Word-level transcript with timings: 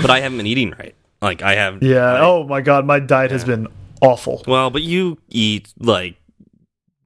but 0.00 0.10
I 0.10 0.20
haven't 0.20 0.38
been 0.38 0.46
eating 0.46 0.70
right. 0.78 0.94
Like 1.22 1.42
I 1.42 1.54
have. 1.54 1.82
Yeah. 1.82 2.04
I- 2.14 2.20
oh 2.20 2.44
my 2.44 2.60
god, 2.60 2.86
my 2.86 2.98
diet 3.00 3.30
has 3.30 3.44
been 3.44 3.68
awful. 4.00 4.42
Well, 4.46 4.70
but 4.70 4.82
you 4.82 5.18
eat 5.28 5.72
like 5.78 6.16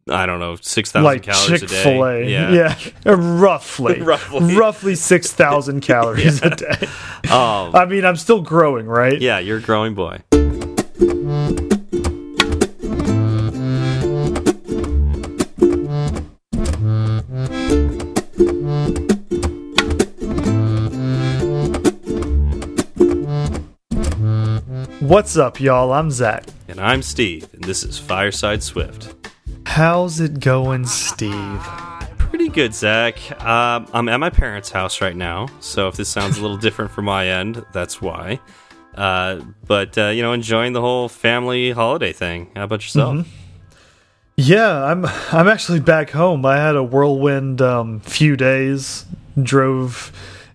I 0.09 0.27
don't 0.27 0.39
know 0.39 0.57
six 0.57 0.93
thousand 0.93 1.05
Like 1.05 1.23
calories 1.23 1.61
Chick 1.61 1.71
a 1.71 1.73
day. 1.73 1.83
Fil 1.83 2.05
A, 2.05 2.23
Yeah. 2.25 2.51
yeah, 3.05 3.15
roughly, 3.17 4.01
Roughly. 4.03 4.55
roughly 4.57 4.95
six 4.95 5.33
thousand 5.33 5.81
calories 5.91 6.43
a 6.43 6.51
day. 6.51 6.87
Um, 7.31 7.75
I 7.75 7.87
mean, 7.89 8.05
I'm 8.05 8.17
still 8.17 8.43
growing, 8.43 8.87
right? 8.87 9.21
yeah, 9.21 9.39
you're 9.39 9.59
a 9.59 9.63
growing 9.63 9.95
boy. 9.95 10.21
What's 25.05 25.37
up, 25.37 25.61
y'all? 25.61 25.93
I'm 25.93 26.11
Zach. 26.11 26.47
And 26.67 26.81
I'm 26.81 27.03
Steve, 27.03 27.47
and 27.53 27.63
this 27.63 27.85
is 27.85 27.99
Fireside 27.99 28.63
Swift. 28.63 29.15
How's 29.67 30.19
it 30.19 30.41
going, 30.41 30.87
Steve? 30.87 31.61
Pretty 32.17 32.49
good, 32.49 32.73
Zach. 32.73 33.19
Um, 33.45 33.87
I'm 33.93 34.09
at 34.09 34.19
my 34.19 34.31
parents' 34.31 34.71
house 34.71 35.03
right 35.03 35.15
now, 35.15 35.49
so 35.61 35.89
if 35.89 35.97
this 35.97 36.09
sounds 36.09 36.39
a 36.39 36.41
little 36.41 36.57
different 36.67 36.91
from 36.91 37.05
my 37.05 37.29
end, 37.29 37.67
that's 37.71 38.01
why. 38.01 38.41
Uh, 38.95 39.43
but 39.67 39.99
uh, 39.99 40.07
you 40.07 40.23
know, 40.23 40.33
enjoying 40.33 40.73
the 40.73 40.81
whole 40.81 41.11
family 41.11 41.73
holiday 41.73 42.15
thing. 42.15 42.51
How 42.57 42.65
about 42.65 42.81
yourself? 42.81 43.29
Yeah, 44.39 44.85
I'm. 44.85 45.05
I'm 45.05 45.49
actually 45.49 45.81
back 45.81 46.13
home. 46.13 46.47
I 46.47 46.57
had 46.57 46.77
a 46.77 46.83
whirlwind 46.83 47.61
um, 47.61 48.01
few 48.01 48.39
days. 48.39 49.05
Drove 49.41 50.13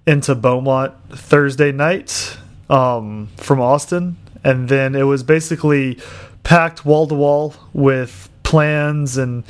into 0.08 0.34
Beaumont 0.34 0.96
Thursday 1.12 1.72
night 1.72 2.36
um, 2.68 3.30
from 3.38 3.62
Austin, 3.62 4.18
and 4.44 4.70
then 4.70 4.96
it 4.96 5.04
was 5.04 5.24
basically 5.24 6.00
packed 6.44 6.86
wall 6.86 7.08
to 7.08 7.16
wall 7.16 7.54
with 7.74 8.30
plans 8.44 9.18
and 9.18 9.44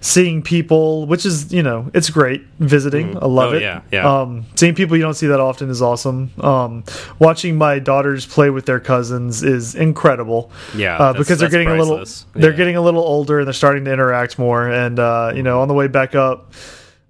seeing 0.00 0.40
people, 0.42 1.04
which 1.06 1.26
is 1.26 1.52
you 1.52 1.62
know 1.62 1.90
it's 1.92 2.08
great 2.08 2.42
visiting. 2.60 3.16
I 3.16 3.26
love 3.26 3.52
Oh, 3.52 3.56
it. 3.56 3.62
yeah, 3.62 3.80
yeah. 3.92 4.20
Um, 4.20 4.46
seeing 4.54 4.74
people 4.74 4.96
you 4.96 5.02
don't 5.02 5.14
see 5.14 5.26
that 5.26 5.40
often 5.40 5.68
is 5.70 5.82
awesome. 5.82 6.30
Um, 6.40 6.84
watching 7.18 7.56
my 7.56 7.78
daughters 7.78 8.24
play 8.24 8.48
with 8.50 8.64
their 8.64 8.80
cousins 8.80 9.42
is 9.42 9.74
incredible. 9.74 10.50
Yeah, 10.74 10.96
uh, 10.96 11.12
because 11.12 11.38
they're 11.40 11.50
getting 11.50 11.68
a 11.68 11.72
little 11.76 11.96
priceless. 11.96 12.26
they're 12.34 12.52
Yeah. 12.52 12.56
getting 12.56 12.76
a 12.76 12.80
little 12.80 13.02
older 13.02 13.38
and 13.40 13.46
they're 13.46 13.52
starting 13.52 13.84
to 13.84 13.92
interact 13.92 14.38
more. 14.38 14.66
And 14.68 14.98
uh, 14.98 15.32
you 15.34 15.42
know, 15.42 15.60
on 15.60 15.68
the 15.68 15.74
way 15.74 15.88
back 15.88 16.14
up, 16.14 16.52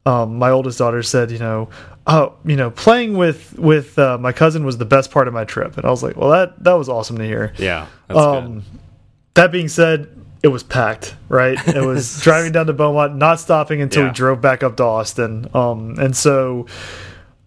um, 0.06 0.38
my 0.38 0.50
oldest 0.50 0.78
daughter 0.78 1.02
said, 1.02 1.30
you 1.30 1.38
know, 1.38 1.68
oh, 2.08 2.34
you 2.44 2.56
know, 2.56 2.70
playing 2.70 3.16
with 3.16 3.56
with 3.58 3.98
uh, 3.98 4.18
my 4.18 4.32
cousin 4.32 4.64
was 4.64 4.78
the 4.78 4.84
best 4.84 5.10
part 5.10 5.28
of 5.28 5.34
my 5.34 5.44
trip. 5.44 5.76
And 5.76 5.84
I 5.86 5.90
was 5.90 6.02
like, 6.02 6.16
well, 6.16 6.30
that 6.30 6.64
that 6.64 6.72
was 6.74 6.88
awesome 6.88 7.18
to 7.18 7.24
hear. 7.24 7.52
Yeah, 7.58 7.86
Um. 8.10 8.62
That 9.34 9.52
being 9.52 9.68
said, 9.68 10.08
it 10.42 10.48
was 10.48 10.64
packed, 10.64 11.14
right? 11.28 11.56
It 11.68 11.84
was 11.84 12.20
driving 12.24 12.50
down 12.50 12.66
to 12.66 12.72
Beaumont, 12.72 13.14
not 13.16 13.38
stopping 13.38 13.80
until 13.80 14.02
Yeah. 14.02 14.08
we 14.08 14.14
drove 14.14 14.40
back 14.40 14.64
up 14.64 14.76
to 14.78 14.82
Austin. 14.84 15.46
Um, 15.54 15.94
and 15.98 16.16
so 16.16 16.66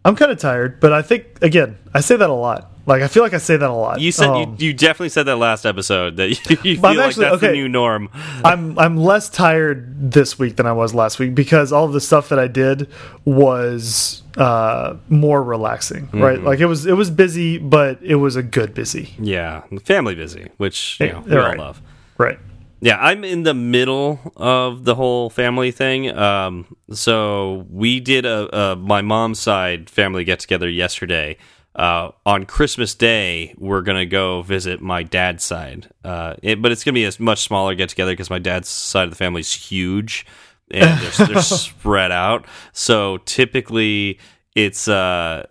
I'm 0.05 0.15
kind 0.15 0.31
of 0.31 0.39
tired, 0.39 0.79
but 0.79 0.93
I 0.93 1.01
think 1.01 1.25
again, 1.41 1.77
I 1.93 1.99
say 1.99 2.15
that 2.15 2.29
a 2.29 2.33
lot. 2.33 2.69
Like 2.85 3.01
I 3.03 3.07
feel 3.07 3.21
like 3.23 3.33
I 3.33 3.37
say 3.39 3.57
that 3.57 3.69
a 3.69 3.73
lot. 3.73 3.99
You 3.99 4.11
said 4.11 4.29
Um, 4.29 4.55
you, 4.57 4.67
you 4.67 4.73
definitely 4.73 5.09
said 5.09 5.23
that 5.23 5.35
last 5.35 5.65
episode 5.65 6.15
that 6.17 6.29
you, 6.49 6.57
you 6.63 6.75
feel 6.77 6.85
I'm 6.87 6.97
like 6.97 7.07
actually- 7.07 7.25
that's 7.25 7.41
the 7.41 7.51
new 7.51 7.67
norm. 7.67 8.09
I'm 8.45 8.79
I'm 8.79 8.95
less 8.97 9.29
tired 9.29 10.11
this 10.11 10.39
week 10.39 10.55
than 10.55 10.65
I 10.65 10.71
was 10.71 10.95
last 10.95 11.19
week 11.19 11.35
because 11.35 11.73
all 11.73 11.85
of 11.85 11.91
the 11.93 12.01
stuff 12.01 12.29
that 12.29 12.39
I 12.39 12.47
did 12.47 12.87
was 13.25 14.20
uh, 14.37 14.95
more 15.09 15.43
relaxing, 15.43 16.09
right? 16.13 16.37
Mm-hmm. 16.37 16.45
Like 16.47 16.59
it 16.59 16.65
was 16.65 16.85
it 16.85 16.93
was 16.93 17.09
busy, 17.09 17.57
but 17.57 17.99
it 18.01 18.15
was 18.15 18.35
a 18.35 18.43
good 18.43 18.73
busy, 18.73 19.13
Yeah, 19.19 19.63
family 19.85 20.15
busy, 20.15 20.49
which 20.57 20.99
you 20.99 21.07
know, 21.11 21.19
we 21.25 21.31
Yeah, 21.31 21.37
all 21.37 21.49
right. 21.49 21.57
love. 21.59 21.81
right? 22.17 22.39
Yeah, 22.83 22.97
I'm 22.99 23.23
in 23.23 23.43
the 23.43 23.53
middle 23.53 24.19
of 24.35 24.85
the 24.85 24.95
whole 24.95 25.29
family 25.29 25.69
thing. 25.71 26.09
Um, 26.17 26.75
so 26.91 27.67
we 27.69 27.99
did 27.99 28.25
a, 28.25 28.55
a 28.57 28.75
my 28.75 29.01
mom's 29.01 29.39
side 29.39 29.89
family 29.89 30.23
get 30.23 30.39
together 30.39 30.67
yesterday. 30.69 31.37
Uh, 31.73 32.11
on 32.25 32.45
Christmas 32.45 32.93
Day, 32.95 33.53
we're 33.57 33.81
gonna 33.81 34.05
go 34.05 34.41
visit 34.41 34.81
my 34.81 35.03
dad's 35.03 35.43
side, 35.43 35.89
uh, 36.03 36.35
it, 36.43 36.61
but 36.61 36.71
it's 36.71 36.83
gonna 36.83 36.93
be 36.95 37.05
a 37.05 37.11
much 37.19 37.43
smaller 37.43 37.75
get 37.75 37.87
together 37.89 38.11
because 38.11 38.29
my 38.29 38.39
dad's 38.39 38.67
side 38.67 39.05
of 39.05 39.09
the 39.11 39.15
family 39.15 39.39
is 39.41 39.53
huge 39.53 40.25
and 40.73 40.99
they're, 40.99 41.27
they're 41.27 41.41
spread 41.41 42.11
out. 42.11 42.45
So 42.73 43.17
typically, 43.25 44.19
it's 44.55 44.87
uh, 44.87 45.45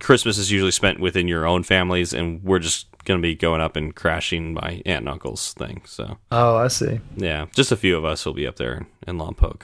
Christmas 0.00 0.38
is 0.38 0.50
usually 0.50 0.70
spent 0.70 1.00
within 1.00 1.28
your 1.28 1.46
own 1.46 1.62
families, 1.62 2.12
and 2.12 2.42
we're 2.42 2.58
just 2.58 2.86
going 3.04 3.20
to 3.20 3.22
be 3.22 3.34
going 3.34 3.60
up 3.60 3.76
and 3.76 3.94
crashing 3.94 4.54
my 4.54 4.80
aunt 4.86 5.00
and 5.00 5.08
uncle's 5.08 5.52
thing. 5.54 5.82
So 5.84 6.16
Oh, 6.30 6.56
I 6.56 6.68
see. 6.68 7.00
yeah, 7.16 7.46
just 7.54 7.70
a 7.72 7.76
few 7.76 7.96
of 7.96 8.04
us 8.04 8.24
will 8.24 8.32
be 8.32 8.46
up 8.46 8.56
there 8.56 8.86
in 9.06 9.18
Lompoc. 9.18 9.62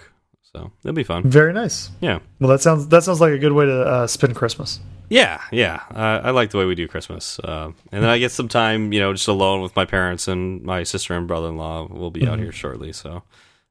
So 0.53 0.73
it'll 0.85 0.95
be 0.95 1.05
fun. 1.05 1.23
Very 1.31 1.53
nice. 1.53 1.91
Yeah, 2.01 2.19
Well, 2.41 2.51
that 2.51 2.61
sounds 2.61 2.89
that 2.89 3.05
sounds 3.05 3.21
like 3.21 3.33
a 3.33 3.39
good 3.39 3.53
way 3.53 3.67
to 3.67 3.83
uh, 3.83 4.07
spend 4.09 4.35
Christmas. 4.35 4.81
yeah, 5.09 5.41
yeah. 5.53 5.81
Uh, 5.95 6.21
I 6.25 6.31
like 6.33 6.51
the 6.51 6.59
way 6.59 6.65
we 6.67 6.75
do 6.75 6.89
Christmas, 6.89 7.39
uh, 7.41 7.71
and 7.93 8.03
then 8.03 8.11
I 8.11 8.19
get 8.19 8.33
some 8.33 8.49
time, 8.49 8.93
you 8.93 8.99
know, 9.01 9.13
just 9.13 9.29
alone 9.29 9.63
with 9.63 9.75
my 9.77 9.85
parents 9.85 10.27
and 10.29 10.63
my 10.65 10.83
sister 10.83 11.15
and 11.15 11.29
brother 11.29 11.49
in 11.49 11.57
law. 11.57 11.87
will 11.87 12.11
be 12.11 12.27
out 12.27 12.41
here 12.41 12.51
shortly. 12.53 12.93
So 12.93 13.23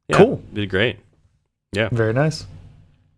yeah, 0.09 0.17
Cool. 0.17 0.37
be 0.53 0.65
great. 0.65 0.97
Yeah. 1.73 1.89
Very 1.91 2.13
nice. 2.13 2.45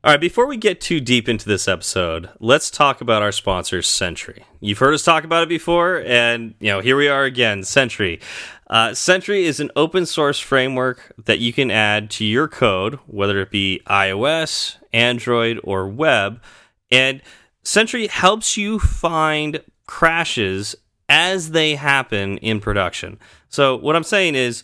All 0.04 0.12
right, 0.12 0.20
before 0.20 0.48
we 0.48 0.58
get 0.58 0.82
too 0.82 1.00
deep 1.00 1.30
into 1.30 1.48
this 1.48 1.68
episode, 1.68 2.30
let's 2.40 2.72
talk 2.72 3.02
about 3.02 3.22
our 3.22 3.32
sponsor, 3.32 3.84
Sentry. 3.84 4.44
You've 4.60 4.80
heard 4.80 4.96
us 4.96 5.04
talk 5.04 5.24
about 5.24 5.44
it 5.44 5.50
before, 5.50 6.02
and 6.04 6.56
you 6.60 6.70
know 6.70 6.80
here 6.80 6.98
we 6.98 7.08
are 7.08 7.24
again. 7.24 7.64
Sentry. 7.64 8.20
Uh, 8.68 8.96
Sentry 8.96 9.46
is 9.46 9.60
an 9.60 9.70
open 9.76 10.08
source 10.08 10.40
framework 10.40 11.14
that 11.26 11.38
you 11.38 11.54
can 11.54 11.70
add 11.70 12.10
to 12.12 12.26
your 12.26 12.48
code, 12.48 12.96
whether 13.06 13.40
it 13.42 13.52
be 13.52 13.82
iOS, 13.86 14.78
Android, 14.92 15.60
or 15.64 15.88
web, 15.88 16.42
and 16.90 17.22
Sentry 17.64 18.08
helps 18.08 18.58
you 18.58 18.80
find 18.80 19.62
crashes 19.86 20.76
as 21.10 21.52
they 21.52 21.76
happen 21.76 22.40
in 22.40 22.60
production. 22.60 23.20
So 23.50 23.76
what 23.76 23.96
I'm 23.96 24.04
saying 24.04 24.34
is, 24.34 24.64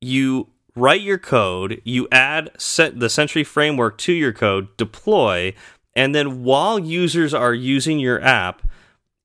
you 0.00 0.48
write 0.76 1.00
your 1.00 1.18
code, 1.18 1.80
you 1.84 2.06
add 2.12 2.50
set 2.58 3.00
the 3.00 3.10
Sentry 3.10 3.42
framework 3.42 3.98
to 3.98 4.12
your 4.12 4.32
code, 4.32 4.68
deploy, 4.76 5.54
and 5.96 6.14
then 6.14 6.44
while 6.44 6.78
users 6.78 7.32
are 7.34 7.54
using 7.54 7.98
your 7.98 8.22
app, 8.22 8.62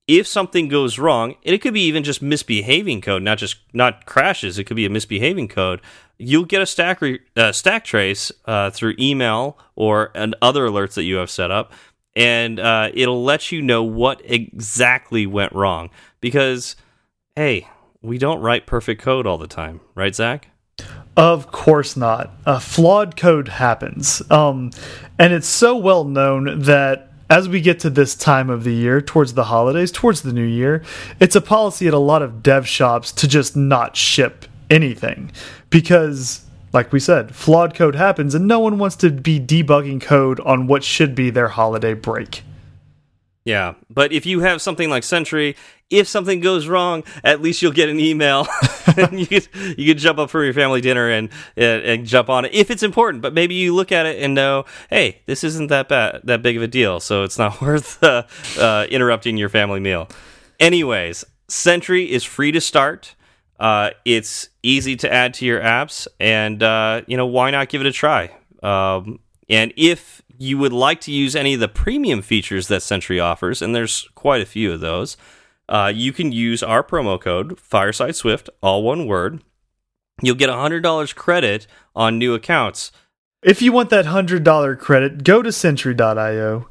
if 0.08 0.26
something 0.26 0.68
goes 0.68 0.98
wrong, 0.98 1.36
and 1.46 1.54
it 1.54 1.62
could 1.62 1.74
be 1.74 1.84
even 1.84 2.04
just 2.04 2.22
misbehaving 2.22 3.02
code, 3.02 3.22
not 3.22 3.38
just 3.38 3.58
not 3.74 4.06
crashes, 4.06 4.58
it 4.58 4.64
could 4.64 4.76
be 4.76 4.86
a 4.86 4.90
misbehaving 4.90 5.50
code. 5.50 5.82
You'll 6.18 6.46
get 6.46 6.62
a 6.62 6.66
stack 6.66 7.02
uh, 7.36 7.52
stack 7.52 7.84
trace 7.84 8.32
uh, 8.46 8.72
through 8.72 8.96
email 8.98 9.58
or 9.76 10.12
and 10.16 10.36
other 10.42 10.68
alerts 10.68 10.94
that 10.96 11.04
you 11.04 11.16
have 11.18 11.30
set 11.30 11.52
up, 11.52 11.74
and 12.16 12.60
uh, 12.60 12.90
it'll 12.94 13.24
let 13.24 13.52
you 13.52 13.62
know 13.62 13.84
what 13.84 14.22
exactly 14.24 15.26
went 15.26 15.54
wrong. 15.54 15.90
Because 16.20 16.76
hey, 17.36 17.68
we 18.02 18.18
don't 18.18 18.42
write 18.42 18.66
perfect 18.66 19.02
code 19.02 19.28
all 19.28 19.38
the 19.38 19.48
time, 19.48 19.82
right, 19.96 20.16
Zach? 20.16 20.51
Of 21.18 21.52
course 21.52 21.98
not. 21.98 22.32
A 22.46 22.60
flawed 22.60 23.18
code 23.18 23.50
happens. 23.50 24.22
Um, 24.32 24.72
and 25.20 25.34
it's 25.34 25.48
so 25.48 25.76
well 25.76 26.04
known 26.04 26.62
that 26.62 27.12
as 27.30 27.48
we 27.48 27.62
get 27.62 27.80
to 27.82 27.90
this 27.90 28.16
time 28.16 28.50
of 28.50 28.64
the 28.64 28.74
year, 28.74 29.02
towards 29.02 29.34
the 29.34 29.46
holidays, 29.46 29.92
towards 29.92 30.22
the 30.22 30.34
new 30.34 30.44
year, 30.44 30.84
it's 31.20 31.36
a 31.36 31.42
policy 31.42 31.88
at 31.88 31.94
a 31.94 31.98
lot 31.98 32.22
of 32.22 32.44
dev 32.44 32.68
shops 32.68 33.12
to 33.14 33.28
just 33.28 33.56
not 33.56 33.96
ship 33.96 34.46
anything. 34.70 35.32
Because, 35.70 36.46
like 36.74 36.92
we 36.92 37.00
said, 37.00 37.34
flawed 37.34 37.74
code 37.74 37.96
happens 37.96 38.36
and 38.36 38.48
no 38.48 38.60
one 38.60 38.78
wants 38.78 38.96
to 38.98 39.12
be 39.12 39.40
debugging 39.40 40.02
code 40.02 40.40
on 40.42 40.68
what 40.68 40.84
should 40.84 41.16
be 41.16 41.30
their 41.30 41.50
holiday 41.50 41.94
break. 41.94 42.44
Yeah, 43.44 43.74
but 43.90 44.12
if 44.12 44.26
you 44.28 44.42
have 44.42 44.62
something 44.62 44.90
like 44.90 45.04
Sentry, 45.04 45.56
if 45.90 46.08
something 46.08 46.42
goes 46.42 46.68
wrong, 46.68 47.04
at 47.24 47.42
least 47.42 47.62
you'll 47.62 47.72
get 47.72 47.90
an 47.90 48.00
email, 48.00 48.48
and 48.98 49.20
you 49.20 49.26
could 49.26 49.48
you 49.78 49.88
could 49.88 49.98
jump 49.98 50.20
up 50.20 50.30
for 50.30 50.44
your 50.44 50.54
family 50.54 50.80
dinner 50.80 51.10
and, 51.10 51.30
and 51.58 51.84
and 51.84 52.06
jump 52.06 52.30
on 52.30 52.46
it 52.46 52.54
if 52.54 52.70
it's 52.70 52.84
important. 52.84 53.24
But 53.24 53.34
maybe 53.34 53.56
you 53.56 53.74
look 53.74 53.92
at 53.92 54.06
it 54.06 54.22
and 54.22 54.36
know, 54.36 54.66
hey, 54.92 55.22
this 55.26 55.44
isn't 55.44 55.68
that 55.68 55.90
bad, 55.90 56.22
that 56.24 56.44
big 56.44 56.56
of 56.56 56.62
a 56.62 56.68
deal, 56.68 57.00
so 57.00 57.24
it's 57.24 57.40
not 57.40 57.60
worth 57.62 58.02
uh, 58.04 58.24
uh, 58.60 58.86
interrupting 58.90 59.38
your 59.38 59.50
family 59.50 59.80
meal. 59.80 60.08
Anyways, 60.60 61.26
Sentry 61.48 62.12
is 62.12 62.24
free 62.24 62.52
to 62.52 62.62
start. 62.62 63.16
Uh, 63.60 63.92
it's 64.06 64.50
easy 64.62 64.96
to 64.98 65.12
add 65.12 65.34
to 65.36 65.46
your 65.46 65.62
apps, 65.62 66.08
and 66.20 66.62
uh, 66.62 67.02
you 67.08 67.18
know 67.18 67.26
why 67.26 67.50
not 67.50 67.70
give 67.70 67.82
it 67.82 67.88
a 67.88 67.92
try? 67.92 68.30
Um, 68.62 69.20
and 69.50 69.74
if 69.76 70.21
you 70.42 70.58
would 70.58 70.74
like 70.74 71.00
to 71.02 71.12
use 71.12 71.36
any 71.36 71.54
of 71.54 71.60
the 71.60 71.68
premium 71.68 72.24
features 72.24 72.68
that 72.68 72.82
Sentry 72.82 73.20
offers, 73.20 73.62
and 73.62 73.76
there's 73.76 74.10
quite 74.16 74.42
a 74.42 74.46
few 74.46 74.74
of 74.74 74.80
those, 74.80 75.16
uh, 75.70 75.92
you 75.94 76.12
can 76.12 76.32
use 76.32 76.64
our 76.64 76.84
promo 76.84 77.22
code 77.22 77.60
Fireside 77.60 78.16
Swift, 78.16 78.50
all 78.60 78.82
one 78.82 79.06
word. 79.06 79.44
You'll 80.20 80.36
get 80.36 80.50
$100 80.50 81.16
credit 81.16 81.68
on 81.96 82.18
new 82.18 82.34
accounts. 82.34 82.92
If 83.44 83.62
you 83.62 83.72
want 83.72 83.92
that 83.92 84.06
$100 84.06 84.80
credit, 84.80 85.24
go 85.24 85.44
to 85.44 85.52
Sentry.io, 85.52 86.68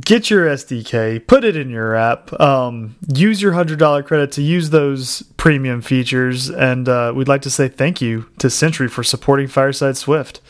get 0.00 0.28
your 0.28 0.46
SDK, 0.46 1.26
put 1.26 1.44
it 1.44 1.56
in 1.56 1.70
your 1.70 1.94
app, 1.94 2.38
um, 2.38 2.96
use 3.08 3.40
your 3.40 3.52
$100 3.52 4.04
credit 4.04 4.32
to 4.32 4.42
use 4.42 4.68
those 4.68 5.22
premium 5.38 5.80
features, 5.80 6.50
and 6.50 6.90
uh, 6.90 7.12
we'd 7.16 7.28
like 7.28 7.42
to 7.42 7.50
say 7.50 7.68
thank 7.68 8.02
you 8.02 8.26
to 8.38 8.50
Sentry 8.50 8.88
for 8.88 9.02
supporting 9.02 9.48
Fireside 9.48 9.96
Swift. 9.96 10.42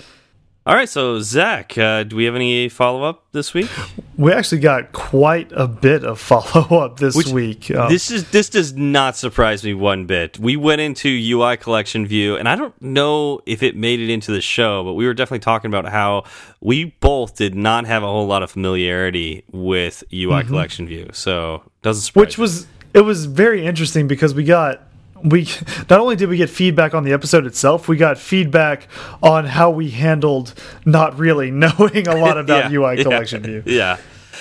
All 0.66 0.74
right, 0.74 0.88
so 0.88 1.20
Zach, 1.20 1.76
uh, 1.76 2.04
do 2.04 2.16
we 2.16 2.24
have 2.24 2.34
any 2.34 2.70
follow 2.70 3.02
up 3.02 3.26
this 3.32 3.52
week? 3.52 3.68
We 4.16 4.32
actually 4.32 4.60
got 4.60 4.92
quite 4.92 5.52
a 5.52 5.68
bit 5.68 6.04
of 6.04 6.18
follow 6.32 6.78
up 6.78 6.98
this 6.98 7.14
Which, 7.14 7.26
week. 7.26 7.70
Um, 7.70 7.90
this 7.90 8.10
is 8.10 8.30
this 8.30 8.48
does 8.48 8.72
not 8.72 9.14
surprise 9.14 9.62
me 9.62 9.74
one 9.74 10.06
bit. 10.06 10.38
We 10.38 10.56
went 10.56 10.80
into 10.80 11.10
UI 11.10 11.58
collection 11.58 12.06
view, 12.06 12.36
and 12.36 12.48
I 12.48 12.56
don't 12.56 12.80
know 12.80 13.40
if 13.44 13.62
it 13.62 13.76
made 13.76 14.00
it 14.00 14.08
into 14.08 14.32
the 14.32 14.40
show, 14.40 14.82
but 14.84 14.94
we 14.94 15.04
were 15.04 15.12
definitely 15.12 15.40
talking 15.40 15.68
about 15.68 15.86
how 15.92 16.24
we 16.62 16.96
both 16.98 17.36
did 17.36 17.54
not 17.54 17.84
have 17.84 18.02
a 18.02 18.06
whole 18.06 18.26
lot 18.26 18.42
of 18.42 18.50
familiarity 18.50 19.44
with 19.52 20.02
UI 20.14 20.26
mm 20.26 20.40
-hmm. 20.40 20.46
collection 20.46 20.86
view. 20.86 21.08
So 21.12 21.62
doesn't 21.82 22.04
surprise 22.04 22.24
which 22.24 22.38
was 22.38 22.66
it 22.94 23.04
was 23.04 23.26
very 23.26 23.66
interesting 23.66 24.08
because 24.08 24.34
we 24.34 24.44
got 24.44 24.80
we 25.24 25.48
not 25.88 26.00
only 26.00 26.16
did 26.16 26.28
we 26.28 26.36
get 26.36 26.50
feedback 26.50 26.92
on 26.94 27.02
the 27.02 27.12
episode 27.12 27.46
itself, 27.46 27.88
we 27.88 27.96
got 27.96 28.18
feedback 28.18 28.86
on 29.22 29.46
how 29.46 29.70
we 29.70 29.88
handled 29.90 30.52
not 30.84 31.18
really 31.18 31.50
knowing 31.50 32.06
a 32.06 32.14
lot 32.14 32.36
about 32.38 32.64
yeah, 32.70 32.78
UI 32.78 33.02
collection 33.02 33.42
yeah, 33.42 33.48
view. 33.48 33.62
Yeah. 33.74 33.96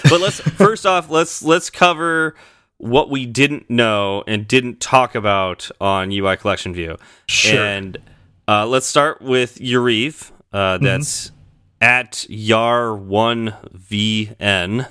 But 0.10 0.20
let's 0.20 0.42
first 0.42 0.86
off, 0.86 1.10
let's 1.10 1.42
let's 1.42 1.70
cover 1.70 2.36
what 2.78 3.10
we 3.10 3.26
didn't 3.26 3.70
know 3.70 4.26
and 4.28 4.46
didn't 4.46 4.82
talk 4.82 5.16
about 5.16 5.72
on 5.80 6.12
UI 6.12 6.36
collection 6.36 6.74
view. 6.74 6.98
Sure. 7.28 7.64
And 7.64 7.98
uh, 8.48 8.68
let's 8.68 8.86
start 8.86 9.22
with 9.22 9.60
Yariv. 9.60 10.32
Uh, 10.52 10.76
mm-hmm. 10.76 10.84
that's 10.84 11.30
mm 11.30 11.34
-hmm. 11.34 11.38
at 11.80 12.26
Yar1VN 12.30 14.88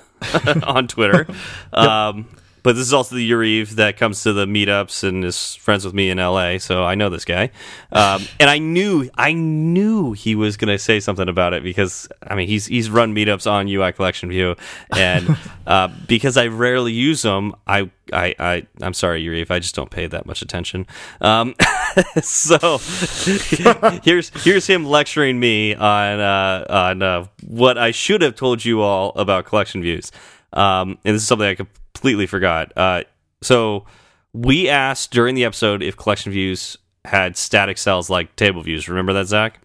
on 0.66 0.86
Twitter. 0.86 1.26
yep. 1.28 1.36
um, 1.74 2.26
but 2.62 2.76
this 2.76 2.86
is 2.86 2.92
also 2.92 3.16
the 3.16 3.30
Yariv 3.30 3.70
that 3.70 3.96
comes 3.96 4.22
to 4.22 4.32
the 4.32 4.46
meetups 4.46 5.02
and 5.04 5.24
is 5.24 5.54
friends 5.56 5.84
with 5.84 5.94
me 5.94 6.10
in 6.10 6.18
LA, 6.18 6.58
so 6.58 6.84
I 6.84 6.94
know 6.94 7.08
this 7.08 7.24
guy. 7.24 7.50
Um, 7.90 8.22
and 8.38 8.48
I 8.48 8.58
knew, 8.58 9.08
I 9.16 9.32
knew 9.32 10.12
he 10.12 10.34
was 10.34 10.56
going 10.56 10.68
to 10.68 10.78
say 10.78 11.00
something 11.00 11.28
about 11.28 11.54
it 11.54 11.62
because 11.62 12.08
I 12.26 12.34
mean 12.34 12.48
he's 12.48 12.66
he's 12.66 12.90
run 12.90 13.14
meetups 13.14 13.50
on 13.50 13.68
UI 13.68 13.92
Collection 13.92 14.28
View, 14.28 14.56
and 14.96 15.36
uh, 15.66 15.88
because 16.06 16.36
I 16.36 16.46
rarely 16.46 16.92
use 16.92 17.22
them, 17.22 17.54
I 17.66 17.90
I, 18.12 18.34
I 18.38 18.66
I'm 18.80 18.94
sorry, 18.94 19.24
Yariv, 19.24 19.50
I 19.50 19.58
just 19.58 19.74
don't 19.74 19.90
pay 19.90 20.06
that 20.06 20.26
much 20.26 20.42
attention. 20.42 20.86
Um, 21.20 21.54
so 22.22 22.78
here's 24.02 24.30
here's 24.44 24.66
him 24.66 24.84
lecturing 24.84 25.40
me 25.40 25.74
on 25.74 26.20
uh, 26.20 26.66
on 26.68 27.02
uh, 27.02 27.26
what 27.46 27.78
I 27.78 27.90
should 27.90 28.22
have 28.22 28.36
told 28.36 28.64
you 28.64 28.82
all 28.82 29.10
about 29.16 29.46
collection 29.46 29.82
views. 29.82 30.12
Um, 30.52 30.98
and 31.04 31.14
this 31.14 31.22
is 31.22 31.28
something 31.28 31.48
I 31.48 31.54
could 31.54 31.68
completely 31.94 32.26
forgot. 32.26 32.72
Uh, 32.76 33.02
so 33.42 33.84
we 34.32 34.68
asked 34.68 35.10
during 35.10 35.34
the 35.34 35.44
episode 35.44 35.82
if 35.82 35.96
collection 35.96 36.32
views 36.32 36.76
had 37.04 37.36
static 37.36 37.78
cells 37.78 38.08
like 38.08 38.34
table 38.36 38.62
views. 38.62 38.88
Remember 38.88 39.12
that, 39.12 39.26
Zach? 39.26 39.60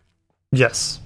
Yes. 0.52 1.00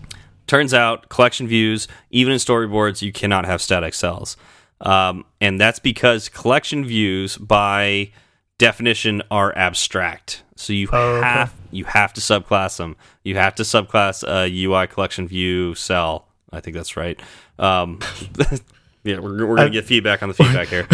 Turns 0.47 0.73
out 0.73 1.09
collection 1.09 1.47
views, 1.47 1.87
even 2.09 2.33
in 2.33 2.39
storyboards, 2.39 3.01
you 3.01 3.11
cannot 3.11 3.45
have 3.45 3.61
static 3.61 3.93
cells. 3.93 4.37
Um, 4.81 5.25
and 5.39 5.59
that's 5.59 5.79
because 5.79 6.27
collection 6.29 6.85
views, 6.85 7.37
by 7.37 8.11
definition, 8.57 9.21
are 9.29 9.55
abstract. 9.55 10.43
So 10.55 10.73
you 10.73 10.89
oh, 10.91 11.21
have 11.21 11.49
okay. 11.49 11.57
you 11.71 11.85
have 11.85 12.13
to 12.13 12.21
subclass 12.21 12.77
them. 12.77 12.95
You 13.23 13.35
have 13.35 13.55
to 13.55 13.63
subclass 13.63 14.23
a 14.27 14.65
UI 14.65 14.87
collection 14.87 15.27
view 15.27 15.75
cell. 15.75 16.27
I 16.51 16.59
think 16.59 16.75
that's 16.75 16.97
right. 16.97 17.19
Um, 17.57 17.99
Yeah, 19.03 19.19
we're, 19.19 19.45
we're 19.45 19.55
gonna 19.55 19.69
get 19.69 19.85
feedback 19.85 20.21
on 20.23 20.29
the 20.29 20.35
feedback 20.35 20.67
here. 20.67 20.87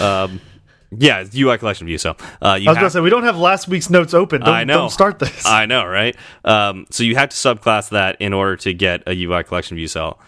um, 0.04 0.40
yeah, 0.98 1.24
UI 1.34 1.58
collection 1.58 1.86
view. 1.86 1.98
So 1.98 2.10
uh, 2.10 2.14
I 2.42 2.58
was 2.58 2.76
gonna 2.76 2.90
say 2.90 3.00
we 3.00 3.10
don't 3.10 3.24
have 3.24 3.38
last 3.38 3.68
week's 3.68 3.90
notes 3.90 4.14
open. 4.14 4.40
Don't, 4.40 4.54
I 4.54 4.64
know. 4.64 4.74
Don't 4.74 4.90
start 4.90 5.18
this. 5.18 5.46
I 5.46 5.66
know, 5.66 5.86
right? 5.86 6.16
Um, 6.44 6.86
so 6.90 7.02
you 7.02 7.16
have 7.16 7.30
to 7.30 7.36
subclass 7.36 7.90
that 7.90 8.20
in 8.20 8.32
order 8.32 8.56
to 8.58 8.74
get 8.74 9.02
a 9.06 9.24
UI 9.24 9.42
collection 9.44 9.76
view 9.76 9.88
cell. 9.88 10.20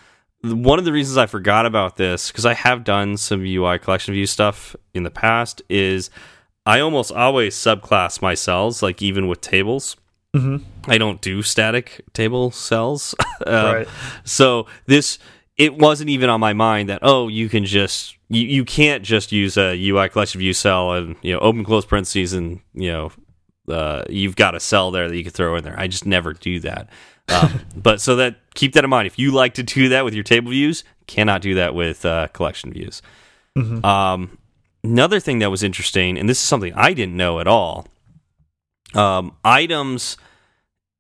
One 0.42 0.78
of 0.78 0.84
the 0.84 0.92
reasons 0.92 1.16
I 1.16 1.26
forgot 1.26 1.66
about 1.66 1.96
this 1.96 2.30
because 2.30 2.46
I 2.46 2.54
have 2.54 2.84
done 2.84 3.16
some 3.16 3.44
UI 3.44 3.78
collection 3.78 4.14
view 4.14 4.26
stuff 4.26 4.76
in 4.94 5.02
the 5.02 5.10
past 5.10 5.62
is 5.68 6.10
I 6.64 6.80
almost 6.80 7.12
always 7.12 7.54
subclass 7.54 8.20
my 8.22 8.34
cells, 8.34 8.82
like 8.82 9.02
even 9.02 9.28
with 9.28 9.40
tables. 9.40 9.96
Mm 10.34 10.42
-hmm. 10.42 10.92
I 10.94 10.98
don't 10.98 11.22
do 11.22 11.42
static 11.42 12.04
table 12.12 12.50
cells. 12.50 13.14
uh, 13.46 13.72
right. 13.74 13.88
So 14.24 14.66
this 14.86 15.18
it 15.56 15.78
wasn't 15.78 16.10
even 16.10 16.28
on 16.28 16.40
my 16.40 16.52
mind 16.52 16.88
that 16.88 17.00
oh 17.02 17.28
you 17.28 17.48
can 17.48 17.64
just 17.64 18.16
you, 18.28 18.42
you 18.42 18.64
can't 18.64 19.02
just 19.02 19.32
use 19.32 19.56
a 19.56 19.74
UI 19.88 20.08
collection 20.08 20.38
view 20.38 20.52
cell 20.52 20.92
and 20.92 21.16
you 21.22 21.32
know 21.32 21.38
open 21.40 21.64
close 21.64 21.84
parentheses 21.84 22.32
and 22.32 22.60
you 22.74 22.90
know 22.90 23.12
uh, 23.68 24.04
you've 24.08 24.36
got 24.36 24.54
a 24.54 24.60
cell 24.60 24.90
there 24.90 25.08
that 25.08 25.16
you 25.16 25.24
can 25.24 25.32
throw 25.32 25.56
in 25.56 25.64
there. 25.64 25.78
I 25.78 25.88
just 25.88 26.06
never 26.06 26.32
do 26.32 26.60
that. 26.60 26.88
Um, 27.28 27.60
but 27.76 28.00
so 28.00 28.16
that 28.16 28.36
keep 28.54 28.74
that 28.74 28.84
in 28.84 28.90
mind. 28.90 29.06
If 29.06 29.18
you 29.18 29.32
like 29.32 29.54
to 29.54 29.62
do 29.62 29.88
that 29.90 30.04
with 30.04 30.14
your 30.14 30.24
table 30.24 30.50
views, 30.50 30.84
cannot 31.06 31.42
do 31.42 31.54
that 31.56 31.74
with 31.74 32.04
uh, 32.04 32.28
collection 32.28 32.72
views. 32.72 33.02
Mm 33.56 33.68
-hmm. 33.68 33.84
um, 33.84 34.38
another 34.84 35.20
thing 35.20 35.40
that 35.40 35.50
was 35.50 35.62
interesting, 35.62 36.18
and 36.18 36.28
this 36.28 36.38
is 36.38 36.48
something 36.48 36.72
I 36.76 36.94
didn't 36.94 37.16
know 37.16 37.40
at 37.40 37.46
all. 37.46 37.86
Um, 38.94 39.32
items 39.44 40.16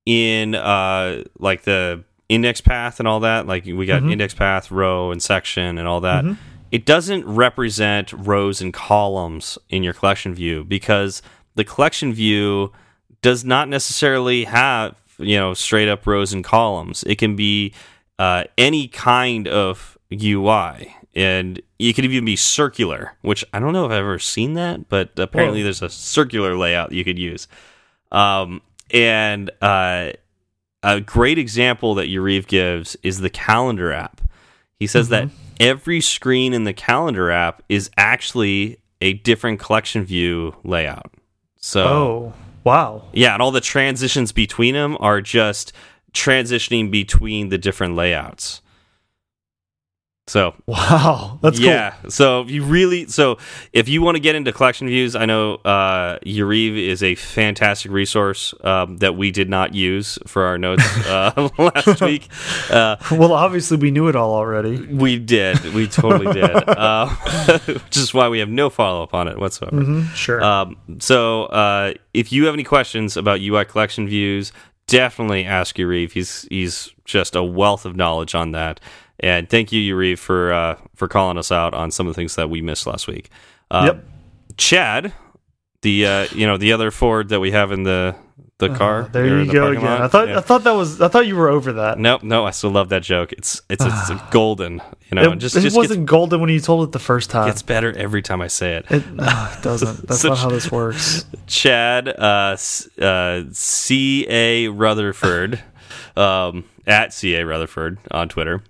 in 0.04 0.54
uh, 0.54 1.22
like 1.38 1.62
the 1.62 2.04
index 2.28 2.60
path 2.60 2.98
and 2.98 3.08
all 3.08 3.20
that, 3.20 3.46
like 3.46 3.64
we 3.64 3.86
got 3.86 4.02
mm 4.02 4.08
-hmm. 4.08 4.12
index 4.12 4.34
path, 4.34 4.70
row, 4.70 5.10
and 5.10 5.22
section 5.22 5.78
and 5.78 5.88
all 5.88 6.00
that, 6.00 6.24
mm 6.24 6.30
-hmm. 6.30 6.36
it 6.70 6.86
doesn't 6.86 7.24
represent 7.26 8.12
rows 8.12 8.62
and 8.62 8.72
columns 8.72 9.58
in 9.68 9.82
your 9.82 9.94
collection 9.94 10.34
view 10.34 10.64
because 10.64 11.22
the 11.54 11.64
collection 11.64 12.12
view 12.12 12.72
does 13.22 13.44
not 13.44 13.68
necessarily 13.68 14.44
have 14.44 14.94
you 15.18 15.36
know 15.36 15.54
straight 15.54 15.88
up 15.88 16.06
rows 16.06 16.32
and 16.32 16.44
columns. 16.44 17.04
It 17.04 17.18
can 17.18 17.36
be 17.36 17.72
uh, 18.18 18.44
any 18.56 18.88
kind 18.88 19.48
of 19.48 19.98
UI, 20.12 20.94
and 21.14 21.60
it 21.78 21.92
could 21.94 22.04
even 22.04 22.24
be 22.24 22.36
circular, 22.36 23.12
which 23.22 23.44
I 23.52 23.58
don't 23.58 23.72
know 23.72 23.86
if 23.86 23.92
I've 23.92 23.98
ever 23.98 24.18
seen 24.18 24.54
that, 24.54 24.88
but 24.88 25.18
apparently 25.18 25.60
Whoa. 25.60 25.64
there's 25.64 25.82
a 25.82 25.90
circular 25.90 26.56
layout 26.56 26.92
you 26.92 27.04
could 27.04 27.18
use. 27.18 27.48
Um, 28.12 28.62
and 28.90 29.50
uh, 29.60 30.12
a 30.86 31.00
great 31.00 31.36
example 31.36 31.94
that 31.96 32.06
Yariv 32.06 32.46
gives 32.46 32.96
is 33.02 33.18
the 33.18 33.28
calendar 33.28 33.92
app. 33.92 34.20
He 34.78 34.86
says 34.86 35.06
mm 35.06 35.08
-hmm. 35.08 35.10
that 35.10 35.24
mm-hmm. 35.24 35.54
every 35.58 36.00
screen 36.00 36.54
in 36.54 36.64
the 36.64 36.72
calendar 36.72 37.30
app 37.30 37.62
is 37.68 37.90
actually 37.96 38.78
a 39.00 39.14
different 39.14 39.58
collection 39.58 40.04
view 40.04 40.54
layout. 40.62 41.12
So, 41.56 41.82
oh, 41.82 42.32
wow. 42.64 43.02
Yeah, 43.12 43.32
and 43.32 43.42
all 43.42 43.50
the 43.50 43.60
transitions 43.60 44.32
between 44.32 44.74
them 44.74 44.96
are 45.00 45.20
just 45.20 45.72
transitioning 46.12 46.90
between 46.90 47.48
the 47.48 47.58
different 47.58 47.96
layouts. 47.96 48.62
So 50.28 50.54
wow, 50.66 51.38
that's 51.40 51.60
yeah. 51.60 51.94
Cool. 52.02 52.10
So 52.10 52.40
if 52.40 52.50
you 52.50 52.64
really, 52.64 53.06
so 53.06 53.38
if 53.72 53.88
you 53.88 54.02
want 54.02 54.16
to 54.16 54.20
get 54.20 54.34
into 54.34 54.52
collection 54.52 54.88
views, 54.88 55.14
I 55.14 55.24
know 55.24 55.54
uh, 55.64 56.18
Yariv 56.26 56.76
is 56.76 57.00
a 57.04 57.14
fantastic 57.14 57.92
resource 57.92 58.52
um, 58.64 58.96
that 58.96 59.16
we 59.16 59.30
did 59.30 59.48
not 59.48 59.72
use 59.72 60.18
for 60.26 60.42
our 60.42 60.58
notes 60.58 60.82
uh, 61.06 61.48
last 61.58 62.00
week. 62.00 62.28
Uh, 62.68 62.96
well, 63.12 63.32
obviously 63.32 63.76
we 63.76 63.92
knew 63.92 64.08
it 64.08 64.16
all 64.16 64.34
already. 64.34 64.84
We 64.86 65.20
did. 65.20 65.62
We 65.72 65.86
totally 65.86 66.32
did. 66.32 66.46
Uh, 66.76 67.08
which 67.66 67.96
is 67.96 68.12
why 68.12 68.28
we 68.28 68.38
have 68.38 68.48
no 68.48 68.68
follow 68.70 69.02
up 69.02 69.14
on 69.14 69.28
it 69.28 69.38
whatsoever. 69.38 69.76
Mm 69.76 69.86
-hmm, 69.86 70.14
sure. 70.14 70.42
Um, 70.42 70.76
so 70.98 71.44
uh, 71.44 71.94
if 72.12 72.32
you 72.32 72.44
have 72.44 72.54
any 72.54 72.64
questions 72.64 73.16
about 73.16 73.40
UI 73.40 73.64
collection 73.64 74.08
views, 74.08 74.52
definitely 74.86 75.44
ask 75.44 75.76
Yariv. 75.78 76.12
He's 76.12 76.46
he's 76.50 76.94
just 77.04 77.36
a 77.36 77.42
wealth 77.42 77.84
of 77.86 77.94
knowledge 77.94 78.34
on 78.34 78.52
that. 78.52 78.80
And 79.20 79.48
thank 79.48 79.72
you, 79.72 79.80
Yuri, 79.80 80.14
for 80.16 80.52
uh, 80.52 80.78
for 80.94 81.08
calling 81.08 81.38
us 81.38 81.50
out 81.50 81.74
on 81.74 81.90
some 81.90 82.06
of 82.06 82.14
the 82.14 82.20
things 82.20 82.36
that 82.36 82.50
we 82.50 82.60
missed 82.60 82.86
last 82.86 83.06
week. 83.06 83.30
Uh, 83.70 83.92
yep. 83.94 84.04
Chad, 84.56 85.12
the 85.82 86.06
uh, 86.06 86.26
you 86.32 86.46
know 86.46 86.56
the 86.56 86.72
other 86.72 86.90
Ford 86.90 87.30
that 87.30 87.40
we 87.40 87.50
have 87.52 87.72
in 87.72 87.84
the 87.84 88.14
the 88.58 88.72
uh, 88.72 88.76
car. 88.76 89.08
there 89.12 89.26
you 89.26 89.44
the 89.44 89.52
go 89.52 89.70
again. 89.70 89.84
Lot. 89.84 90.00
I 90.00 90.08
thought 90.08 90.28
yeah. 90.28 90.38
I 90.38 90.40
thought 90.40 90.64
that 90.64 90.72
was 90.72 91.00
I 91.00 91.08
thought 91.08 91.26
you 91.26 91.36
were 91.36 91.48
over 91.48 91.74
that. 91.74 91.98
Nope, 91.98 92.22
no, 92.22 92.46
I 92.46 92.50
still 92.50 92.70
love 92.70 92.88
that 92.88 93.02
joke. 93.02 93.32
It's 93.32 93.60
it's, 93.68 93.84
it's, 93.84 94.10
it's 94.10 94.22
golden. 94.30 94.80
You 95.10 95.16
know, 95.16 95.32
it, 95.32 95.36
just 95.36 95.56
it 95.56 95.60
just 95.60 95.76
wasn't 95.76 96.00
gets, 96.00 96.10
golden 96.10 96.40
when 96.40 96.50
you 96.50 96.60
told 96.60 96.88
it 96.88 96.92
the 96.92 96.98
first 96.98 97.30
time. 97.30 97.48
It's 97.48 97.62
better 97.62 97.92
every 97.96 98.22
time 98.22 98.40
I 98.40 98.48
say 98.48 98.76
it. 98.76 98.86
It, 98.90 99.10
no, 99.12 99.52
it 99.56 99.62
doesn't. 99.62 100.06
That's 100.08 100.20
so, 100.20 100.30
not 100.30 100.38
how 100.38 100.50
this 100.50 100.70
works. 100.70 101.26
Chad, 101.46 102.08
uh, 102.08 102.56
uh, 103.00 103.42
C 103.52 104.26
A 104.28 104.68
Rutherford, 104.68 105.62
um, 106.16 106.64
at 106.86 107.12
C 107.12 107.34
A 107.34 107.44
Rutherford 107.44 107.98
on 108.10 108.28
Twitter 108.28 108.62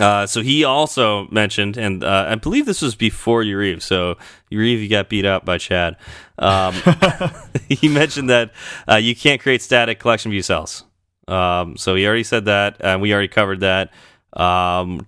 uh, 0.00 0.26
so 0.26 0.42
he 0.42 0.64
also 0.64 1.26
mentioned, 1.30 1.76
and 1.76 2.04
uh, 2.04 2.26
I 2.28 2.34
believe 2.36 2.66
this 2.66 2.82
was 2.82 2.94
before 2.94 3.42
Yariv. 3.42 3.82
So 3.82 4.16
you 4.50 4.88
got 4.88 5.08
beat 5.08 5.24
up 5.24 5.44
by 5.44 5.58
Chad. 5.58 5.96
Um, 6.38 6.74
he 7.68 7.88
mentioned 7.88 8.30
that 8.30 8.52
uh, 8.90 8.96
you 8.96 9.14
can't 9.14 9.40
create 9.40 9.62
static 9.62 9.98
collection 9.98 10.30
view 10.30 10.42
cells. 10.42 10.84
Um, 11.26 11.76
so 11.76 11.94
he 11.94 12.06
already 12.06 12.24
said 12.24 12.46
that, 12.46 12.76
and 12.80 13.00
we 13.00 13.12
already 13.12 13.28
covered 13.28 13.60
that. 13.60 13.92
Um, 14.32 15.04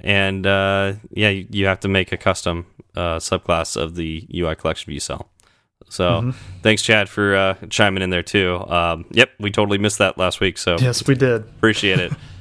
and 0.00 0.46
uh, 0.46 0.94
yeah, 1.10 1.30
you, 1.30 1.46
you 1.50 1.66
have 1.66 1.80
to 1.80 1.88
make 1.88 2.12
a 2.12 2.16
custom 2.16 2.66
uh, 2.96 3.16
subclass 3.16 3.76
of 3.76 3.94
the 3.94 4.26
UI 4.34 4.54
collection 4.54 4.90
view 4.90 5.00
cell. 5.00 5.28
So 5.88 6.04
mm 6.04 6.30
-hmm. 6.30 6.34
thanks, 6.62 6.82
Chad, 6.82 7.08
for 7.08 7.34
uh, 7.34 7.68
chiming 7.68 8.02
in 8.02 8.10
there 8.10 8.22
too. 8.22 8.64
Um, 8.68 9.04
yep, 9.10 9.30
we 9.38 9.50
totally 9.50 9.78
missed 9.78 9.98
that 9.98 10.18
last 10.18 10.40
week. 10.40 10.58
So 10.58 10.76
yes, 10.78 11.06
we 11.06 11.14
did. 11.14 11.42
Appreciate 11.56 12.04
it. 12.04 12.12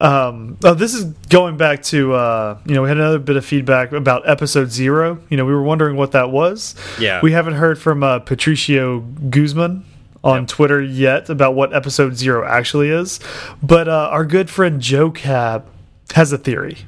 um, 0.00 0.56
oh, 0.62 0.74
this 0.74 0.94
is 0.94 1.04
going 1.28 1.56
back 1.56 1.82
to 1.84 2.14
uh, 2.14 2.58
you 2.64 2.74
know 2.74 2.82
we 2.82 2.88
had 2.88 2.98
another 2.98 3.18
bit 3.18 3.36
of 3.36 3.44
feedback 3.44 3.92
about 3.92 4.28
episode 4.28 4.70
zero. 4.70 5.18
You 5.28 5.36
know 5.36 5.44
we 5.44 5.52
were 5.52 5.62
wondering 5.62 5.96
what 5.96 6.12
that 6.12 6.30
was. 6.30 6.76
Yeah, 7.00 7.20
we 7.20 7.32
haven't 7.32 7.54
heard 7.54 7.80
from 7.80 8.02
uh, 8.04 8.20
Patricio 8.20 9.00
Guzman 9.00 9.84
on 10.22 10.40
yep. 10.42 10.48
Twitter 10.48 10.80
yet 10.80 11.28
about 11.28 11.54
what 11.54 11.74
episode 11.74 12.16
zero 12.16 12.46
actually 12.46 12.90
is, 12.90 13.18
but 13.62 13.88
uh, 13.88 14.08
our 14.12 14.24
good 14.24 14.48
friend 14.50 14.80
Joe 14.80 15.10
Cab 15.10 15.66
has 16.14 16.32
a 16.32 16.38
theory. 16.38 16.78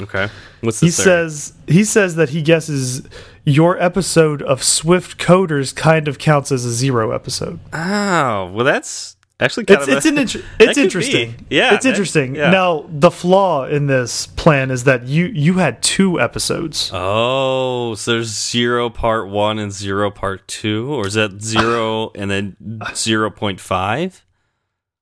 Okay. 0.00 0.28
What's 0.60 0.80
he 0.80 0.90
says 0.90 1.54
he 1.66 1.84
says 1.84 2.16
that 2.16 2.30
he 2.30 2.42
guesses 2.42 3.02
your 3.44 3.80
episode 3.82 4.42
of 4.42 4.62
Swift 4.62 5.18
Coders 5.18 5.74
kind 5.74 6.06
of 6.06 6.18
counts 6.18 6.52
as 6.52 6.64
a 6.64 6.72
zero 6.72 7.12
episode. 7.12 7.60
Oh, 7.72 8.50
well 8.52 8.64
that's 8.64 9.16
actually 9.40 9.64
it's, 9.68 9.88
it's 9.88 10.06
an 10.06 10.18
it's 10.60 10.78
interesting. 10.78 11.32
Be. 11.48 11.56
Yeah. 11.56 11.74
It's 11.74 11.86
interesting. 11.86 12.34
Yeah. 12.34 12.50
Now, 12.50 12.86
the 12.88 13.10
flaw 13.10 13.66
in 13.66 13.86
this 13.86 14.26
plan 14.26 14.70
is 14.70 14.84
that 14.84 15.06
you 15.06 15.26
you 15.26 15.54
had 15.54 15.82
two 15.82 16.20
episodes. 16.20 16.90
Oh, 16.92 17.94
so 17.94 18.12
there's 18.12 18.28
zero 18.28 18.90
part 18.90 19.28
1 19.28 19.58
and 19.58 19.72
zero 19.72 20.10
part 20.10 20.46
2 20.48 20.92
or 20.92 21.06
is 21.06 21.14
that 21.14 21.42
0 21.42 22.12
and 22.14 22.30
then 22.30 22.56
0.5? 22.60 24.22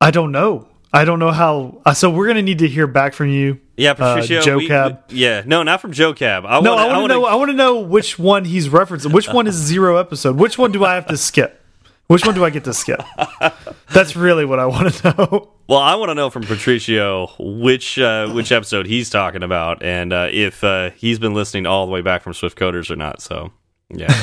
I 0.00 0.10
don't 0.10 0.32
know. 0.32 0.68
I 0.92 1.04
don't 1.04 1.18
know 1.18 1.32
how. 1.32 1.82
Uh, 1.84 1.92
so 1.92 2.08
we're 2.08 2.26
gonna 2.26 2.42
need 2.42 2.60
to 2.60 2.68
hear 2.68 2.86
back 2.86 3.12
from 3.12 3.28
you. 3.28 3.60
Yeah, 3.76 3.92
Patricia, 3.92 4.38
uh, 4.38 4.42
Joe 4.42 4.56
we, 4.56 4.68
Cab. 4.68 5.02
We, 5.10 5.16
yeah, 5.16 5.42
no, 5.44 5.62
not 5.62 5.82
from 5.82 5.92
Joe 5.92 6.14
Cab. 6.14 6.46
I 6.46 6.60
no, 6.60 6.74
wanna, 6.74 6.94
I 6.94 6.98
want 6.98 7.10
to 7.10 7.14
know. 7.14 7.24
I 7.26 7.34
want 7.34 7.50
to 7.50 7.56
know 7.56 7.80
which 7.80 8.18
one 8.18 8.46
he's 8.46 8.68
referencing. 8.68 9.12
Which 9.12 9.28
one 9.28 9.46
is 9.46 9.54
zero 9.54 9.96
episode? 9.96 10.36
Which 10.36 10.56
one 10.56 10.72
do 10.72 10.84
I 10.84 10.94
have 10.94 11.06
to 11.08 11.16
skip? 11.18 11.62
Which 12.08 12.24
one 12.24 12.36
do 12.36 12.44
I 12.44 12.50
get 12.50 12.64
to 12.64 12.72
skip? 12.72 13.02
That's 13.92 14.14
really 14.14 14.44
what 14.44 14.60
I 14.60 14.66
want 14.66 14.94
to 14.94 15.14
know. 15.16 15.50
Well, 15.68 15.80
I 15.80 15.96
want 15.96 16.10
to 16.10 16.14
know 16.14 16.30
from 16.30 16.44
Patricio 16.44 17.32
which 17.38 17.98
uh, 17.98 18.30
which 18.30 18.52
episode 18.52 18.86
he's 18.86 19.10
talking 19.10 19.42
about, 19.42 19.82
and 19.82 20.12
uh, 20.12 20.28
if 20.30 20.62
uh, 20.62 20.90
he's 20.90 21.18
been 21.18 21.34
listening 21.34 21.66
all 21.66 21.84
the 21.84 21.92
way 21.92 22.02
back 22.02 22.22
from 22.22 22.32
Swift 22.32 22.56
Coders 22.56 22.90
or 22.90 22.96
not. 22.96 23.20
So, 23.20 23.52
yeah, 23.88 24.14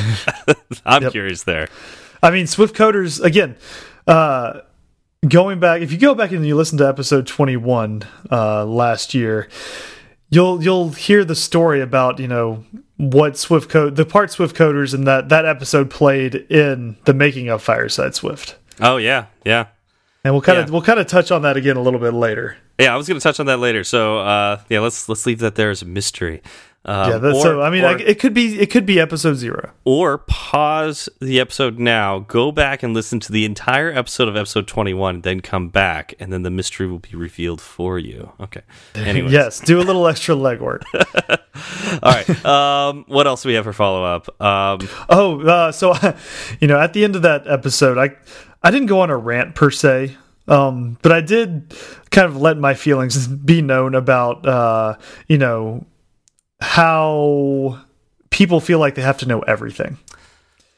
I'm 0.86 1.04
yep. 1.04 1.12
curious 1.12 1.44
there. 1.44 1.68
I 2.22 2.32
mean, 2.32 2.48
Swift 2.48 2.76
Coders 2.76 3.22
again. 3.22 3.58
Uh, 4.08 4.62
going 5.28 5.60
back, 5.60 5.82
if 5.82 5.92
you 5.92 5.98
go 5.98 6.16
back 6.16 6.32
and 6.32 6.46
you 6.46 6.56
listen 6.56 6.78
to 6.78 6.88
episode 6.88 7.28
21 7.28 8.04
uh, 8.32 8.66
last 8.66 9.14
year, 9.14 9.50
you'll 10.30 10.64
you'll 10.64 10.90
hear 10.92 11.26
the 11.26 11.36
story 11.36 11.82
about 11.82 12.20
you 12.20 12.30
know 12.30 12.64
what 13.12 13.38
Swift 13.38 13.70
code 13.70 13.96
the 13.96 14.06
part 14.06 14.32
Swift 14.32 14.56
coders 14.56 14.94
and 14.94 15.06
that 15.08 15.30
that 15.30 15.46
episode 15.46 15.90
played 15.90 16.36
in 16.36 16.98
the 17.06 17.14
making 17.14 17.50
of 17.50 17.62
Fireside 17.62 18.16
Swift. 18.16 18.58
Oh 18.80 18.98
yeah, 18.98 19.26
yeah. 19.46 19.68
And 20.24 20.34
we'll 20.34 20.42
kind 20.42 20.60
of 20.60 20.68
yeah. 20.68 20.72
we'll 20.72 20.82
kind 20.82 21.00
of 21.00 21.08
touch 21.08 21.32
on 21.32 21.42
that 21.42 21.58
again 21.58 21.76
a 21.76 21.82
little 21.82 22.00
bit 22.00 22.14
later. 22.14 22.58
Yeah, 22.80 22.94
I 22.94 22.98
was 22.98 23.08
going 23.08 23.20
to 23.20 23.24
touch 23.24 23.40
on 23.40 23.46
that 23.48 23.58
later. 23.60 23.84
So 23.84 24.20
uh, 24.20 24.62
yeah, 24.70 24.80
let's 24.80 25.10
let's 25.10 25.26
leave 25.26 25.40
that 25.40 25.56
there 25.56 25.70
as 25.70 25.82
a 25.82 25.86
mystery. 25.86 26.42
Um, 26.86 27.10
yeah, 27.10 27.32
or, 27.32 27.42
so 27.42 27.62
I 27.62 27.70
mean, 27.70 27.86
or, 27.86 27.98
it 27.98 28.20
could 28.20 28.34
be 28.34 28.60
it 28.60 28.70
could 28.70 28.86
be 28.86 29.00
episode 29.00 29.36
zero. 29.36 29.72
Or 29.86 30.18
pause 30.18 31.08
the 31.22 31.40
episode 31.40 31.80
now, 31.80 32.20
go 32.20 32.52
back 32.52 32.84
and 32.84 32.94
listen 32.94 33.22
to 33.22 33.32
the 33.32 33.46
entire 33.46 33.90
episode 33.92 34.28
of 34.28 34.36
episode 34.36 34.68
twenty 34.68 34.94
one, 34.94 35.22
then 35.22 35.40
come 35.40 35.70
back, 35.70 36.14
and 36.20 36.34
then 36.34 36.44
the 36.44 36.50
mystery 36.50 36.86
will 36.88 37.00
be 37.00 37.16
revealed 37.16 37.62
for 37.62 37.98
you. 37.98 38.34
Okay. 38.42 38.64
Anyways. 38.96 39.32
yes, 39.32 39.60
do 39.62 39.80
a 39.80 39.84
little 39.84 40.06
extra 40.08 40.36
legwork. 40.36 40.84
All 42.04 42.12
right. 42.12 42.46
Um, 42.46 43.06
what 43.08 43.28
else 43.28 43.44
do 43.44 43.50
we 43.50 43.56
have 43.56 43.64
for 43.64 43.74
follow 43.74 44.04
up? 44.04 44.42
Um, 44.42 44.90
oh, 45.08 45.40
uh, 45.40 45.72
so 45.72 45.94
you 46.60 46.68
know, 46.68 46.80
at 46.80 46.92
the 46.92 47.06
end 47.06 47.16
of 47.16 47.22
that 47.22 47.48
episode, 47.48 47.98
I 47.98 48.18
I 48.62 48.72
didn't 48.72 48.88
go 48.88 49.00
on 49.00 49.10
a 49.10 49.18
rant 49.18 49.56
per 49.56 49.72
se. 49.72 50.18
Um, 50.46 50.98
but 51.02 51.14
I 51.14 51.22
did 51.22 51.74
kind 52.12 52.28
of 52.28 52.36
let 52.36 52.58
my 52.58 52.74
feelings 52.74 53.30
be 53.30 53.62
known 53.62 53.96
about, 53.96 54.46
uh, 54.46 54.98
you 55.30 55.38
know, 55.38 55.86
how 56.64 57.82
people 58.30 58.60
feel 58.60 58.80
like 58.80 58.96
they 58.96 59.02
have 59.02 59.18
to 59.20 59.28
know 59.28 59.42
everything. 59.42 59.98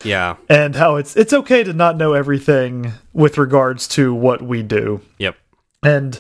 Yeah. 0.04 0.36
And 0.50 0.76
how 0.76 0.98
it's 0.98 1.16
it's 1.16 1.32
okay 1.32 1.64
to 1.64 1.74
not 1.74 1.98
know 1.98 2.14
everything 2.14 2.94
with 3.14 3.38
regards 3.38 3.88
to 3.90 4.14
what 4.14 4.42
we 4.42 4.64
do. 4.64 5.02
Yep. 5.20 5.38
And 5.84 6.20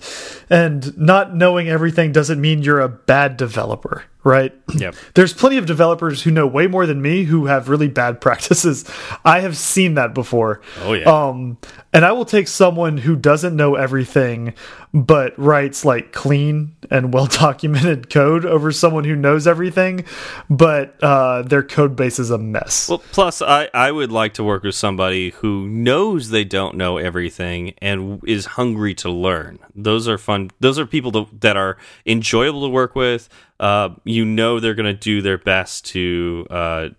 and 0.49 0.97
not 0.97 1.35
knowing 1.35 1.67
everything 1.67 2.11
doesn't 2.11 2.39
mean 2.39 2.61
you're 2.61 2.79
a 2.79 2.89
bad 2.89 3.37
developer 3.37 4.05
right? 4.25 4.53
Yep. 4.75 4.95
There's 5.13 5.33
plenty 5.33 5.57
of 5.57 5.65
developers 5.67 6.23
who 6.23 6.31
know 6.31 6.47
way 6.47 6.67
more 6.67 6.85
than 6.85 7.01
me 7.01 7.23
who 7.23 7.45
have 7.45 7.69
really 7.69 7.87
bad 7.87 8.19
practices. 8.21 8.83
I 9.23 9.39
have 9.39 9.55
seen 9.55 9.93
that 9.93 10.13
before. 10.13 10.59
Oh 10.81 10.91
yeah. 10.93 11.05
Um, 11.05 11.57
and 11.93 12.03
I 12.03 12.11
will 12.11 12.25
take 12.25 12.49
someone 12.49 12.97
who 12.97 13.15
doesn't 13.15 13.55
know 13.55 13.75
everything 13.75 14.53
but 14.95 15.37
writes 15.37 15.83
like 15.83 16.13
clean 16.13 16.73
and 16.89 17.13
well 17.13 17.25
documented 17.25 18.09
code 18.13 18.45
over 18.45 18.71
someone 18.71 19.03
who 19.03 19.15
knows 19.15 19.45
everything, 19.45 20.05
but 20.49 20.95
uh, 21.03 21.41
their 21.41 21.63
code 21.63 21.97
base 21.97 22.17
is 22.17 22.31
a 22.31 22.37
mess. 22.37 22.87
Well, 22.87 23.03
plus 23.11 23.41
I 23.41 23.69
I 23.73 23.91
would 23.91 24.11
like 24.11 24.33
to 24.35 24.43
work 24.43 24.63
with 24.63 24.75
somebody 24.75 25.31
who 25.31 25.67
knows 25.67 26.29
they 26.29 26.45
don't 26.45 26.77
know 26.77 26.97
everything 26.97 27.73
and 27.81 28.21
is 28.25 28.45
hungry 28.45 28.93
to 28.95 29.09
learn. 29.09 29.59
Those 29.75 30.07
are 30.07 30.17
fun. 30.17 30.51
Those 30.61 30.79
are 30.79 30.85
people 30.85 31.11
to, 31.11 31.27
that 31.41 31.57
are 31.57 31.77
enjoyable 32.05 32.61
to 32.61 32.69
work 32.69 32.95
with 32.95 33.27
uh, 33.59 33.89
you 34.03 34.25
know 34.25 34.59
they're 34.59 34.75
going 34.75 34.93
to 34.93 34.99
do 34.99 35.21
their 35.21 35.37
best 35.37 35.85
to 35.85 36.47
uh, 36.49 36.89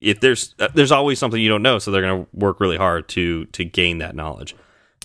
if 0.00 0.20
there's 0.20 0.54
uh, 0.58 0.68
there's 0.74 0.92
always 0.92 1.18
something 1.18 1.40
you 1.40 1.48
don't 1.48 1.62
know, 1.62 1.78
so 1.78 1.90
they're 1.90 2.02
going 2.02 2.24
to 2.24 2.36
work 2.36 2.60
really 2.60 2.76
hard 2.76 3.08
to 3.08 3.46
to 3.46 3.64
gain 3.64 3.98
that 3.98 4.14
knowledge. 4.14 4.54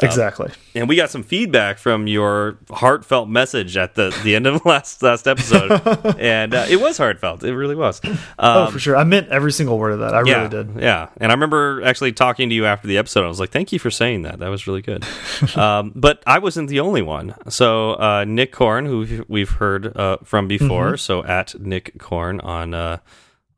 Um, 0.01 0.07
exactly. 0.07 0.51
and 0.75 0.87
we 0.87 0.95
got 0.95 1.09
some 1.09 1.23
feedback 1.23 1.77
from 1.77 2.07
your 2.07 2.57
heartfelt 2.69 3.27
message 3.27 3.75
at 3.75 3.95
the 3.95 4.17
the 4.23 4.35
end 4.35 4.47
of 4.47 4.65
last 4.65 5.03
last 5.03 5.27
episode, 5.27 5.71
and 6.19 6.53
uh, 6.53 6.65
it 6.69 6.79
was 6.79 6.97
heartfelt. 6.97 7.43
It 7.43 7.55
really 7.55 7.75
was. 7.75 8.01
Um, 8.05 8.17
oh, 8.39 8.71
for 8.71 8.79
sure. 8.79 8.95
I 8.95 9.03
meant 9.03 9.27
every 9.29 9.51
single 9.51 9.77
word 9.77 9.91
of 9.91 9.99
that. 9.99 10.15
I 10.15 10.23
yeah, 10.23 10.37
really 10.37 10.49
did. 10.49 10.81
Yeah, 10.81 11.09
and 11.17 11.31
I 11.31 11.35
remember 11.35 11.83
actually 11.83 12.13
talking 12.13 12.49
to 12.49 12.55
you 12.55 12.65
after 12.65 12.87
the 12.87 12.97
episode. 12.97 13.25
I 13.25 13.27
was 13.27 13.39
like, 13.39 13.51
"Thank 13.51 13.71
you 13.71 13.79
for 13.79 13.91
saying 13.91 14.21
that. 14.21 14.39
That 14.39 14.49
was 14.49 14.67
really 14.67 14.81
good." 14.81 15.05
um, 15.55 15.91
but 15.95 16.23
I 16.25 16.39
wasn't 16.39 16.69
the 16.69 16.79
only 16.79 17.01
one. 17.01 17.35
So 17.49 17.93
uh, 17.93 18.25
Nick 18.25 18.53
Kohrn, 18.53 18.87
who 18.87 19.25
we've 19.27 19.51
heard 19.51 19.95
uh, 19.97 20.17
from 20.23 20.47
before, 20.47 20.89
mm 20.89 20.93
-hmm. 20.93 20.99
so 20.99 21.23
at 21.25 21.55
Nick 21.59 21.97
Kohrn 21.97 22.39
on 22.43 22.73
uh, 22.73 22.97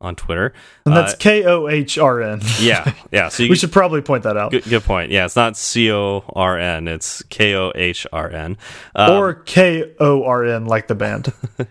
on 0.02 0.16
Twitter. 0.16 0.52
And 0.84 0.94
that's 0.94 1.14
uh, 1.14 1.16
K 1.18 1.44
O 1.44 1.68
H 1.68 1.96
R 1.96 2.20
N. 2.20 2.40
Yeah, 2.60 2.92
yeah. 3.10 3.28
So 3.32 3.44
we 3.44 3.56
should 3.56 3.72
probably 3.72 4.02
point 4.02 4.24
that 4.24 4.36
out. 4.36 4.50
Good, 4.50 4.64
good, 4.64 4.82
point. 4.82 5.10
Yeah, 5.10 5.24
it's 5.24 5.36
not 5.36 5.56
C 5.56 5.90
O 5.90 6.24
R 6.34 6.58
N. 6.58 6.88
It's 6.88 7.22
K 7.30 7.54
O 7.54 7.72
H 7.74 8.06
R 8.12 8.30
N. 8.30 8.58
Um, 8.94 9.10
or 9.12 9.34
K 9.34 9.94
O 9.98 10.24
R 10.24 10.44
N, 10.44 10.66
like 10.66 10.88
the 10.88 10.94
band. 10.94 11.32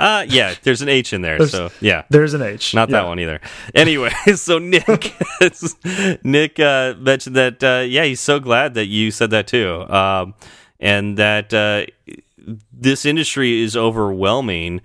Uh 0.00 0.24
yeah, 0.26 0.54
there's 0.62 0.80
an 0.80 0.88
H 0.88 1.12
in 1.12 1.20
there, 1.20 1.36
there's, 1.36 1.50
so 1.50 1.70
yeah, 1.78 2.04
there's 2.08 2.32
an 2.32 2.40
H. 2.40 2.74
Not 2.74 2.88
yeah. 2.88 3.02
that 3.02 3.06
one 3.06 3.20
either. 3.20 3.38
Anyway, 3.74 4.08
so 4.34 4.58
Nick, 4.58 5.14
Nick 6.24 6.58
uh, 6.58 6.94
mentioned 6.98 7.36
that 7.36 7.62
uh, 7.62 7.84
yeah, 7.86 8.04
he's 8.04 8.20
so 8.20 8.40
glad 8.40 8.72
that 8.74 8.86
you 8.86 9.10
said 9.10 9.28
that 9.32 9.46
too, 9.46 9.86
um, 9.90 10.32
and 10.80 11.18
that 11.18 11.52
uh, 11.52 11.84
this 12.72 13.04
industry 13.04 13.60
is 13.60 13.76
overwhelming 13.76 14.80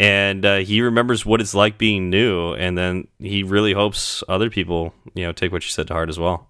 and 0.00 0.46
uh, 0.46 0.56
he 0.56 0.80
remembers 0.80 1.26
what 1.26 1.42
it's 1.42 1.54
like 1.54 1.76
being 1.76 2.08
new 2.08 2.54
and 2.54 2.76
then 2.76 3.06
he 3.18 3.42
really 3.42 3.74
hopes 3.74 4.24
other 4.30 4.48
people 4.48 4.94
you 5.14 5.24
know 5.24 5.32
take 5.32 5.52
what 5.52 5.62
you 5.62 5.68
said 5.68 5.86
to 5.88 5.92
heart 5.92 6.08
as 6.08 6.18
well. 6.18 6.48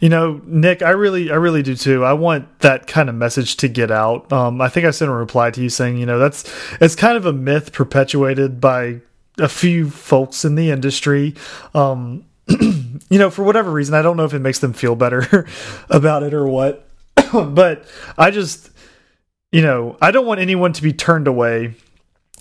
You 0.00 0.08
know 0.08 0.40
nick 0.46 0.80
i 0.82 0.90
really 0.90 1.30
i 1.30 1.34
really 1.34 1.62
do 1.62 1.74
too. 1.74 2.04
I 2.04 2.12
want 2.12 2.60
that 2.60 2.86
kind 2.86 3.08
of 3.08 3.16
message 3.16 3.56
to 3.56 3.68
get 3.68 3.90
out. 3.90 4.32
Um, 4.32 4.60
i 4.60 4.68
think 4.68 4.86
i 4.86 4.90
sent 4.92 5.10
a 5.10 5.14
reply 5.14 5.50
to 5.50 5.60
you 5.60 5.68
saying 5.68 5.98
you 5.98 6.06
know 6.06 6.18
that's 6.18 6.50
it's 6.80 6.94
kind 6.94 7.16
of 7.16 7.26
a 7.26 7.32
myth 7.32 7.72
perpetuated 7.72 8.60
by 8.60 9.00
a 9.38 9.48
few 9.48 9.90
folks 9.90 10.46
in 10.46 10.54
the 10.54 10.70
industry. 10.70 11.34
Um, 11.74 12.24
you 12.48 13.18
know 13.18 13.28
for 13.28 13.42
whatever 13.42 13.72
reason 13.72 13.92
i 13.92 14.02
don't 14.02 14.16
know 14.16 14.24
if 14.24 14.32
it 14.32 14.38
makes 14.38 14.60
them 14.60 14.72
feel 14.72 14.94
better 14.94 15.46
about 15.90 16.22
it 16.22 16.32
or 16.32 16.46
what 16.46 16.88
but 17.32 17.84
i 18.16 18.30
just 18.30 18.70
you 19.50 19.60
know 19.60 19.96
i 20.00 20.12
don't 20.12 20.26
want 20.26 20.38
anyone 20.38 20.72
to 20.72 20.80
be 20.80 20.92
turned 20.92 21.26
away 21.26 21.74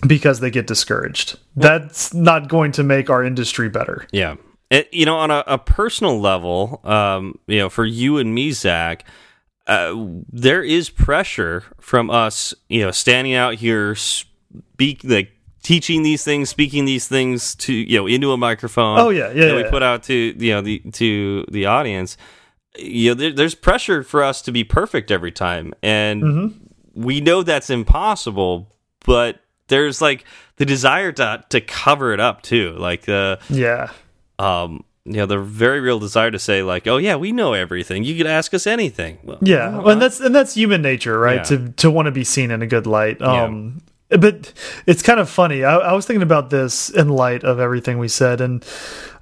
because 0.08 0.40
they 0.40 0.50
get 0.52 0.68
discouraged. 0.68 1.38
That's 1.56 2.14
not 2.14 2.48
going 2.48 2.72
to 2.74 2.84
make 2.84 3.10
our 3.10 3.24
industry 3.24 3.70
better. 3.70 4.08
Yeah. 4.12 4.36
It, 4.70 4.90
you 4.92 5.06
know, 5.06 5.18
on 5.18 5.32
a, 5.32 5.44
a 5.48 5.58
personal 5.58 6.20
level, 6.20 6.82
um, 6.84 7.38
you 7.48 7.60
know, 7.60 7.70
for 7.70 7.86
you 7.86 8.18
and 8.18 8.34
me, 8.34 8.52
Zach, 8.52 9.06
uh, 9.68 9.94
there 10.32 10.64
is 10.64 10.90
pressure 10.90 11.64
from 11.80 12.10
us, 12.10 12.54
you 12.68 12.82
know, 12.82 12.92
standing 12.92 13.34
out 13.36 13.56
here, 13.56 13.96
speak 13.96 15.02
like 15.04 15.32
teaching 15.64 16.04
these 16.04 16.24
things, 16.24 16.50
speaking 16.50 16.86
these 16.86 17.08
things 17.08 17.56
to 17.56 17.74
you 17.74 17.98
know 17.98 18.08
into 18.08 18.32
a 18.32 18.38
microphone. 18.38 19.00
Oh 19.00 19.10
yeah, 19.10 19.28
yeah. 19.30 19.46
That 19.46 19.56
yeah, 19.58 19.64
we 19.64 19.70
put 19.70 19.84
out 19.84 20.04
to 20.04 20.14
you 20.14 20.52
know 20.54 20.62
the 20.62 20.80
to 20.94 21.46
the 21.52 21.66
audience. 21.68 22.18
you 22.78 23.12
know, 23.12 23.14
there, 23.16 23.32
there's 23.34 23.56
pressure 23.56 24.04
for 24.04 24.24
us 24.24 24.42
to 24.44 24.52
be 24.52 24.64
perfect 24.64 25.10
every 25.12 25.32
time, 25.32 25.74
and 25.84 26.24
Mm-hmm. 26.24 27.04
we 27.04 27.22
know 27.22 27.42
that's 27.44 27.70
impossible. 27.70 28.72
But 29.06 29.40
there's 29.68 30.02
like 30.02 30.26
the 30.58 30.66
desire 30.66 31.12
to 31.14 31.44
to 31.50 31.62
cover 31.62 32.14
it 32.14 32.20
up 32.20 32.42
too, 32.42 32.76
like 32.78 33.04
the 33.04 33.40
Yeah. 33.50 33.90
um, 34.40 34.84
you 35.08 35.18
know, 35.18 35.26
the 35.28 35.38
very 35.38 35.82
real 35.82 36.00
desire 36.00 36.32
to 36.32 36.40
say 36.40 36.64
like, 36.64 36.88
oh 36.88 36.98
yeah, 36.98 37.16
we 37.16 37.32
know 37.32 37.54
everything. 37.54 38.04
You 38.04 38.16
could 38.18 38.26
ask 38.28 38.54
us 38.54 38.66
anything. 38.66 39.20
Well, 39.24 39.38
Yeah, 39.42 39.78
well, 39.78 39.90
and 39.90 40.02
that's 40.02 40.20
and 40.20 40.34
that's 40.34 40.56
human 40.56 40.82
nature, 40.82 41.20
right? 41.20 41.38
Yeah. 41.38 41.44
To 41.58 41.70
to 41.70 41.92
want 41.92 42.08
to 42.08 42.12
be 42.12 42.24
seen 42.24 42.50
in 42.52 42.62
a 42.62 42.68
good 42.68 42.88
light. 42.88 43.18
Yeah. 43.20 43.44
Um, 43.44 43.82
but 44.10 44.54
it's 44.86 45.02
kind 45.02 45.20
of 45.20 45.30
funny. 45.30 45.64
I, 45.64 45.76
I 45.78 45.94
was 45.94 46.06
thinking 46.06 46.22
about 46.24 46.50
this 46.52 46.90
in 46.90 47.10
light 47.10 47.44
of 47.44 47.60
everything 47.60 47.98
we 48.00 48.08
said, 48.08 48.40
and 48.42 48.64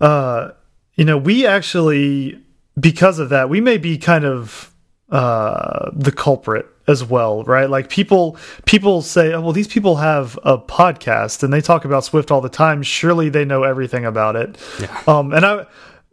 uh, 0.02 0.52
you 0.96 1.06
know, 1.06 1.18
we 1.18 1.46
actually 1.46 2.40
because 2.80 3.20
of 3.20 3.30
that, 3.30 3.50
we 3.50 3.62
may 3.62 3.78
be 3.78 3.98
kind 3.98 4.26
of 4.26 4.74
uh 5.10 5.92
the 5.94 6.12
culprit 6.12 6.66
as 6.88 7.04
well 7.04 7.44
right? 7.44 7.70
Like 7.70 7.90
people 7.90 8.38
people 8.66 9.02
say 9.02 9.34
oh 9.34 9.42
well 9.42 9.54
these 9.54 9.68
people 9.68 9.98
have 9.98 10.38
a 10.44 10.58
podcast 10.58 11.44
and 11.44 11.54
they 11.54 11.62
talk 11.62 11.86
about 11.86 12.04
swift 12.04 12.32
all 12.32 12.42
the 12.42 12.50
time. 12.50 12.84
Surely 12.84 13.30
they 13.30 13.46
know 13.46 13.64
everything 13.64 14.06
about 14.06 14.36
it. 14.36 14.58
Yeah. 14.80 15.02
um 15.08 15.34
and 15.34 15.46
i 15.46 15.66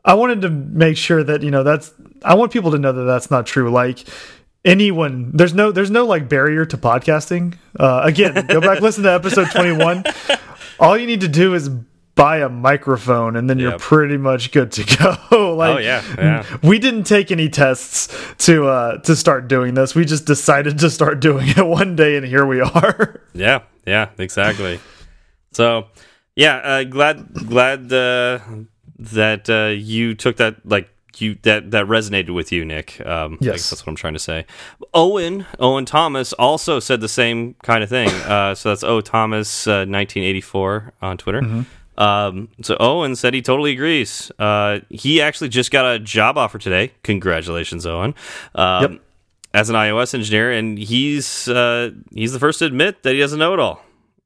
i 0.05 0.15
wanted 0.15 0.43
to 0.43 0.51
make 0.51 0.97
sure 0.97 1.23
that 1.25 1.43
you 1.43 1.51
know 1.51 1.63
that's 1.63 1.93
i 2.25 2.35
want 2.35 2.53
people 2.53 2.71
to 2.71 2.79
know 2.79 2.93
that 2.93 3.05
that's 3.05 3.31
not 3.31 3.47
true. 3.47 3.71
Like 3.71 4.05
anyone 4.65 5.31
there's 5.35 5.55
no 5.55 5.73
there's 5.73 5.91
no 5.91 6.07
like 6.07 6.29
barrier 6.29 6.65
to 6.67 6.77
podcasting. 6.77 7.57
Uh 7.79 8.03
again 8.05 8.47
go 8.47 8.61
back 8.61 8.81
listen 8.81 9.05
to 9.05 9.13
episode 9.13 9.51
21 9.51 10.05
all 10.79 10.97
you 10.97 11.07
need 11.07 11.21
to 11.23 11.29
do 11.29 11.55
is 11.55 11.71
buy 12.21 12.37
a 12.39 12.49
microphone 12.49 13.37
and 13.37 13.49
then 13.49 13.59
you're 13.59 13.79
pretty 13.79 14.17
much 14.19 14.53
good 14.53 14.71
to 14.73 14.83
go 15.31 15.55
like 15.61 15.77
Oh 15.77 15.79
yeah, 15.79 16.03
yeah. 16.19 16.59
we 16.63 16.79
didn't 16.79 17.05
take 17.05 17.31
any 17.31 17.49
tests 17.49 18.09
to 18.47 18.67
uh 18.67 18.99
to 19.07 19.17
start 19.17 19.49
doing 19.49 19.73
this 19.75 19.95
we 19.95 20.05
just 20.05 20.27
decided 20.27 20.79
to 20.81 20.91
start 20.91 21.21
doing 21.21 21.49
it 21.49 21.67
one 21.81 21.97
day 21.97 22.17
and 22.19 22.27
here 22.27 22.45
we 22.47 22.61
are 22.61 23.21
Yeah, 23.33 23.61
yeah, 23.87 24.11
exactly. 24.19 24.81
so, 25.53 25.87
yeah, 26.37 26.57
uh, 26.57 26.85
glad 26.85 27.17
glad 27.49 27.93
uh, 27.93 28.39
that 28.99 29.49
uh, 29.49 29.73
you 29.75 30.15
took 30.15 30.37
that 30.37 30.55
like 30.65 30.89
you 31.17 31.37
that 31.43 31.71
that 31.73 31.87
resonated 31.87 32.31
with 32.35 32.53
you, 32.53 32.65
Nick. 32.65 33.01
Um, 33.05 33.35
I 33.43 33.45
Yes. 33.47 33.55
guess 33.57 33.71
that's 33.71 33.83
what 33.87 33.91
I'm 33.93 33.97
trying 33.97 34.13
to 34.15 34.19
say. 34.31 34.47
Owen 34.95 35.45
Owen 35.59 35.85
Thomas 35.85 36.33
also 36.35 36.81
said 36.81 37.01
the 37.01 37.09
same 37.09 37.55
kind 37.63 37.83
of 37.83 37.89
thing. 37.91 38.09
Uh, 38.09 38.55
so 38.55 38.69
that's 38.71 38.85
O 38.85 39.01
Thomas 39.01 39.67
uh, 39.67 39.85
1984 39.89 40.93
on 41.03 41.17
Twitter. 41.19 41.65
Um, 42.01 42.49
so 42.63 42.77
Owen 42.81 43.15
said 43.15 43.35
he 43.35 43.43
totally 43.43 43.73
agrees. 43.73 44.33
Uh, 44.39 44.81
he 44.89 45.21
actually 45.21 45.51
just 45.51 45.71
got 45.71 45.85
a 45.95 45.99
job 45.99 46.39
offer 46.39 46.59
today. 46.59 46.93
Congratulations, 47.03 47.87
Owen. 47.87 48.15
Um, 48.55 48.83
Yep. 48.93 49.01
As 49.53 49.69
an 49.69 49.75
iOS 49.75 50.15
engineer, 50.15 50.53
and 50.53 50.79
he's 50.79 51.49
uh, 51.49 51.91
he's 52.15 52.33
the 52.33 52.39
first 52.39 52.61
to 52.61 52.67
admit 52.67 53.03
that 53.03 53.15
he 53.15 53.19
doesn't 53.19 53.41
know 53.41 53.53
it 53.53 53.59
all. 53.59 53.83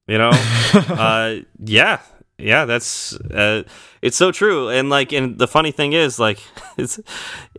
You 0.07 0.19
know, 0.19 0.29
uh, 0.75 1.37
yeah, 1.65 2.01
yeah, 2.37 2.67
that's 2.67 3.15
uh, 3.17 3.63
it's 4.03 4.19
so 4.19 4.33
true. 4.33 4.69
And 4.69 4.91
like, 4.91 5.15
and 5.15 5.39
the 5.39 5.49
funny 5.49 5.71
thing 5.73 5.95
is, 5.95 6.19
like, 6.19 6.41
it's 6.77 7.01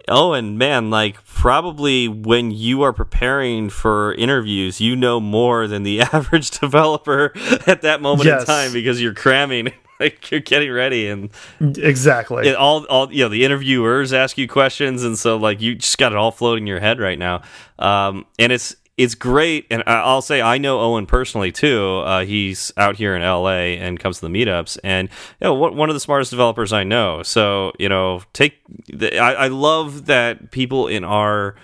Owen, 0.07 0.59
man, 0.59 0.91
like, 0.91 1.25
probably 1.25 2.07
when 2.07 2.51
you 2.51 2.83
are 2.83 2.93
preparing 2.93 3.71
for 3.71 4.13
interviews, 4.13 4.79
you 4.79 4.95
know 4.95 5.19
more 5.19 5.67
than 5.67 5.81
the 5.81 6.01
average 6.13 6.51
developer 6.51 7.33
at 7.65 7.81
that 7.81 7.99
moment 7.99 8.27
Yes. 8.27 8.41
in 8.41 8.45
time 8.45 8.73
because 8.73 9.01
you're 9.01 9.15
cramming, 9.15 9.73
like, 9.99 10.31
you're 10.31 10.39
getting 10.39 10.71
ready, 10.71 11.07
and 11.07 11.29
exactly 11.59 12.53
all, 12.53 12.85
all, 12.85 13.11
you 13.11 13.23
know, 13.23 13.29
the 13.29 13.45
interviewers 13.45 14.13
ask 14.13 14.37
you 14.37 14.47
questions, 14.47 15.03
and 15.03 15.17
so 15.17 15.37
like 15.37 15.61
you 15.61 15.75
just 15.75 15.97
got 15.97 16.11
it 16.11 16.17
all 16.17 16.31
floating 16.31 16.63
in 16.63 16.67
your 16.67 16.79
head 16.79 16.99
right 16.99 17.19
now. 17.19 17.41
Um, 17.79 18.25
and 18.39 18.51
it's 18.51 18.75
it's 18.97 19.13
great, 19.13 19.67
and 19.69 19.83
I'll 19.87 20.21
say 20.21 20.41
I 20.41 20.57
know 20.57 20.79
Owen 20.79 21.05
personally 21.05 21.51
too. 21.51 21.97
Uh, 22.05 22.23
he's 22.23 22.71
out 22.77 22.95
here 22.95 23.15
in 23.15 23.21
LA 23.21 23.75
and 23.75 23.99
comes 23.99 24.19
to 24.19 24.27
the 24.27 24.31
meetups, 24.31 24.77
and 24.83 25.09
you 25.41 25.45
know, 25.45 25.53
one 25.53 25.89
of 25.89 25.95
the 25.95 25.99
smartest 25.99 26.31
developers 26.31 26.71
I 26.71 26.83
know. 26.83 27.21
So 27.21 27.73
you 27.77 27.89
know, 27.89 28.21
take 28.31 28.55
the, 28.87 29.17
I, 29.17 29.33
I 29.33 29.47
love 29.47 30.05
that 30.05 30.51
people 30.51 30.87
in 30.87 31.03
our 31.03 31.55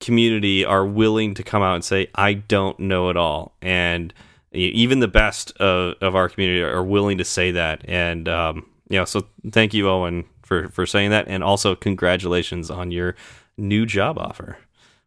community 0.00 0.64
are 0.64 0.86
willing 0.86 1.34
to 1.34 1.42
come 1.42 1.62
out 1.62 1.74
and 1.74 1.84
say 1.84 2.08
I 2.14 2.34
don't 2.34 2.78
know 2.80 3.10
it 3.10 3.18
all, 3.18 3.54
and 3.60 4.14
even 4.52 5.00
the 5.00 5.08
best 5.08 5.52
of, 5.58 5.94
of 6.00 6.14
our 6.14 6.28
community 6.28 6.62
are 6.62 6.84
willing 6.84 7.18
to 7.18 7.24
say 7.24 7.50
that. 7.52 7.82
And 7.86 8.28
um, 8.28 8.66
you 8.88 8.98
know, 8.98 9.04
so 9.04 9.26
thank 9.50 9.74
you, 9.74 9.88
Owen, 9.88 10.24
for 10.42 10.68
for 10.68 10.86
saying 10.86 11.10
that, 11.10 11.28
and 11.28 11.44
also 11.44 11.74
congratulations 11.74 12.70
on 12.70 12.90
your 12.90 13.14
new 13.56 13.84
job 13.86 14.18
offer. 14.18 14.58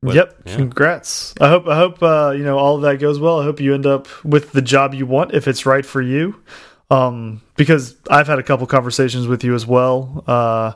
But, 0.04 0.15
yep. 0.15 0.41
yeah. 0.45 0.56
congrats. 0.56 1.36
I 1.39 1.49
hope 1.49 1.67
i 1.67 1.75
hope 1.75 2.01
uh 2.01 2.34
you 2.36 2.43
know 2.43 2.58
all 2.58 2.75
of 2.75 2.82
that 2.82 2.99
goes 2.99 3.19
well. 3.19 3.39
I 3.39 3.43
hope 3.43 3.60
you 3.60 3.75
end 3.75 3.86
up 3.86 4.08
with 4.25 4.51
the 4.51 4.62
job 4.62 4.95
you 4.95 5.06
want 5.06 5.34
if 5.34 5.47
it's 5.47 5.65
right 5.65 5.86
for 5.86 6.01
you. 6.01 6.41
Um 6.89 7.41
because 7.56 7.95
i've 8.10 8.27
had 8.27 8.39
a 8.39 8.43
couple 8.43 8.65
conversations 8.65 9.27
with 9.27 9.43
you 9.43 9.54
as 9.54 9.67
well. 9.67 10.23
Uh 10.25 10.73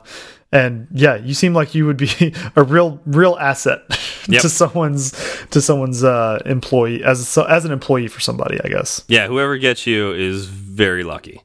and 0.52 0.86
yeah 0.92 1.16
you 1.16 1.34
seem 1.34 1.54
like 1.54 1.74
you 1.74 1.86
would 1.86 1.96
be 1.96 2.32
a 2.56 2.62
real 2.62 3.00
real 3.04 3.36
asset 3.40 3.80
Yep. 4.32 4.42
to 4.42 4.48
someone's 4.48 5.12
to 5.50 5.60
someone's 5.60 6.02
uh 6.02 6.42
employee 6.46 7.04
as 7.04 7.36
a, 7.36 7.50
as 7.50 7.64
an 7.64 7.70
employee 7.72 8.08
for 8.08 8.20
somebody 8.20 8.58
i 8.64 8.68
guess 8.68 9.04
Yeah, 9.08 9.26
whoever 9.28 9.56
gets 9.58 9.86
you 9.86 10.12
is 10.12 10.46
very 10.46 11.04
lucky. 11.04 11.42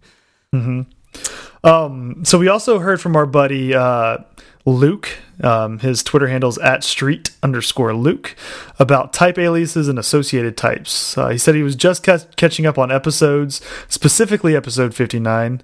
Um, 1.63 2.25
so 2.25 2.39
we 2.39 2.47
also 2.47 2.79
heard 2.79 2.99
from 2.99 3.15
our 3.15 3.25
buddy 3.25 3.73
uh, 3.75 4.17
Luke. 4.65 5.09
Um, 5.43 5.79
his 5.79 6.03
Twitter 6.03 6.27
handle 6.27 6.49
is 6.49 6.57
at 6.59 6.83
street 6.83 7.31
underscore 7.41 7.93
Luke 7.93 8.35
about 8.79 9.11
type 9.13 9.37
aliases 9.39 9.87
and 9.87 9.97
associated 9.97 10.55
types. 10.57 11.17
Uh, 11.17 11.29
he 11.29 11.37
said 11.37 11.55
he 11.55 11.63
was 11.63 11.75
just 11.75 12.03
ca 12.03 12.19
catching 12.35 12.65
up 12.65 12.77
on 12.77 12.91
episodes, 12.91 13.61
specifically 13.87 14.55
episode 14.55 14.93
59. 14.93 15.61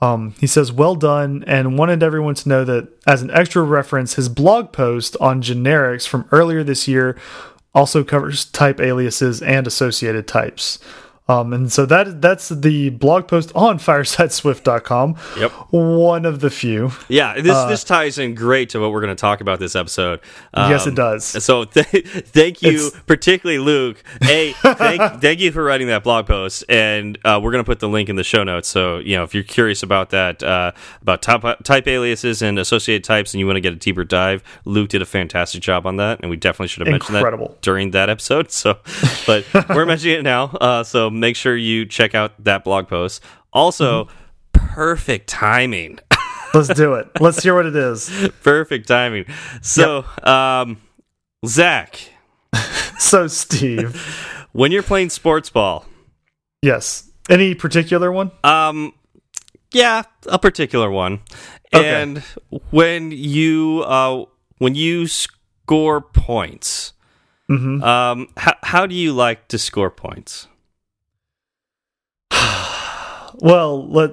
Um, 0.00 0.34
he 0.38 0.46
says, 0.46 0.70
well 0.70 0.94
done, 0.94 1.42
and 1.46 1.76
wanted 1.76 2.02
everyone 2.02 2.34
to 2.36 2.48
know 2.48 2.64
that 2.64 2.88
as 3.06 3.20
an 3.22 3.30
extra 3.32 3.62
reference, 3.62 4.14
his 4.14 4.28
blog 4.28 4.72
post 4.72 5.16
on 5.20 5.42
generics 5.42 6.06
from 6.06 6.28
earlier 6.30 6.62
this 6.62 6.86
year 6.86 7.18
also 7.74 8.04
covers 8.04 8.44
type 8.44 8.80
aliases 8.80 9.42
and 9.42 9.66
associated 9.66 10.28
types. 10.28 10.78
Um, 11.30 11.52
and 11.52 11.70
so 11.70 11.84
that 11.86 12.22
that's 12.22 12.48
the 12.48 12.88
blog 12.90 13.28
post 13.28 13.52
on 13.54 13.78
firesideswift.com. 13.78 15.16
Yep. 15.38 15.50
One 15.70 16.24
of 16.24 16.40
the 16.40 16.48
few. 16.50 16.90
Yeah, 17.08 17.34
this 17.40 17.64
this 17.64 17.84
ties 17.84 18.18
in 18.18 18.34
great 18.34 18.70
to 18.70 18.80
what 18.80 18.92
we're 18.92 19.00
going 19.02 19.14
to 19.14 19.20
talk 19.20 19.40
about 19.40 19.58
this 19.58 19.76
episode. 19.76 20.20
yes, 20.56 20.86
Um, 20.86 20.92
it 20.92 20.96
does. 20.96 21.24
So 21.24 21.64
th 21.64 21.86
thank 22.28 22.62
you, 22.62 22.70
It's- 22.70 22.90
particularly 23.06 23.58
Luke. 23.58 24.02
Hey, 24.22 24.52
thank, 24.52 25.02
thank 25.20 25.40
you 25.40 25.52
for 25.52 25.62
writing 25.62 25.88
that 25.88 26.02
blog 26.02 26.26
post, 26.26 26.64
and 26.68 27.18
uh, 27.24 27.38
we're 27.42 27.52
going 27.52 27.64
to 27.64 27.68
put 27.68 27.80
the 27.80 27.88
link 27.88 28.08
in 28.08 28.16
the 28.16 28.24
show 28.24 28.42
notes. 28.44 28.68
So 28.68 28.98
you 28.98 29.16
know, 29.16 29.24
if 29.24 29.34
you're 29.34 29.42
curious 29.44 29.82
about 29.82 30.10
that, 30.10 30.42
uh, 30.42 30.72
about 31.02 31.20
type, 31.22 31.44
type 31.62 31.86
aliases 31.86 32.40
and 32.42 32.58
associated 32.58 33.04
types, 33.04 33.34
and 33.34 33.38
you 33.40 33.46
want 33.46 33.56
to 33.56 33.60
get 33.60 33.72
a 33.72 33.76
deeper 33.76 34.04
dive, 34.04 34.42
Luke 34.64 34.88
did 34.88 35.02
a 35.02 35.06
fantastic 35.06 35.60
job 35.60 35.86
on 35.86 35.96
that, 35.96 36.20
and 36.20 36.30
we 36.30 36.36
definitely 36.36 36.68
should 36.68 36.86
have 36.86 36.92
mentioned 36.92 37.16
Incredible. 37.16 37.48
that 37.48 37.62
during 37.62 37.90
that 37.92 38.08
episode. 38.08 38.50
So, 38.50 38.78
but 39.26 39.44
we're 39.68 39.84
mentioning 39.86 40.18
it 40.20 40.22
now. 40.22 40.44
Uh, 40.46 40.82
so 40.82 41.10
make 41.20 41.36
sure 41.36 41.56
you 41.56 41.84
check 41.86 42.14
out 42.14 42.32
that 42.44 42.64
blog 42.64 42.88
post. 42.88 43.22
Also, 43.52 44.04
Mm-hmm. 44.04 44.14
perfect 44.74 45.28
timing. 45.28 45.98
Let's 46.54 46.68
do 46.68 46.94
it. 46.94 47.08
Let's 47.20 47.42
hear 47.42 47.54
what 47.54 47.66
it 47.66 47.76
is. 47.76 48.10
Perfect 48.42 48.88
timing. 48.88 49.26
So, 49.62 50.04
um, 50.22 50.80
Zach, 51.46 52.00
So, 52.98 53.26
Steve. 53.28 53.94
when 54.52 54.72
you're 54.72 54.82
playing 54.82 55.10
sports 55.10 55.50
ball, 55.50 55.84
Yes. 56.62 57.08
Any 57.30 57.54
particular 57.54 58.10
one? 58.10 58.30
um, 58.42 58.92
yeah, 59.72 60.02
a 60.26 60.38
particular 60.38 60.90
one, 60.90 61.20
Okay. 61.74 62.02
and 62.02 62.18
when 62.70 63.10
you 63.12 63.82
uh 63.86 64.24
when 64.56 64.74
you 64.74 65.06
score 65.06 66.00
points, 66.00 66.94
hmm 67.48 67.82
um, 67.82 68.28
how 68.38 68.54
how 68.62 68.86
do 68.86 68.94
you 68.94 69.12
like 69.12 69.46
to 69.48 69.58
score 69.58 69.90
points? 69.90 70.48
Well, 73.40 73.88
let 73.88 74.12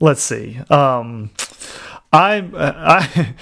let's 0.00 0.22
see. 0.22 0.58
Um, 0.70 1.30
I'm 2.12 2.54
uh, 2.54 2.72
I 2.74 3.34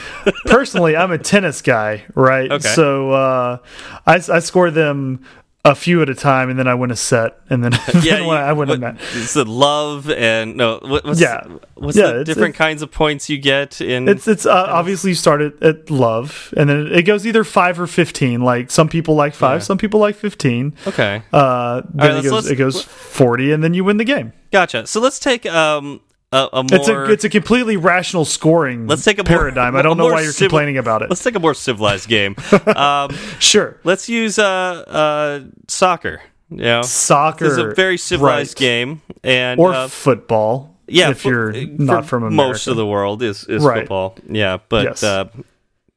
personally 0.46 0.96
I'm 0.96 1.12
a 1.12 1.18
tennis 1.18 1.62
guy, 1.62 2.04
right? 2.14 2.50
Okay. 2.50 2.68
So 2.68 3.10
uh, 3.10 3.58
I 4.06 4.14
I 4.14 4.38
score 4.40 4.70
them 4.70 5.24
a 5.66 5.74
few 5.74 6.02
at 6.02 6.10
a 6.10 6.14
time, 6.14 6.50
and 6.50 6.58
then 6.58 6.68
I 6.68 6.74
win 6.74 6.90
a 6.90 6.96
set, 6.96 7.38
and 7.48 7.64
then, 7.64 7.70
then 7.92 8.02
Yeah, 8.02 8.26
when 8.26 8.36
I 8.36 8.52
win 8.52 8.68
a 8.68 8.76
match. 8.76 9.00
It's 9.14 9.32
the 9.32 9.46
love 9.46 10.10
and 10.10 10.56
no. 10.56 10.78
What, 10.82 11.04
what's, 11.06 11.20
Yeah. 11.20 11.42
what's 11.74 11.96
Yeah, 11.96 12.08
the 12.08 12.20
it's- 12.20 12.26
different 12.26 12.54
kinds 12.54 12.82
of 12.82 12.90
points 12.90 13.30
you 13.30 13.38
get 13.38 13.80
in? 13.80 14.06
It's 14.06 14.28
it's 14.28 14.44
uh, 14.44 14.66
obviously 14.68 15.12
you 15.12 15.14
start 15.14 15.40
at, 15.40 15.62
at 15.62 15.90
love, 15.90 16.52
and 16.56 16.68
then 16.68 16.88
it 16.88 17.04
goes 17.04 17.26
either 17.26 17.44
five 17.44 17.80
or 17.80 17.86
fifteen. 17.86 18.42
Like 18.42 18.70
some 18.70 18.88
people 18.88 19.14
like 19.14 19.34
five, 19.34 19.60
Yeah. 19.60 19.64
some 19.64 19.78
people 19.78 20.00
like 20.00 20.16
fifteen. 20.16 20.74
okay. 20.86 21.22
Uh, 21.32 21.80
then 21.94 22.14
right, 22.16 22.24
it 22.24 22.28
goes 22.28 22.50
it 22.50 22.56
goes 22.56 22.82
forty, 22.82 23.50
and 23.52 23.64
then 23.64 23.72
you 23.72 23.84
win 23.84 23.96
the 23.96 24.04
game. 24.04 24.32
Gotcha. 24.52 24.86
So 24.86 25.00
let's 25.00 25.18
take 25.18 25.46
um 25.46 26.00
a, 26.34 26.48
a 26.52 26.62
more. 26.62 26.66
It's 26.72 26.88
a 26.88 27.04
it's 27.12 27.24
a 27.24 27.28
completely 27.30 27.76
rational 27.76 28.24
scoring. 28.24 28.86
Let's 28.86 29.04
take 29.04 29.18
a 29.18 29.22
more- 29.22 29.38
paradigm. 29.38 29.76
I 29.76 29.82
don't 29.82 29.96
know 29.96 30.06
why 30.06 30.22
you're 30.22 30.32
complaining 30.32 30.78
about 30.78 31.02
it. 31.02 31.10
Let's 31.10 31.22
take 31.22 31.34
a 31.34 31.40
more 31.40 31.54
civilized 31.54 32.08
game. 32.08 32.36
um, 32.76 33.10
Sure, 33.38 33.78
let's 33.84 34.08
use 34.08 34.38
uh, 34.38 34.44
uh, 34.44 35.40
soccer. 35.68 36.20
You 36.50 36.56
know, 36.58 36.82
soccer 36.82 37.46
is 37.46 37.56
a 37.58 37.68
very 37.74 37.96
civilized 37.98 38.56
right. 38.60 38.66
game, 38.66 39.02
and 39.22 39.58
or 39.58 39.72
uh, 39.72 39.88
football. 39.88 40.76
yeah, 40.86 41.10
if 41.10 41.24
you're 41.24 41.54
uh, 41.54 41.64
not 41.78 42.06
from 42.06 42.22
America. 42.24 42.48
most 42.48 42.66
of 42.66 42.76
the 42.76 42.86
world 42.86 43.22
is 43.22 43.44
is 43.44 43.64
Right. 43.64 43.80
football. 43.80 44.16
Yeah, 44.28 44.58
but 44.68 44.84
Yes. 44.84 45.02
uh, 45.02 45.24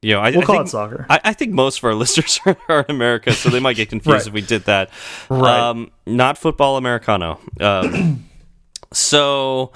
you 0.02 0.14
know, 0.14 0.20
I, 0.22 0.30
We'll 0.30 0.42
I 0.42 0.46
call 0.46 0.56
think, 0.58 0.68
it 0.68 0.70
soccer. 0.72 1.06
I, 1.10 1.20
I 1.26 1.34
think 1.34 1.52
most 1.54 1.80
of 1.80 1.84
our 1.84 1.94
listeners 2.04 2.40
are, 2.46 2.56
are 2.70 2.86
in 2.88 2.96
America, 2.96 3.34
so 3.34 3.50
they 3.50 3.60
might 3.60 3.76
get 3.76 3.90
confused 3.90 4.14
Right. 4.14 4.28
if 4.28 4.34
we 4.34 4.42
did 4.42 4.64
that. 4.66 4.90
Right. 5.30 5.60
Um, 5.60 5.92
not 6.06 6.38
football 6.38 6.78
Americano. 6.78 7.40
Um, 7.60 8.24
so, 8.94 9.72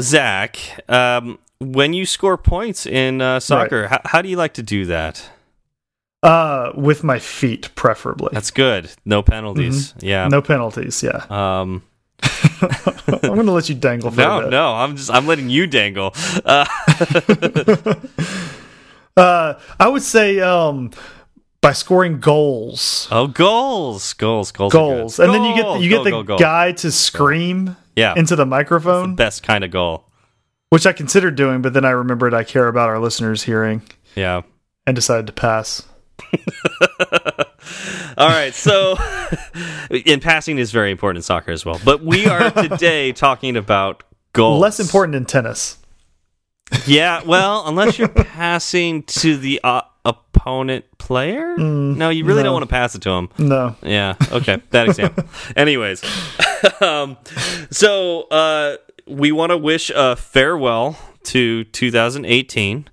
Zach, 0.00 0.58
um, 0.88 1.38
when 1.58 1.92
you 1.94 2.04
score 2.06 2.36
points 2.36 2.86
in 2.86 3.20
uh, 3.22 3.40
soccer, 3.40 3.88
how, 3.88 4.00
how 4.04 4.22
do 4.22 4.28
you 4.28 4.36
like 4.36 4.54
to 4.54 4.62
do 4.62 4.84
that? 4.86 5.30
Uh, 6.22 6.72
with 6.74 7.04
my 7.04 7.18
feet, 7.18 7.74
preferably. 7.76 8.30
That's 8.32 8.50
good. 8.50 8.90
No 9.04 9.22
penalties. 9.22 9.94
Yeah. 10.00 10.22
Mm-hmm. 10.24 10.30
no 10.32 10.42
penalties. 10.42 11.02
Yeah, 11.02 11.24
Um, 11.30 11.82
I'm 12.22 13.20
going 13.20 13.46
to 13.46 13.52
let 13.52 13.68
you 13.68 13.74
dangle 13.74 14.10
for 14.10 14.20
a 14.20 14.24
no, 14.24 14.48
no. 14.48 14.72
I'm 14.74 14.96
just 14.96 15.10
I'm 15.10 15.26
letting 15.26 15.50
you 15.50 15.66
dangle. 15.66 16.14
Uh, 16.44 16.66
Uh, 19.16 19.58
I 19.80 19.88
would 19.88 20.02
say 20.02 20.40
um, 20.40 20.90
by 21.62 21.72
scoring 21.72 22.20
goals, 22.20 23.08
oh, 23.10 23.26
goals, 23.26 24.12
goals, 24.12 24.52
goals, 24.52 24.72
goals, 24.74 25.18
and 25.18 25.32
then 25.32 25.42
you 25.42 25.54
get 25.54 25.80
you 25.80 25.88
get 25.88 25.94
goal, 25.96 26.04
the 26.04 26.22
goal. 26.22 26.38
guy 26.38 26.72
to 26.72 26.92
scream 26.92 27.76
Yeah, 27.96 28.14
into 28.16 28.36
the 28.36 28.46
microphone, 28.46 29.14
best 29.16 29.42
kind 29.42 29.64
of 29.64 29.70
goal. 29.70 30.04
which 30.68 30.86
I 30.86 30.92
considered 30.92 31.34
doing, 31.34 31.62
but 31.62 31.72
then 31.72 31.84
I 31.84 31.90
remembered 31.90 32.34
I 32.34 32.44
care 32.44 32.68
about 32.68 32.88
our 32.88 32.98
listeners 33.00 33.42
hearing 33.42 33.82
Yeah. 34.14 34.42
and 34.86 34.94
decided 34.94 35.26
to 35.28 35.32
pass. 35.32 35.82
All 38.18 38.28
right, 38.28 38.54
so 38.54 38.96
in 39.90 40.20
passing 40.20 40.58
is 40.58 40.72
very 40.72 40.90
important 40.90 41.18
in 41.18 41.22
soccer 41.22 41.50
as 41.52 41.64
well. 41.66 41.80
But 41.84 42.02
we 42.02 42.26
are 42.26 42.50
today 42.62 43.12
talking 43.12 43.56
about 43.56 44.02
goals. 44.32 44.60
Less 44.60 44.80
important 44.80 45.14
in 45.16 45.24
tennis. 45.26 45.78
Yeah, 46.86 47.22
well, 47.24 47.64
unless 47.66 47.98
you're 47.98 48.08
passing 48.08 49.02
to 49.04 49.36
the 49.36 49.60
uh, 49.62 49.82
opponent 50.08 50.84
player. 50.98 51.56
no, 51.56 52.08
you 52.10 52.24
really 52.24 52.40
Mm, 52.40 52.44
no. 52.44 52.44
don't 52.44 52.52
want 52.54 52.62
to 52.64 52.70
pass 52.70 52.94
it 52.94 53.02
to 53.02 53.10
him. 53.10 53.28
No. 53.38 53.76
Yeah. 53.82 54.14
Okay. 54.32 54.62
That 54.70 54.88
example. 54.88 55.24
Anyways, 55.56 56.02
um, 56.80 57.16
so 57.70 58.22
uh, 58.30 58.76
we 59.06 59.32
want 59.32 59.50
to 59.50 59.56
wish 59.58 59.90
a 59.94 60.16
farewell 60.16 60.96
to 61.24 61.64
2018. 61.64 62.88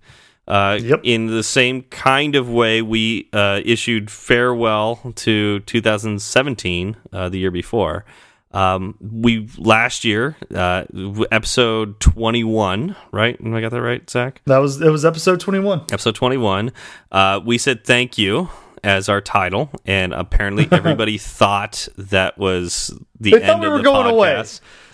Uh, 0.45 0.77
Yep. 0.81 0.99
In 1.03 1.27
the 1.27 1.41
same 1.43 1.83
kind 1.83 2.35
of 2.35 2.49
way 2.49 2.81
we 2.81 3.29
uh, 3.31 3.61
issued 3.63 4.11
farewell 4.11 4.99
to 5.15 5.61
2017, 5.61 6.97
uh, 7.13 7.29
the 7.29 7.37
year 7.39 7.51
before. 7.51 8.03
Um, 8.53 8.95
we 9.01 9.49
last 9.57 10.03
year, 10.05 10.37
uh, 10.53 10.83
episode 11.31 11.99
21, 11.99 12.95
right? 13.11 13.39
Am 13.43 13.53
I 13.55 13.61
got 13.61 13.71
that 13.71 13.81
right, 13.81 14.07
Zach? 14.09 14.41
That 14.45 14.59
was 14.59 14.79
it 14.81 14.89
was 14.89 15.05
episode 15.05 15.39
21. 15.39 15.81
episode 15.91 16.15
21 16.15 16.71
uh, 17.11 17.39
we 17.43 17.57
said 17.57 17.83
thank 17.83 18.17
you 18.17 18.49
as 18.83 19.07
our 19.09 19.21
title 19.21 19.69
and 19.85 20.13
apparently 20.13 20.67
everybody 20.71 21.17
thought 21.17 21.87
that 21.97 22.37
was 22.37 22.93
the 23.19 23.31
They 23.31 23.37
end 23.37 23.45
thought 23.45 23.59
we 23.61 23.65
of 23.67 23.71
were 23.71 23.77
the 23.79 23.83
going 23.83 24.07
away. 24.07 24.43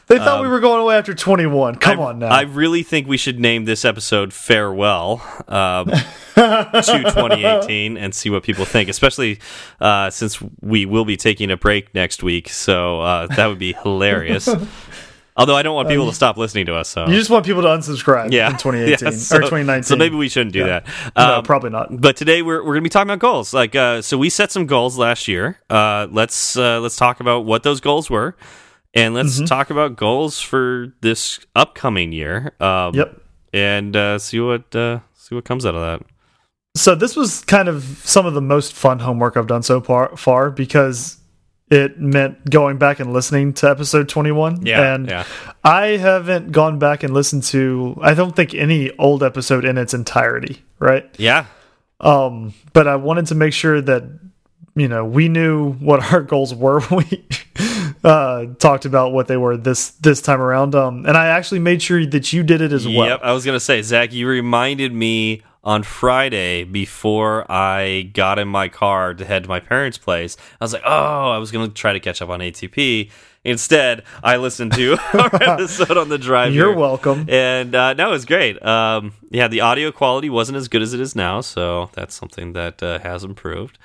They 0.09 0.17
thought 0.17 0.41
we 0.41 0.47
were 0.47 0.59
going 0.59 0.81
away 0.81 0.97
after 0.97 1.13
21. 1.13 1.75
Come 1.75 1.99
I, 1.99 2.03
on 2.03 2.19
now. 2.19 2.29
I 2.29 2.41
really 2.41 2.81
think 2.81 3.07
we 3.07 3.15
should 3.17 3.39
name 3.39 3.65
this 3.65 3.85
episode 3.85 4.33
farewell 4.33 5.21
um, 5.47 5.87
to 5.89 6.71
2018 6.83 7.95
and 7.95 8.13
see 8.15 8.29
what 8.31 8.41
people 8.43 8.65
think 8.65 8.89
especially 8.89 9.39
uh, 9.79 10.09
since 10.09 10.39
we 10.61 10.85
will 10.87 11.05
be 11.05 11.15
taking 11.15 11.51
a 11.51 11.57
break 11.57 11.93
next 11.93 12.23
week 12.23 12.49
so 12.49 13.01
uh, 13.01 13.27
that 13.27 13.47
would 13.47 13.59
be 13.59 13.73
hilarious 13.73 14.47
although 15.37 15.55
i 15.55 15.61
don't 15.61 15.75
want 15.75 15.87
people 15.89 16.07
to 16.07 16.13
stop 16.15 16.37
listening 16.37 16.65
to 16.65 16.75
us 16.75 16.87
so 16.89 17.05
you 17.07 17.15
just 17.15 17.29
want 17.29 17.45
people 17.45 17.61
to 17.61 17.67
unsubscribe 17.67 18.31
yeah 18.31 18.47
in 18.49 18.53
2018 18.57 19.05
Yeah, 19.05 19.11
so- 19.17 19.35
or 19.37 19.39
2019. 19.41 19.83
so 19.83 19.95
maybe 19.97 20.15
we 20.15 20.29
shouldn't 20.29 20.53
do 20.53 20.63
that 20.63 20.87
no, 21.17 21.37
Um, 21.39 21.43
probably 21.43 21.69
not. 21.71 21.99
but 22.01 22.15
today 22.15 22.41
we're 22.41 22.63
we're 22.63 22.73
gonna 22.73 22.81
be 22.83 22.89
talking 22.89 23.09
about 23.09 23.19
goals. 23.19 23.53
Like, 23.53 23.75
uh, 23.75 24.01
so 24.01 24.17
we 24.17 24.29
set 24.29 24.51
some 24.51 24.65
goals 24.65 24.97
last 24.97 25.27
year. 25.27 25.59
Uh, 25.69 26.07
let's 26.09 26.55
uh, 26.57 26.79
let's 26.79 26.95
talk 26.95 27.19
about 27.19 27.45
what 27.45 27.63
those 27.63 27.79
goals 27.81 28.09
were, 28.09 28.35
and 28.93 29.13
let's 29.13 29.35
Mm-hmm. 29.37 29.45
talk 29.45 29.69
about 29.69 29.95
goals 29.95 30.39
for 30.39 30.93
this 31.01 31.39
upcoming 31.55 32.11
year. 32.11 32.53
Um, 32.59 32.93
Yep. 32.95 33.21
and 33.53 33.95
uh, 33.95 34.19
see 34.19 34.39
what 34.39 34.75
uh, 34.75 34.99
see 35.15 35.35
what 35.35 35.45
comes 35.45 35.65
out 35.65 35.75
of 35.75 35.81
that. 35.81 36.07
So 36.75 36.95
this 36.95 37.15
was 37.15 37.41
kind 37.45 37.67
of 37.67 37.83
some 38.03 38.25
of 38.25 38.33
the 38.33 38.41
most 38.41 38.73
fun 38.73 38.99
homework 38.99 39.35
I've 39.37 39.47
done 39.47 39.63
so 39.63 39.81
far, 39.81 40.15
far 40.15 40.51
because 40.51 41.17
it 41.71 41.99
meant 41.99 42.49
going 42.49 42.77
back 42.77 42.99
and 42.99 43.11
listening 43.13 43.53
to 43.53 43.69
episode 43.69 44.07
21. 44.09 44.65
Yeah, 44.65 44.93
and 44.93 45.07
yeah. 45.09 45.23
I 45.63 45.97
haven't 45.97 46.51
gone 46.51 46.79
back 46.79 47.03
and 47.03 47.13
listened 47.13 47.43
to 47.45 47.97
I 48.01 48.13
don't 48.13 48.35
think 48.35 48.53
any 48.53 48.91
old 48.97 49.23
episode 49.23 49.65
in 49.65 49.77
its 49.77 49.93
entirety, 49.93 50.63
right? 50.79 51.05
Yeah, 51.17 51.45
Um, 51.99 52.53
but 52.73 52.87
I 52.87 52.95
wanted 52.95 53.27
to 53.27 53.35
make 53.35 53.53
sure 53.53 53.81
that 53.81 54.03
you 54.75 54.87
know 54.87 55.03
we 55.05 55.27
knew 55.27 55.73
what 55.73 56.11
our 56.13 56.21
goals 56.33 56.53
were 56.55 56.79
when 56.81 57.05
we 57.09 57.25
uh, 58.03 58.45
talked 58.59 58.85
about 58.85 59.11
what 59.11 59.27
they 59.27 59.37
were 59.37 59.57
this 59.57 59.89
this 59.91 60.21
time 60.21 60.41
around. 60.41 60.75
Um, 60.75 61.05
and 61.05 61.17
I 61.17 61.27
actually 61.27 61.59
made 61.59 61.81
sure 61.81 62.05
that 62.05 62.33
you 62.33 62.43
did 62.43 62.61
it 62.61 62.71
as 62.71 62.87
well. 62.87 63.07
Yep, 63.07 63.19
I 63.23 63.33
was 63.33 63.45
gonna 63.45 63.59
say, 63.59 63.81
Zach, 63.81 64.13
you 64.13 64.27
reminded 64.27 64.93
me 64.93 65.43
on 65.63 65.83
Friday 65.83 66.63
before 66.63 67.49
I 67.51 68.09
got 68.13 68.39
in 68.39 68.47
my 68.47 68.69
car 68.69 69.13
to 69.13 69.25
head 69.25 69.43
to 69.43 69.49
my 69.49 69.59
parents' 69.59 69.97
place. 69.97 70.37
I 70.59 70.63
was 70.63 70.73
like, 70.73 70.83
oh, 70.85 71.31
I 71.31 71.37
was 71.37 71.51
gonna 71.51 71.69
try 71.69 71.93
to 71.93 71.99
catch 71.99 72.21
up 72.21 72.29
on 72.29 72.39
ATP. 72.39 73.11
Instead, 73.45 74.03
I 74.21 74.35
listened 74.37 74.73
to 74.73 74.97
our 75.13 75.29
episode 75.41 75.97
on 75.97 76.09
the 76.09 76.17
drive. 76.17 76.53
You're 76.53 76.69
here. 76.69 76.77
welcome. 76.77 77.25
And 77.29 77.73
uh, 77.73 77.93
no, 77.93 78.09
it 78.09 78.11
was 78.11 78.25
great. 78.25 78.61
Um, 78.65 79.13
yeah, 79.31 79.47
the 79.47 79.61
audio 79.61 79.91
quality 79.91 80.29
wasn't 80.29 80.57
as 80.57 80.67
good 80.67 80.81
as 80.81 80.93
it 80.93 80.99
is 80.99 81.15
now, 81.15 81.41
so 81.41 81.89
that's 81.93 82.15
something 82.15 82.53
that 82.53 82.83
uh, 82.83 82.99
has 82.99 83.23
improved. 83.23 83.77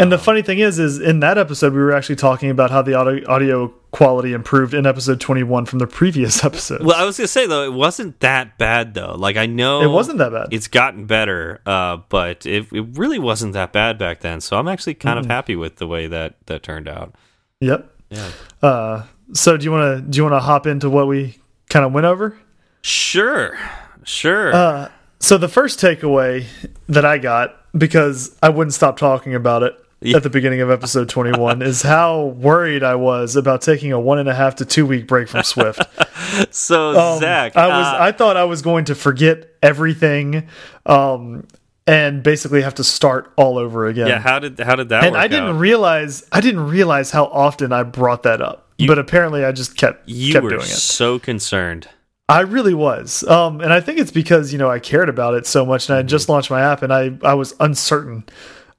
And 0.00 0.10
the 0.10 0.18
funny 0.18 0.42
thing 0.42 0.58
is, 0.58 0.78
is 0.78 0.98
in 0.98 1.20
that 1.20 1.38
episode 1.38 1.72
we 1.72 1.78
were 1.80 1.92
actually 1.92 2.16
talking 2.16 2.50
about 2.50 2.70
how 2.70 2.82
the 2.82 2.94
audio 2.94 3.28
audio 3.30 3.68
quality 3.92 4.32
improved 4.32 4.72
in 4.74 4.86
episode 4.86 5.20
21 5.20 5.66
from 5.66 5.78
the 5.78 5.86
previous 5.86 6.44
episode. 6.44 6.82
Well, 6.82 6.96
I 6.96 7.04
was 7.04 7.16
gonna 7.18 7.28
say 7.28 7.46
though, 7.46 7.64
it 7.64 7.72
wasn't 7.72 8.18
that 8.20 8.56
bad 8.58 8.94
though. 8.94 9.14
Like 9.16 9.36
I 9.36 9.46
know 9.46 9.82
it 9.82 9.88
wasn't 9.88 10.18
that 10.18 10.32
bad. 10.32 10.48
it's 10.52 10.68
gotten 10.68 11.06
better, 11.06 11.60
uh, 11.66 11.98
but 12.08 12.46
it, 12.46 12.72
it 12.72 12.86
really 12.98 13.18
wasn't 13.18 13.52
that 13.52 13.72
bad 13.72 13.98
back 13.98 14.20
then. 14.20 14.40
So 14.40 14.56
I'm 14.58 14.68
actually 14.68 14.94
kind 14.94 15.16
Mm. 15.18 15.20
of 15.20 15.26
happy 15.26 15.54
with 15.56 15.76
the 15.76 15.86
way 15.86 16.06
that 16.06 16.34
that 16.46 16.62
turned 16.62 16.88
out. 16.88 17.14
Yep. 17.60 17.88
Yeah, 18.10 18.30
Uh, 18.62 19.02
so 19.34 19.56
do 19.56 19.64
you 19.64 19.70
want 19.70 19.96
to 20.04 20.10
do 20.10 20.16
you 20.16 20.22
want 20.24 20.34
to 20.34 20.40
hop 20.40 20.66
into 20.66 20.88
what 20.90 21.06
we 21.06 21.38
kind 21.68 21.84
of 21.84 21.92
went 21.92 22.06
over? 22.06 22.36
sure, 22.82 23.58
sure. 24.04 24.52
Uh, 24.54 24.88
so 25.20 25.36
the 25.36 25.48
first 25.48 25.78
takeaway 25.78 26.46
that 26.88 27.04
I 27.04 27.18
got 27.18 27.56
because 27.78 28.36
I 28.42 28.48
wouldn't 28.48 28.74
stop 28.74 28.96
talking 28.96 29.34
about 29.34 29.62
it 29.62 29.74
Yeah. 30.02 30.16
at 30.16 30.22
the 30.22 30.30
beginning 30.30 30.60
of 30.62 30.70
episode 30.70 31.08
21 31.10 31.60
is 31.60 31.82
how 31.82 32.24
worried 32.24 32.82
I 32.82 32.94
was 32.94 33.36
about 33.36 33.60
taking 33.60 33.92
a 33.92 34.00
one 34.00 34.18
and 34.18 34.28
a 34.30 34.34
half 34.34 34.56
to 34.56 34.64
two 34.64 34.86
week 34.86 35.06
break 35.06 35.28
from 35.28 35.42
Swift. 35.42 35.82
so 36.54 36.98
Um, 36.98 37.20
Zach, 37.20 37.56
I 37.56 37.66
was 37.68 37.86
uh, 37.86 37.96
I 38.00 38.12
thought 38.12 38.36
I 38.36 38.44
was 38.44 38.62
going 38.62 38.86
to 38.86 38.94
forget 38.94 39.50
everything, 39.62 40.48
um, 40.86 41.46
and 41.86 42.22
basically 42.22 42.62
have 42.62 42.74
to 42.76 42.84
start 42.84 43.32
all 43.36 43.58
over 43.58 43.86
again. 43.88 44.06
yeah. 44.06 44.18
How 44.20 44.38
did 44.38 44.58
how 44.60 44.76
did 44.76 44.88
that? 44.90 45.04
and 45.04 45.16
I 45.16 45.28
didn't 45.28 45.50
out? 45.50 45.58
realize 45.58 46.26
I 46.32 46.40
didn't 46.40 46.66
realize 46.68 47.10
how 47.10 47.24
often 47.26 47.72
I 47.72 47.82
brought 47.82 48.22
that 48.22 48.40
up. 48.40 48.68
but 48.86 48.98
apparently, 48.98 49.44
I 49.44 49.52
just 49.52 49.76
kept 49.76 50.08
you 50.08 50.32
kept 50.32 50.44
were 50.44 50.50
doing 50.50 50.62
it. 50.62 50.66
so 50.66 51.18
concerned. 51.18 51.88
I 52.28 52.40
really 52.42 52.74
was, 52.74 53.24
um, 53.24 53.60
and 53.60 53.72
I 53.72 53.80
think 53.80 53.98
it's 53.98 54.12
because 54.12 54.52
you 54.52 54.58
know 54.58 54.70
I 54.70 54.78
cared 54.78 55.08
about 55.08 55.34
it 55.34 55.46
so 55.46 55.66
much, 55.66 55.88
and 55.88 55.94
I 55.94 55.96
had 55.98 56.06
just 56.06 56.28
launched 56.28 56.50
my 56.50 56.60
app, 56.62 56.82
and 56.82 56.92
I 56.92 57.18
I 57.22 57.34
was 57.34 57.54
uncertain 57.60 58.24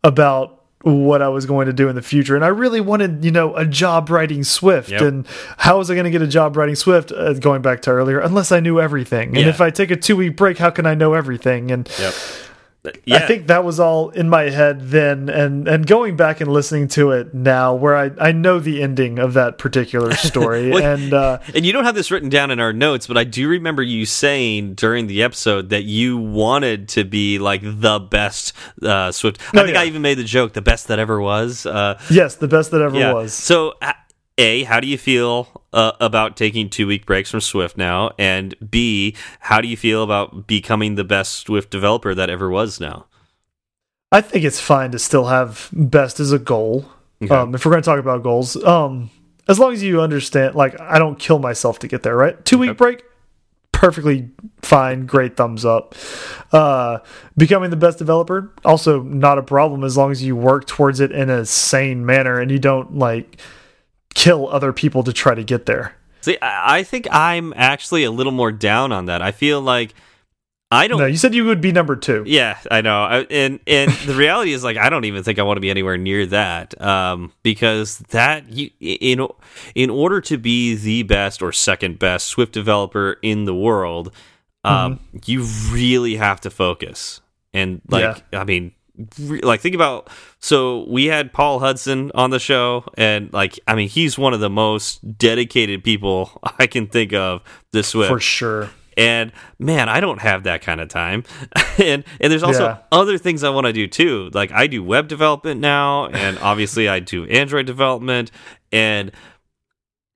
about 0.03 0.60
what 0.83 1.21
I 1.21 1.27
was 1.27 1.45
going 1.45 1.67
to 1.67 1.73
do 1.73 1.89
in 1.89 1.95
the 1.95 2.01
future, 2.01 2.35
and 2.35 2.43
I 2.43 2.47
really 2.49 2.81
wanted 2.81 3.23
you 3.23 3.31
know 3.31 3.55
a 3.55 3.65
job 3.65 4.09
writing 4.09 4.43
Swift, 4.43 4.89
Yep. 4.89 5.01
and 5.01 5.27
how 5.57 5.77
was 5.77 5.91
I 5.91 5.93
going 5.95 6.05
to 6.05 6.11
get 6.11 6.21
a 6.21 6.27
job 6.27 6.57
writing 6.57 6.75
Swift? 6.75 7.11
Uh, 7.11 7.33
going 7.33 7.61
back 7.61 7.81
to 7.83 7.91
earlier, 7.91 8.19
unless 8.19 8.51
I 8.51 8.59
knew 8.59 8.79
everything, 8.79 9.29
and 9.29 9.37
Yeah. 9.37 9.47
if 9.49 9.61
I 9.61 9.69
take 9.69 9.91
a 9.91 9.95
two 9.95 10.15
week 10.15 10.35
break, 10.35 10.57
how 10.57 10.69
can 10.69 10.85
I 10.85 10.95
know 10.95 11.13
everything? 11.13 11.71
And 11.71 11.89
Yep. 11.99 12.13
Yeah. 13.05 13.17
I 13.17 13.27
think 13.27 13.45
that 13.45 13.63
was 13.63 13.79
all 13.79 14.09
in 14.09 14.27
my 14.27 14.49
head 14.49 14.89
then, 14.89 15.29
and 15.29 15.67
and 15.67 15.85
going 15.85 16.15
back 16.15 16.41
and 16.41 16.51
listening 16.51 16.87
to 16.89 17.11
it 17.11 17.31
now, 17.31 17.75
where 17.75 17.95
I 17.95 18.09
I 18.19 18.31
know 18.31 18.59
the 18.59 18.81
ending 18.81 19.19
of 19.19 19.33
that 19.35 19.59
particular 19.59 20.15
story, 20.15 20.71
Well, 20.71 20.83
and 20.83 21.13
uh, 21.13 21.37
And 21.53 21.63
you 21.63 21.73
don't 21.73 21.83
have 21.83 21.93
this 21.93 22.09
written 22.09 22.29
down 22.29 22.49
in 22.49 22.59
our 22.59 22.73
notes, 22.73 23.05
but 23.05 23.17
I 23.19 23.23
do 23.23 23.47
remember 23.47 23.83
you 23.83 24.07
saying 24.07 24.73
during 24.73 25.05
the 25.05 25.21
episode 25.21 25.69
that 25.69 25.83
you 25.83 26.17
wanted 26.17 26.89
to 26.89 27.03
be 27.03 27.37
like 27.37 27.61
the 27.63 27.99
best 27.99 28.53
uh, 28.81 29.11
Swift. 29.11 29.39
I 29.53 29.59
Oh, 29.59 29.63
think 29.63 29.75
yeah. 29.75 29.81
I 29.81 29.85
even 29.85 30.01
made 30.01 30.17
the 30.17 30.23
joke, 30.23 30.53
the 30.53 30.61
best 30.63 30.87
that 30.87 30.97
ever 30.97 31.21
was. 31.21 31.67
Uh, 31.67 31.99
yes, 32.09 32.35
the 32.37 32.47
best 32.47 32.71
that 32.71 32.81
ever 32.81 32.97
yeah. 32.97 33.13
was. 33.13 33.31
So, 33.31 33.75
uh, 33.83 33.93
A, 34.41 34.63
how 34.63 34.79
do 34.79 34.87
you 34.87 34.97
feel 34.97 35.47
uh, 35.71 35.91
about 35.99 36.35
taking 36.35 36.67
two 36.67 36.87
week 36.87 37.05
breaks 37.05 37.29
from 37.29 37.41
Swift 37.41 37.77
now? 37.77 38.09
And 38.17 38.55
B, 38.71 39.15
how 39.39 39.61
do 39.61 39.67
you 39.67 39.77
feel 39.77 40.01
about 40.01 40.47
becoming 40.47 40.95
the 40.95 41.03
best 41.03 41.45
Swift 41.45 41.69
developer 41.69 42.15
that 42.15 42.31
ever 42.31 42.49
was 42.49 42.79
now? 42.79 43.05
I 44.11 44.21
think 44.21 44.43
it's 44.43 44.59
fine 44.59 44.91
to 44.91 44.99
still 44.99 45.25
have 45.25 45.69
best 45.71 46.19
as 46.19 46.31
a 46.31 46.39
goal. 46.39 46.85
Okay. 47.21 47.33
Um, 47.33 47.53
if 47.53 47.63
we're 47.63 47.71
going 47.71 47.83
to 47.83 47.85
talk 47.85 47.99
about 47.99 48.23
goals, 48.23 48.55
um, 48.63 49.11
as 49.47 49.59
long 49.59 49.73
as 49.73 49.83
you 49.83 50.01
understand, 50.01 50.55
like 50.55 50.79
I 50.81 50.97
don't 50.97 51.19
kill 51.19 51.37
myself 51.37 51.77
to 51.79 51.87
get 51.87 52.01
there, 52.01 52.15
right? 52.15 52.43
Two 52.43 52.57
week 52.57 52.71
okay. 52.71 52.77
break, 52.77 53.03
perfectly 53.71 54.31
fine, 54.63 55.05
great 55.05 55.37
thumbs 55.37 55.65
up. 55.65 55.93
Uh, 56.51 56.97
becoming 57.37 57.69
the 57.69 57.75
best 57.75 57.99
developer, 57.99 58.51
also 58.65 59.03
not 59.03 59.37
a 59.37 59.43
problem 59.43 59.83
as 59.83 59.95
long 59.95 60.09
as 60.09 60.23
you 60.23 60.35
work 60.35 60.65
towards 60.65 60.99
it 60.99 61.11
in 61.11 61.29
a 61.29 61.45
sane 61.45 62.03
manner 62.03 62.39
and 62.39 62.49
you 62.49 62.57
don't 62.57 62.97
like 62.97 63.37
kill 64.13 64.47
other 64.49 64.73
people 64.73 65.03
to 65.03 65.13
try 65.13 65.35
to 65.35 65.43
get 65.43 65.65
there. 65.65 65.95
See, 66.21 66.37
I 66.41 66.83
think 66.83 67.07
I'm 67.11 67.53
actually 67.55 68.03
a 68.03 68.11
little 68.11 68.31
more 68.31 68.51
down 68.51 68.91
on 68.91 69.05
that. 69.05 69.21
I 69.21 69.31
feel 69.31 69.59
like 69.59 69.95
I 70.71 70.87
don't. 70.87 70.99
No, 70.99 71.05
you 71.05 71.17
said 71.17 71.35
you 71.35 71.45
would 71.45 71.59
be 71.59 71.73
number 71.73 71.97
two. 71.97 72.23
Yeah, 72.25 72.57
I 72.69 72.81
know. 72.81 73.03
I, 73.03 73.19
and 73.29 73.59
and 73.67 73.91
the 74.05 74.13
reality 74.13 74.53
is, 74.53 74.63
like, 74.63 74.77
I 74.77 74.89
don't 74.89 75.03
even 75.05 75.23
think 75.23 75.37
I 75.37 75.43
want 75.43 75.57
to 75.57 75.61
be 75.61 75.69
anywhere 75.69 75.97
near 75.97 76.25
that, 76.27 76.79
um, 76.81 77.33
because 77.43 77.97
that 78.09 78.49
you 78.49 78.69
in 78.79 79.27
in 79.75 79.89
order 79.89 80.21
to 80.21 80.37
be 80.37 80.75
the 80.75 81.03
best 81.03 81.41
or 81.41 81.51
second 81.51 81.99
best 81.99 82.27
Swift 82.27 82.53
developer 82.53 83.17
in 83.21 83.45
the 83.45 83.55
world, 83.55 84.13
um, 84.63 84.93
mm 84.93 84.99
-hmm. 84.99 85.29
you 85.29 85.45
really 85.73 86.15
have 86.17 86.39
to 86.41 86.49
focus. 86.49 87.21
And 87.53 87.81
like, 87.89 88.23
yeah. 88.31 88.41
I 88.41 88.45
mean, 88.45 88.71
like 89.19 89.61
think 89.61 89.75
about 89.75 90.09
so 90.39 90.85
we 90.89 91.05
had 91.05 91.33
Paul 91.33 91.59
Hudson 91.59 92.11
on 92.15 92.29
the 92.29 92.39
show 92.39 92.85
and 92.97 93.31
like 93.33 93.59
I 93.67 93.75
mean 93.75 93.89
he's 93.89 94.17
one 94.17 94.33
of 94.33 94.39
the 94.39 94.49
most 94.49 95.17
dedicated 95.17 95.83
people 95.83 96.31
I 96.59 96.67
can 96.67 96.87
think 96.87 97.13
of 97.13 97.41
this 97.71 97.89
Swift. 97.89 98.11
For 98.11 98.19
sure. 98.19 98.69
And 98.97 99.31
man 99.57 99.87
i 99.87 100.01
don't 100.01 100.19
have 100.19 100.43
that 100.43 100.61
kind 100.61 100.81
of 100.81 100.89
time. 100.89 101.23
And 101.77 102.03
and 102.19 102.31
there's 102.31 102.43
also 102.43 102.65
yeah. 102.65 102.77
other 102.91 103.17
things 103.17 103.43
i 103.43 103.49
want 103.49 103.65
to 103.65 103.73
do 103.73 103.87
too. 103.87 104.29
Like 104.33 104.51
i 104.51 104.67
do 104.67 104.83
web 104.83 105.07
development 105.07 105.61
now 105.61 106.07
and 106.07 106.37
obviously 106.39 106.87
i 106.89 106.99
do 106.99 107.25
android 107.25 107.65
development. 107.65 108.31
And 108.71 109.11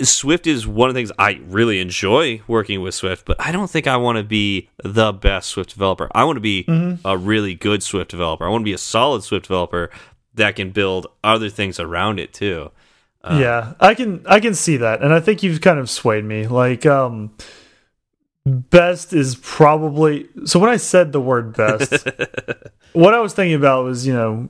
swift 0.02 0.46
is 0.46 0.68
one 0.68 0.90
of 0.90 0.94
the 0.94 1.00
things 1.00 1.12
i 1.18 1.40
really 1.48 1.80
enjoy 1.80 2.42
working 2.48 2.82
with 2.82 2.94
swift 2.94 3.26
but 3.26 3.40
i 3.40 3.52
don't 3.52 3.70
think 3.70 3.88
i 3.88 3.96
want 3.96 4.18
to 4.18 4.24
be 4.24 4.70
the 4.84 5.12
best 5.14 5.50
swift 5.50 5.72
developer. 5.72 6.10
I 6.14 6.24
want 6.24 6.38
to 6.38 6.42
be 6.42 6.66
mm 6.68 6.74
-hmm. 6.74 7.00
a 7.04 7.18
really 7.18 7.56
good 7.56 7.84
swift 7.84 8.12
developer. 8.12 8.48
I 8.48 8.50
want 8.52 8.62
to 8.62 8.72
be 8.72 8.76
a 8.76 8.78
solid 8.78 9.24
swift 9.24 9.48
developer 9.48 9.90
that 10.36 10.56
can 10.56 10.72
build 10.72 11.08
other 11.24 11.50
things 11.50 11.80
around 11.80 12.20
it 12.20 12.34
too. 12.34 12.72
Uh, 13.24 13.40
yeah 13.40 13.74
i 13.80 13.96
can 13.96 14.22
i 14.28 14.40
can 14.40 14.54
see 14.54 14.78
that 14.78 15.02
and 15.02 15.12
i 15.14 15.20
think 15.20 15.42
you've 15.42 15.62
kind 15.62 15.80
of 15.80 15.90
swayed 15.90 16.26
me. 16.26 16.48
Like 16.48 16.90
um 16.90 17.32
best 18.46 19.14
is 19.14 19.36
probably 19.36 20.28
so 20.46 20.60
when 20.60 20.70
I 20.70 20.78
said 20.78 21.12
the 21.12 21.22
word 21.22 21.56
best, 21.56 22.08
what 22.94 23.14
I 23.14 23.20
was 23.20 23.34
thinking 23.34 23.56
about 23.56 23.86
was, 23.86 24.06
you 24.06 24.14
know, 24.14 24.50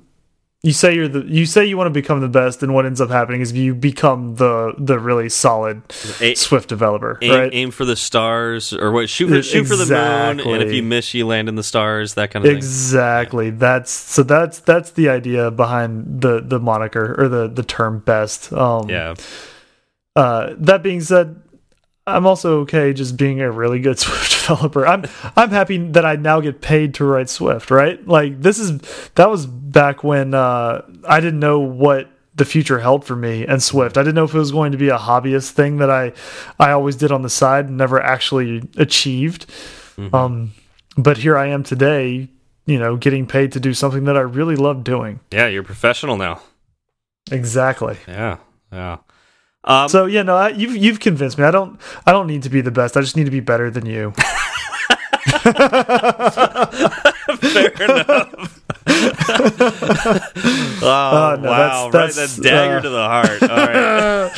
you 0.66 0.74
say 0.74 0.96
you're 0.96 1.08
the 1.08 1.24
you 1.28 1.46
say 1.46 1.64
you 1.64 1.78
want 1.78 1.86
to 1.86 1.92
become 1.92 2.22
the 2.22 2.28
best, 2.28 2.64
and 2.64 2.74
what 2.74 2.88
ends 2.88 3.00
up 3.00 3.12
happening 3.12 3.42
is 3.42 3.54
you 3.54 3.76
become 3.76 4.34
the 4.36 4.74
the 4.80 4.98
really 4.98 5.30
solid 5.30 5.84
a 6.20 6.34
Swift 6.34 6.70
developer. 6.70 7.20
Aim, 7.22 7.32
right? 7.32 7.54
aim 7.54 7.70
for 7.70 7.86
the 7.86 7.96
stars, 7.96 8.74
or 8.74 8.92
what? 8.92 9.08
Shoot 9.08 9.30
for, 9.30 9.44
shoot 9.44 9.66
for 9.66 9.76
the 9.76 9.86
moon, 9.86 10.40
and 10.40 10.64
if 10.64 10.74
you 10.74 10.82
miss, 10.82 11.14
you 11.14 11.28
land 11.28 11.50
in 11.50 11.56
the 11.56 11.64
stars. 11.64 12.16
That 12.16 12.32
kind 12.32 12.44
of 12.44 12.52
exactly. 12.52 13.52
Thing. 13.52 13.60
That's 13.60 13.92
so 13.92 14.24
that's 14.24 14.58
that's 14.60 14.90
the 14.92 15.10
idea 15.10 15.52
behind 15.52 16.22
the 16.22 16.42
the 16.42 16.60
moniker 16.60 17.16
or 17.22 17.30
the 17.30 17.48
the 17.48 17.64
term 17.64 18.00
best. 18.00 18.52
Um, 18.52 18.90
yeah. 18.90 19.14
Uh, 20.16 20.56
that 20.58 20.82
being 20.82 21.02
said, 21.02 21.40
I'm 22.08 22.28
also 22.28 22.60
okay 22.62 22.94
just 22.94 23.18
being 23.18 23.42
a 23.42 23.52
really 23.52 23.80
good 23.80 23.98
Swift 24.04 24.32
developer. 24.32 24.86
I'm 24.86 25.06
I'm 25.36 25.50
happy 25.50 25.78
that 25.90 26.06
I 26.06 26.16
now 26.16 26.40
get 26.40 26.62
paid 26.62 26.94
to 26.96 27.06
write 27.06 27.30
Swift, 27.30 27.72
right? 27.72 28.06
Like 28.08 28.42
this 28.42 28.60
is 28.60 28.80
that 29.16 29.30
was 29.30 29.46
back 29.46 30.04
when 30.04 30.34
uh, 30.34 30.86
I 31.08 31.20
didn't 31.20 31.40
know 31.40 31.60
what 31.60 32.10
the 32.36 32.46
future 32.46 32.80
held 32.80 33.06
for 33.06 33.16
me 33.16 33.46
and 33.46 33.64
Swift. 33.64 33.98
I 33.98 34.02
didn't 34.02 34.16
know 34.16 34.26
if 34.26 34.36
it 34.36 34.38
was 34.38 34.52
going 34.52 34.74
to 34.74 34.78
be 34.78 34.90
a 34.90 34.98
hobbyist 34.98 35.52
thing 35.52 35.78
that 35.78 35.90
I 35.90 36.14
I 36.60 36.72
always 36.72 36.96
did 36.96 37.12
on 37.12 37.22
the 37.22 37.30
side 37.30 37.68
and 37.68 37.78
never 37.78 38.02
actually 38.02 38.64
achieved. 38.78 39.46
Mm 39.98 40.10
-hmm. 40.10 40.16
Um, 40.16 40.52
but 40.98 41.18
here 41.18 41.38
I 41.38 41.54
am 41.54 41.64
today, 41.64 42.30
you 42.66 42.78
know, 42.78 42.98
getting 42.98 43.26
paid 43.26 43.52
to 43.52 43.60
do 43.60 43.74
something 43.74 44.06
that 44.06 44.16
I 44.16 44.38
really 44.40 44.56
love 44.56 44.84
doing. 44.84 45.20
Yeah, 45.32 45.52
you're 45.52 45.66
professional 45.66 46.18
now. 46.18 46.42
Exactly. 47.32 47.96
Yeah. 48.08 48.38
Yeah. 48.72 48.98
Um, 49.66 49.90
so 49.90 50.06
yeah, 50.06 50.22
no, 50.22 50.38
I, 50.38 50.50
you've 50.50 50.76
you've 50.76 51.00
convinced 51.00 51.38
me. 51.38 51.44
I 51.44 51.52
don't 51.52 51.80
I 52.06 52.12
don't 52.12 52.28
need 52.28 52.44
to 52.44 52.50
be 52.50 52.62
the 52.62 52.72
best. 52.72 52.96
I 52.96 53.02
just 53.02 53.18
need 53.18 53.26
to 53.26 53.32
be 53.32 53.40
better 53.40 53.70
than 53.70 53.86
you. 53.86 54.14
Fair 55.46 55.54
enough. 57.84 58.62
oh 58.88 58.94
uh, 60.84 61.38
no, 61.42 61.50
wow! 61.50 61.90
That's, 61.92 62.16
that's, 62.16 62.38
right, 62.38 62.44
that 62.44 62.44
dagger 62.44 62.78
uh, 62.78 62.82
to 62.82 62.90
the 62.90 63.08
heart. 63.08 63.42
All 63.42 63.58
right. 63.58 64.32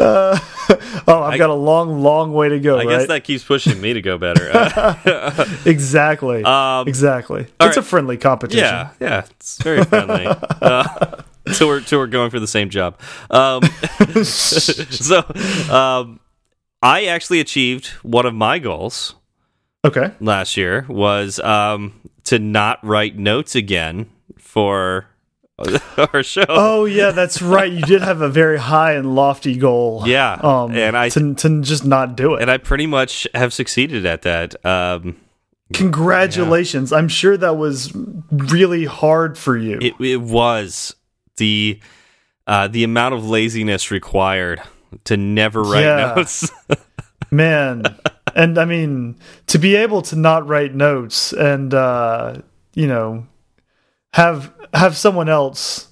uh, 0.00 0.38
oh, 1.06 1.22
I've 1.22 1.34
I, 1.34 1.38
got 1.38 1.50
a 1.50 1.54
long, 1.54 2.02
long 2.02 2.32
way 2.32 2.48
to 2.48 2.58
go. 2.58 2.76
I 2.76 2.84
right? 2.84 2.88
guess 2.88 3.08
that 3.08 3.24
keeps 3.24 3.44
pushing 3.44 3.78
me 3.80 3.92
to 3.92 4.00
go 4.00 4.16
better. 4.16 4.88
exactly. 5.66 6.42
Um, 6.44 6.88
exactly. 6.88 7.42
It's 7.42 7.52
right. 7.60 7.76
a 7.76 7.82
friendly 7.82 8.16
competition. 8.16 8.64
Yeah, 8.64 8.88
yeah, 9.00 9.26
it's 9.30 9.62
very 9.62 9.84
friendly. 9.84 10.26
So 11.52 11.66
we're 11.66 11.82
so 11.82 11.98
we're 11.98 12.06
going 12.06 12.30
for 12.30 12.40
the 12.40 12.46
same 12.46 12.70
job. 12.70 12.98
Um, 13.30 13.62
so 14.24 15.18
um, 15.70 16.18
I 16.82 17.04
actually 17.04 17.40
achieved 17.40 17.88
one 18.02 18.24
of 18.24 18.34
my 18.34 18.58
goals. 18.58 19.14
Okay. 19.84 20.14
Last 20.20 20.56
year 20.56 20.86
was 20.88 21.38
um, 21.40 22.00
to 22.24 22.38
not 22.38 22.82
write 22.82 23.18
notes 23.18 23.54
again 23.54 24.08
for 24.38 25.06
our 25.98 26.22
show. 26.22 26.46
Oh 26.48 26.86
yeah, 26.86 27.10
that's 27.10 27.42
right. 27.42 27.70
You 27.70 27.82
did 27.82 28.02
have 28.02 28.22
a 28.22 28.28
very 28.28 28.58
high 28.58 28.94
and 28.94 29.14
lofty 29.14 29.56
goal. 29.56 30.02
Yeah, 30.06 30.32
um, 30.42 30.74
and 30.74 30.96
I 30.96 31.10
to, 31.10 31.34
to 31.34 31.60
just 31.60 31.84
not 31.84 32.16
do 32.16 32.34
it. 32.34 32.42
And 32.42 32.50
I 32.50 32.56
pretty 32.58 32.86
much 32.86 33.28
have 33.34 33.52
succeeded 33.52 34.06
at 34.06 34.22
that. 34.22 34.64
Um, 34.64 35.16
Congratulations! 35.74 36.90
Yeah. 36.90 36.98
I'm 36.98 37.08
sure 37.08 37.36
that 37.36 37.56
was 37.56 37.92
really 38.30 38.84
hard 38.84 39.38
for 39.38 39.56
you. 39.56 39.78
It, 39.80 39.94
it 40.00 40.20
was 40.20 40.94
the 41.36 41.80
uh, 42.46 42.68
the 42.68 42.84
amount 42.84 43.14
of 43.14 43.28
laziness 43.28 43.90
required 43.90 44.62
to 45.04 45.16
never 45.16 45.62
write 45.62 45.84
yeah. 45.84 46.14
notes. 46.16 46.50
Man, 47.30 47.82
and 48.34 48.58
I 48.58 48.64
mean 48.64 49.16
to 49.48 49.58
be 49.58 49.76
able 49.76 50.02
to 50.02 50.16
not 50.16 50.46
write 50.46 50.74
notes 50.74 51.32
and 51.32 51.72
uh, 51.74 52.36
you 52.74 52.86
know 52.86 53.26
have 54.12 54.52
have 54.72 54.96
someone 54.96 55.28
else 55.28 55.88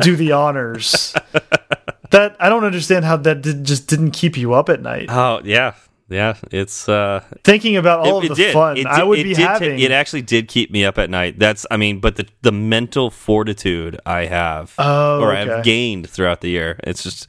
do 0.00 0.16
the 0.16 0.32
honors. 0.32 1.14
that 2.10 2.36
I 2.40 2.48
don't 2.48 2.64
understand 2.64 3.04
how 3.04 3.16
that 3.18 3.42
did, 3.42 3.64
just 3.64 3.88
didn't 3.88 4.12
keep 4.12 4.36
you 4.36 4.54
up 4.54 4.68
at 4.68 4.82
night. 4.82 5.06
Oh 5.10 5.40
yeah, 5.44 5.74
yeah, 6.08 6.36
it's 6.50 6.88
uh, 6.88 7.24
thinking 7.44 7.76
about 7.76 8.00
all 8.00 8.20
it, 8.20 8.30
of 8.30 8.36
the 8.36 8.44
did. 8.44 8.52
fun 8.52 8.76
it 8.76 8.86
I 8.86 9.02
would 9.02 9.22
be 9.22 9.34
having. 9.34 9.78
It 9.78 9.90
actually 9.90 10.22
did 10.22 10.48
keep 10.48 10.70
me 10.70 10.84
up 10.84 10.98
at 10.98 11.08
night. 11.08 11.38
That's, 11.38 11.64
I 11.70 11.76
mean, 11.76 12.00
but 12.00 12.16
the 12.16 12.26
the 12.42 12.52
mental 12.52 13.10
fortitude 13.10 13.98
I 14.04 14.26
have, 14.26 14.74
oh, 14.78 15.20
or 15.20 15.34
okay. 15.34 15.50
I've 15.50 15.64
gained 15.64 16.10
throughout 16.10 16.42
the 16.42 16.50
year, 16.50 16.78
it's 16.84 17.02
just 17.02 17.26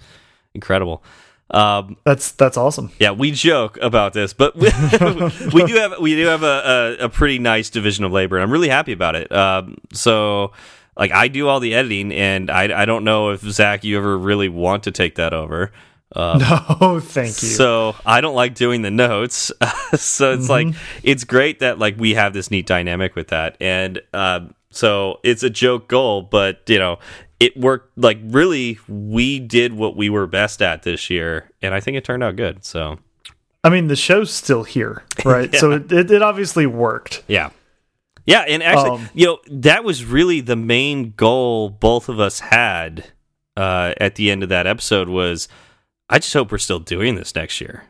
incredible. 0.53 1.03
Um, 1.51 1.97
that's 2.03 2.31
that's 2.31 2.57
awesome. 2.57 2.91
Yeah, 2.99 3.11
we 3.11 3.31
joke 3.31 3.77
about 3.81 4.13
this, 4.13 4.33
but 4.33 4.55
we, 4.55 4.63
we 5.53 5.63
do 5.65 5.75
have 5.75 5.99
we 5.99 6.15
do 6.15 6.25
have 6.25 6.43
a, 6.43 6.97
a, 6.99 7.05
a, 7.05 7.09
pretty 7.09 7.39
nice 7.39 7.69
division 7.69 8.03
of 8.03 8.11
labor, 8.11 8.35
and 8.35 8.43
I'm 8.43 8.51
really 8.51 8.69
happy 8.69 8.91
about 8.91 9.15
it. 9.15 9.31
Um, 9.31 9.77
so, 9.93 10.53
like, 10.97 11.11
I 11.11 11.27
do 11.27 11.47
all 11.47 11.59
the 11.59 11.75
editing, 11.75 12.11
and 12.11 12.49
I 12.49 12.81
I 12.81 12.85
don't 12.85 13.03
know 13.03 13.29
if 13.29 13.41
Zach, 13.41 13.83
you 13.83 13.97
ever 13.97 14.17
really 14.17 14.49
want 14.49 14.83
to 14.83 14.91
take 14.91 15.15
that 15.15 15.33
over. 15.33 15.71
Um, 16.15 16.39
no, 16.81 16.99
thank 16.99 17.41
you. 17.43 17.49
So 17.49 17.95
I 18.05 18.21
don't 18.21 18.35
like 18.35 18.55
doing 18.55 18.81
the 18.81 18.91
notes. 18.91 19.51
so 19.95 20.33
it's 20.33 20.45
mm 20.45 20.47
-hmm. 20.47 20.49
like 20.49 20.67
mm-hmm. 20.67 20.99
it's 21.03 21.23
great 21.23 21.59
that 21.59 21.79
like 21.79 21.95
we 21.99 22.15
have 22.15 22.33
this 22.33 22.49
neat 22.49 22.67
dynamic 22.67 23.15
with 23.15 23.27
that, 23.27 23.55
and 23.61 24.01
um, 24.13 24.53
so 24.69 25.19
it's 25.23 25.43
a 25.43 25.49
joke 25.49 25.87
goal, 25.87 26.21
but 26.21 26.57
you 26.67 26.79
know 26.79 26.99
it 27.39 27.57
worked. 27.57 27.97
Like 27.97 28.19
really, 28.23 28.79
we 28.87 29.39
did 29.39 29.73
what 29.73 29.95
we 29.95 30.09
were 30.09 30.27
best 30.27 30.61
at 30.61 30.83
this 30.83 31.09
year, 31.09 31.49
and 31.61 31.73
I 31.73 31.79
think 31.79 31.97
it 31.97 32.03
turned 32.03 32.23
out 32.23 32.35
good. 32.35 32.63
So, 32.63 32.99
I 33.63 33.69
mean, 33.69 33.87
the 33.87 33.95
show's 33.95 34.31
still 34.31 34.63
here, 34.63 35.03
right? 35.25 35.51
yeah. 35.53 35.59
So 35.59 35.71
it, 35.71 35.91
it, 35.91 36.11
it 36.11 36.21
obviously 36.21 36.65
worked. 36.65 37.23
Yeah. 37.27 37.49
Yeah, 38.27 38.39
and 38.39 38.63
actually, 38.63 38.89
um, 38.89 39.09
you 39.13 39.27
know, 39.27 39.37
that 39.51 39.83
was 39.83 40.03
really 40.03 40.41
the 40.41 40.55
main 40.55 41.13
goal 41.15 41.69
both 41.69 42.09
of 42.09 42.19
us 42.19 42.39
had 42.39 43.11
uh, 43.55 43.93
at 44.01 44.15
the 44.15 44.31
end 44.31 44.41
of 44.41 44.49
that 44.49 44.65
episode 44.65 45.09
was 45.09 45.47
I 46.09 46.19
just 46.19 46.33
hope 46.33 46.51
we're 46.51 46.57
still 46.59 46.79
doing 46.79 47.15
this 47.15 47.33
next 47.35 47.59
year, 47.61 47.83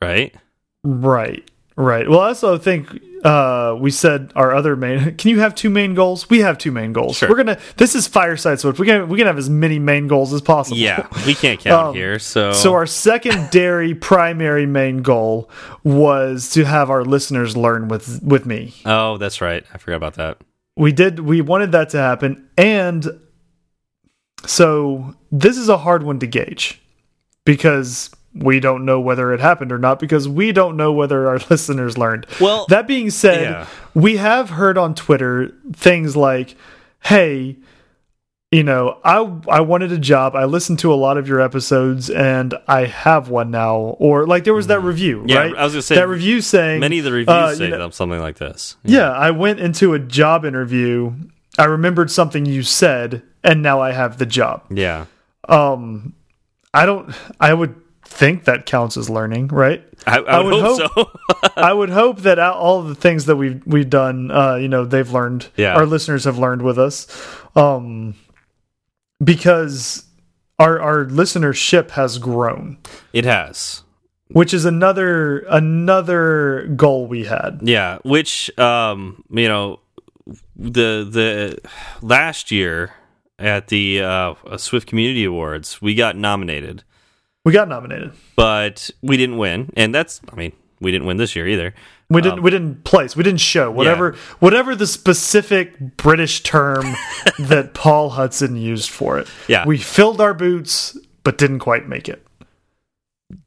right? 0.00 0.34
Right, 0.84 1.48
right. 1.76 2.08
Well, 2.08 2.20
I 2.20 2.28
also 2.28 2.56
think 2.56 2.88
uh, 3.24 3.76
we 3.80 3.90
said 3.90 4.32
our 4.36 4.54
other 4.54 4.76
main. 4.76 5.16
Can 5.16 5.30
you 5.32 5.40
have 5.40 5.56
two 5.56 5.68
main 5.70 5.94
goals? 5.94 6.30
We 6.30 6.38
have 6.38 6.56
two 6.56 6.70
main 6.70 6.92
goals. 6.92 7.16
Sure. 7.16 7.28
We're 7.28 7.36
gonna. 7.36 7.58
This 7.76 7.96
is 7.96 8.06
fireside 8.06 8.60
switch. 8.60 8.78
We 8.78 8.86
can 8.86 9.08
we 9.08 9.18
can 9.18 9.26
have 9.26 9.38
as 9.38 9.50
many 9.50 9.80
main 9.80 10.06
goals 10.06 10.32
as 10.32 10.40
possible. 10.40 10.78
Yeah, 10.78 11.08
we 11.26 11.34
can't 11.34 11.58
count 11.58 11.88
Um, 11.88 11.94
here. 11.96 12.20
So 12.20 12.52
So 12.52 12.74
our 12.74 12.86
secondary 12.86 13.92
primary 14.12 14.66
main 14.66 14.98
goal 15.02 15.50
was 15.82 16.50
to 16.50 16.64
have 16.64 16.90
our 16.90 17.04
listeners 17.04 17.56
learn 17.56 17.88
with 17.88 18.22
with 18.22 18.46
me. 18.46 18.72
oh, 18.86 19.16
that's 19.18 19.40
right. 19.40 19.64
I 19.74 19.78
forgot 19.78 19.96
about 19.96 20.14
that. 20.14 20.38
We 20.76 20.92
did. 20.92 21.18
We 21.18 21.40
wanted 21.40 21.72
that 21.72 21.88
to 21.90 21.98
happen, 21.98 22.48
and 22.56 23.04
so 24.46 25.16
this 25.32 25.56
is 25.58 25.68
a 25.68 25.78
hard 25.78 26.04
one 26.04 26.20
to 26.20 26.26
gauge 26.28 26.80
because 27.48 28.10
we 28.34 28.60
don't 28.60 28.84
know 28.84 29.00
whether 29.00 29.32
it 29.32 29.40
happened 29.40 29.72
or 29.72 29.78
not 29.78 29.98
because 29.98 30.28
we 30.28 30.52
don't 30.52 30.76
know 30.76 30.92
whether 30.92 31.26
our 31.28 31.38
listeners 31.50 31.96
learned. 31.96 32.26
Well, 32.38 32.66
That 32.68 32.86
being 32.86 33.08
said, 33.08 33.40
yeah. 33.50 33.66
we 33.94 34.18
have 34.18 34.50
heard 34.50 34.76
on 34.76 34.94
Twitter 34.94 35.54
things 35.72 36.14
like, 36.14 36.54
"Hey, 37.04 37.56
you 38.52 38.62
know, 38.62 38.98
I 39.02 39.16
I 39.48 39.60
wanted 39.62 39.92
a 39.92 39.98
job. 39.98 40.36
I 40.36 40.44
listened 40.44 40.78
to 40.80 40.92
a 40.92 40.96
lot 41.06 41.16
of 41.16 41.26
your 41.26 41.40
episodes 41.40 42.10
and 42.10 42.52
I 42.68 42.84
have 42.84 43.30
one 43.30 43.50
now." 43.50 43.76
Or 43.98 44.26
like 44.26 44.44
there 44.44 44.52
was 44.54 44.66
that 44.66 44.80
review, 44.82 45.20
Mm-hmm. 45.20 45.28
Yeah, 45.30 45.38
right? 45.38 45.56
I 45.56 45.64
was 45.64 45.72
gonna 45.72 45.82
say, 45.82 45.94
that 45.94 46.06
review 46.08 46.42
saying 46.42 46.80
Many 46.80 46.98
of 46.98 47.06
the 47.06 47.12
reviews 47.12 47.28
uh, 47.34 47.54
say 47.54 47.70
know- 47.70 47.88
something 47.90 48.20
like 48.20 48.36
this. 48.36 48.76
yeah, 48.84 49.10
I 49.10 49.30
went 49.30 49.58
into 49.58 49.94
a 49.94 49.98
job 49.98 50.44
interview. 50.44 51.14
I 51.58 51.64
remembered 51.64 52.10
something 52.10 52.44
you 52.44 52.62
said, 52.62 53.22
and 53.42 53.62
now 53.62 53.80
I 53.80 53.92
have 53.92 54.18
the 54.18 54.26
job. 54.26 54.64
Yeah. 54.70 55.06
Um, 55.48 56.12
I 56.74 56.86
don't. 56.86 57.14
I 57.40 57.54
would 57.54 57.74
think 58.04 58.44
that 58.44 58.66
counts 58.66 58.96
as 58.96 59.10
learning, 59.10 59.48
right? 59.48 59.84
I, 60.06 60.18
I, 60.18 60.42
would, 60.42 60.54
hope, 60.62 60.92
so. 60.94 61.10
I 61.56 61.72
would 61.72 61.90
hope 61.90 62.20
that 62.20 62.38
all 62.38 62.82
the 62.82 62.94
things 62.94 63.26
that 63.26 63.36
we've 63.36 63.62
we've 63.66 63.90
done, 63.90 64.30
uh, 64.30 64.56
you 64.56 64.68
know, 64.68 64.84
they've 64.84 65.10
learned. 65.10 65.48
Yeah. 65.56 65.74
our 65.74 65.86
listeners 65.86 66.24
have 66.24 66.38
learned 66.38 66.62
with 66.62 66.78
us, 66.78 67.06
um, 67.54 68.14
because 69.22 70.04
our 70.58 70.80
our 70.80 71.04
listenership 71.04 71.90
has 71.90 72.18
grown, 72.18 72.78
it 73.12 73.24
has. 73.24 73.82
which 74.28 74.52
is 74.54 74.64
another 74.64 75.40
another 75.50 76.66
goal 76.76 77.06
we 77.06 77.24
had. 77.24 77.60
Yeah, 77.62 77.98
which 78.04 78.56
um, 78.58 79.24
you 79.30 79.48
know, 79.48 79.80
the 80.56 81.06
the 81.10 81.58
last 82.02 82.50
year 82.50 82.92
at 83.38 83.68
the 83.68 84.00
uh, 84.02 84.34
Swift 84.56 84.86
Community 84.86 85.24
Awards, 85.24 85.80
we 85.80 85.94
got 85.94 86.16
nominated, 86.16 86.82
We 87.44 87.52
got 87.52 87.68
nominated. 87.68 88.12
but 88.36 88.90
we 89.02 89.16
didn't 89.16 89.38
win, 89.38 89.70
and 89.76 89.94
that's 89.94 90.20
I 90.32 90.36
mean, 90.36 90.52
we 90.80 90.90
didn't 90.92 91.06
win 91.06 91.16
this 91.16 91.34
year 91.36 91.46
either. 91.46 91.74
We 92.10 92.22
didn't. 92.22 92.42
we 92.42 92.50
didn't 92.50 92.84
place. 92.84 93.14
We 93.16 93.22
didn't 93.22 93.40
show 93.40 93.70
whatever 93.70 94.16
whatever 94.38 94.74
the 94.74 94.86
specific 94.86 95.96
British 95.98 96.42
term 96.42 96.84
that 97.38 97.74
Paul 97.74 98.10
Hudson 98.10 98.56
used 98.56 98.88
for 98.88 99.18
it. 99.18 99.28
Yeah. 99.46 99.66
we 99.66 99.76
filled 99.76 100.18
our 100.20 100.32
boots, 100.32 100.96
but 101.22 101.36
didn't 101.36 101.58
quite 101.58 101.86
make 101.86 102.08
it. 102.08 102.24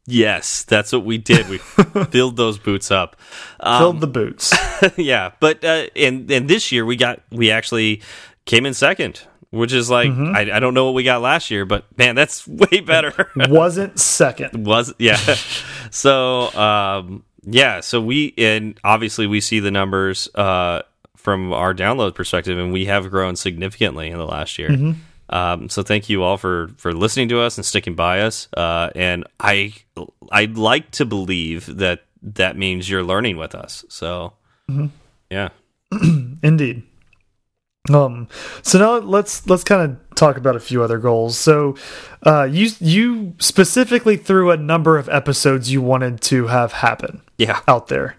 Yes, 0.05 0.63
that's 0.63 0.91
what 0.93 1.05
we 1.05 1.17
did. 1.17 1.49
We 1.49 1.57
filled 2.11 2.37
those 2.37 2.59
boots 2.59 2.91
up. 2.91 3.15
Um, 3.59 3.79
Filled 3.81 4.01
the 4.01 4.07
boots. 4.07 4.53
yeah, 4.97 5.31
but 5.39 5.63
uh, 5.65 5.87
and 5.95 6.29
and 6.29 6.47
this 6.47 6.71
year 6.71 6.85
we 6.85 6.95
got 6.95 7.21
we 7.31 7.49
actually 7.49 8.01
came 8.45 8.67
in 8.67 8.75
second, 8.75 9.23
which 9.51 9.71
is 9.73 9.89
like 9.89 10.09
Mm-hmm. 10.09 10.35
I, 10.35 10.55
I 10.57 10.59
don't 10.59 10.73
know 10.73 10.85
what 10.85 10.93
we 10.95 11.03
got 11.03 11.21
last 11.21 11.51
year, 11.51 11.65
but 11.65 11.85
man, 11.97 12.15
that's 12.15 12.47
way 12.47 12.79
better. 12.81 13.29
Wasn't 13.35 13.99
second. 13.99 14.65
was 14.65 14.93
yeah. 14.97 15.17
so 15.91 16.51
um, 16.57 17.23
yeah, 17.43 17.79
so 17.81 18.01
we 18.01 18.33
and 18.37 18.79
obviously 18.83 19.27
we 19.27 19.41
see 19.41 19.59
the 19.59 19.71
numbers 19.71 20.27
uh, 20.35 20.81
from 21.17 21.53
our 21.53 21.73
download 21.73 22.15
perspective, 22.15 22.57
and 22.57 22.73
we 22.73 22.85
have 22.85 23.09
grown 23.11 23.35
significantly 23.35 24.09
in 24.09 24.17
the 24.17 24.25
last 24.25 24.57
year. 24.57 24.69
Mm-hmm. 24.69 24.91
Um, 25.33 25.69
so 25.69 25.81
thank 25.81 26.09
you 26.09 26.23
all 26.23 26.37
for 26.37 26.71
for 26.77 26.93
listening 26.93 27.29
to 27.29 27.39
us 27.39 27.57
and 27.57 27.65
sticking 27.65 27.95
by 27.95 28.21
us. 28.21 28.47
Uh, 28.55 28.89
and 28.95 29.25
I 29.39 29.73
I'd 30.31 30.57
like 30.57 30.91
to 30.91 31.05
believe 31.05 31.77
that 31.77 32.03
that 32.23 32.57
means 32.57 32.89
you're 32.89 33.03
learning 33.03 33.37
with 33.37 33.55
us. 33.55 33.85
So 33.89 34.33
Mm-hmm. 34.69 34.87
yeah. 35.29 35.49
Indeed. 36.43 36.83
Um. 37.89 38.27
So 38.61 38.77
now 38.77 38.97
let's 38.99 39.47
let's 39.47 39.63
kind 39.63 39.81
of 39.91 40.15
talk 40.15 40.37
about 40.37 40.55
a 40.55 40.59
few 40.59 40.83
other 40.83 40.99
goals. 40.99 41.37
So, 41.37 41.75
uh, 42.23 42.43
you 42.43 42.69
you 42.79 43.33
specifically 43.39 44.17
threw 44.17 44.51
a 44.51 44.57
number 44.57 44.97
of 44.99 45.09
episodes 45.09 45.71
you 45.71 45.81
wanted 45.81 46.21
to 46.21 46.47
have 46.47 46.73
happen 46.73 47.21
Yeah. 47.39 47.59
out 47.67 47.87
there, 47.87 48.17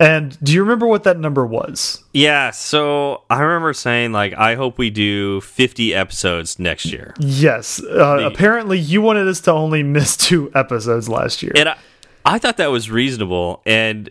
and 0.00 0.38
do 0.42 0.50
you 0.54 0.62
remember 0.62 0.86
what 0.86 1.04
that 1.04 1.18
number 1.18 1.44
was? 1.46 2.02
Yeah. 2.14 2.50
So 2.52 3.24
I 3.28 3.40
remember 3.42 3.74
saying, 3.74 4.12
like, 4.12 4.32
I 4.32 4.54
hope 4.54 4.78
we 4.78 4.88
do 4.88 5.42
50 5.42 5.94
episodes 5.94 6.58
next 6.58 6.86
year. 6.86 7.12
Yes. 7.18 7.82
Uh, 7.82 8.20
apparently, 8.24 8.78
you 8.78 9.02
wanted 9.02 9.28
us 9.28 9.40
to 9.42 9.52
only 9.52 9.82
miss 9.82 10.16
two 10.16 10.50
episodes 10.54 11.06
last 11.06 11.42
year. 11.42 11.52
And 11.54 11.68
I, 11.68 11.76
I 12.24 12.38
thought 12.38 12.56
that 12.56 12.70
was 12.70 12.90
reasonable. 12.90 13.60
And 13.66 14.08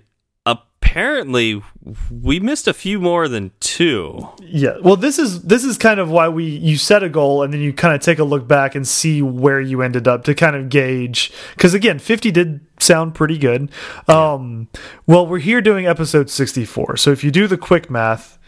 apparently, 0.95 1.61
we 2.09 2.39
missed 2.39 2.69
a 2.69 2.73
few 2.73 3.01
more 3.01 3.27
than 3.27 3.51
two. 3.59 4.29
yeah. 4.41 4.77
Well, 4.81 4.95
this 4.95 5.19
is 5.19 5.41
this 5.41 5.65
is 5.65 5.77
kind 5.77 5.99
of 5.99 6.09
why 6.09 6.29
we 6.29 6.45
you 6.45 6.77
set 6.77 7.03
a 7.03 7.09
goal 7.09 7.43
and 7.43 7.53
then 7.53 7.59
you 7.59 7.73
kind 7.73 7.93
of 7.93 7.99
take 7.99 8.17
a 8.17 8.23
look 8.23 8.47
back 8.47 8.75
and 8.75 8.87
see 8.87 9.21
where 9.21 9.59
you 9.59 9.81
ended 9.81 10.07
up 10.07 10.23
to 10.23 10.33
kind 10.33 10.55
of 10.55 10.69
gauge 10.69 11.33
because 11.53 11.73
again, 11.73 11.99
fifty 11.99 12.31
did 12.31 12.61
sound 12.79 13.13
pretty 13.13 13.37
good. 13.37 13.69
Um, 14.07 14.69
well, 15.05 15.27
we're 15.27 15.39
here 15.39 15.61
doing 15.61 15.85
episode 15.85 16.29
sixty 16.29 16.63
four, 16.63 16.95
so 16.95 17.11
if 17.11 17.25
you 17.25 17.31
do 17.31 17.45
the 17.47 17.57
quick 17.57 17.89
math, 17.89 18.39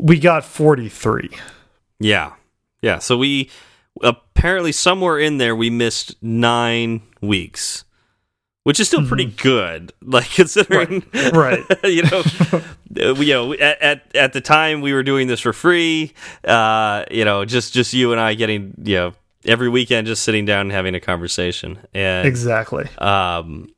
we 0.00 0.18
got 0.18 0.44
forty 0.44 0.88
three. 0.88 1.30
Yeah. 2.00 2.32
Yeah. 2.82 2.98
So 2.98 3.16
we 3.16 3.48
apparently, 4.02 4.72
somewhere 4.72 5.20
in 5.20 5.38
there, 5.38 5.54
we 5.54 5.70
missed 5.70 6.20
nine 6.20 7.02
weeks. 7.20 7.84
Which 8.64 8.78
is 8.78 8.88
still 8.88 9.06
pretty 9.06 9.24
good, 9.24 9.92
like 10.02 10.28
considering, 10.30 11.02
Right. 11.32 11.64
you 11.84 12.02
know, 12.02 12.22
uh, 12.52 13.14
we, 13.14 13.26
you 13.26 13.32
know, 13.34 13.52
at, 13.54 13.80
at 13.80 14.16
at 14.16 14.32
the 14.34 14.40
time 14.42 14.82
we 14.82 14.92
were 14.92 15.02
doing 15.02 15.28
this 15.28 15.40
for 15.40 15.52
free. 15.54 16.12
Uh, 16.44 17.04
you 17.10 17.24
know, 17.24 17.44
just 17.46 17.72
just 17.72 17.94
you 17.94 18.12
and 18.12 18.20
I 18.20 18.34
getting, 18.34 18.74
you 18.84 18.96
know, 18.96 19.12
every 19.46 19.70
weekend 19.70 20.06
just 20.06 20.22
sitting 20.24 20.44
down 20.44 20.62
and 20.62 20.72
having 20.72 20.94
a 20.94 21.00
conversation. 21.00 21.78
And 21.94 22.28
Exactly. 22.28 22.86
um, 22.98 23.68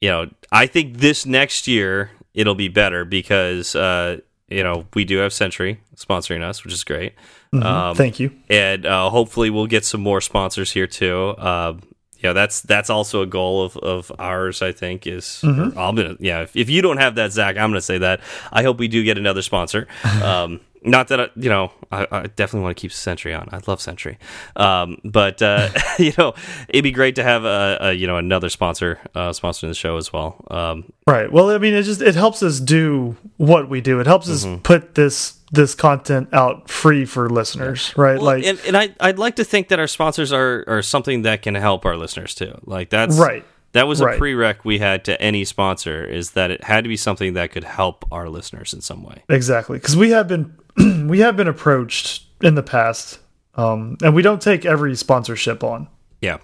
you 0.00 0.08
know, 0.08 0.30
I 0.50 0.66
think 0.66 0.96
this 0.98 1.26
next 1.26 1.68
year 1.68 2.10
it'll 2.32 2.54
be 2.54 2.68
better 2.68 3.04
because 3.04 3.76
uh, 3.76 4.20
you 4.48 4.62
know 4.64 4.86
we 4.94 5.04
do 5.04 5.18
have 5.18 5.34
Sentry 5.34 5.80
sponsoring 5.96 6.42
us, 6.42 6.64
which 6.64 6.72
is 6.72 6.82
great. 6.82 7.12
Um, 7.52 7.94
Thank 7.94 8.18
you. 8.18 8.30
and 8.48 8.86
uh, 8.86 9.10
hopefully 9.10 9.50
we'll 9.50 9.66
get 9.66 9.84
some 9.84 10.00
more 10.00 10.22
sponsors 10.22 10.72
here 10.72 10.86
too. 10.86 11.34
Um, 11.36 11.82
know, 12.28 12.32
that's 12.34 12.60
that's 12.60 12.90
also 12.90 13.22
a 13.22 13.26
goal 13.26 13.64
of, 13.64 13.76
of 13.78 14.12
ours. 14.18 14.62
I 14.62 14.72
think 14.72 15.06
is 15.06 15.42
or 15.44 15.78
I'm 15.78 15.94
gonna 15.94 16.16
yeah. 16.20 16.42
If, 16.42 16.56
if 16.56 16.68
you 16.70 16.82
don't 16.82 16.98
have 16.98 17.14
that, 17.16 17.32
Zach, 17.32 17.56
I'm 17.56 17.70
gonna 17.70 17.80
say 17.80 17.98
that. 17.98 18.20
I 18.52 18.62
hope 18.62 18.78
we 18.78 18.88
do 18.88 19.02
get 19.02 19.18
another 19.18 19.42
sponsor. 19.42 19.86
Um, 20.20 20.60
not 20.82 21.08
that 21.08 21.20
I, 21.20 21.28
you 21.36 21.48
know, 21.50 21.72
I, 21.92 22.06
I 22.10 22.22
definitely 22.26 22.62
want 22.62 22.76
to 22.76 22.80
keep 22.80 22.92
Sentry 22.92 23.34
on. 23.34 23.48
I 23.52 23.60
love 23.66 23.80
Sentry, 23.80 24.18
um, 24.56 24.98
but 25.04 25.40
uh, 25.42 25.68
you 25.98 26.12
know, 26.18 26.34
it'd 26.68 26.82
be 26.84 26.90
great 26.92 27.16
to 27.16 27.22
have 27.22 27.44
a, 27.44 27.78
a 27.80 27.92
you 27.92 28.06
know 28.06 28.16
another 28.16 28.48
sponsor 28.48 28.98
uh, 29.14 29.30
sponsoring 29.30 29.68
the 29.68 29.74
show 29.74 29.96
as 29.96 30.12
well. 30.12 30.44
Um, 30.50 30.92
Right. 31.06 31.32
Well, 31.32 31.50
I 31.50 31.58
mean, 31.58 31.74
it 31.74 31.82
just 31.82 32.02
it 32.02 32.14
helps 32.14 32.40
us 32.42 32.60
do 32.60 33.16
what 33.36 33.68
we 33.68 33.80
do. 33.80 33.98
It 34.00 34.06
helps 34.06 34.28
Mm-hmm. 34.28 34.54
us 34.54 34.60
put 34.62 34.94
this 34.94 35.38
this 35.52 35.74
content 35.74 36.28
out 36.32 36.70
free 36.70 37.04
for 37.04 37.28
listeners, 37.28 37.92
right? 37.96 38.16
Well, 38.16 38.26
like, 38.26 38.44
and, 38.44 38.60
and 38.66 38.76
I, 38.76 38.94
I'd 39.00 39.18
like 39.18 39.34
to 39.36 39.44
think 39.44 39.68
that 39.68 39.80
our 39.80 39.88
sponsors 39.88 40.32
are, 40.32 40.62
are 40.68 40.82
something 40.82 41.22
that 41.22 41.42
can 41.42 41.56
help 41.56 41.84
our 41.84 41.96
listeners 41.96 42.36
too. 42.36 42.56
Like 42.64 42.90
that's 42.90 43.18
Right. 43.18 43.44
That 43.72 43.88
was 43.88 44.00
a 44.00 44.06
Right. 44.06 44.20
prereq 44.20 44.58
we 44.64 44.78
had 44.78 45.04
to 45.06 45.20
any 45.20 45.44
sponsor 45.44 46.04
is 46.04 46.32
that 46.32 46.50
it 46.52 46.62
had 46.64 46.84
to 46.84 46.88
be 46.88 46.96
something 46.96 47.34
that 47.34 47.50
could 47.50 47.64
help 47.64 48.04
our 48.12 48.28
listeners 48.28 48.72
in 48.72 48.80
some 48.80 49.02
way. 49.02 49.24
exactly 49.28 49.78
because 49.78 49.96
we 49.96 50.10
have 50.10 50.28
been 50.28 50.54
we 51.08 51.20
have 51.20 51.36
been 51.36 51.48
approached 51.48 52.24
in 52.42 52.54
the 52.54 52.62
past, 52.62 53.18
um, 53.54 53.96
and 54.02 54.14
we 54.14 54.22
don't 54.22 54.40
take 54.40 54.64
every 54.64 54.94
sponsorship 54.96 55.62
on. 55.62 55.88
Yeah. 56.20 56.38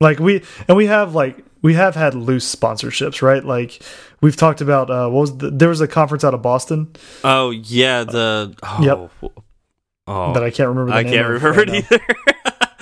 Like 0.00 0.18
we 0.18 0.42
and 0.68 0.76
we 0.76 0.86
have 0.86 1.14
like 1.14 1.44
we 1.62 1.74
have 1.74 1.94
had 1.94 2.14
loose 2.14 2.54
sponsorships, 2.54 3.22
right? 3.22 3.44
Like 3.44 3.82
we've 4.20 4.36
talked 4.36 4.60
about. 4.60 4.90
Uh, 4.90 5.08
what 5.08 5.20
was 5.20 5.38
the, 5.38 5.50
there 5.50 5.70
was 5.70 5.80
a 5.80 5.88
conference 5.88 6.22
out 6.22 6.34
of 6.34 6.42
Boston 6.42 6.94
Oh 7.24 7.50
yeah, 7.50 8.04
the 8.04 8.54
oh, 8.62 9.10
Yep. 9.22 9.32
Oh, 10.08 10.32
that 10.34 10.44
I 10.44 10.50
can't 10.50 10.68
remember. 10.68 10.92
The 10.92 10.98
I 10.98 11.04
can't 11.04 11.26
remember 11.26 11.52
right 11.52 11.68
it 11.68 11.92
either. 11.92 12.00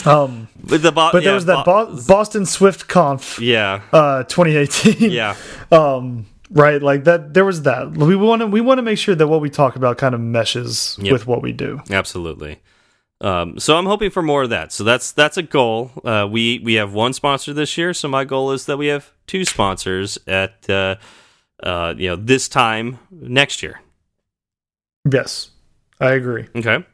Um, 0.06 0.48
but 0.62 0.82
the 0.82 0.92
bo 0.92 1.10
but 1.12 1.22
yeah, 1.22 1.28
there 1.28 1.34
was 1.34 1.46
that 1.46 1.64
Bo 1.64 1.98
Boston 2.06 2.44
Swift 2.44 2.88
Conf, 2.88 3.40
yeah, 3.40 3.80
uh, 3.92 4.24
2018. 4.24 5.10
yeah, 5.10 5.34
um 5.72 6.26
right 6.54 6.80
like 6.82 7.04
that 7.04 7.34
there 7.34 7.44
was 7.44 7.62
that 7.62 7.90
we 7.96 8.16
want 8.16 8.40
to 8.40 8.46
we 8.46 8.60
want 8.62 8.78
to 8.78 8.82
make 8.82 8.96
sure 8.98 9.14
that 9.14 9.26
what 9.26 9.40
we 9.42 9.50
talk 9.50 9.76
about 9.76 9.98
kind 9.98 10.14
of 10.14 10.20
meshes 10.20 10.96
Yep. 11.02 11.12
with 11.12 11.26
what 11.26 11.42
we 11.42 11.52
do 11.52 11.80
absolutely. 11.90 12.60
Um, 13.20 13.58
so 13.58 13.76
I'm 13.76 13.86
hoping 13.86 14.10
for 14.10 14.22
more 14.22 14.42
of 14.42 14.50
that. 14.50 14.70
So 14.72 14.84
that's 14.84 15.12
that's 15.12 15.36
a 15.36 15.42
goal. 15.42 15.90
Uh, 16.04 16.26
we 16.30 16.58
we 16.58 16.74
have 16.74 16.92
one 16.92 17.12
sponsor 17.14 17.54
this 17.54 17.78
year. 17.78 17.94
So 17.94 18.08
my 18.08 18.24
goal 18.24 18.50
is 18.52 18.66
that 18.66 18.76
we 18.76 18.88
have 18.88 19.12
two 19.26 19.44
sponsors 19.44 20.18
at 20.26 20.68
uh, 20.68 20.96
uh, 21.62 21.94
you 21.96 22.08
know, 22.10 22.16
this 22.16 22.48
time 22.48 22.98
next 23.10 23.62
year. 23.62 23.80
Yes, 25.10 25.50
I 26.00 26.12
agree. 26.12 26.48
Okay. 26.56 26.74
Um, 26.74 26.84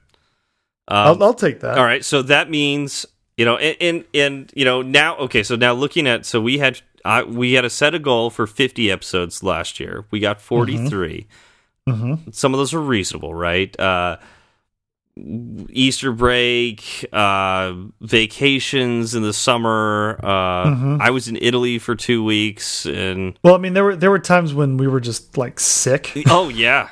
I'll, 0.89 1.23
I'll 1.23 1.35
take 1.35 1.61
that. 1.61 1.79
all 1.79 1.85
right. 1.85 2.05
So 2.05 2.23
that 2.23 2.51
means 2.51 3.07
you 3.37 3.45
know, 3.45 3.57
and, 3.57 3.77
and 3.81 4.05
and 4.15 4.53
you 4.55 4.65
know 4.65 4.83
now. 4.83 5.17
Okay. 5.19 5.43
So 5.43 5.57
now 5.57 5.73
looking 5.73 6.07
at 6.07 6.27
so 6.27 6.41
we 6.41 6.59
had 6.59 6.81
I 7.05 7.23
we 7.23 7.53
had 7.55 7.65
a 7.65 7.71
set 7.71 7.95
a 7.95 7.99
goal 7.99 8.31
for 8.31 8.47
50 8.47 8.91
episodes 8.91 9.43
last 9.43 9.81
year. 9.81 10.05
We 10.11 10.21
got 10.21 10.41
43. 10.41 11.27
Mhm. 11.89 12.35
Some 12.35 12.55
of 12.55 12.59
those 12.59 12.75
are 12.75 12.81
reasonable, 12.81 13.35
right? 13.35 13.79
Uh, 13.81 14.17
Easter 15.71 16.13
break, 16.13 17.05
uh, 17.13 17.75
vacations 18.01 19.15
in 19.15 19.23
the 19.23 19.33
summer. 19.33 20.19
Uh, 20.23 20.67
Mhm. 20.67 21.01
I 21.01 21.11
was 21.11 21.29
in 21.29 21.37
Italy 21.41 21.79
for 21.79 21.95
two 21.95 22.25
weeks, 22.25 22.87
and 22.87 23.39
Well, 23.43 23.55
I 23.55 23.59
mean, 23.59 23.75
there 23.75 23.85
were 23.85 23.97
there 23.97 24.11
were 24.11 24.19
times 24.21 24.55
when 24.55 24.77
we 24.77 24.87
were 24.87 25.01
just 25.01 25.37
like 25.37 25.61
sick, 25.61 26.13
oh 26.29 26.49
yeah, 26.49 26.89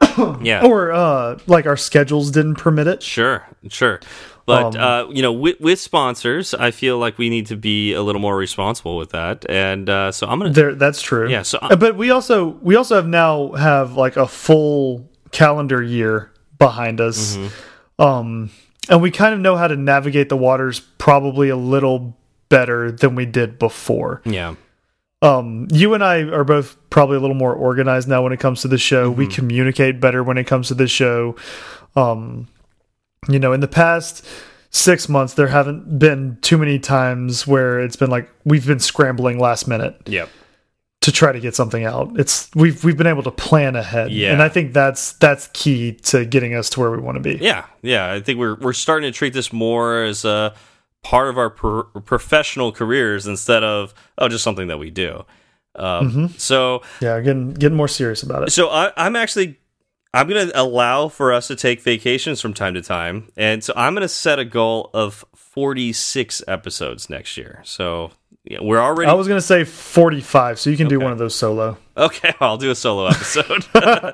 yeah, 0.40 0.64
or 0.64 0.92
uh, 0.92 1.38
like 1.46 1.66
our 1.66 1.76
schedules 1.76 2.30
didn't 2.30 2.54
permit 2.56 2.86
it. 2.86 3.02
sure, 3.02 3.42
sure. 3.68 4.00
But 4.46 4.76
Um, 4.76 4.80
uh, 5.08 5.12
you 5.12 5.22
know, 5.22 5.32
with, 5.32 5.60
with 5.60 5.80
sponsors, 5.80 6.54
I 6.54 6.70
feel 6.70 6.98
like 6.98 7.18
we 7.18 7.28
need 7.28 7.46
to 7.46 7.56
be 7.56 7.92
a 7.94 8.02
little 8.02 8.20
more 8.20 8.36
responsible 8.36 8.96
with 8.96 9.10
that, 9.10 9.44
and 9.50 9.90
uh, 9.90 10.12
so 10.12 10.28
I'm 10.28 10.38
gonna. 10.38 10.52
There, 10.52 10.74
that's 10.76 11.02
true. 11.02 11.28
Yeah, 11.28 11.42
so- 11.42 11.58
Uh, 11.60 11.74
but 11.76 11.96
we 11.96 12.10
also 12.10 12.56
we 12.62 12.76
also 12.76 12.94
have 12.94 13.08
now 13.08 13.52
have 13.52 13.94
like 13.96 14.16
a 14.16 14.26
full 14.28 15.10
calendar 15.32 15.82
year 15.82 16.30
behind 16.58 17.00
us, 17.00 17.36
Mm-hmm. 17.36 18.02
um, 18.04 18.50
and 18.88 19.02
we 19.02 19.10
kind 19.10 19.34
of 19.34 19.40
know 19.40 19.56
how 19.56 19.66
to 19.66 19.74
navigate 19.76 20.28
the 20.28 20.36
waters 20.36 20.78
probably 20.98 21.48
a 21.48 21.56
little 21.56 22.16
better 22.48 22.92
than 22.92 23.16
we 23.16 23.26
did 23.26 23.58
before. 23.58 24.22
yeah, 24.24 24.54
um 25.22 25.66
you 25.72 25.94
and 25.94 26.04
i 26.04 26.20
are 26.22 26.44
both 26.44 26.76
probably 26.90 27.16
a 27.16 27.20
little 27.20 27.34
more 27.34 27.52
organized 27.54 28.06
now 28.06 28.22
when 28.22 28.32
it 28.32 28.38
comes 28.38 28.60
to 28.60 28.68
the 28.68 28.76
show 28.78 29.10
we 29.10 29.26
communicate 29.26 29.98
better 29.98 30.22
when 30.22 30.36
it 30.38 30.44
comes 30.46 30.68
to 30.68 30.74
the 30.74 30.86
show 30.86 31.34
um 31.96 32.46
you 33.28 33.38
know 33.38 33.52
in 33.52 33.60
the 33.60 33.68
past 33.68 34.24
six 34.70 35.08
months 35.08 35.34
there 35.34 35.48
haven't 35.48 35.98
been 35.98 36.36
too 36.42 36.58
many 36.58 36.78
times 36.78 37.46
where 37.46 37.80
it's 37.80 37.96
been 37.96 38.10
like 38.10 38.28
we've 38.44 38.66
been 38.66 38.78
scrambling 38.80 39.38
last 39.38 39.66
minute 39.66 39.96
yep, 40.06 40.28
to 41.00 41.10
try 41.12 41.32
to 41.32 41.40
get 41.40 41.54
something 41.54 41.84
out 41.84 42.10
it's 42.18 42.50
we've 42.54 42.84
we've 42.84 42.96
been 42.96 43.06
able 43.06 43.22
to 43.22 43.30
plan 43.30 43.74
ahead 43.76 44.10
Yeah. 44.10 44.32
and 44.32 44.42
i 44.42 44.48
think 44.48 44.72
that's 44.74 45.12
that's 45.14 45.48
key 45.54 45.92
to 46.04 46.24
getting 46.26 46.54
us 46.54 46.68
to 46.70 46.80
where 46.80 46.90
we 46.90 46.98
want 46.98 47.16
to 47.16 47.20
be 47.22 47.36
yeah, 47.42 47.64
yeah. 47.82 48.12
I 48.12 48.20
think 48.20 48.38
we're 48.38 48.56
we're 48.56 48.72
starting 48.74 49.10
to 49.10 49.16
treat 49.16 49.32
this 49.32 49.52
more 49.52 50.02
as 50.02 50.24
a 50.24 50.52
part 51.02 51.28
of 51.30 51.38
our 51.38 51.48
pro 51.50 51.84
professional 51.84 52.72
careers 52.72 53.26
instead 53.26 53.62
of 53.62 53.94
oh, 54.18 54.28
just 54.28 54.42
something 54.42 54.66
that 54.68 54.78
we 54.78 54.90
do. 54.90 55.24
Um, 55.76 56.10
Mm-hmm. 56.10 56.26
So 56.38 56.82
yeah 57.00 57.20
getting 57.20 57.54
getting 57.54 57.76
more 57.76 57.88
serious 57.88 58.22
about 58.22 58.42
it 58.42 58.50
So 58.50 58.68
I, 58.68 58.92
I'm 58.96 59.14
actually 59.16 59.58
I'm 60.16 60.28
going 60.28 60.48
to 60.48 60.60
allow 60.60 61.08
for 61.08 61.32
us 61.32 61.48
to 61.48 61.56
take 61.56 61.82
vacations 61.82 62.40
from 62.40 62.54
time 62.54 62.74
to 62.74 62.82
time, 62.82 63.28
and 63.36 63.62
so 63.62 63.72
I'm 63.76 63.94
going 63.94 64.02
to 64.02 64.08
set 64.08 64.38
a 64.38 64.44
goal 64.44 64.90
of 64.94 65.24
46 65.34 66.42
episodes 66.48 67.10
next 67.10 67.36
year. 67.36 67.60
So 67.64 68.12
yeah, 68.44 68.58
we're 68.62 68.78
already 68.78 69.10
i 69.10 69.14
was 69.14 69.26
gonna 69.26 69.40
say 69.40 69.64
45 69.64 70.60
so 70.60 70.70
you 70.70 70.76
can 70.76 70.86
do 70.86 71.00
one 71.00 71.10
of 71.10 71.18
those 71.18 71.34
solo 71.34 71.78
okay. 71.96 72.32
I'll 72.40 72.58
do 72.58 72.70
a 72.70 72.74
solo 72.74 73.06
episode. 73.06 73.66
uh, 73.74 74.12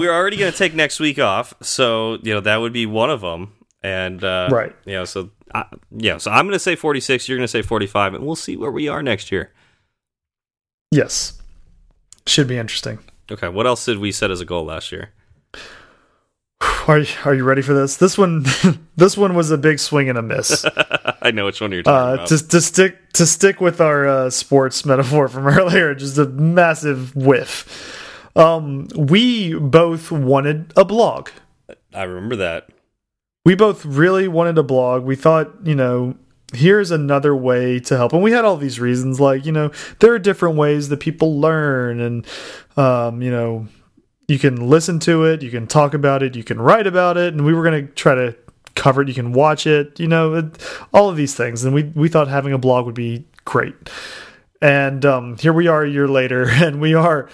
we're 0.00 0.12
already 0.12 0.36
going 0.36 0.52
to 0.52 0.56
take 0.56 0.74
next 0.74 1.00
week 1.00 1.18
off, 1.18 1.52
so 1.60 2.18
you 2.22 2.32
know 2.32 2.40
that 2.40 2.56
would 2.58 2.72
be 2.72 2.86
one 2.86 3.10
of 3.10 3.20
them. 3.20 3.52
And 3.82 4.22
uh, 4.22 4.48
Right. 4.50 4.74
you 4.84 4.92
know, 4.94 5.04
so 5.04 5.30
I, 5.54 5.64
yeah, 5.90 6.18
so 6.18 6.30
I'm 6.30 6.46
going 6.46 6.54
to 6.54 6.60
say 6.60 6.76
46. 6.76 7.28
You're 7.28 7.36
going 7.36 7.44
to 7.44 7.48
say 7.48 7.62
45, 7.62 8.14
and 8.14 8.24
we'll 8.24 8.36
see 8.36 8.56
where 8.56 8.70
we 8.70 8.88
are 8.88 9.02
next 9.02 9.32
year. 9.32 9.52
yes 10.90 11.40
should 12.24 12.46
be 12.46 12.56
interesting 12.56 13.00
Okay, 13.32 13.48
what 13.48 13.66
else 13.66 13.84
did 13.84 13.98
we 13.98 14.12
set 14.12 14.30
as 14.30 14.40
a 14.40 14.44
goal 14.44 14.64
last 14.64 14.92
year? 14.92 15.10
Are 16.88 16.98
you, 16.98 17.06
are 17.24 17.34
you 17.34 17.44
ready 17.44 17.62
for 17.62 17.74
this? 17.74 17.96
This 17.96 18.18
one, 18.18 18.44
this 18.96 19.16
one 19.16 19.34
was 19.36 19.50
a 19.52 19.58
big 19.58 19.78
swing 19.78 20.08
and 20.08 20.18
a 20.18 20.22
miss. 20.22 20.64
I 21.22 21.30
know 21.30 21.44
which 21.44 21.60
one 21.60 21.70
you're 21.70 21.82
talking 21.84 22.10
Uh, 22.10 22.14
about. 22.14 22.28
to 22.28 22.48
to 22.48 22.60
stick 22.60 23.12
to 23.12 23.24
stick 23.26 23.60
with 23.60 23.80
our 23.80 24.06
uh, 24.08 24.30
sports 24.30 24.84
metaphor 24.84 25.28
from 25.28 25.46
earlier, 25.58 25.94
just 25.94 26.18
a 26.18 26.26
massive 26.26 27.14
whiff. 27.14 28.28
Um, 28.34 28.88
we 28.96 29.54
both 29.54 30.10
wanted 30.10 30.72
a 30.76 30.84
blog. 30.84 31.28
I 31.94 32.02
remember 32.02 32.36
that. 32.36 32.68
We 33.44 33.54
both 33.54 33.84
really 33.84 34.26
wanted 34.26 34.58
a 34.58 34.62
blog. 34.64 35.04
We 35.04 35.14
thought, 35.16 35.52
you 35.64 35.74
know, 35.76 36.16
here's 36.54 36.90
another 36.90 37.34
way 37.36 37.78
to 37.80 37.96
help. 37.96 38.12
And 38.12 38.22
we 38.22 38.32
had 38.32 38.44
all 38.44 38.56
these 38.56 38.78
reasons, 38.80 39.20
like, 39.20 39.44
you 39.46 39.52
know, 39.52 39.70
there 40.00 40.12
are 40.14 40.18
different 40.18 40.56
ways 40.56 40.88
that 40.90 40.98
people 41.00 41.40
learn, 41.40 42.00
and 42.00 42.26
um, 42.76 43.22
you 43.22 43.30
know, 43.30 43.66
you 44.28 44.38
can 44.38 44.68
listen 44.68 44.98
to 45.00 45.24
it, 45.24 45.42
you 45.42 45.50
can 45.50 45.66
talk 45.66 45.94
about 45.94 46.22
it, 46.22 46.36
you 46.36 46.44
can 46.44 46.60
write 46.60 46.86
about 46.86 47.16
it, 47.16 47.34
and 47.34 47.44
we 47.44 47.52
were 47.52 47.62
going 47.62 47.86
to 47.86 47.92
try 47.92 48.14
to 48.14 48.36
cover 48.74 49.02
it. 49.02 49.08
You 49.08 49.14
can 49.14 49.32
watch 49.32 49.66
it, 49.66 49.98
you 50.00 50.08
know, 50.08 50.34
it, 50.34 50.44
all 50.92 51.08
of 51.08 51.16
these 51.16 51.34
things. 51.34 51.64
And 51.64 51.74
we 51.74 51.84
we 51.84 52.08
thought 52.08 52.28
having 52.28 52.52
a 52.52 52.58
blog 52.58 52.86
would 52.86 52.94
be 52.94 53.26
great. 53.44 53.74
And 54.60 55.04
um, 55.04 55.36
here 55.38 55.52
we 55.52 55.66
are 55.66 55.84
a 55.84 55.90
year 55.90 56.08
later, 56.08 56.48
and 56.48 56.80
we 56.80 56.94
are 56.94 57.28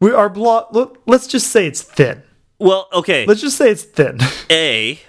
we 0.00 0.12
our 0.12 0.28
blog. 0.28 0.74
Look, 0.74 1.02
let's 1.06 1.26
just 1.26 1.48
say 1.48 1.66
it's 1.66 1.82
thin. 1.82 2.22
Well, 2.58 2.88
okay. 2.92 3.26
Let's 3.26 3.40
just 3.40 3.56
say 3.56 3.70
it's 3.70 3.82
thin. 3.82 4.18
A, 4.50 5.00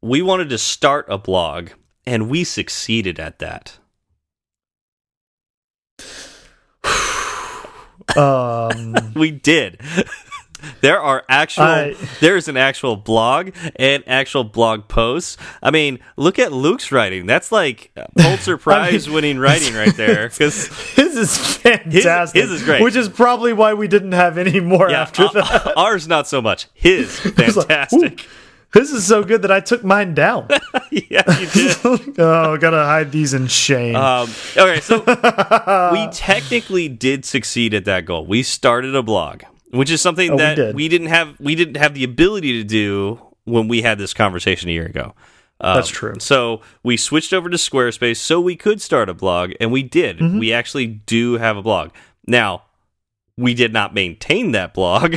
we 0.00 0.22
wanted 0.22 0.48
to 0.50 0.58
start 0.58 1.06
a 1.08 1.18
blog, 1.18 1.70
and 2.06 2.28
we 2.28 2.44
succeeded 2.44 3.18
at 3.18 3.38
that. 3.40 3.78
Um, 8.16 8.94
We 9.14 9.30
did. 9.30 9.80
there 10.80 11.00
are 11.00 11.24
actual. 11.28 11.64
I- 11.64 11.96
there's 12.20 12.48
an 12.48 12.56
actual 12.56 12.96
blog 12.96 13.50
and 13.76 14.04
actual 14.06 14.44
blog 14.44 14.86
posts. 14.88 15.36
I 15.62 15.70
mean, 15.70 15.98
look 16.16 16.38
at 16.38 16.52
Luke's 16.52 16.92
writing. 16.92 17.26
That's 17.26 17.50
like 17.52 17.90
Pulitzer 18.16 18.56
Prize 18.58 19.08
winning 19.10 19.38
writing 19.38 19.74
right 19.74 19.94
there. 19.96 20.28
Because 20.32 20.66
his 20.94 21.16
is 21.16 21.36
fantastic. 21.56 22.40
his 22.42 22.50
is 22.52 22.62
great. 22.62 22.82
which 22.82 22.96
is 22.96 23.08
probably 23.08 23.52
why 23.52 23.74
we 23.74 23.88
didn't 23.88 24.12
have 24.12 24.38
any 24.38 24.60
more 24.60 24.88
yeah, 24.90 25.02
after 25.02 25.24
uh, 25.24 25.32
that. 25.32 25.72
ours 25.76 26.06
not 26.08 26.26
so 26.28 26.40
much. 26.40 26.68
His 26.74 27.18
fantastic. 27.20 28.00
like, 28.02 28.26
This 28.72 28.90
is 28.90 29.06
so 29.06 29.22
good 29.22 29.42
that 29.42 29.50
I 29.52 29.60
took 29.60 29.84
mine 29.84 30.14
down. 30.14 30.48
yeah, 30.90 31.38
you 31.38 31.46
did. 31.48 31.76
oh, 32.18 32.56
gotta 32.56 32.78
hide 32.84 33.12
these 33.12 33.34
in 33.34 33.46
shame. 33.46 33.94
Um, 33.96 34.30
okay, 34.56 34.80
so 34.80 34.98
we 35.92 36.08
technically 36.12 36.88
did 36.88 37.24
succeed 37.24 37.74
at 37.74 37.84
that 37.84 38.06
goal. 38.06 38.24
We 38.26 38.42
started 38.42 38.94
a 38.94 39.02
blog, 39.02 39.42
which 39.70 39.90
is 39.90 40.00
something 40.00 40.30
Oh, 40.30 40.34
we 40.34 40.38
that 40.38 40.54
did. 40.54 40.74
we 40.74 40.88
didn't 40.88 41.08
have. 41.08 41.38
We 41.38 41.54
didn't 41.54 41.76
have 41.76 41.92
the 41.94 42.04
ability 42.04 42.62
to 42.62 42.64
do 42.64 43.20
when 43.44 43.68
we 43.68 43.82
had 43.82 43.98
this 43.98 44.14
conversation 44.14 44.70
a 44.70 44.72
year 44.72 44.86
ago. 44.86 45.14
Um, 45.60 45.76
That's 45.76 45.88
true. 45.88 46.14
So 46.18 46.62
we 46.82 46.96
switched 46.96 47.32
over 47.32 47.50
to 47.50 47.56
Squarespace 47.56 48.16
so 48.16 48.40
we 48.40 48.56
could 48.56 48.80
start 48.80 49.08
a 49.08 49.14
blog, 49.14 49.52
and 49.60 49.70
we 49.70 49.82
did. 49.82 50.18
Mm-hmm. 50.18 50.38
We 50.38 50.52
actually 50.52 50.86
do 50.86 51.34
have 51.34 51.56
a 51.56 51.62
blog 51.62 51.90
now. 52.26 52.62
We 53.36 53.54
did 53.54 53.72
not 53.72 53.92
maintain 53.94 54.52
that 54.52 54.72
blog. 54.74 55.16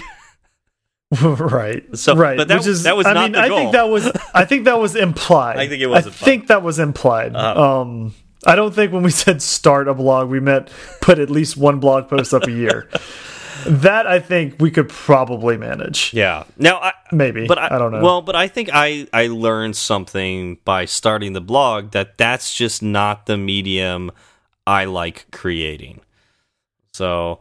right. 1.39 1.84
So- 1.97 2.16
right. 2.16 2.38
but 2.38 2.47
that- 2.47 2.59
which 2.59 2.68
is, 2.68 2.84
that 2.84 2.95
was 2.97 3.05
I 3.07 3.13
mean, 3.13 3.36
I 3.36 3.47
goal. 3.47 3.57
think 3.57 3.72
that 3.74 3.89
was. 3.89 4.11
I 4.34 4.45
think 4.45 4.66
that 4.66 4.80
was 4.80 4.95
implied. 4.95 5.57
I 5.57 5.68
think 5.68 5.82
it 5.82 5.88
was 5.88 6.05
I 6.05 6.09
implied. 6.09 6.26
think 6.26 6.47
that 6.47 6.63
was 6.63 6.80
implied. 6.80 7.36
Uh-huh. 7.36 7.82
um, 7.82 8.13
I 8.45 8.55
don't 8.55 8.74
think 8.76 8.93
when 8.93 9.03
we 9.03 9.11
said 9.24 9.41
start 9.41 9.88
a 9.88 9.93
blog, 9.93 10.30
we 10.30 10.39
meant 10.39 10.70
put 11.01 11.20
at 11.20 11.30
least 11.30 11.57
one 11.57 11.80
blog 11.80 12.07
post 12.09 12.34
up 12.34 12.43
a 12.47 12.51
year. 12.51 12.89
that 13.68 14.05
I 14.05 14.20
think 14.20 14.55
we 14.59 14.70
could 14.70 14.89
probably 14.89 15.57
manage. 15.57 16.13
yeah. 16.13 16.43
Now, 16.57 16.78
I, 16.78 16.93
Maybe, 17.11 17.47
but 17.47 17.57
I, 17.57 17.76
I 17.76 17.78
don't 17.80 17.91
know. 17.91 18.01
Well, 18.03 18.22
but 18.22 18.36
I 18.36 18.47
think 18.47 18.70
I 18.72 19.07
I 19.13 19.28
learned 19.28 19.76
something 19.76 20.59
by 20.66 20.86
starting 20.86 21.34
the 21.34 21.41
blog 21.41 21.91
that 21.91 22.18
that's 22.18 22.53
just 22.53 22.84
not 22.84 23.26
the 23.26 23.38
medium 23.38 24.11
I 24.68 24.86
like 24.86 25.26
creating. 25.32 26.01
So 26.93 27.39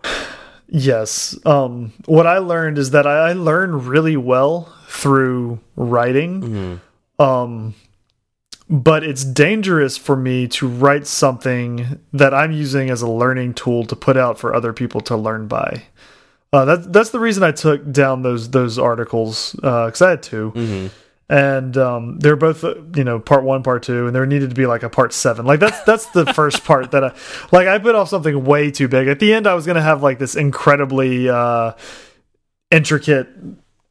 Yes. 0.69 1.39
Um, 1.47 1.93
what 2.07 2.27
I 2.27 2.39
learned 2.39 2.79
is 2.79 2.91
that 2.91 3.07
I, 3.07 3.31
I 3.31 3.33
learn 3.35 3.87
really 3.87 4.17
well 4.17 4.73
through 4.89 5.61
writing. 5.77 6.81
Um, 7.19 7.75
but 8.71 9.05
it's 9.05 9.25
dangerous 9.25 9.97
for 9.99 10.17
me 10.17 10.49
to 10.49 10.67
write 10.67 11.07
something 11.07 12.01
that 12.13 12.33
I'm 12.33 12.51
using 12.51 12.89
as 12.91 13.03
a 13.03 13.09
learning 13.09 13.55
tool 13.55 13.85
to 13.85 13.95
put 13.95 14.17
out 14.17 14.39
for 14.39 14.55
other 14.55 14.73
people 14.73 15.01
to 15.03 15.17
learn 15.17 15.47
by. 15.49 15.85
Uh, 16.53 16.65
that, 16.65 16.93
that's 16.93 17.11
the 17.11 17.19
reason 17.21 17.43
I 17.43 17.51
took 17.53 17.91
down 17.93 18.23
those 18.23 18.51
those 18.51 18.79
articles 18.79 19.53
because 19.53 20.01
I 20.01 20.11
had 20.11 20.23
two, 20.23 20.53
and 21.29 21.77
um, 21.77 22.19
they're 22.19 22.37
both 22.37 22.65
uh, 22.65 22.75
you 22.95 23.05
know 23.05 23.19
part 23.19 23.45
one, 23.45 23.63
part 23.63 23.83
two, 23.83 24.07
and 24.07 24.15
there 24.15 24.27
needed 24.27 24.51
to 24.51 24.57
be 24.57 24.67
like 24.67 24.83
a 24.83 24.91
part 24.91 25.13
seven. 25.13 25.47
Like 25.47 25.61
that's 25.61 25.81
that's 25.83 26.07
the 26.07 26.27
first 26.35 26.65
part 26.65 26.91
that 26.91 27.05
I 27.05 27.15
like. 27.53 27.67
I 27.67 27.79
put 27.79 27.95
off 27.95 28.09
something 28.09 28.45
way 28.45 28.71
too 28.71 28.89
big. 28.89 29.09
At 29.09 29.21
the 29.21 29.33
end, 29.33 29.47
I 29.47 29.55
was 29.55 29.67
gonna 29.67 29.83
have 29.83 30.03
like 30.03 30.19
this 30.19 30.37
incredibly 30.37 31.29
uh, 31.29 31.73
intricate 32.71 33.29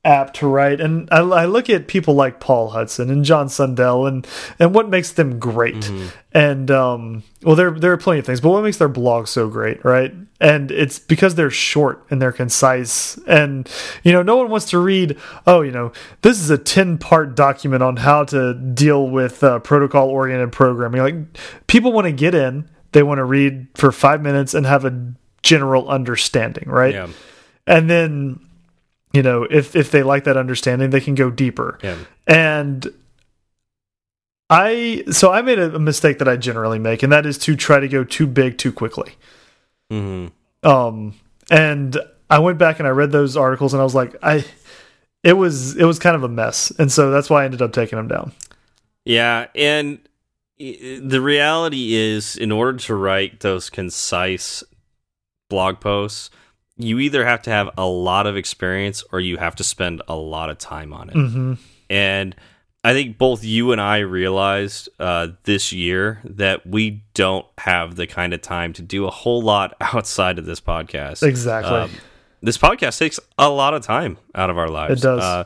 apt 0.06 0.36
to 0.38 0.48
write. 0.48 0.82
And 0.82 1.08
I, 1.12 1.20
I, 1.20 1.46
look 1.46 1.70
at 1.70 1.88
people 1.88 2.14
like 2.14 2.42
Paul 2.42 2.72
Hudson 2.72 3.10
and 3.10 3.24
John 3.24 3.48
Sundell 3.48 4.06
and 4.06 4.28
and 4.60 4.76
what 4.76 4.90
makes 4.90 5.12
them 5.12 5.40
great. 5.40 5.90
Mm 5.90 5.98
-hmm. 5.98 6.08
And 6.34 6.72
um, 6.72 7.24
well, 7.42 7.56
there 7.56 7.72
there 7.72 7.92
are 7.92 7.98
plenty 7.98 8.20
of 8.20 8.26
things, 8.26 8.42
but 8.42 8.52
what 8.52 8.64
makes 8.64 8.78
their 8.78 8.90
blog 8.90 9.28
so 9.28 9.48
great, 9.48 9.80
right? 9.86 10.14
And 10.40 10.72
it's 10.72 11.00
because 11.00 11.36
they're 11.36 11.52
short 11.52 12.04
and 12.10 12.22
they're 12.22 12.38
concise. 12.38 13.20
And 13.28 13.70
you 14.04 14.14
know, 14.14 14.24
no 14.24 14.36
one 14.36 14.50
wants 14.50 14.70
to 14.72 14.86
read. 14.86 15.18
Oh, 15.46 15.64
you 15.64 15.72
know, 15.72 15.92
this 16.22 16.40
is 16.42 16.50
a 16.50 16.58
ten 16.58 16.98
part 16.98 17.36
document 17.36 17.84
on 17.84 17.98
how 17.98 18.26
to 18.26 18.54
deal 18.74 19.10
with 19.10 19.44
uh, 19.44 19.60
protocol 19.60 20.10
oriented 20.10 20.52
programming. 20.52 21.04
Like 21.04 21.18
people 21.68 21.92
want 21.92 22.08
to 22.08 22.26
get 22.26 22.34
in. 22.34 22.66
They 22.92 23.04
want 23.04 23.20
to 23.20 23.26
read 23.26 23.68
for 23.76 23.92
five 23.92 24.18
minutes 24.22 24.54
and 24.54 24.66
have 24.66 24.88
a 24.88 24.94
general 25.42 25.88
understanding, 25.90 26.70
right? 26.70 26.94
Yeah. 26.94 27.08
And 27.66 27.90
then 27.90 28.40
you 29.14 29.22
know 29.22 29.44
if 29.44 29.76
if 29.76 29.92
they 29.92 30.04
like 30.04 30.24
that 30.26 30.38
understanding 30.38 30.90
they 30.90 31.02
can 31.02 31.16
go 31.16 31.30
deeper. 31.30 31.80
Yeah. 31.84 31.98
and 32.28 32.94
i 34.50 35.04
so 35.12 35.32
i 35.32 35.42
made 35.42 35.60
a, 35.60 35.80
mistake 35.80 36.20
that 36.20 36.28
i 36.28 36.36
generally 36.36 36.80
make 36.80 37.02
and 37.02 37.12
that 37.12 37.26
is 37.26 37.38
to 37.40 37.56
try 37.56 37.80
to 37.80 37.88
go 37.88 38.04
too 38.04 38.28
big 38.28 38.58
too 38.58 38.72
quickly. 38.72 39.14
Mm 39.92 40.04
-hmm. 40.64 40.70
um 40.70 41.14
and 41.50 41.98
i 42.30 42.40
went 42.40 42.58
back 42.58 42.80
and 42.80 42.88
i 42.88 42.92
read 42.92 43.12
those 43.12 43.40
articles 43.40 43.74
and 43.74 43.82
i 43.82 43.84
was 43.84 43.96
like 43.96 44.18
i 44.22 44.44
it 45.24 45.34
was 45.34 45.76
it 45.76 45.86
was 45.86 46.00
kind 46.00 46.16
of 46.16 46.24
a 46.24 46.30
mess. 46.30 46.72
And 46.78 46.92
so 46.92 47.10
that's 47.10 47.30
why 47.30 47.42
i 47.42 47.46
ended 47.46 47.62
up 47.62 47.72
taking 47.72 47.98
them 47.98 48.08
down. 48.08 48.34
Yeah. 49.06 49.48
And 49.56 50.00
the 50.58 51.22
reality 51.22 51.96
is 51.96 52.36
in 52.36 52.52
order 52.52 52.78
to 52.78 52.96
write 52.96 53.40
those 53.40 53.70
concise 53.70 54.64
blog 55.50 55.80
posts 55.80 56.30
you 56.78 57.00
either 57.00 57.26
have 57.26 57.42
to 57.44 57.50
have 57.50 57.70
a 57.78 57.86
lot 57.86 58.28
of 58.28 58.36
experience 58.36 59.04
or 59.12 59.20
you 59.20 59.38
have 59.38 59.56
to 59.56 59.64
spend 59.64 60.02
a 60.08 60.16
lot 60.16 60.50
of 60.50 60.58
time 60.58 60.94
on 60.94 61.10
it. 61.10 61.16
Mm 61.16 61.34
-hmm. 61.34 61.58
And 61.90 62.36
I 62.86 62.94
think 62.94 63.18
both 63.18 63.46
you 63.46 63.72
and 63.72 63.80
I 63.80 64.00
realized 64.00 64.90
uh, 65.00 65.28
this 65.44 65.72
year 65.72 66.20
that 66.26 66.66
we 66.66 67.04
don't 67.14 67.46
have 67.58 67.96
the 67.96 68.08
kind 68.08 68.34
of 68.34 68.42
time 68.42 68.74
to 68.74 68.82
do 68.82 69.08
a 69.08 69.12
whole 69.12 69.42
lot 69.42 69.74
outside 69.94 70.40
of 70.40 70.46
this 70.46 70.62
podcast. 70.62 71.24
Exactly. 71.24 71.78
Um, 71.78 71.90
this 72.42 72.58
podcast 72.58 73.00
takes 73.00 73.20
a 73.38 73.50
lot 73.50 73.74
of 73.74 73.86
time 73.86 74.18
out 74.36 74.50
of 74.50 74.58
our 74.58 74.70
lives. 74.70 75.02
It 75.02 75.08
does. 75.08 75.24
Uh, 75.24 75.44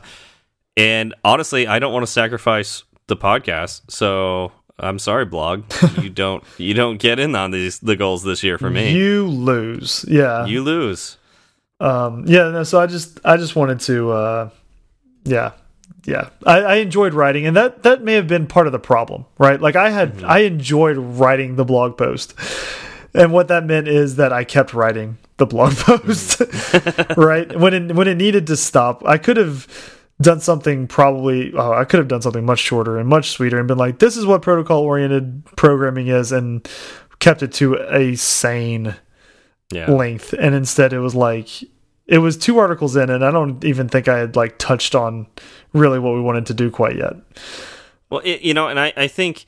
and 0.76 1.14
honestly, 1.22 1.66
I 1.66 1.78
don't 1.78 1.92
want 1.92 2.06
to 2.06 2.12
sacrifice 2.12 2.82
the 3.06 3.16
podcast. 3.16 3.82
So 3.88 4.50
I'm 4.80 4.98
sorry, 4.98 5.24
blog. 5.24 5.64
you 6.02 6.10
don't 6.10 6.42
you 6.56 6.74
don't 6.74 6.98
get 6.98 7.20
in 7.20 7.36
on 7.36 7.52
these 7.52 7.78
the 7.78 7.94
goals 7.94 8.24
this 8.24 8.42
year 8.42 8.58
for 8.58 8.70
me. 8.70 8.92
You 8.96 9.28
lose. 9.28 10.04
Yeah. 10.08 10.44
You 10.46 10.62
lose. 10.62 11.17
Um 11.80 12.24
yeah, 12.26 12.50
no, 12.50 12.64
so 12.64 12.80
I 12.80 12.86
just 12.86 13.20
I 13.24 13.36
just 13.36 13.56
wanted 13.56 13.80
to 13.80 14.10
uh 14.10 14.50
yeah. 15.24 15.52
Yeah. 16.04 16.30
I, 16.46 16.60
I 16.60 16.74
enjoyed 16.76 17.12
writing 17.12 17.46
and 17.46 17.56
that 17.56 17.82
that 17.82 18.02
may 18.02 18.14
have 18.14 18.26
been 18.26 18.46
part 18.46 18.66
of 18.66 18.72
the 18.72 18.78
problem, 18.78 19.26
right? 19.38 19.60
Like 19.60 19.76
I 19.76 19.90
had 19.90 20.14
mm 20.14 20.20
-hmm. 20.20 20.36
I 20.36 20.38
enjoyed 20.40 20.96
writing 20.96 21.56
the 21.56 21.64
blog 21.64 21.96
post. 21.96 22.34
And 23.14 23.32
what 23.32 23.48
that 23.48 23.64
meant 23.64 23.88
is 23.88 24.16
that 24.16 24.32
I 24.32 24.44
kept 24.44 24.72
writing 24.72 25.16
the 25.36 25.46
blog 25.46 25.76
post. 25.86 26.40
Mm-hmm. 26.40 27.20
right? 27.20 27.56
When 27.56 27.74
it 27.74 27.96
when 27.96 28.08
it 28.08 28.16
needed 28.16 28.46
to 28.46 28.56
stop, 28.56 29.02
I 29.06 29.18
could 29.18 29.36
have 29.36 29.66
done 30.20 30.40
something 30.40 30.86
probably 30.86 31.52
oh, 31.54 31.72
I 31.72 31.84
could 31.84 31.98
have 31.98 32.08
done 32.08 32.22
something 32.22 32.44
much 32.44 32.58
shorter 32.58 32.98
and 32.98 33.08
much 33.08 33.30
sweeter 33.30 33.58
and 33.58 33.68
been 33.68 33.78
like 33.78 33.98
this 33.98 34.16
is 34.16 34.26
what 34.26 34.42
protocol 34.42 34.82
oriented 34.82 35.44
programming 35.56 36.08
is 36.08 36.32
and 36.32 36.68
kept 37.20 37.42
it 37.42 37.52
to 37.54 37.76
a 37.88 38.16
sane 38.16 38.96
yeah. 39.72 39.90
length 39.90 40.32
and 40.32 40.54
instead 40.54 40.92
it 40.92 41.00
was 41.00 41.14
like 41.14 41.48
it 42.06 42.18
was 42.18 42.36
two 42.36 42.58
articles 42.58 42.96
in 42.96 43.10
and 43.10 43.24
I 43.24 43.30
don't 43.30 43.62
even 43.64 43.88
think 43.88 44.08
I 44.08 44.18
had 44.18 44.36
like 44.36 44.58
touched 44.58 44.94
on 44.94 45.26
really 45.72 45.98
what 45.98 46.14
we 46.14 46.20
wanted 46.20 46.46
to 46.46 46.54
do 46.54 46.70
quite 46.70 46.96
yet. 46.96 47.14
Well, 48.10 48.22
it, 48.24 48.42
you 48.42 48.54
know, 48.54 48.68
and 48.68 48.80
I 48.80 48.92
I 48.96 49.08
think 49.08 49.44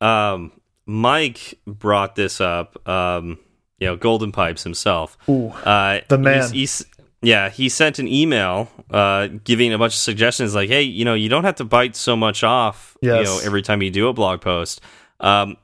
um, 0.00 0.52
Mike 0.86 1.58
brought 1.66 2.14
this 2.14 2.40
up 2.40 2.88
um, 2.88 3.38
you 3.78 3.86
know, 3.86 3.96
Golden 3.96 4.32
Pipes 4.32 4.62
himself. 4.62 5.18
Ooh, 5.28 5.48
uh, 5.48 6.00
the 6.08 6.18
man. 6.18 6.42
He's, 6.50 6.80
he's, 6.80 6.86
yeah, 7.22 7.48
he 7.48 7.68
sent 7.68 7.98
an 7.98 8.08
email 8.08 8.70
uh, 8.90 9.28
giving 9.44 9.72
a 9.72 9.78
bunch 9.78 9.94
of 9.94 9.98
suggestions 9.98 10.54
like, 10.54 10.68
hey, 10.68 10.82
you 10.82 11.04
know, 11.04 11.14
you 11.14 11.28
don't 11.28 11.44
have 11.44 11.56
to 11.56 11.64
bite 11.64 11.96
so 11.96 12.14
much 12.14 12.44
off, 12.44 12.96
yes. 13.00 13.18
you 13.18 13.24
know, 13.24 13.40
every 13.44 13.62
time 13.62 13.82
you 13.82 13.90
do 13.90 14.08
a 14.08 14.12
blog 14.12 14.40
post. 14.40 14.80
Um, 15.20 15.56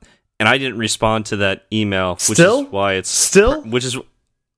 and 0.43 0.49
I 0.49 0.59
didn't 0.59 0.77
respond 0.79 1.27
to 1.27 1.37
that 1.37 1.67
email, 1.73 2.15
which 2.15 2.39
still? 2.39 2.63
is 2.63 2.73
why 2.73 2.95
it's 2.95 3.09
still, 3.09 3.63
which 3.63 3.85
is, 3.85 3.97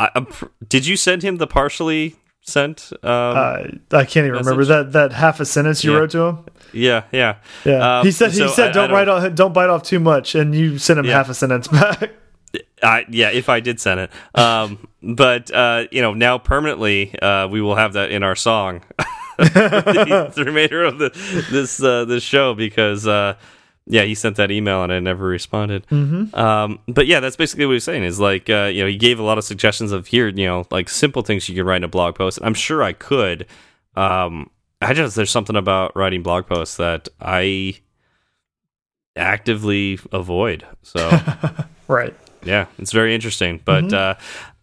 I, 0.01 0.27
did 0.67 0.87
you 0.87 0.97
send 0.97 1.23
him 1.23 1.37
the 1.37 1.47
partially 1.47 2.17
sent? 2.41 2.91
Um, 3.03 3.11
uh, 3.11 3.65
I 3.93 4.07
can't 4.07 4.17
even 4.25 4.33
message? 4.33 4.47
remember 4.47 4.65
that 4.65 4.93
that 4.93 5.13
half 5.13 5.41
a 5.41 5.45
sentence 5.45 5.85
you 5.85 5.93
yeah. 5.93 5.99
wrote 5.99 6.11
to 6.13 6.21
him. 6.23 6.45
Yeah, 6.73 7.05
yeah, 7.13 7.37
yeah. 7.67 7.99
Um, 7.99 8.07
he 8.07 8.13
said 8.13 8.33
he 8.33 8.49
said 8.49 8.71
I, 8.71 8.73
don't 8.73 8.93
I 8.93 8.95
write 8.95 9.09
off, 9.09 9.35
don't 9.35 9.53
bite 9.53 9.69
off 9.69 9.83
too 9.83 10.01
much, 10.01 10.35
and 10.35 10.55
you 10.55 10.79
sent 10.79 10.99
him 10.99 11.05
yeah. 11.05 11.13
half 11.13 11.29
a 11.29 11.35
sentence 11.35 11.69
back. 11.69 12.13
I, 12.83 13.05
yeah, 13.11 13.29
if 13.29 13.51
I 13.51 13.61
did 13.61 13.79
send 13.79 14.01
it. 14.01 14.11
Um, 14.35 14.89
but 15.03 15.51
uh, 15.51 15.85
you 15.91 16.01
know, 16.01 16.15
now 16.15 16.39
permanently, 16.39 17.15
uh, 17.21 17.47
we 17.49 17.61
will 17.61 17.75
have 17.77 17.93
that 17.93 18.11
in 18.11 18.23
our 18.23 18.37
song 18.37 18.81
the, 19.37 20.33
the, 20.35 20.45
remainder 20.45 20.83
of 20.83 20.99
the 20.99 21.11
this 21.51 21.83
uh, 21.83 22.07
this 22.07 22.23
show 22.23 22.55
because 22.55 23.07
uh, 23.07 23.35
yeah, 23.87 24.03
he 24.03 24.15
sent 24.15 24.37
that 24.37 24.51
email 24.51 24.83
and 24.83 24.93
I 24.93 24.99
never 24.99 25.27
responded. 25.27 25.87
Mm 25.91 26.11
-hmm. 26.11 26.39
um, 26.39 26.79
but 26.87 27.07
yeah, 27.07 27.21
that's 27.21 27.37
basically 27.37 27.67
what 27.67 27.75
he's 27.75 27.85
saying 27.85 28.05
is 28.05 28.19
like 28.19 28.53
uh, 28.53 28.69
you 28.75 28.81
know 28.81 28.89
he 28.89 28.97
gave 28.97 29.23
a 29.23 29.25
lot 29.25 29.39
of 29.39 29.45
suggestions 29.45 29.93
of 29.93 30.07
here 30.07 30.29
you 30.29 30.47
know 30.47 30.77
like 30.77 30.91
simple 30.91 31.23
things 31.23 31.49
you 31.49 31.57
can 31.57 31.67
write 31.67 31.77
in 31.77 31.85
a 31.85 31.89
blog 31.89 32.15
post. 32.15 32.39
I'm 32.43 32.55
sure 32.55 32.89
I 32.89 32.93
could. 32.93 33.47
Um, 33.97 34.51
I 34.81 34.95
just 34.95 35.15
there's 35.17 35.31
something 35.31 35.57
about 35.57 35.93
writing 35.95 36.23
blog 36.23 36.47
posts 36.47 36.77
that 36.77 37.09
I 37.21 37.75
actively 39.17 39.99
avoid. 40.13 40.65
So 40.83 41.01
right. 41.89 42.15
Yeah, 42.45 42.67
it's 42.79 42.93
very 42.93 43.15
interesting. 43.15 43.61
But 43.65 43.85
mm 43.85 43.91
-hmm. 43.91 44.11
uh, 44.11 44.15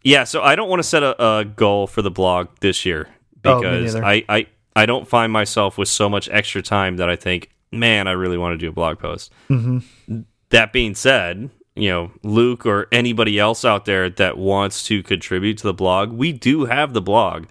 yeah, 0.03 0.25
so 0.25 0.41
I 0.41 0.55
don't 0.55 0.69
want 0.69 0.81
to 0.81 0.87
set 0.87 1.03
a, 1.03 1.15
a, 1.17 1.43
goal 1.43 1.87
for 1.87 2.03
the 2.03 2.11
blog 2.11 2.47
this 2.59 2.85
year 2.85 3.07
oh, 3.45 3.61
because 3.61 3.95
oh, 3.95 4.13
I, 4.13 4.25
I 4.29 4.45
I 4.75 4.85
don't 4.85 5.07
find 5.07 5.31
myself 5.31 5.77
with 5.77 5.89
so 5.89 6.09
much 6.09 6.29
extra 6.31 6.61
time 6.61 6.97
that 6.97 7.09
I 7.09 7.15
think, 7.15 7.49
man, 7.71 8.07
I 8.07 8.11
really 8.11 8.37
want 8.37 8.53
to 8.53 8.57
do 8.57 8.69
a 8.69 8.73
blog 8.73 8.99
post. 8.99 9.33
Mm 9.49 9.63
-hmm. 9.63 10.23
That 10.49 10.73
being 10.73 10.95
said, 10.95 11.49
you 11.75 11.89
know, 11.89 12.11
Luke 12.23 12.65
or 12.65 12.87
anybody 12.91 13.39
else 13.39 13.65
out 13.65 13.85
there 13.85 14.09
that 14.09 14.37
wants 14.37 14.83
to 14.87 15.03
contribute 15.03 15.57
to 15.59 15.67
the 15.67 15.73
blog, 15.73 16.11
we 16.11 16.31
do 16.33 16.65
have 16.65 16.93
the 16.93 17.01
blog, 17.01 17.45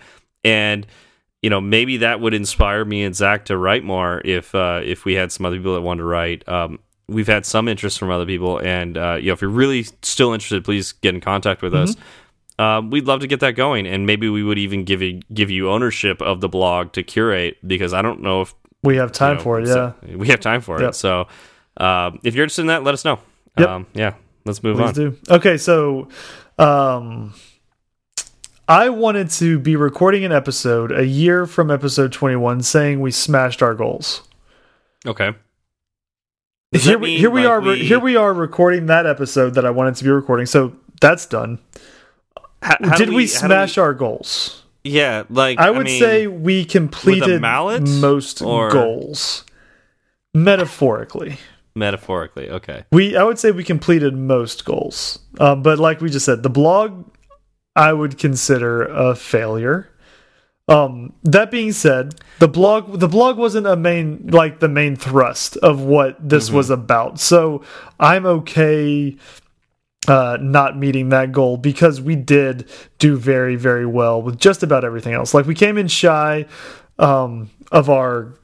and 0.44 0.86
you 1.42 1.50
know 1.50 1.60
maybe 1.60 1.98
that 1.98 2.20
would 2.20 2.34
inspire 2.34 2.84
me 2.84 3.06
and 3.06 3.16
Zach 3.16 3.44
to 3.46 3.56
write 3.56 3.84
more 3.84 4.20
if 4.24 4.54
uh, 4.54 4.80
if 4.84 5.04
we 5.04 5.14
had 5.14 5.32
some 5.32 5.48
other 5.48 5.56
people 5.56 5.74
that 5.74 5.82
wanted 5.82 6.02
to 6.02 6.08
write. 6.08 6.48
Um, 6.48 6.78
we've 7.08 7.32
had 7.32 7.46
some 7.46 7.70
interest 7.70 7.98
from 7.98 8.10
other 8.10 8.26
people, 8.26 8.58
and 8.58 8.96
uh, 8.96 9.16
you 9.18 9.26
know, 9.26 9.32
if 9.32 9.40
you're 9.40 9.50
really 9.50 9.84
still 10.02 10.32
interested, 10.32 10.64
please 10.64 10.92
get 10.92 11.14
in 11.14 11.20
contact 11.20 11.62
with 11.62 11.72
mm 11.72 11.78
-hmm. 11.78 11.88
us. 11.88 11.96
Um, 12.58 12.90
we'd 12.90 13.06
love 13.06 13.20
to 13.20 13.26
get 13.26 13.40
that 13.40 13.56
going, 13.56 13.86
and 13.86 14.04
maybe 14.04 14.28
we 14.28 14.42
would 14.42 14.58
even 14.58 14.84
give 14.84 15.00
you 15.00 15.20
give 15.32 15.50
you 15.50 15.70
ownership 15.70 16.20
of 16.20 16.40
the 16.40 16.48
blog 16.48 16.92
to 16.92 17.02
curate 17.02 17.56
because 17.62 17.94
I 17.94 18.02
don't 18.02 18.20
know 18.20 18.42
if 18.42 18.54
we 18.83 18.97
have 18.97 19.12
time 19.12 19.33
you 19.33 19.37
know, 19.37 19.43
for 19.43 19.61
it. 19.61 19.68
Yeah, 19.68 20.16
we 20.16 20.28
have 20.28 20.41
time 20.41 20.61
for 20.61 20.81
yep. 20.81 20.91
it. 20.91 20.95
So 20.95 21.28
uh, 21.76 22.12
if 22.22 22.35
you're 22.35 22.45
interested 22.45 22.62
in 22.62 22.68
that, 22.68 22.83
let 22.83 22.95
us 22.95 23.05
know. 23.05 23.18
Yep. 23.59 23.68
Um, 23.68 23.87
yeah, 23.95 24.14
let's 24.45 24.62
move 24.62 24.81
on. 24.81 24.95
Please 24.95 25.01
on. 25.01 25.11
Do. 25.11 25.35
Okay, 25.35 25.57
so 25.57 26.09
um, 26.59 27.35
I 28.68 28.89
wanted 28.89 29.31
to 29.31 29.59
be 29.59 29.76
recording 29.76 30.24
an 30.24 30.33
episode 30.33 30.93
a 30.93 31.07
year 31.07 31.47
from 31.47 31.70
episode 31.70 32.12
21, 32.12 32.62
saying 32.62 33.01
we 33.01 33.11
smashed 33.11 33.62
our 33.62 33.74
goals. 33.74 34.22
Okay. 35.07 35.35
Does 36.72 36.85
here, 36.85 36.99
we, 36.99 37.18
here 37.18 37.31
like 37.31 37.35
we 37.35 37.47
are. 37.47 37.61
We... 37.61 37.85
Here 37.85 37.99
we 37.99 38.14
are 38.14 38.33
recording 38.33 38.87
that 38.87 39.07
episode 39.07 39.55
that 39.55 39.66
I 39.66 39.70
wanted 39.70 39.97
to 39.97 40.05
be 40.05 40.11
recording. 40.11 40.47
So 40.47 40.76
that's 41.01 41.26
done. 41.26 41.59
How, 42.62 42.76
how 42.81 42.97
Did 42.97 43.09
we, 43.09 43.16
we 43.16 43.26
smash 43.26 43.76
we... 43.76 43.83
our 43.83 43.93
goals? 43.93 44.59
Yeah, 44.85 45.24
like 45.28 45.59
I 45.59 45.70
would 45.70 45.81
I 45.81 45.91
mean, 45.91 46.01
say 46.01 46.26
we 46.26 46.64
completed 46.64 47.41
most 47.41 48.43
or... 48.43 48.70
goals. 48.70 49.45
Metaphorically. 50.33 51.39
Metaphorically, 51.74 52.51
okay. 52.51 52.85
We 52.93 53.16
I 53.16 53.22
would 53.22 53.39
say 53.39 53.51
we 53.51 53.64
completed 53.64 54.14
most 54.16 54.64
goals. 54.64 55.18
Um, 55.39 55.62
but 55.62 55.78
like 55.78 56.01
we 56.01 56.11
just 56.11 56.24
said, 56.24 56.43
the 56.43 56.51
blog 56.51 57.11
I 57.76 57.93
would 57.93 58.18
consider 58.18 58.83
a 58.85 59.14
failure. 59.14 59.89
Um, 60.68 61.14
that 61.24 61.51
being 61.51 61.72
said, 61.72 62.14
the 62.39 62.49
blog 62.49 63.01
the 63.01 63.09
blog 63.09 63.39
wasn't 63.39 63.66
a 63.66 63.76
main 63.76 64.28
like 64.28 64.61
the 64.61 64.68
main 64.68 64.97
thrust 64.97 65.57
of 65.59 65.81
what 65.81 66.16
this 66.20 66.49
mm 66.49 66.53
-hmm. 66.53 66.57
was 66.57 66.70
about. 66.70 67.20
So 67.20 67.62
I'm 67.99 68.26
okay 68.26 69.16
uh, 70.09 70.38
not 70.40 70.76
meeting 70.78 71.11
that 71.11 71.32
goal 71.32 71.57
because 71.57 72.01
we 72.01 72.16
did 72.16 72.68
do 72.98 73.16
very 73.16 73.57
very 73.57 73.86
well 73.86 74.22
with 74.22 74.38
just 74.38 74.62
about 74.62 74.84
everything 74.84 75.14
else. 75.14 75.34
Like 75.34 75.46
we 75.46 75.55
came 75.55 75.78
in 75.78 75.88
shy 75.88 76.46
um, 76.98 77.51
of 77.70 77.90
our 77.90 78.34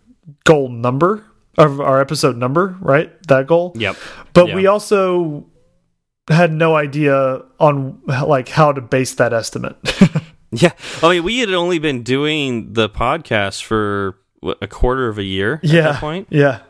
goal 0.45 0.69
number 0.69 1.25
of 1.59 1.81
our 1.81 2.01
episode 2.01 2.37
number, 2.37 2.77
right? 2.81 3.11
That 3.29 3.47
goal. 3.47 3.73
Yep. 3.77 3.97
But 4.35 4.49
yep. 4.49 4.57
we 4.57 4.67
also 4.67 5.47
had 6.29 6.53
no 6.53 6.77
idea 6.77 7.43
on 7.59 8.03
like 8.07 8.49
how 8.49 8.73
to 8.73 8.81
base 8.81 9.15
that 9.15 9.33
estimate. 9.33 9.77
Yeah, 10.53 10.73
I 11.03 11.11
mean, 11.11 11.25
we 11.25 11.41
had 11.41 11.53
only 11.53 11.79
been 11.79 12.03
doing 12.03 12.73
the 12.73 12.89
podcast 12.89 13.63
for 13.65 14.17
what, 14.41 14.59
a 14.63 14.69
quarter 14.69 15.09
of 15.09 15.19
a 15.19 15.25
year 15.25 15.55
at 15.55 15.65
yeah. 15.65 15.83
that 15.83 16.01
point, 16.01 16.29
Yeah. 16.31 16.61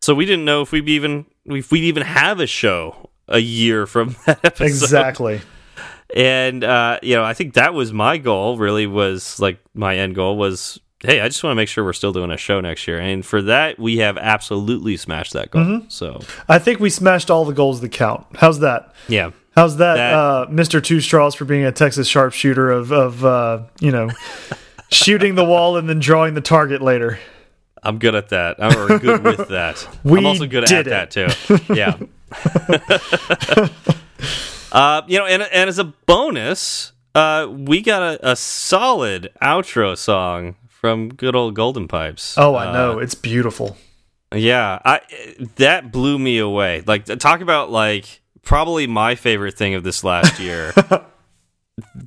so 0.00 0.14
we 0.14 0.24
didn't 0.26 0.44
know 0.44 0.62
if 0.62 0.72
we'd 0.72 0.88
even 0.88 1.26
if 1.44 1.70
we'd 1.70 1.84
even 1.84 2.04
have 2.04 2.40
a 2.40 2.46
show 2.46 3.10
a 3.28 3.38
year 3.38 3.86
from 3.86 4.16
that 4.26 4.40
episode. 4.44 4.64
Exactly. 4.64 5.40
And 6.14 6.62
uh, 6.62 6.98
you 7.02 7.16
know, 7.16 7.24
I 7.24 7.34
think 7.34 7.54
that 7.54 7.74
was 7.74 7.92
my 7.92 8.18
goal. 8.18 8.58
Really, 8.58 8.86
was 8.86 9.40
like 9.40 9.58
my 9.74 9.96
end 9.96 10.14
goal 10.14 10.36
was, 10.36 10.78
hey, 11.00 11.20
I 11.20 11.26
just 11.28 11.42
want 11.42 11.52
to 11.52 11.56
make 11.56 11.68
sure 11.68 11.84
we're 11.84 11.92
still 11.92 12.12
doing 12.12 12.30
a 12.30 12.36
show 12.36 12.60
next 12.60 12.86
year. 12.86 13.00
And 13.00 13.26
for 13.26 13.42
that, 13.42 13.78
we 13.78 13.98
have 13.98 14.16
absolutely 14.16 14.96
smashed 14.96 15.32
that 15.32 15.50
goal. 15.50 15.62
Mm-hmm. 15.64 15.88
So 15.88 16.20
I 16.48 16.58
think 16.60 16.78
we 16.78 16.90
smashed 16.90 17.30
all 17.30 17.44
the 17.44 17.52
goals 17.52 17.80
that 17.80 17.90
count. 17.90 18.24
How's 18.36 18.60
that? 18.60 18.94
yeah, 19.08 19.30
How's 19.56 19.78
that, 19.78 19.96
That- 19.96 20.14
uh, 20.14 20.46
Mr. 20.48 20.82
Two 20.82 21.00
Straws 21.00 21.34
for 21.34 21.44
being 21.44 21.64
a 21.64 21.72
Texas 21.72 22.06
sharpshooter 22.06 22.70
of 22.70 22.92
of 22.92 23.24
uh, 23.24 23.62
you 23.80 23.90
know 23.90 24.10
shooting 24.90 25.34
the 25.34 25.44
wall 25.44 25.76
and 25.76 25.88
then 25.88 25.98
drawing 25.98 26.34
the 26.34 26.40
target 26.40 26.82
later? 26.82 27.18
I'm 27.82 27.98
good 27.98 28.14
at 28.14 28.28
that. 28.30 28.56
I'm 28.62 28.98
good 28.98 29.22
with 29.24 29.48
that. 29.48 29.86
We 30.04 30.18
I'm 30.20 30.26
also 30.26 30.46
good 30.46 30.64
at 30.64 30.68
did 30.68 30.86
that 30.86 31.10
too. 31.10 31.28
Yeah. 31.74 31.96
uh, 34.72 35.02
you 35.06 35.18
know, 35.18 35.26
and 35.26 35.42
and 35.42 35.68
as 35.68 35.78
a 35.78 35.84
bonus, 35.84 36.92
uh, 37.14 37.48
we 37.50 37.80
got 37.80 38.02
a, 38.02 38.30
a 38.32 38.36
solid 38.36 39.30
outro 39.42 39.96
song 39.96 40.56
from 40.68 41.08
good 41.08 41.34
old 41.36 41.54
Golden 41.54 41.88
Pipes. 41.88 42.36
Oh, 42.38 42.54
I 42.54 42.68
Uh, 42.68 42.72
know 42.72 42.98
it's 42.98 43.14
beautiful. 43.14 43.76
Yeah, 44.34 44.80
I 44.84 45.00
that 45.56 45.92
blew 45.92 46.18
me 46.18 46.38
away. 46.38 46.82
Like 46.86 47.04
talk 47.04 47.40
about 47.40 47.70
like 47.70 48.20
probably 48.42 48.86
my 48.86 49.14
favorite 49.14 49.56
thing 49.56 49.74
of 49.74 49.84
this 49.84 50.02
last 50.04 50.38
year. 50.40 50.72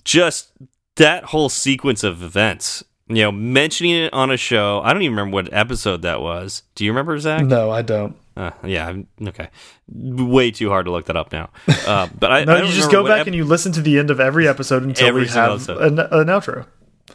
Just 0.04 0.52
that 0.96 1.26
whole 1.26 1.50
sequence 1.50 2.04
of 2.04 2.22
events. 2.24 2.84
You 3.08 3.24
know, 3.24 3.32
mentioning 3.32 3.96
it 3.96 4.14
on 4.14 4.30
a 4.30 4.38
show. 4.38 4.82
I 4.84 4.94
don't 4.94 5.02
even 5.02 5.16
remember 5.16 5.34
what 5.36 5.52
episode 5.52 6.04
that 6.04 6.22
was. 6.22 6.62
Do 6.76 6.86
you 6.86 6.92
remember, 6.92 7.18
Zach? 7.18 7.44
No, 7.44 7.72
I 7.72 7.82
don't. 7.82 8.16
Uh, 8.40 8.52
yeah, 8.64 8.96
okay. 9.22 9.50
Way 9.90 10.52
too 10.52 10.70
hard 10.70 10.86
to 10.86 10.92
look 10.92 11.08
that 11.08 11.18
up 11.18 11.34
now. 11.34 11.50
Uh, 11.86 12.08
but 12.18 12.32
I, 12.32 12.44
No, 12.46 12.56
I 12.56 12.62
you 12.62 12.72
just 12.72 12.90
go 12.90 13.06
back 13.06 13.28
and 13.28 13.36
you 13.36 13.44
listen 13.44 13.74
to 13.74 13.82
the 13.82 14.00
end 14.00 14.10
of 14.10 14.22
every 14.22 14.48
episode 14.48 14.84
until 14.84 15.10
Every 15.10 15.24
we 15.24 15.28
have 15.28 15.68
an, 15.68 16.00
an 16.00 16.28
outro. 16.28 16.66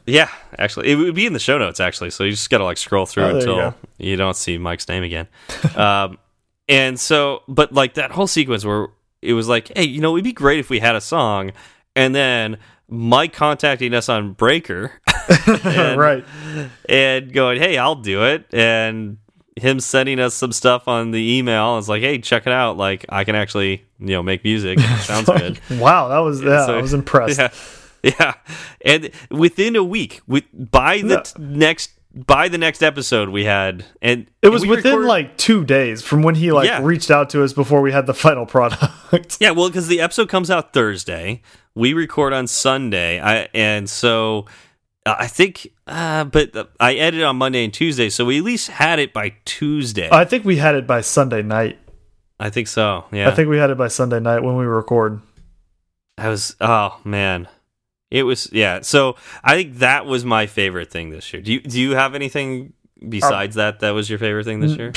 Yeah, 0.07 0.29
actually, 0.59 0.93
it 0.93 0.97
would 0.97 1.15
be 1.15 1.25
in 1.25 1.33
the 1.33 1.39
show 1.39 1.57
notes. 1.57 1.81
Actually, 1.81 2.11
so 2.11 2.25
you 2.25 2.33
just 2.33 2.51
got 2.51 2.59
to 2.59 2.65
like 2.65 2.77
scroll 2.77 3.07
through 3.07 3.25
Oh, 3.25 3.27
there 3.29 3.35
you 3.37 3.53
until 3.53 3.75
you, 3.97 4.17
don't 4.17 4.37
see 4.37 4.59
Mike's 4.59 4.87
name 4.87 5.03
again. 5.03 5.29
um, 5.77 6.19
and 6.69 7.01
so, 7.01 7.43
but 7.49 7.73
like 7.73 7.95
that 7.95 8.11
whole 8.11 8.27
sequence 8.27 8.67
where 8.67 8.89
it 9.23 9.33
was 9.33 9.49
like, 9.49 9.73
hey, 9.75 9.85
you 9.85 10.03
know, 10.03 10.15
it'd 10.17 10.25
be 10.25 10.35
great 10.35 10.59
if 10.59 10.69
we 10.69 10.79
had 10.79 10.95
a 10.95 11.01
song, 11.01 11.53
and 11.97 12.15
then 12.15 12.59
Mike 12.87 13.33
contacting 13.33 13.95
us 13.95 14.11
on 14.11 14.35
Breaker, 14.35 14.93
and, 15.47 15.99
right. 15.99 16.25
and 16.87 17.33
going, 17.33 17.59
hey, 17.59 17.79
I'll 17.79 17.95
do 17.95 18.25
it, 18.25 18.53
and 18.53 19.17
him 19.57 19.79
sending 19.81 20.19
us 20.19 20.35
some 20.35 20.53
stuff 20.53 20.89
on 20.89 21.11
the 21.13 21.37
email. 21.39 21.79
It's 21.79 21.89
like, 21.89 22.03
hey, 22.03 22.19
check 22.19 22.47
it 22.47 22.53
out. 22.53 22.77
Like, 22.77 23.05
I 23.09 23.25
can 23.25 23.35
actually, 23.37 23.85
you 24.01 24.07
know, 24.09 24.23
make 24.23 24.43
music. 24.45 24.79
Sounds 25.01 25.27
good. 25.29 25.61
Wow, 25.79 26.09
that 26.09 26.19
was 26.19 26.43
yeah. 26.43 26.67
So- 26.67 26.79
I 26.79 26.81
was 26.83 26.93
impressed. 26.95 27.39
Yeah, 28.05 28.15
yeah. 28.21 28.35
And 28.85 29.11
within 29.31 29.77
a 29.77 29.85
week, 29.85 30.21
with 30.27 30.45
by 30.53 30.99
the 30.99 31.33
next 31.39 31.93
by 32.15 32.49
the 32.49 32.59
next 32.59 32.83
episode, 32.83 33.31
we 33.31 33.45
had 33.45 33.85
and 34.03 34.27
It 34.43 34.51
was 34.51 34.67
within 34.67 34.85
recorded- 34.93 35.09
like 35.09 35.37
two 35.39 35.65
days 35.65 36.03
from 36.03 36.23
when 36.23 36.35
he 36.35 36.53
like 36.53 36.67
Yeah. 36.69 36.81
reached 36.83 37.11
out 37.11 37.31
to 37.31 37.43
us 37.43 37.53
before 37.55 37.81
we 37.81 37.93
had 37.93 38.07
the 38.07 38.13
final 38.15 38.45
product. 38.47 39.39
yeah, 39.41 39.53
well, 39.53 39.69
because 39.69 39.89
the 39.89 40.01
episode 40.01 40.29
comes 40.29 40.51
out 40.51 40.73
Thursday, 40.75 41.41
we 41.75 41.95
record 41.95 42.33
on 42.35 42.47
Sunday, 42.47 43.21
I 43.21 43.49
and 43.55 43.89
so. 43.89 44.47
Uh, 45.07 45.17
I 45.19 45.27
think, 45.27 45.69
uh, 45.87 46.25
but 46.25 46.71
I 46.81 46.95
edited 46.95 47.25
on 47.25 47.37
Monday 47.37 47.65
and 47.65 47.73
Tuesday, 47.73 48.09
so 48.09 48.25
we 48.25 48.39
at 48.39 48.45
least 48.45 48.69
had 48.69 48.99
it 48.99 49.13
by 49.13 49.35
Tuesday. 49.45 50.09
I 50.11 50.25
think 50.25 50.45
we 50.45 50.57
had 50.57 50.75
it 50.75 50.87
by 50.87 51.01
Sunday 51.03 51.43
night. 51.43 51.79
I 52.41 52.51
think 52.51 52.69
so. 52.69 53.05
Yeah, 53.13 53.29
I 53.29 53.35
think 53.35 53.49
we 53.49 53.59
had 53.59 53.71
it 53.71 53.79
by 53.79 53.89
Sunday 53.89 54.21
night 54.21 54.43
when 54.43 54.57
we 54.57 54.65
record. 54.65 55.21
I 56.19 56.29
was. 56.29 56.57
Oh 56.61 57.01
man, 57.05 57.49
it 58.11 58.23
was. 58.23 58.49
Yeah. 58.53 58.81
So 58.81 59.17
I 59.43 59.55
think 59.55 59.77
that 59.77 60.07
was 60.07 60.25
my 60.25 60.47
favorite 60.47 60.91
thing 60.91 61.11
this 61.11 61.33
year. 61.33 61.43
Do 61.43 61.53
you 61.53 61.61
do 61.61 61.81
you 61.81 61.95
have 61.95 62.15
anything 62.15 62.73
besides 63.07 63.57
that 63.57 63.81
that 63.81 63.91
was 63.91 64.09
your 64.09 64.19
favorite 64.19 64.45
thing 64.45 64.61
this 64.61 64.77
year? 64.77 64.93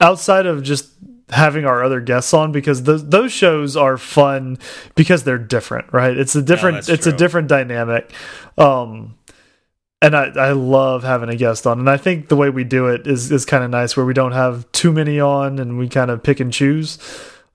outside 0.00 0.46
of 0.46 0.62
just 0.62 0.90
having 1.30 1.64
our 1.64 1.82
other 1.82 2.00
guests 2.00 2.32
on 2.32 2.52
because 2.52 2.84
those 2.84 3.08
those 3.08 3.32
shows 3.32 3.76
are 3.76 3.98
fun 3.98 4.58
because 4.94 5.24
they're 5.24 5.38
different, 5.38 5.92
right? 5.92 6.16
It's 6.16 6.36
a 6.36 6.42
different 6.42 6.88
it's 6.88 7.06
a 7.06 7.12
different 7.18 7.48
dynamic. 7.48 8.12
Um 8.56 9.14
and 10.02 10.14
I, 10.14 10.26
I 10.36 10.52
love 10.52 11.02
having 11.02 11.28
a 11.28 11.36
guest 11.36 11.66
on 11.66 11.78
and 11.80 11.90
I 11.90 11.96
think 11.96 12.28
the 12.28 12.36
way 12.36 12.48
we 12.50 12.62
do 12.64 12.86
it 12.86 13.06
is 13.06 13.32
is 13.32 13.44
kind 13.44 13.64
of 13.64 13.70
nice 13.70 13.96
where 13.96 14.06
we 14.06 14.14
don't 14.14 14.32
have 14.32 14.70
too 14.72 14.92
many 14.92 15.18
on 15.18 15.58
and 15.58 15.78
we 15.78 15.88
kind 15.88 16.10
of 16.10 16.22
pick 16.22 16.38
and 16.38 16.52
choose. 16.52 16.98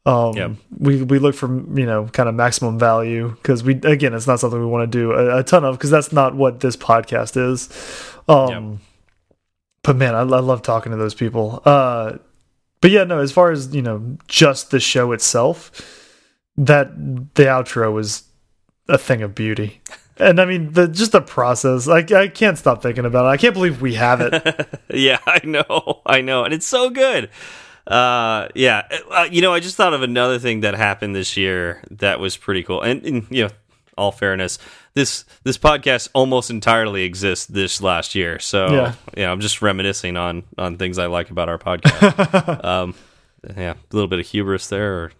Um 0.05 0.33
Yep. 0.35 0.51
we 0.79 1.03
we 1.03 1.19
look 1.19 1.35
for, 1.35 1.47
you 1.47 1.85
know, 1.85 2.07
kind 2.07 2.27
of 2.27 2.35
maximum 2.35 2.77
value 2.79 3.37
cuz 3.43 3.63
we 3.63 3.75
again 3.83 4.13
it's 4.13 4.27
not 4.27 4.39
something 4.41 4.59
we 4.59 4.65
want 4.65 4.91
to 4.91 4.97
do 4.97 5.11
a, 5.13 5.37
a 5.39 5.43
ton 5.43 5.63
of 5.63 5.79
cuz 5.79 5.89
that's 5.91 6.11
not 6.11 6.35
what 6.35 6.59
this 6.59 6.75
podcast 6.75 7.37
is. 7.37 7.69
Um 8.27 8.81
but 9.83 9.95
man, 9.95 10.13
I, 10.13 10.19
I 10.19 10.23
love 10.41 10.61
talking 10.61 10.91
to 10.91 10.97
those 10.97 11.13
people. 11.13 11.61
Uh 11.63 12.13
but 12.81 12.91
yeah, 12.91 13.03
no, 13.03 13.19
as 13.19 13.31
far 13.31 13.51
as, 13.51 13.73
you 13.73 13.81
know, 13.81 14.17
just 14.27 14.71
the 14.71 14.79
show 14.79 15.11
itself, 15.11 15.71
that 16.57 16.95
the 17.35 17.43
outro 17.43 17.93
was 17.93 18.23
a 18.89 18.97
thing 18.97 19.21
of 19.21 19.35
beauty. 19.35 19.81
And 20.17 20.39
I 20.39 20.45
mean, 20.45 20.73
the 20.73 20.87
just 20.87 21.13
the 21.13 21.21
process, 21.21 21.87
like 21.87 22.11
I 22.11 22.27
can't 22.27 22.55
stop 22.55 22.83
thinking 22.83 23.05
about 23.05 23.25
it. 23.25 23.29
I 23.29 23.37
can't 23.37 23.55
believe 23.55 23.81
we 23.81 23.95
have 23.95 24.21
it. 24.21 24.69
yeah, 24.93 25.17
I 25.25 25.41
know, 25.43 26.01
I 26.05 26.21
know, 26.21 26.43
and 26.43 26.53
it's 26.53 26.67
so 26.67 26.91
good. 26.91 27.31
Uh, 27.87 28.47
yeah, 28.53 28.87
uh, 29.09 29.27
you 29.31 29.41
know, 29.41 29.51
I 29.51 29.59
just 29.59 29.77
thought 29.77 29.95
of 29.95 30.03
another 30.03 30.37
thing 30.37 30.59
that 30.59 30.75
happened 30.75 31.15
this 31.15 31.37
year 31.37 31.83
that 31.89 32.19
was 32.19 32.37
pretty 32.37 32.61
cool. 32.61 32.81
And, 32.83 33.03
and 33.03 33.25
you 33.31 33.45
know, 33.45 33.49
all 34.01 34.11
fairness, 34.11 34.57
this 34.95 35.23
this 35.43 35.57
podcast 35.57 36.09
almost 36.13 36.49
entirely 36.49 37.03
exists 37.03 37.45
this 37.45 37.81
last 37.81 38.15
year. 38.15 38.39
So 38.39 38.71
Yeah. 38.71 38.93
yeah, 39.15 39.31
I'm 39.31 39.39
just 39.39 39.61
reminiscing 39.61 40.17
on 40.17 40.43
on 40.57 40.77
things 40.77 40.97
I 40.97 41.05
like 41.05 41.29
about 41.29 41.47
our 41.49 41.57
podcast. 41.59 42.65
um, 42.65 42.95
yeah, 43.57 43.73
a 43.73 43.95
little 43.95 44.07
bit 44.09 44.19
of 44.19 44.25
hubris 44.27 44.67
there, 44.67 44.93
or 44.93 45.11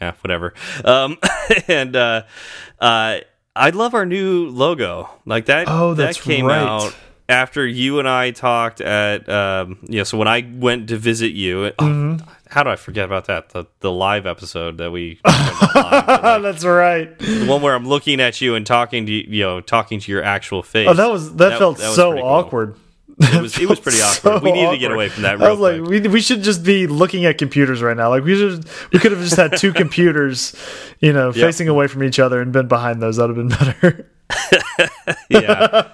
yeah, 0.00 0.12
whatever. 0.22 0.54
Um, 0.84 1.18
and 1.68 1.94
uh, 1.96 2.22
uh, 2.80 3.18
I 3.56 3.70
love 3.70 3.94
our 3.94 4.06
new 4.06 4.48
logo. 4.48 5.10
Like 5.26 5.46
that. 5.46 5.66
Oh, 5.68 5.94
that's 5.94 6.16
that 6.18 6.24
came 6.24 6.46
right. 6.46 6.58
out 6.62 6.96
after 7.28 7.66
you 7.66 7.98
and 7.98 8.08
I 8.08 8.30
talked 8.30 8.80
at 8.80 9.28
um, 9.28 9.78
you 9.88 9.98
know. 9.98 10.04
So 10.04 10.16
when 10.16 10.28
I 10.28 10.48
went 10.50 10.88
to 10.88 10.96
visit 10.96 11.32
you, 11.32 11.66
oh, 11.66 11.72
Mm-hmm. 11.84 12.28
How 12.48 12.62
do 12.62 12.70
I 12.70 12.76
forget 12.76 13.04
about 13.04 13.26
that? 13.26 13.50
The 13.50 13.66
the 13.80 13.92
live 13.92 14.26
episode 14.26 14.78
that 14.78 14.90
we 14.90 15.20
live, 15.26 16.42
that's 16.42 16.64
right. 16.64 17.18
the 17.18 17.46
one 17.46 17.62
where 17.62 17.74
I'm 17.74 17.86
looking 17.86 18.20
at 18.20 18.40
you 18.40 18.54
and 18.54 18.66
talking 18.66 19.06
to 19.06 19.12
you, 19.12 19.24
you 19.28 19.42
know, 19.44 19.60
talking 19.60 20.00
to 20.00 20.12
your 20.12 20.22
actual 20.22 20.62
face. 20.62 20.88
Oh, 20.88 20.94
that 20.94 21.10
was 21.10 21.34
that, 21.36 21.58
felt 21.58 21.78
that 21.78 21.86
was 21.88 21.96
so 21.96 22.12
cool. 22.14 22.22
awkward. 22.22 22.76
It 23.20 23.42
was 23.42 23.58
it 23.58 23.68
was 23.68 23.80
pretty 23.80 23.98
So 23.98 24.30
awkward. 24.36 24.44
we 24.44 24.52
needed 24.52 24.70
to 24.70 24.78
get 24.78 24.92
away 24.92 25.08
from 25.08 25.24
that 25.24 25.42
I 25.42 25.50
was 25.50 25.58
like, 25.58 25.82
quick. 25.84 26.04
we, 26.04 26.08
we 26.08 26.20
should 26.20 26.42
just 26.42 26.62
be 26.64 26.86
looking 26.86 27.24
at 27.24 27.36
computers 27.36 27.82
right 27.82 27.96
now. 27.96 28.10
Like 28.10 28.22
we 28.22 28.36
should, 28.36 28.64
we 28.92 29.00
could 29.00 29.10
have 29.10 29.20
just 29.20 29.34
had 29.34 29.56
two 29.56 29.72
computers, 29.82 30.54
you 31.00 31.12
know, 31.12 31.32
facing 31.32 31.68
away 31.68 31.88
from 31.88 32.04
each 32.04 32.20
other 32.20 32.40
and 32.40 32.52
been 32.52 32.68
behind 32.68 33.02
those. 33.02 33.16
That'd 33.16 33.36
have 33.36 33.48
been 33.48 33.58
better. 33.82 34.10
yeah. 35.30 35.88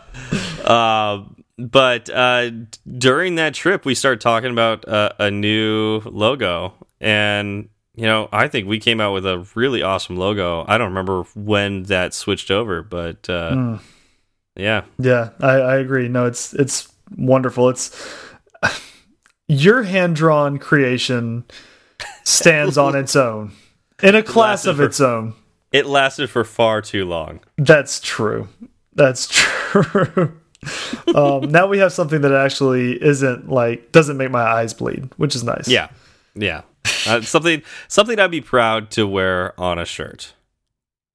uh, 0.65 1.25
but 1.59 2.11
uh, 2.11 2.51
during 2.99 3.37
that 3.37 3.55
trip, 3.55 3.85
we 3.85 3.95
started 3.95 4.21
talking 4.21 4.51
about 4.51 4.87
uh, 4.89 5.11
a 5.19 5.31
new 5.31 6.01
logo, 6.05 6.75
and 7.01 7.69
you 7.95 8.07
know, 8.07 8.29
I 8.33 8.49
think 8.49 8.67
we 8.67 8.81
came 8.81 9.01
out 9.01 9.13
with 9.13 9.25
a 9.25 9.47
really 9.55 9.83
awesome 9.83 10.17
logo. 10.17 10.65
I 10.67 10.79
don't 10.79 10.89
remember 10.89 11.23
when 11.37 11.85
that 11.85 12.13
switched 12.13 12.51
over, 12.51 12.83
but 12.83 13.29
uh, 13.31 13.55
Hmm. 13.55 13.75
yeah, 14.57 14.83
Yeah, 14.99 15.31
I, 15.41 15.53
I 15.53 15.77
agree. 15.77 16.09
No, 16.09 16.27
it's 16.27 16.55
it's 16.55 16.93
wonderful. 17.17 17.69
It's 17.69 17.95
your 19.49 19.83
hand 19.85 20.17
drawn 20.17 20.59
creation 20.59 21.45
stands 22.25 22.77
on 22.79 22.97
its 22.97 23.15
own 23.15 23.53
in 24.03 24.15
a 24.15 24.23
class 24.23 24.67
of 24.67 24.79
for- 24.79 24.85
its 24.87 25.01
own. 25.01 25.35
it 25.73 25.87
lasted 25.87 26.31
for 26.31 26.43
far 26.45 26.81
too 26.83 27.05
long. 27.05 27.41
That's 27.59 28.01
true. 28.01 28.49
That's 28.95 29.29
true. 29.31 30.41
um, 31.15 31.51
now 31.51 31.67
we 31.67 31.79
have 31.79 31.93
something 31.93 32.21
that 32.23 32.33
actually 32.33 33.03
isn't 33.03 33.49
like 33.49 33.93
doesn't 33.93 34.17
make 34.17 34.31
my 34.31 34.43
eyes 34.43 34.75
bleed, 34.75 35.11
which 35.17 35.35
is 35.37 35.45
nice. 35.45 35.69
Yeah, 35.69 35.89
yeah, 36.35 36.63
uh, 37.07 37.21
something 37.23 37.63
something 37.89 38.19
I'd 38.19 38.31
be 38.31 38.41
proud 38.41 38.91
to 38.93 39.07
wear 39.07 39.59
on 39.61 39.79
a 39.79 39.85
shirt, 39.85 40.35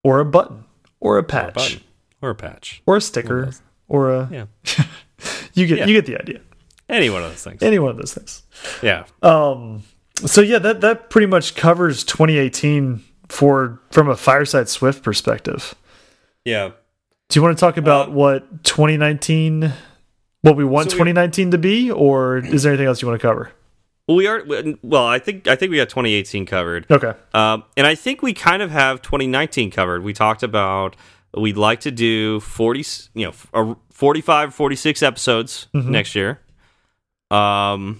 or 0.03 0.19
a 0.19 0.25
button, 0.25 0.63
or 0.99 1.13
a 1.13 1.15
or 1.15 1.19
a 1.19 1.23
patch, 1.23 1.53
button, 1.53 1.79
or 2.21 2.29
a 2.31 2.35
patch. 2.35 2.81
or 2.85 2.97
a 2.97 3.01
sticker, 3.01 3.51
or 3.87 4.11
a 4.13 4.29
Yeah, 4.31 4.45
you 5.53 5.67
get 5.67 5.79
Yeah. 5.79 5.85
you 5.85 5.93
get 5.93 6.05
the 6.05 6.17
idea. 6.19 6.41
any 6.87 7.09
one 7.09 7.23
of 7.23 7.29
those 7.29 7.43
things. 7.43 7.61
Any 7.61 7.79
one 7.79 7.91
of 7.91 7.97
those 7.97 8.13
things. 8.13 8.43
Yeah, 8.81 9.05
Um, 9.21 9.83
so 10.25 10.41
yeah, 10.41 10.59
that 10.59 10.81
that 10.81 11.09
pretty 11.09 11.27
much 11.27 11.55
covers 11.55 12.03
2018 12.03 13.03
for 13.29 13.79
from 13.91 14.09
a 14.09 14.15
Fireside 14.15 14.67
Swift 14.69 15.03
perspective. 15.03 15.75
yeah. 16.45 16.71
Do 17.29 17.39
you 17.39 17.43
want 17.43 17.55
to 17.57 17.59
talk 17.59 17.77
about 17.77 18.09
Uh, 18.09 18.11
what 18.11 18.63
2019, 18.63 19.71
what 20.41 20.55
we 20.55 20.63
want 20.65 20.89
So 20.89 20.95
we- 20.95 20.99
2019 20.99 21.51
to 21.51 21.57
be, 21.59 21.91
or 21.91 22.37
is 22.37 22.63
there 22.63 22.71
anything 22.73 22.87
else 22.87 23.01
you 23.01 23.07
want 23.07 23.21
to 23.21 23.27
cover? 23.27 23.51
Well, 24.07 24.15
we 24.17 24.25
are 24.25 24.43
well. 24.81 25.05
I 25.05 25.19
think 25.19 25.47
I 25.47 25.55
think 25.55 25.69
we 25.69 25.77
got 25.77 25.89
2018 25.89 26.47
covered, 26.47 26.87
Okay. 26.89 27.13
um, 27.35 27.63
and 27.77 27.85
I 27.85 27.93
think 27.93 28.23
we 28.23 28.33
kind 28.33 28.63
of 28.63 28.71
have 28.71 29.03
2019 29.03 29.69
covered. 29.69 30.03
We 30.03 30.13
talked 30.13 30.41
about 30.41 30.95
we'd 31.37 31.57
like 31.57 31.79
to 31.81 31.91
do 31.91 32.39
40, 32.39 32.83
you 33.13 33.27
know, 33.27 33.33
uh, 33.53 33.75
45, 33.91 34.55
46 34.55 35.03
episodes 35.03 35.67
next 35.75 36.15
year. 36.15 36.39
Um, 37.29 37.99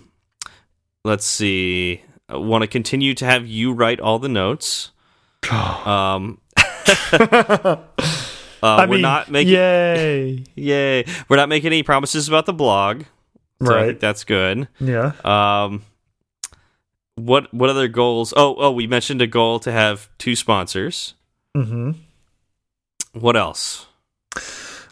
let's 1.05 1.27
see. 1.27 2.01
I 2.27 2.37
want 2.37 2.63
to 2.63 2.67
continue 2.67 3.13
to 3.13 3.25
have 3.25 3.45
you 3.45 3.71
write 3.71 3.99
all 3.99 4.17
the 4.17 4.29
notes. 4.29 4.89
Um, 5.51 6.39
uh, 8.63 8.67
I 8.75 8.85
we're 8.85 8.93
mean, 8.93 9.01
not 9.01 9.29
making 9.31 9.53
yay. 9.53 10.43
yay. 10.55 11.05
We're 11.27 11.37
not 11.37 11.49
making 11.49 11.67
any 11.67 11.83
promises 11.83 12.27
about 12.27 12.45
the 12.45 12.53
blog. 12.53 13.03
So 13.63 13.73
Right. 13.73 13.99
that's 13.99 14.23
good. 14.23 14.67
Yeah. 14.79 15.11
Um, 15.23 15.83
what 17.15 17.53
what 17.53 17.69
other 17.69 17.87
goals? 17.87 18.33
Oh, 18.37 18.55
oh, 18.57 18.71
we 18.71 18.87
mentioned 18.87 19.21
a 19.21 19.27
goal 19.27 19.59
to 19.59 19.71
have 19.71 20.09
two 20.17 20.35
sponsors. 20.35 21.15
hmm 21.55 21.91
What 23.13 23.35
else? 23.35 23.87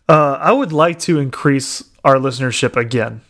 Uh, 0.09 0.37
I 0.39 0.51
would 0.51 0.71
like 0.73 0.99
to 0.99 1.19
increase 1.19 1.83
our 2.03 2.15
listenership 2.15 2.75
again. 2.75 3.21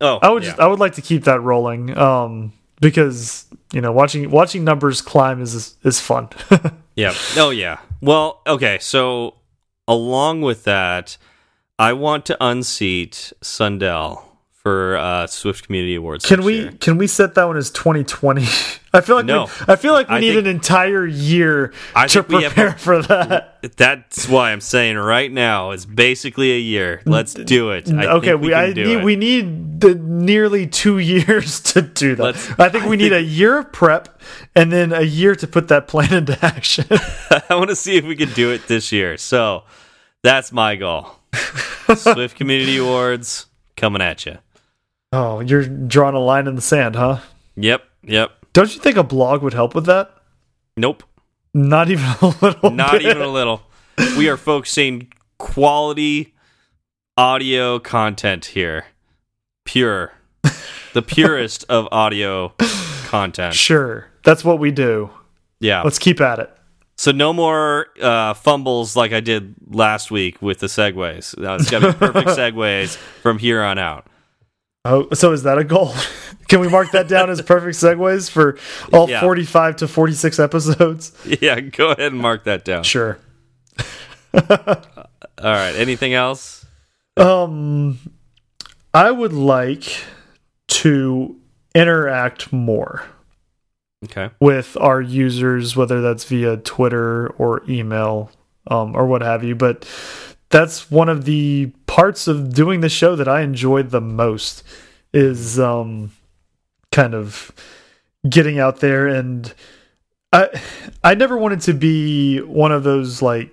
Oh, 0.00 0.18
I 0.22 0.30
would 0.30 0.42
yeah. 0.42 0.50
just, 0.50 0.60
I 0.60 0.66
would 0.66 0.78
like 0.80 0.94
to 0.94 1.02
keep 1.02 1.24
that 1.24 1.40
rolling. 1.40 1.96
Um, 1.96 2.52
because 2.80 3.46
you 3.72 3.80
know, 3.80 3.92
watching 3.92 4.30
watching 4.30 4.64
numbers 4.64 5.02
climb 5.02 5.40
is 5.42 5.76
is 5.84 6.00
fun. 6.00 6.28
yeah. 6.96 7.14
Oh, 7.36 7.50
yeah. 7.50 7.78
Well, 8.00 8.40
okay. 8.46 8.78
So 8.80 9.34
along 9.90 10.40
with 10.40 10.62
that, 10.62 11.18
I 11.76 11.92
want 11.94 12.24
to 12.26 12.36
unseat 12.40 13.32
Sundell 13.42 14.29
for 14.62 14.96
uh, 14.98 15.26
Swift 15.26 15.64
Community 15.66 15.94
Awards. 15.94 16.26
Can 16.26 16.42
we 16.44 16.54
year. 16.60 16.72
can 16.80 16.98
we 16.98 17.06
set 17.06 17.34
that 17.34 17.44
one 17.44 17.56
as 17.56 17.70
2020? 17.70 18.42
I 18.92 19.00
feel 19.00 19.16
like 19.16 19.24
No. 19.24 19.44
we, 19.44 19.50
I 19.68 19.76
feel 19.76 19.92
like 19.92 20.08
we 20.08 20.16
I 20.16 20.20
need 20.20 20.34
think- 20.34 20.46
an 20.46 20.50
entire 20.50 21.06
year 21.06 21.72
I 21.94 22.08
to 22.08 22.22
think 22.24 22.28
we 22.28 22.42
have- 22.42 22.52
prepare 22.52 22.72
for 22.76 23.00
that. 23.02 23.58
That's 23.76 24.28
why 24.28 24.50
I'm 24.52 24.60
saying 24.60 24.96
right 24.98 25.30
now 25.32 25.70
is 25.70 25.86
basically 25.86 26.52
a 26.52 26.58
year. 26.58 27.00
Let's 27.06 27.32
do 27.32 27.70
it. 27.70 27.90
I 27.90 28.06
okay, 28.16 28.30
think 28.32 28.42
we, 28.42 28.48
we, 28.54 28.66
need 28.66 28.78
it. 28.78 29.04
we 29.04 29.16
need 29.16 29.80
the 29.80 29.94
nearly 29.94 30.66
two 30.66 30.98
years 31.14 31.60
to 31.60 31.80
do 31.82 32.14
that. 32.16 32.22
Let's- 32.22 32.50
I 32.58 32.68
think 32.68 32.84
we 32.84 32.96
need 32.98 33.12
a 33.14 33.22
year 33.22 33.58
of 33.60 33.72
prep 33.72 34.20
and 34.54 34.70
then 34.70 34.92
a 34.92 35.02
year 35.02 35.34
to 35.36 35.46
put 35.46 35.68
that 35.68 35.88
plan 35.88 36.12
into 36.12 36.38
action. 36.44 36.84
I 36.90 37.54
want 37.54 37.70
to 37.70 37.76
see 37.76 37.96
if 37.96 38.04
we 38.04 38.14
can 38.16 38.30
do 38.32 38.50
it 38.50 38.66
this 38.68 38.92
year. 38.92 39.16
So 39.16 39.62
that's 40.22 40.52
my 40.52 40.76
goal. 40.76 41.12
Swift 41.96 42.36
Community 42.36 42.76
Awards 42.76 43.46
coming 43.76 44.02
at 44.02 44.26
you. 44.26 44.36
Oh, 45.12 45.40
you're 45.40 45.64
drawing 45.66 46.14
a 46.14 46.20
line 46.20 46.46
in 46.46 46.54
the 46.54 46.62
sand, 46.62 46.96
huh? 46.96 47.20
Yep, 47.56 47.82
yep. 48.04 48.32
Don't 48.52 48.74
you 48.74 48.80
think 48.80 48.96
a 48.96 49.04
blog 49.04 49.42
would 49.42 49.54
help 49.54 49.74
with 49.74 49.86
that? 49.86 50.14
Nope, 50.76 51.02
Not 51.54 51.90
even 51.90 52.04
a 52.20 52.26
little. 52.40 52.70
not 52.70 52.92
bit. 52.92 53.02
even 53.02 53.22
a 53.22 53.28
little. 53.28 53.62
We 54.16 54.28
are 54.28 54.36
focusing 54.36 55.12
quality 55.38 56.34
audio 57.16 57.78
content 57.78 58.46
here. 58.46 58.86
Pure. 59.64 60.12
The 60.92 61.02
purest 61.02 61.64
of 61.68 61.86
audio 61.92 62.54
content. 63.04 63.54
Sure, 63.54 64.08
that's 64.24 64.44
what 64.44 64.58
we 64.58 64.70
do. 64.72 65.10
Yeah. 65.60 65.82
Let's 65.82 65.98
keep 66.00 66.20
at 66.20 66.38
it. 66.40 66.50
So 66.98 67.12
no 67.12 67.32
more 67.32 67.86
uh, 68.02 68.34
fumbles 68.34 68.96
like 68.96 69.12
I 69.12 69.20
did 69.20 69.54
last 69.68 70.10
week 70.10 70.42
with 70.42 70.58
the 70.58 70.66
segues. 70.66 71.38
Uh, 71.38 71.54
it's 71.54 71.70
got 71.70 71.78
to 71.80 71.92
be 71.92 71.98
perfect 71.98 72.28
segues 72.30 72.96
from 73.22 73.38
here 73.38 73.62
on 73.62 73.78
out. 73.78 74.06
Oh, 74.84 75.08
so 75.12 75.32
is 75.32 75.42
that 75.42 75.58
a 75.58 75.64
goal? 75.64 75.92
Can 76.48 76.60
we 76.60 76.68
mark 76.68 76.90
that 76.92 77.06
down 77.06 77.30
as 77.30 77.40
perfect 77.42 77.76
segues 77.76 78.30
for 78.30 78.58
all 78.92 79.08
Yeah. 79.08 79.20
45 79.20 79.76
to 79.76 79.88
46 79.88 80.38
episodes? 80.38 81.12
Yeah, 81.40 81.60
go 81.60 81.90
ahead 81.92 82.12
and 82.12 82.20
mark 82.20 82.44
that 82.44 82.64
down. 82.64 82.82
Sure. 82.82 83.18
All 84.34 84.42
right. 85.38 85.74
Anything 85.76 86.14
else? 86.14 86.64
Um, 87.16 87.98
I 88.94 89.10
would 89.10 89.32
like 89.32 90.04
to 90.68 91.36
interact 91.74 92.52
more 92.52 93.02
Okay. 94.04 94.30
with 94.40 94.76
our 94.80 95.00
users, 95.00 95.76
whether 95.76 96.00
that's 96.00 96.24
via 96.24 96.56
Twitter 96.58 97.28
or 97.38 97.62
email 97.68 98.30
um, 98.68 98.94
or 98.96 99.06
what 99.06 99.22
have 99.22 99.44
you. 99.44 99.54
But 99.54 99.84
that's 100.50 100.90
one 100.90 101.08
of 101.08 101.24
the 101.24 101.72
parts 101.86 102.26
of 102.28 102.52
doing 102.52 102.80
the 102.80 102.88
show 102.88 103.16
that 103.16 103.28
I 103.28 103.40
enjoyed 103.42 103.90
the 103.90 104.00
most 104.00 104.62
is 105.12 105.58
um, 105.58 106.12
kind 106.92 107.14
of 107.14 107.52
getting 108.28 108.58
out 108.58 108.80
there 108.80 109.06
and 109.08 109.52
I 110.32 110.48
I 111.02 111.14
never 111.14 111.36
wanted 111.36 111.60
to 111.62 111.72
be 111.74 112.38
one 112.40 112.70
of 112.72 112.82
those 112.84 113.22
like 113.22 113.50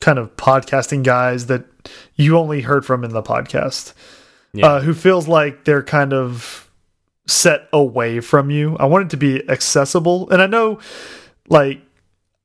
kind 0.00 0.18
of 0.18 0.34
podcasting 0.36 1.02
guys 1.02 1.46
that 1.46 1.64
you 2.14 2.36
only 2.38 2.60
heard 2.62 2.84
from 2.86 3.02
in 3.04 3.10
the 3.12 3.22
podcast 3.22 3.92
Yeah. 4.52 4.66
uh, 4.66 4.80
who 4.80 4.94
feels 4.94 5.26
like 5.28 5.64
they're 5.64 5.82
kind 5.82 6.12
of 6.12 6.70
set 7.26 7.68
away 7.72 8.20
from 8.20 8.50
you. 8.50 8.76
I 8.78 8.84
want 8.86 9.06
it 9.06 9.10
to 9.10 9.16
be 9.16 9.48
accessible, 9.48 10.30
and 10.30 10.40
I 10.40 10.46
know, 10.46 10.78
like, 11.48 11.80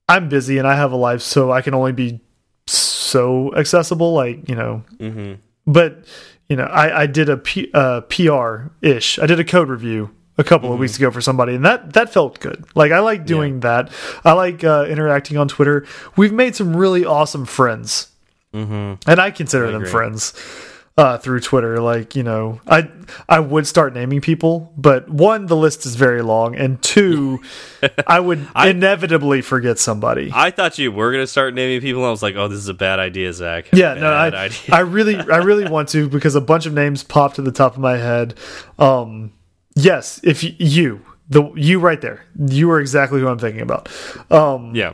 I'm 0.10 0.28
busy 0.28 0.58
and 0.58 0.68
I 0.68 0.76
have 0.76 0.92
a 0.92 0.96
life, 0.96 1.22
so 1.22 1.52
I 1.52 1.62
can 1.62 1.74
only 1.76 1.92
be 1.92 2.20
so 3.12 3.54
accessible. 3.56 4.14
Like, 4.14 4.48
you 4.50 4.56
know, 4.56 4.84
mm-hmm. 4.98 5.34
but 5.68 6.06
you 6.50 6.56
know, 6.56 6.66
I 6.66 7.02
I 7.02 7.06
did 7.06 7.30
a 7.30 7.38
P, 7.38 7.70
uh, 7.74 8.02
PR 8.02 8.72
ish. 8.82 9.20
I 9.20 9.26
did 9.26 9.40
a 9.40 9.44
code 9.44 9.70
review 9.70 10.10
a 10.38 10.44
couple 10.44 10.72
of 10.74 10.80
weeks 10.80 10.98
ago 10.98 11.12
for 11.12 11.22
somebody, 11.22 11.56
and 11.56 11.66
that 11.66 11.94
that 11.94 12.12
felt 12.12 12.40
good. 12.40 12.66
Like, 12.76 12.92
I 12.92 13.00
like 13.00 13.26
doing 13.26 13.60
that. 13.62 13.92
I 14.24 14.34
like 14.34 14.64
uh, 14.64 14.86
interacting 14.90 15.38
on 15.38 15.48
Twitter. 15.48 15.86
We've 16.16 16.34
made 16.34 16.56
some 16.56 16.76
really 16.76 17.06
awesome 17.06 17.46
friends 17.46 18.08
Mm-hmm. 18.54 19.10
and 19.10 19.22
I 19.22 19.32
consider 19.32 19.72
them 19.72 19.86
friends 19.86 20.34
uh, 20.98 21.18
through 21.18 21.40
Twitter. 21.40 21.80
Like 21.80 22.16
you 22.16 22.24
know, 22.24 22.62
I 22.68 22.90
I 23.30 23.40
would 23.40 23.66
start 23.68 23.94
naming 23.94 24.22
people, 24.22 24.74
but 24.78 25.10
one, 25.10 25.46
the 25.48 25.56
list 25.56 25.86
is 25.86 25.96
very 25.96 26.22
long, 26.22 26.56
and 26.56 26.82
two, 26.82 27.42
I 28.08 28.20
would 28.20 28.48
inevitably 28.56 29.42
forget 29.42 29.80
somebody. 29.80 30.32
I 30.34 30.52
thought 30.52 30.78
you 30.78 30.92
were 30.92 31.12
gonna 31.12 31.28
start 31.28 31.54
naming 31.54 31.82
people. 31.82 32.02
and 32.02 32.08
I 32.08 32.12
was 32.12 32.22
like, 32.24 32.36
"Oh, 32.36 32.48
this 32.48 32.60
is 32.60 32.68
a 32.68 32.74
bad 32.74 33.00
idea, 33.00 33.32
Zach." 33.34 33.68
yeah, 33.74 33.94
bad 33.96 34.02
no, 34.02 34.12
I 34.12 34.28
idea. 34.46 34.76
I 34.76 34.80
really 34.82 35.16
I 35.16 35.38
really 35.38 35.68
want 35.70 35.90
to 35.90 36.10
because 36.10 36.36
a 36.36 36.42
bunch 36.42 36.66
of 36.66 36.74
names 36.74 37.04
popped 37.04 37.36
to 37.38 37.42
the 37.42 37.52
top 37.52 37.74
of 37.74 37.80
my 37.80 37.98
head. 37.98 38.36
Um, 38.80 39.34
yes, 39.76 40.20
if 40.24 40.44
you 40.44 41.02
the 41.30 41.52
you 41.56 41.80
right 41.80 42.02
there, 42.02 42.26
you 42.38 42.70
are 42.72 42.80
exactly 42.82 43.22
who 43.22 43.28
I'm 43.28 43.40
thinking 43.40 43.62
about. 43.62 43.90
Um, 44.30 44.76
yeah. 44.76 44.94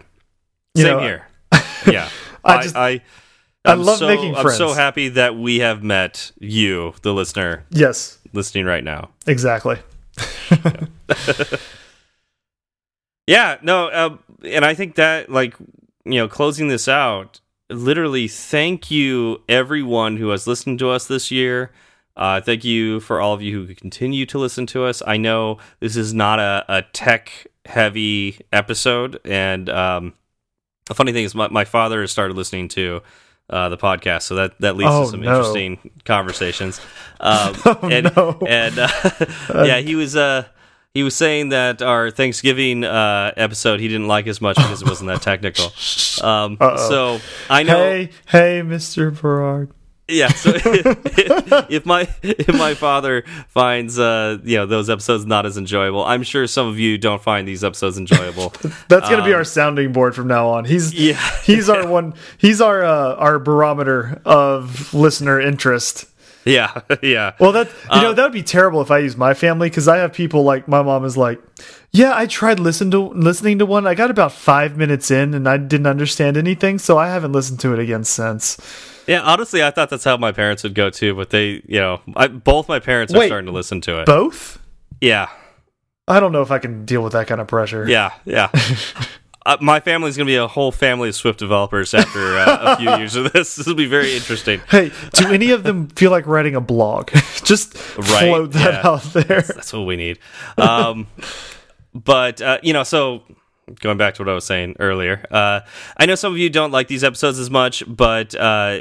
You 0.76 0.84
Same 0.84 0.98
know, 0.98 1.00
here. 1.00 1.28
Yeah. 1.88 2.10
I 2.46 2.56
I, 2.58 2.62
just- 2.64 2.76
I, 2.76 3.02
I 3.68 3.74
I'm 3.74 3.84
love 3.84 4.00
so, 4.00 4.08
making 4.08 4.34
friends. 4.34 4.60
I'm 4.60 4.70
so 4.70 4.74
happy 4.74 5.10
that 5.10 5.36
we 5.36 5.60
have 5.60 5.84
met 5.84 6.32
you, 6.40 6.94
the 7.02 7.14
listener, 7.14 7.66
yes, 7.70 8.18
listening 8.34 8.66
right 8.66 8.84
now. 8.84 9.10
exactly. 9.26 9.78
Yeah, 13.28 13.58
no, 13.62 13.88
uh, 13.90 14.18
and 14.46 14.64
I 14.64 14.74
think 14.74 14.96
that 14.96 15.30
like 15.30 15.54
you 16.06 16.14
know, 16.16 16.28
closing 16.30 16.70
this 16.70 16.88
out, 16.88 17.42
literally, 17.70 18.28
thank 18.30 18.90
you 18.90 19.42
everyone 19.50 20.16
who 20.18 20.30
has 20.30 20.48
listened 20.48 20.80
to 20.80 20.90
us 20.90 21.08
this 21.08 21.30
year. 21.30 21.72
Uh, 22.16 22.42
thank 22.42 22.64
you 22.64 23.00
for 23.02 23.20
all 23.20 23.34
of 23.34 23.42
you 23.42 23.66
who 23.68 23.76
continue 23.76 24.26
to 24.26 24.40
listen 24.40 24.66
to 24.68 24.86
us. 24.86 25.04
I 25.06 25.18
know 25.18 25.58
this 25.82 25.96
is 25.96 26.14
not 26.14 26.40
a, 26.40 26.66
a 26.70 26.82
tech 26.94 27.48
heavy 27.66 28.40
episode, 28.54 29.20
and 29.26 29.70
um, 29.70 30.14
the 30.86 30.96
funny 30.96 31.12
thing 31.12 31.26
is, 31.26 31.36
my, 31.36 31.50
my 31.50 31.66
father 31.66 32.02
has 32.02 32.12
started 32.12 32.38
listening 32.38 32.70
to 32.70 33.02
uh, 33.50 33.70
the 33.70 33.78
podcast, 33.78 34.24
so 34.24 34.36
that 34.36 34.60
that 34.62 34.76
leads 34.76 34.92
Oh, 34.92 35.06
to 35.06 35.10
some 35.12 35.22
no. 35.22 35.38
interesting 35.38 35.92
conversations. 36.06 36.82
Um, 37.20 37.56
Oh, 37.66 37.80
and 37.90 38.12
no. 38.16 38.38
and 38.48 38.78
uh, 38.80 38.88
yeah, 39.66 39.78
he 39.80 39.96
was 39.96 40.16
uh, 40.16 40.46
he 40.94 41.04
was 41.04 41.16
saying 41.16 41.50
that 41.50 41.82
our 41.82 42.10
Thanksgiving 42.12 42.84
uh, 42.84 43.32
episode 43.38 43.80
he 43.80 43.88
didn't 43.88 44.08
like 44.08 44.28
as 44.28 44.42
much 44.42 44.56
because 44.58 44.82
it 44.82 44.88
wasn't 44.88 45.10
that 45.10 45.22
technical. 45.32 45.66
Um, 46.28 46.58
Uh-oh. 46.60 46.90
so 46.90 47.20
I 47.50 47.64
know, 47.64 47.78
Hey, 47.78 48.10
hey, 48.28 48.62
Mr. 48.64 49.12
Berard. 49.20 49.72
Yeah. 50.08 50.30
So 50.30 50.52
if, 50.56 51.66
if 51.70 51.86
my 51.86 52.08
if 52.24 52.48
my 52.50 52.74
father 52.74 53.24
finds 53.50 53.98
uh, 54.00 54.38
you 54.44 54.58
know 54.58 54.66
those 54.66 54.90
episodes 54.90 55.26
not 55.26 55.46
as 55.46 55.58
enjoyable, 55.58 56.04
I'm 56.06 56.24
sure 56.24 56.48
some 56.48 56.68
of 56.68 56.80
you 56.80 56.98
don't 56.98 57.22
find 57.22 57.48
these 57.48 57.64
episodes 57.64 57.98
enjoyable. 57.98 58.54
That's 58.90 59.10
gonna 59.10 59.24
be 59.24 59.32
Um, 59.34 59.38
our 59.38 59.44
sounding 59.44 59.92
board 59.94 60.16
from 60.16 60.28
now 60.28 60.48
on. 60.50 60.66
He's 60.66 60.94
Yeah. 60.94 61.20
he's 61.44 61.70
our 61.70 61.88
one. 61.88 62.14
He's 62.38 62.62
our 62.62 62.84
uh, 62.84 63.16
our 63.16 63.40
barometer 63.40 64.22
of 64.26 64.94
listener 64.94 65.40
interest. 65.40 66.06
Yeah, 66.58 66.82
yeah. 67.02 67.34
Well, 67.40 67.52
that 67.52 67.68
you 67.94 68.02
know 68.02 68.12
Uh, 68.12 68.14
that 68.14 68.24
would 68.24 68.34
be 68.34 68.44
terrible 68.44 68.82
if 68.82 68.90
I 68.92 69.00
use 69.00 69.18
my 69.18 69.34
family 69.34 69.70
because 69.70 69.88
I 69.88 69.98
have 69.98 70.14
people 70.14 70.44
like 70.44 70.68
my 70.68 70.82
mom 70.82 71.04
is 71.06 71.18
like, 71.18 71.42
yeah, 71.92 72.14
I 72.16 72.26
tried 72.26 72.60
listen 72.60 72.90
to 72.92 73.00
listening 73.10 73.60
to 73.60 73.66
one. 73.66 73.86
I 73.86 73.96
got 73.96 74.10
about 74.10 74.32
five 74.32 74.78
minutes 74.78 75.12
in 75.12 75.34
and 75.34 75.48
I 75.48 75.58
didn't 75.58 75.88
understand 75.88 76.38
anything, 76.38 76.80
so 76.80 76.98
I 76.98 77.08
haven't 77.10 77.34
listened 77.34 77.60
to 77.62 77.74
it 77.74 77.80
again 77.80 78.04
since. 78.04 78.58
Yeah, 79.08 79.22
honestly, 79.22 79.64
I 79.64 79.72
thought 79.72 79.90
that's 79.90 80.04
how 80.04 80.18
my 80.18 80.32
parents 80.32 80.64
would 80.64 80.76
go 80.76 80.90
too, 80.90 81.16
but 81.16 81.30
they, 81.30 81.62
you 81.66 81.80
know, 81.80 82.02
I, 82.16 82.28
both 82.28 82.68
my 82.68 82.80
parents 82.80 83.14
are 83.14 83.26
starting 83.26 83.46
to 83.48 83.54
listen 83.54 83.82
to 83.82 84.02
it. 84.02 84.06
Both? 84.06 84.60
yeah, 85.02 85.30
I 86.08 86.20
don't 86.20 86.32
know 86.32 86.42
if 86.42 86.52
I 86.52 86.60
can 86.60 86.86
deal 86.86 87.04
with 87.04 87.14
that 87.14 87.28
kind 87.28 87.40
of 87.42 87.48
pressure. 87.48 87.88
yeah, 87.88 88.12
yeah. 88.26 88.50
uh, 89.48 89.56
my 89.62 89.80
family's 89.80 90.18
going 90.18 90.28
to 90.28 90.30
be 90.30 90.36
a 90.36 90.46
whole 90.46 90.74
family 90.74 91.08
of 91.08 91.16
Swift 91.16 91.40
developers 91.40 91.94
after 91.94 92.38
uh, 92.38 92.74
a 92.74 92.78
few 92.82 92.90
years 92.98 93.16
of 93.16 93.32
this. 93.32 93.56
This 93.56 93.66
will 93.66 93.76
be 93.76 93.86
very 93.86 94.14
interesting. 94.14 94.60
Hey, 94.70 94.92
do 95.14 95.32
any 95.32 95.52
of 95.52 95.64
them 95.64 95.88
feel 95.88 96.12
like 96.12 96.28
writing 96.28 96.54
a 96.54 96.60
blog? 96.60 97.12
Just 97.46 97.76
Right, 97.98 98.28
float 98.28 98.52
that 98.52 98.84
yeah. 98.84 98.90
out 98.90 99.04
there. 99.04 99.42
That's 99.42 99.72
what 99.72 99.86
we 99.86 99.96
need. 99.96 100.20
Um, 100.58 101.08
but 101.94 102.42
uh, 102.42 102.60
you 102.62 102.74
know, 102.74 102.84
so 102.84 103.24
going 103.80 103.98
back 103.98 104.16
to 104.16 104.22
what 104.22 104.30
I 104.30 104.34
was 104.34 104.46
saying 104.46 104.76
earlier, 104.82 105.26
uh, 105.32 105.62
I 105.96 106.06
know 106.06 106.16
some 106.16 106.34
of 106.34 106.38
you 106.38 106.50
don't 106.50 106.72
like 106.72 106.90
these 106.90 107.06
episodes 107.06 107.40
as 107.40 107.50
much, 107.50 107.84
but 107.88 108.36
uh, 108.36 108.80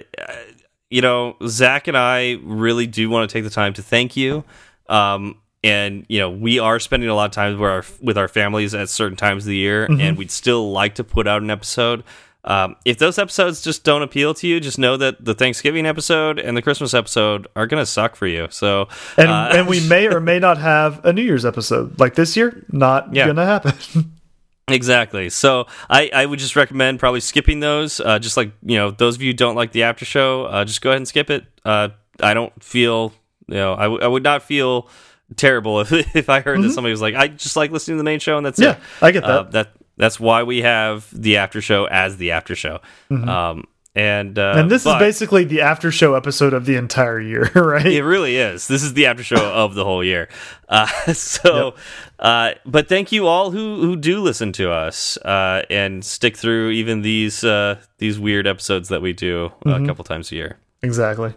you 0.91 1.01
know, 1.01 1.37
Zach 1.47 1.87
and 1.87 1.97
I 1.97 2.41
really 2.43 2.89
do 2.89 3.09
want 3.09 3.31
to 3.31 3.33
take 3.33 3.45
the 3.45 3.51
time 3.51 3.73
to 3.75 3.83
thank 3.83 4.17
you. 4.17 4.43
Um, 4.89 5.39
and 5.67 6.07
you 6.09 6.19
know, 6.21 6.31
we 6.31 6.59
are 6.59 6.79
spending 6.79 7.09
a 7.09 7.15
lot 7.15 7.25
of 7.27 7.33
time 7.33 7.59
with 7.59 7.69
our 7.71 7.85
with 8.01 8.17
our 8.19 8.29
families 8.29 8.75
at 8.75 8.89
certain 8.89 9.17
times 9.17 9.45
of 9.45 9.49
the 9.49 9.57
year, 9.57 9.87
and 9.91 10.17
we'd 10.17 10.31
still 10.31 10.71
like 10.71 10.95
to 10.97 11.05
put 11.05 11.27
out 11.27 11.43
an 11.43 11.51
episode. 11.51 12.05
Um, 12.45 12.77
if 12.85 12.99
those 12.99 13.19
episodes 13.19 13.61
just 13.61 13.83
don't 13.83 14.03
appeal 14.03 14.33
to 14.35 14.47
you, 14.47 14.61
just 14.61 14.79
know 14.79 14.97
that 14.97 15.25
the 15.25 15.35
Thanksgiving 15.35 15.85
episode 15.85 16.39
and 16.39 16.57
the 16.57 16.63
Christmas 16.63 16.95
episode 16.95 17.49
are 17.57 17.67
gonna 17.67 17.85
suck 17.87 18.15
for 18.15 18.29
you. 18.29 18.47
So, 18.51 18.87
And 19.17 19.29
uh, 19.29 19.49
and 19.53 19.67
we 19.67 19.81
may 19.89 20.07
or 20.07 20.21
may 20.21 20.39
not 20.39 20.57
have 20.59 21.05
a 21.05 21.13
New 21.13 21.23
Year's 21.23 21.45
episode 21.45 21.99
like 21.99 22.15
this 22.15 22.37
year. 22.37 22.65
Not 22.71 23.13
Yeah. 23.13 23.27
gonna 23.27 23.47
happen. 23.47 23.75
Exactly. 24.69 25.31
So 25.31 25.67
I, 25.89 26.11
I 26.13 26.27
would 26.27 26.41
just 26.41 26.57
recommend 26.57 26.99
probably 26.99 27.21
skipping 27.21 27.61
those. 27.61 28.01
Uh, 28.01 28.19
just 28.19 28.37
like 28.37 28.51
you 28.65 28.77
know, 28.77 28.91
those 28.91 29.15
of 29.15 29.23
you 29.23 29.29
who 29.31 29.33
don't 29.37 29.55
like 29.55 29.71
the 29.71 29.85
after 29.85 30.05
show, 30.05 30.45
uh, 30.47 30.65
just 30.65 30.81
go 30.83 30.91
ahead 30.91 30.97
and 30.97 31.07
skip 31.07 31.31
it. 31.31 31.45
Uh, 31.65 31.91
I 32.21 32.35
don't 32.35 32.53
feel 32.63 33.13
you 33.47 33.55
know 33.55 33.75
I, 33.75 33.85
w 33.85 34.01
I 34.03 34.09
would 34.09 34.25
not 34.25 34.43
feel 34.43 34.89
terrible 35.35 35.81
if 35.81 35.93
if 36.17 36.29
I 36.29 36.41
heard 36.41 36.63
that 36.63 36.71
somebody 36.71 36.93
was 36.93 37.01
like 37.03 37.15
I 37.15 37.29
just 37.29 37.57
like 37.57 37.71
listening 37.73 37.97
to 37.97 37.99
the 37.99 38.05
main 38.05 38.21
show 38.21 38.37
and 38.37 38.47
that's 38.47 38.61
Mm-hmm. 38.61 38.81
yeah, 38.81 38.87
it. 39.01 39.03
I 39.03 39.11
get 39.11 39.23
that. 39.23 39.31
Uh, 39.31 39.43
that 39.51 39.73
that's 39.97 40.21
why 40.21 40.43
we 40.43 40.63
have 40.63 41.09
the 41.13 41.39
after 41.39 41.61
show 41.61 41.87
as 41.87 42.19
the 42.19 42.31
after 42.33 42.55
show. 42.55 42.81
Um, 43.11 43.65
and 43.95 44.39
uh, 44.39 44.43
Mm-hmm. 44.43 44.59
and 44.61 44.71
this 44.71 44.85
but- 44.85 45.01
is 45.01 45.07
basically 45.09 45.45
the 45.45 45.63
after 45.63 45.91
show 45.91 46.15
episode 46.17 46.53
of 46.53 46.67
the 46.67 46.77
entire 46.77 47.19
year, 47.19 47.51
right? 47.55 47.87
it 47.87 48.03
really 48.05 48.37
is. 48.37 48.69
This 48.69 48.83
is 48.83 48.93
the 48.93 49.07
after 49.07 49.23
show 49.25 49.37
of 49.55 49.75
the 49.75 49.85
whole 49.85 50.05
year. 50.05 50.29
Uh, 50.69 50.87
so, 51.15 51.75
uh, 52.19 52.53
but 52.67 52.89
thank 52.91 53.11
you 53.11 53.27
all 53.27 53.51
who 53.51 53.81
who 53.81 53.97
do 53.97 54.21
listen 54.21 54.53
to 54.53 54.71
us 54.71 55.17
uh, 55.19 55.63
and 55.71 56.05
stick 56.05 56.37
through 56.37 56.71
even 56.73 57.01
these 57.01 57.43
uh, 57.43 57.81
these 57.97 58.21
weird 58.21 58.47
episodes 58.47 58.91
that 58.91 59.01
we 59.01 59.15
do 59.15 59.51
uh, 59.65 59.83
a 59.83 59.87
couple 59.87 60.05
times 60.05 60.31
a 60.31 60.35
year. 60.35 60.59
Exactly. 60.83 61.33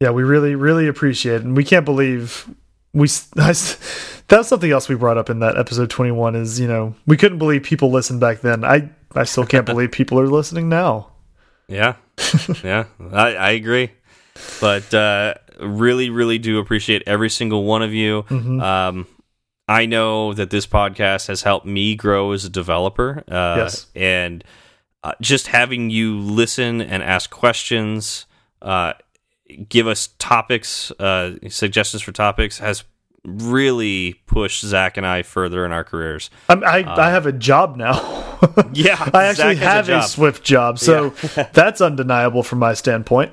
Yeah, 0.00 0.10
we 0.10 0.22
really, 0.22 0.54
really 0.54 0.86
appreciate 0.86 1.36
it. 1.36 1.44
And 1.44 1.56
we 1.56 1.64
can't 1.64 1.84
believe 1.86 2.46
we. 2.92 3.04
s- 3.06 3.28
I 3.36 3.50
s- 3.50 4.22
That's 4.28 4.48
something 4.48 4.70
else 4.70 4.88
we 4.88 4.94
brought 4.94 5.18
up 5.18 5.30
in 5.30 5.40
that 5.40 5.56
episode 5.56 5.90
21 5.90 6.34
is, 6.36 6.60
you 6.60 6.68
know, 6.68 6.94
we 7.06 7.16
couldn't 7.16 7.38
believe 7.38 7.62
people 7.62 7.90
listened 7.90 8.20
back 8.20 8.40
then. 8.40 8.64
I, 8.64 8.90
I 9.14 9.24
still 9.24 9.46
can't 9.46 9.66
believe 9.72 9.90
people 9.92 10.18
are 10.20 10.26
listening 10.28 10.68
now. 10.68 11.08
Yeah, 11.68 11.96
yeah, 12.64 12.84
I, 13.12 13.34
I 13.36 13.50
agree. 13.50 13.90
But 14.60 14.92
uh, 14.94 15.34
really, 15.60 16.08
really 16.10 16.38
do 16.38 16.58
appreciate 16.58 17.02
every 17.06 17.28
single 17.30 17.64
one 17.64 17.82
of 17.82 17.92
you. 17.92 18.24
Um, 18.30 19.06
I 19.68 19.84
know 19.84 20.32
that 20.32 20.48
this 20.50 20.66
podcast 20.66 21.26
has 21.28 21.42
helped 21.42 21.66
me 21.66 21.94
grow 21.94 22.32
as 22.32 22.44
a 22.44 22.48
developer. 22.48 23.22
Uh, 23.28 23.54
Yes. 23.58 23.86
And 23.94 24.42
uh, 25.04 25.12
just 25.20 25.48
having 25.48 25.90
you 25.90 26.18
listen 26.18 26.80
and 26.80 27.02
ask 27.02 27.28
questions, 27.30 28.24
uh, 28.62 28.94
give 29.68 29.86
us 29.86 30.08
topics, 30.18 30.90
uh, 30.92 31.36
suggestions 31.48 32.02
for 32.02 32.12
topics, 32.12 32.58
has 32.58 32.84
really 33.24 34.14
pushed 34.26 34.62
Zach 34.64 34.96
and 34.96 35.06
I 35.06 35.22
further 35.22 35.66
in 35.66 35.72
our 35.72 35.84
careers. 35.84 36.30
I'm, 36.48 36.62
I, 36.64 36.84
I 36.86 37.10
have 37.10 37.26
a 37.26 37.32
job 37.32 37.76
now. 37.76 38.24
Yeah, 38.72 38.94
I 39.14 39.24
actually 39.24 39.56
have 39.56 39.86
a, 39.88 39.92
job. 39.94 40.04
Swift 40.04 40.44
job. 40.44 40.78
So 40.78 41.08
that's 41.52 41.80
undeniable 41.80 42.44
from 42.44 42.60
my 42.60 42.74
standpoint. 42.74 43.32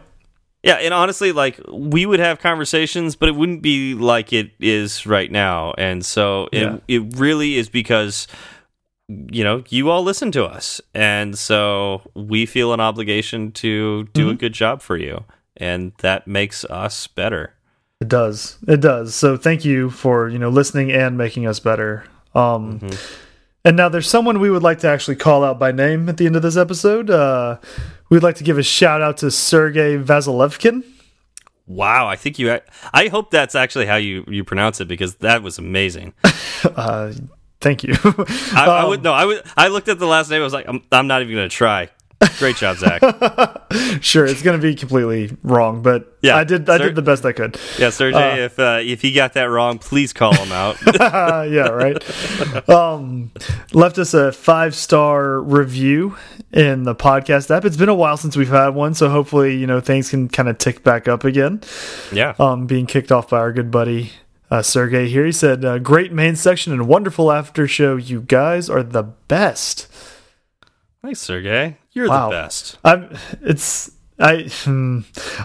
Yeah, 0.63 0.77
and 0.77 0.95
honestly, 0.95 1.31
like 1.31 1.59
we 1.71 2.07
would 2.07 2.19
have 2.19 2.39
conversations, 2.39 3.15
but 3.15 3.29
it 3.29 3.33
wouldn't 3.33 3.61
be 3.61 3.93
like 3.93 4.33
it 4.33 4.49
is 4.59 5.05
right 5.05 5.31
now. 5.31 5.75
And 5.77 6.03
so 6.03 6.49
it 6.51 6.63
Yeah. 6.63 6.77
it 6.87 7.17
really 7.19 7.57
is 7.57 7.69
because 7.69 8.27
you 9.07 9.43
know 9.43 9.63
you 9.69 9.91
all 9.91 10.01
listen 10.01 10.31
to 10.31 10.43
us, 10.43 10.81
and 10.95 11.37
so 11.37 12.01
we 12.15 12.47
feel 12.47 12.73
an 12.73 12.79
obligation 12.79 13.51
to 13.51 14.05
do 14.13 14.21
Mm-hmm. 14.21 14.29
a 14.31 14.35
good 14.35 14.53
job 14.53 14.81
for 14.81 14.97
you, 14.97 15.23
and 15.57 15.93
that 15.99 16.27
makes 16.27 16.65
us 16.65 17.07
better. 17.07 17.53
It 18.01 18.09
does. 18.09 18.57
It 18.67 18.81
does. 18.81 19.15
So 19.15 19.37
thank 19.37 19.63
you 19.63 19.89
for, 19.89 20.27
you 20.29 20.37
know, 20.37 20.49
listening 20.49 20.91
and 20.91 21.17
making 21.17 21.47
us 21.47 21.59
better. 21.59 22.03
Um 22.33 22.89
and 23.63 23.77
now 23.77 23.89
there's 23.89 24.09
someone 24.09 24.39
we 24.39 24.49
would 24.49 24.63
like 24.63 24.79
to 24.79 24.87
actually 24.87 25.15
call 25.15 25.43
out 25.43 25.57
by 25.57 25.71
name 25.71 26.09
at 26.09 26.17
the 26.17 26.25
end 26.25 26.35
of 26.35 26.41
this 26.41 26.57
episode. 26.57 27.09
Uh 27.09 27.57
we'd 28.09 28.23
like 28.23 28.35
to 28.35 28.43
give 28.43 28.57
a 28.57 28.63
shout 28.63 29.01
out 29.01 29.17
to 29.17 29.31
Sergey 29.31 29.97
Vasilevkin. 29.97 30.83
Wow, 31.67 32.07
I 32.07 32.15
think 32.15 32.37
you. 32.37 32.59
I 32.93 33.07
hope 33.07 33.31
that's 33.31 33.55
actually 33.55 33.85
how 33.87 33.95
you 33.95 34.25
you 34.27 34.43
pronounce 34.43 34.81
it 34.81 34.87
because 34.87 35.15
that 35.15 35.41
was 35.43 35.57
amazing. 35.57 36.13
Uh 36.63 37.11
thank 37.61 37.83
you. 37.83 37.93
I, 38.53 38.65
I 38.67 38.85
would 38.87 39.03
no. 39.03 39.13
I 39.13 39.25
would. 39.25 39.43
I 39.57 39.67
looked 39.67 39.87
at 39.87 39.99
the 39.99 40.07
last 40.07 40.29
name. 40.29 40.41
I 40.41 40.43
was 40.43 40.53
like, 40.53 40.67
I'm, 40.67 40.81
I'm 40.91 41.07
not 41.07 41.21
even 41.21 41.35
going 41.35 41.49
to 41.49 41.55
try. 41.55 41.89
Great 42.37 42.55
job, 42.55 42.77
Zach. 42.77 43.01
sure, 44.01 44.25
it's 44.25 44.41
going 44.41 44.59
to 44.59 44.61
be 44.61 44.73
completely 44.73 45.35
wrong, 45.43 45.81
but 45.81 46.17
Yeah, 46.21 46.37
I 46.37 46.43
did 46.43 46.69
I 46.69 46.77
did 46.77 46.95
the 46.95 47.01
best 47.01 47.25
I 47.25 47.33
could. 47.33 47.59
Yeah, 47.77 47.89
Sergey, 47.89 48.43
if 48.43 48.57
uh, 48.57 48.79
if 48.81 49.01
he 49.01 49.11
got 49.11 49.33
that 49.33 49.43
wrong, 49.43 49.79
please 49.79 50.13
call 50.13 50.33
him 50.33 50.51
out. 50.51 50.77
Uh, 50.99 51.41
yeah, 51.49 51.67
right. 51.67 52.69
um, 52.69 53.31
left 53.73 53.97
us 53.97 54.13
a 54.13 54.31
five 54.31 54.75
star 54.75 55.41
review 55.41 56.15
in 56.53 56.83
the 56.83 56.95
podcast 56.95 57.51
app. 57.51 57.65
It's 57.65 57.77
been 57.77 57.89
a 57.89 57.95
while 57.95 58.17
since 58.17 58.37
we've 58.37 58.47
had 58.47 58.69
one, 58.69 58.93
so 58.93 59.09
hopefully, 59.09 59.57
you 59.57 59.67
know, 59.67 59.81
things 59.81 60.09
can 60.09 60.29
kind 60.29 60.47
of 60.47 60.57
tick 60.57 60.83
back 60.83 61.07
up 61.07 61.25
again. 61.25 61.61
yeah. 62.13 62.33
Um, 62.39 62.65
being 62.65 62.85
kicked 62.85 63.11
off 63.11 63.29
by 63.29 63.39
our 63.39 63.51
good 63.51 63.71
buddy 63.71 64.13
uh, 64.49 64.61
Sergey 64.61 65.09
here. 65.09 65.25
He 65.25 65.31
said, 65.31 65.65
uh, 65.65 65.79
"Great 65.79 66.11
main 66.11 66.35
section 66.35 66.71
and 66.71 66.87
wonderful 66.87 67.31
after 67.31 67.67
show. 67.67 67.97
You 67.97 68.21
guys 68.21 68.69
are 68.69 68.83
the 68.83 69.03
best." 69.03 69.87
Thanks, 71.01 71.19
Sergey. 71.19 71.77
You're 71.95 72.07
Wow. 72.09 72.29
the 72.29 72.35
best. 72.35 72.77
I'm. 72.83 73.17
It's. 73.41 73.89
I. 74.19 74.43
Hmm, 74.49 74.99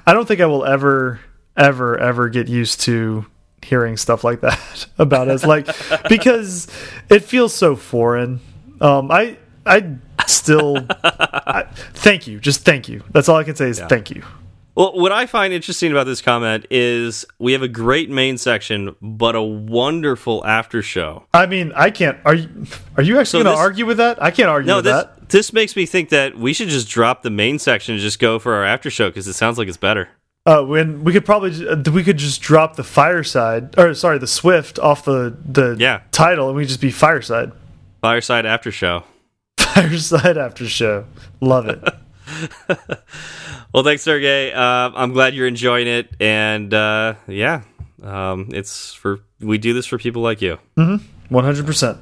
I 0.06 0.12
don't 0.12 0.26
think 0.28 0.40
I 0.40 0.46
will 0.46 0.64
ever, 0.66 1.20
ever, 1.56 1.96
ever 1.98 2.28
get 2.28 2.48
used 2.48 2.80
to 2.82 3.24
hearing 3.62 3.96
stuff 3.96 4.24
like 4.24 4.40
that 4.42 4.86
about 4.98 5.28
us. 5.28 5.44
Like 5.44 5.68
because 6.08 6.66
it 7.08 7.20
feels 7.24 7.54
so 7.54 7.76
foreign. 7.76 8.40
Um. 8.80 9.10
I. 9.10 9.38
I 9.64 9.94
still. 10.26 10.86
I, 11.04 11.66
thank 11.94 12.26
you. 12.26 12.40
Just 12.40 12.64
thank 12.64 12.88
you. 12.88 13.04
That's 13.12 13.28
all 13.28 13.36
I 13.36 13.44
can 13.44 13.54
say 13.56 13.68
is 13.68 13.78
thank 13.78 14.10
you. 14.10 14.24
Well, 14.74 14.98
what 14.98 15.12
I 15.12 15.26
find 15.26 15.52
interesting 15.52 15.90
about 15.92 16.04
this 16.06 16.22
comment 16.22 16.64
is 16.70 17.26
we 17.38 17.52
have 17.52 17.62
a 17.62 17.68
great 17.68 18.08
main 18.08 18.38
section, 18.38 18.96
but 19.02 19.34
a 19.36 19.42
wonderful 19.42 20.44
after 20.46 20.80
show. 20.80 21.26
I 21.34 21.46
mean, 21.46 21.72
I 21.76 21.90
can't. 21.90 22.18
Are 22.24 22.34
you? 22.34 22.48
Are 22.96 23.02
you 23.02 23.18
actually 23.18 23.40
So 23.40 23.44
going 23.44 23.56
to 23.56 23.60
argue 23.60 23.84
with 23.86 23.98
that? 23.98 24.22
I 24.22 24.30
can't 24.30 24.48
argue 24.48 24.68
No, 24.68 24.76
with 24.76 24.86
this 24.86 24.94
that. 25.04 25.19
This 25.30 25.52
makes 25.52 25.74
me 25.76 25.86
think 25.86 26.08
that 26.10 26.36
we 26.36 26.52
should 26.52 26.68
just 26.68 26.88
drop 26.88 27.22
the 27.22 27.30
main 27.30 27.58
section 27.58 27.94
and 27.94 28.00
just 28.02 28.18
go 28.18 28.38
for 28.38 28.54
our 28.54 28.64
after 28.64 28.90
show 28.90 29.08
because 29.08 29.26
it 29.28 29.34
sounds 29.34 29.58
like 29.58 29.68
it's 29.68 29.76
better. 29.76 30.08
Uh, 30.46 30.62
when 30.64 31.04
we 31.04 31.12
could 31.12 31.24
probably 31.24 31.68
uh, 31.68 31.76
we 31.92 32.02
could 32.02 32.16
just 32.16 32.40
drop 32.40 32.76
the 32.76 32.82
fireside 32.84 33.78
or 33.78 33.92
sorry 33.94 34.18
the 34.18 34.26
Swift 34.26 34.78
off 34.78 35.04
the 35.04 35.36
the 35.44 35.76
Yeah. 35.78 36.00
title 36.12 36.48
and 36.48 36.56
we 36.56 36.64
just 36.66 36.80
be 36.80 36.90
fireside 36.90 37.52
Fireside 38.00 38.46
after 38.46 38.70
show. 38.72 39.04
fireside 39.58 40.38
after 40.38 40.66
show. 40.66 41.04
Love 41.40 41.68
it. 41.68 41.84
Well, 43.72 43.84
thanks, 43.84 44.02
Sergey. 44.02 44.52
Uh, 44.52 44.90
I'm 44.96 45.12
glad 45.12 45.34
you're 45.36 45.46
enjoying 45.46 45.86
it, 45.86 46.10
and 46.18 46.74
uh, 46.74 47.14
yeah, 47.28 47.62
um, 48.02 48.48
it's 48.52 48.94
for 48.94 49.20
we 49.38 49.58
do 49.58 49.72
this 49.74 49.86
for 49.86 49.96
people 49.96 50.22
like 50.22 50.42
you. 50.42 50.58
One 50.74 51.44
hundred 51.44 51.66
percent. 51.66 51.98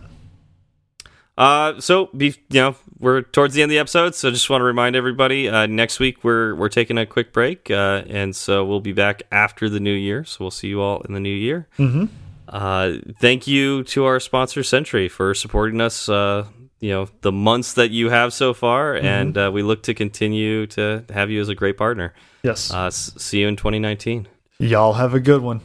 Uh, 1.39 1.81
so 1.81 2.07
be, 2.17 2.35
you 2.51 2.61
know 2.61 2.75
we're 2.99 3.23
towards 3.23 3.55
the 3.55 3.63
end 3.63 3.71
of 3.71 3.75
the 3.75 3.79
episode, 3.79 4.17
so 4.17 4.27
I 4.29 4.33
just 4.33 4.51
want 4.51 4.61
to 4.61 4.65
remind 4.65 4.97
everybody 4.97 5.49
uh, 5.49 5.67
next 5.67 6.01
week 6.01 6.25
we're 6.25 6.57
we're 6.57 6.69
taking 6.69 6.99
a 6.99 7.07
quick 7.07 7.33
break, 7.33 7.71
uh, 7.71 8.03
and 8.09 8.35
so 8.35 8.65
we'll 8.65 8.81
be 8.81 8.93
back 8.93 9.23
after 9.31 9.69
the 9.69 9.79
new 9.79 9.93
year. 9.95 10.25
So 10.25 10.39
we'll 10.41 10.51
see 10.51 10.67
you 10.67 10.81
all 10.83 11.01
in 11.03 11.15
the 11.15 11.21
new 11.21 11.29
year. 11.35 11.69
Mm-hmm. 11.79 12.07
Uh, 12.49 12.95
thank 13.21 13.47
you 13.47 13.85
to 13.85 14.05
our 14.05 14.19
sponsor 14.19 14.65
Sentry 14.65 15.09
for 15.09 15.33
supporting 15.33 15.81
us 15.81 16.09
uh, 16.09 16.45
you 16.81 16.91
know 16.91 17.09
the 17.21 17.31
months 17.31 17.75
that 17.75 17.93
you 17.93 18.11
have 18.11 18.33
so 18.33 18.53
far, 18.53 18.95
Mm-hmm. 18.95 19.07
and 19.07 19.39
uh, 19.39 19.51
we 19.55 19.63
look 19.63 19.85
to 19.85 19.95
continue 19.95 20.67
to 20.69 21.05
have 21.11 21.31
you 21.31 21.41
as 21.41 21.49
a 21.49 21.55
great 21.55 21.77
partner. 21.77 22.15
Yes. 22.43 22.73
Uh, 22.73 22.91
see 22.91 23.41
you 23.43 23.47
in 23.49 23.55
2019. 23.55 24.27
Y'all 24.59 24.95
have 24.95 25.15
a 25.15 25.21
good 25.21 25.43
one. 25.43 25.61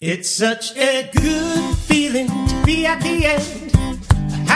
It's 0.00 0.28
such 0.28 0.76
a 0.76 1.08
good 1.14 1.76
feeling 1.76 2.26
to 2.26 2.62
be 2.66 2.84
at 2.84 3.00
the 3.00 3.26
end. 3.26 3.71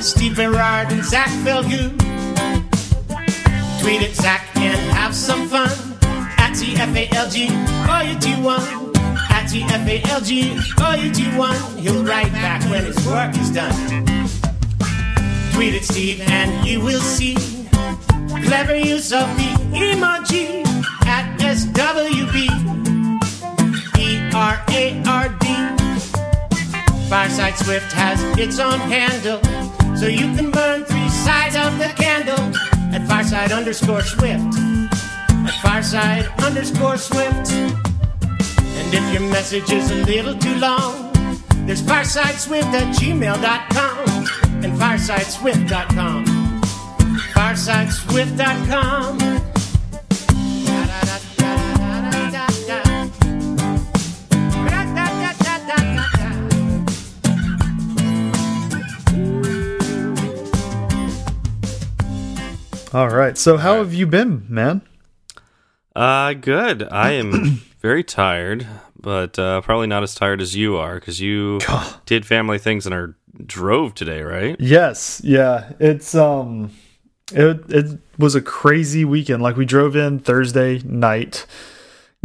Steve 0.00 0.36
Berard 0.36 0.92
and 0.92 1.04
Zach 1.04 1.28
Falgout. 1.44 1.92
Tweet 3.80 4.02
at 4.02 4.14
Zach 4.14 4.48
and 4.56 4.78
have 4.92 5.14
some 5.14 5.48
fun. 5.48 5.70
At 6.38 6.52
TFALG, 6.52 7.36
or 7.88 8.02
you 8.08 8.18
do 8.18 8.42
one. 8.42 8.62
At 9.30 9.46
TFALG, 9.50 10.30
or 10.82 10.96
you 11.02 11.12
do 11.12 11.38
one. 11.38 11.60
He'll 11.78 12.04
write 12.04 12.32
back 12.32 12.62
when 12.70 12.84
his 12.84 13.04
work 13.06 13.36
is 13.36 13.50
done. 13.50 13.74
Tweet 15.52 15.74
at 15.74 15.84
Steve 15.84 16.20
and 16.20 16.66
you 16.66 16.80
will 16.80 17.00
see 17.00 17.34
clever 18.46 18.76
use 18.76 19.12
of 19.12 19.26
the 19.36 19.50
emoji 19.74 20.64
at 21.06 21.38
SWB. 21.40 22.68
R 24.34 24.62
A 24.68 25.02
R 25.04 25.28
D. 25.40 25.46
Fireside 27.08 27.56
Swift 27.56 27.90
has 27.92 28.22
its 28.38 28.60
own 28.60 28.78
handle, 28.78 29.40
so 29.98 30.06
you 30.06 30.32
can 30.36 30.52
burn 30.52 30.84
three 30.84 31.08
sides 31.08 31.56
of 31.56 31.76
the 31.78 31.88
candle 31.96 32.38
at 32.94 33.04
Fireside 33.08 33.50
underscore 33.50 34.02
Swift. 34.02 34.54
At 34.54 35.60
Fireside 35.60 36.28
underscore 36.40 36.96
Swift. 36.96 37.50
And 37.52 38.94
if 38.94 39.12
your 39.12 39.22
message 39.28 39.72
is 39.72 39.90
a 39.90 39.96
little 40.04 40.38
too 40.38 40.54
long, 40.58 41.10
there's 41.66 41.82
firesideswift 41.82 42.72
at 42.72 42.94
gmail.com 42.94 44.08
and 44.64 44.78
firesideswift.com. 44.78 46.24
Firesideswift.com. 47.34 49.57
All 62.94 63.10
right. 63.10 63.36
So, 63.36 63.58
how 63.58 63.76
have 63.78 63.92
you 63.92 64.06
been, 64.06 64.46
man? 64.48 64.80
Uh, 65.94 66.32
good. 66.32 66.88
I 66.90 67.10
am 67.12 67.32
very 67.80 68.02
tired, 68.02 68.66
but 68.98 69.38
uh, 69.38 69.60
probably 69.60 69.86
not 69.86 70.02
as 70.02 70.14
tired 70.14 70.40
as 70.40 70.56
you 70.56 70.76
are 70.76 70.94
because 70.94 71.20
you 71.20 71.60
did 72.06 72.24
family 72.24 72.58
things 72.58 72.86
and 72.86 72.94
are 72.94 73.14
drove 73.44 73.94
today, 73.94 74.22
right? 74.22 74.56
Yes. 74.58 75.20
Yeah. 75.22 75.72
It's 75.78 76.14
um, 76.14 76.70
it 77.30 77.60
it 77.68 77.98
was 78.18 78.34
a 78.34 78.40
crazy 78.40 79.04
weekend. 79.04 79.42
Like 79.42 79.56
we 79.56 79.66
drove 79.66 79.94
in 79.94 80.18
Thursday 80.18 80.78
night, 80.78 81.44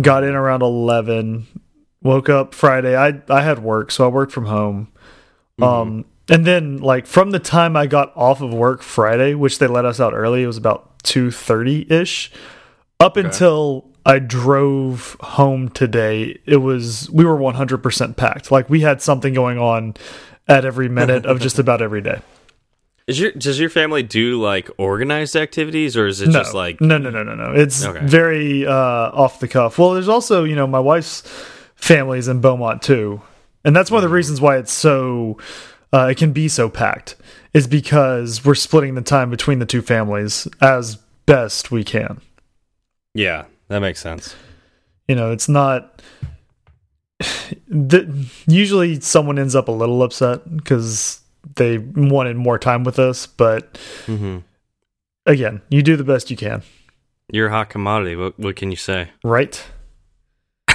got 0.01 0.23
in 0.23 0.33
around 0.33 0.61
eleven, 0.61 1.45
woke 2.01 2.29
up 2.29 2.55
Friday. 2.55 2.95
I 2.95 3.21
I 3.27 3.41
had 3.41 3.59
work, 3.59 3.91
so 3.91 4.05
I 4.05 4.07
worked 4.07 4.31
from 4.31 4.45
home. 4.45 4.87
Um, 5.61 6.05
and 6.29 6.45
then 6.45 6.77
like 6.77 7.05
from 7.05 7.31
the 7.31 7.39
time 7.39 7.75
I 7.75 7.85
got 7.87 8.11
off 8.15 8.41
of 8.41 8.53
work 8.53 8.81
Friday, 8.81 9.33
which 9.33 9.59
they 9.59 9.67
let 9.67 9.85
us 9.85 9.99
out 9.99 10.13
early, 10.13 10.43
it 10.43 10.47
was 10.47 10.57
about 10.57 10.99
two 11.03 11.31
thirty 11.31 11.85
ish. 11.89 12.31
Up 12.99 13.17
until 13.17 13.89
I 14.05 14.19
drove 14.19 15.17
home 15.19 15.69
today, 15.69 16.39
it 16.45 16.57
was 16.57 17.09
we 17.09 17.25
were 17.25 17.35
one 17.35 17.55
hundred 17.55 17.79
percent 17.83 18.15
packed. 18.17 18.51
Like 18.51 18.69
we 18.69 18.81
had 18.81 19.01
something 19.01 19.33
going 19.33 19.57
on 19.57 19.95
at 20.47 20.63
every 20.65 20.89
minute 20.89 21.25
of 21.25 21.39
just 21.39 21.59
about 21.59 21.81
every 21.81 22.01
day. 22.01 22.21
Is 23.05 23.19
your 23.19 23.31
does 23.33 23.59
your 23.59 23.69
family 23.69 24.01
do 24.03 24.41
like 24.41 24.69
organized 24.77 25.35
activities 25.35 25.97
or 25.97 26.07
is 26.07 26.21
it 26.21 26.27
no, 26.27 26.39
just 26.39 26.53
like 26.53 26.79
no, 26.79 26.97
no, 26.97 27.09
no, 27.09 27.23
no, 27.23 27.35
no. 27.35 27.51
It's 27.51 27.83
Okay. 27.83 28.05
very 28.05 28.65
uh, 28.65 28.71
off 28.71 29.41
the 29.41 29.49
cuff. 29.49 29.77
Well, 29.77 29.91
there's 29.91 30.07
also 30.07 30.45
you 30.45 30.55
know 30.55 30.67
my 30.67 30.79
wife's 30.79 31.21
family's 31.75 32.29
in 32.29 32.39
Beaumont 32.39 32.81
too, 32.81 33.21
and 33.65 33.75
that's 33.75 33.91
one 33.91 34.01
of 34.01 34.09
the 34.09 34.15
reasons 34.15 34.39
why 34.39 34.55
it's 34.57 34.71
so 34.71 35.37
uh, 35.93 36.07
it 36.07 36.17
can 36.17 36.31
be 36.33 36.47
so 36.47 36.69
packed 36.69 37.15
is 37.53 37.67
because 37.67 38.43
we're 38.43 38.55
splitting 38.55 38.95
the 38.95 39.01
time 39.01 39.29
between 39.29 39.59
the 39.59 39.65
two 39.65 39.81
families 39.81 40.47
as 40.59 40.97
best 41.25 41.71
we 41.71 41.83
can. 41.83 42.19
yeah, 43.13 43.45
that 43.67 43.79
makes 43.79 43.99
sense. 44.01 44.35
You 45.07 45.15
know, 45.15 45.31
it's 45.31 45.47
not. 45.49 46.01
The, 47.67 48.27
usually, 48.47 48.99
someone 49.01 49.39
ends 49.39 49.55
up 49.55 49.67
a 49.67 49.71
little 49.71 50.03
upset 50.03 50.55
because 50.57 51.21
they 51.55 51.77
wanted 51.79 52.35
more 52.37 52.57
time 52.59 52.83
with 52.83 52.99
us, 52.99 53.25
but 53.27 53.77
hmm 54.05 54.39
again, 55.25 55.61
you 55.69 55.81
do 55.81 55.95
the 55.95 56.03
best 56.03 56.29
you 56.29 56.37
can, 56.37 56.61
You're 57.31 57.47
a 57.47 57.51
hot 57.51 57.69
commodity. 57.69 58.15
What 58.15 58.37
what 58.39 58.55
can 58.55 58.69
you 58.71 58.77
say? 58.77 59.09
right? 59.23 59.63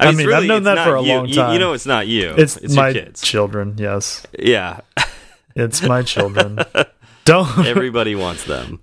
I, 0.00 0.12
mean, 0.12 0.26
it's 0.28 0.34
I've 0.34 0.44
known 0.44 0.62
that 0.64 0.86
for 0.86 0.96
a 0.96 1.02
you. 1.02 1.08
long 1.12 1.26
You- 1.28 1.34
time. 1.34 1.52
You, 1.54 1.58
know, 1.58 1.72
it's 1.72 1.86
not 1.86 2.06
you. 2.06 2.34
It's, 2.36 2.56
it's 2.56 2.74
my 2.74 2.92
children. 3.14 3.74
Yes, 3.78 4.26
Yeah, 4.38 4.80
it's 5.56 5.82
my 5.82 6.02
children. 6.02 6.58
don't 7.24 7.58
everybody 7.66 8.14
wants 8.14 8.44
them. 8.44 8.80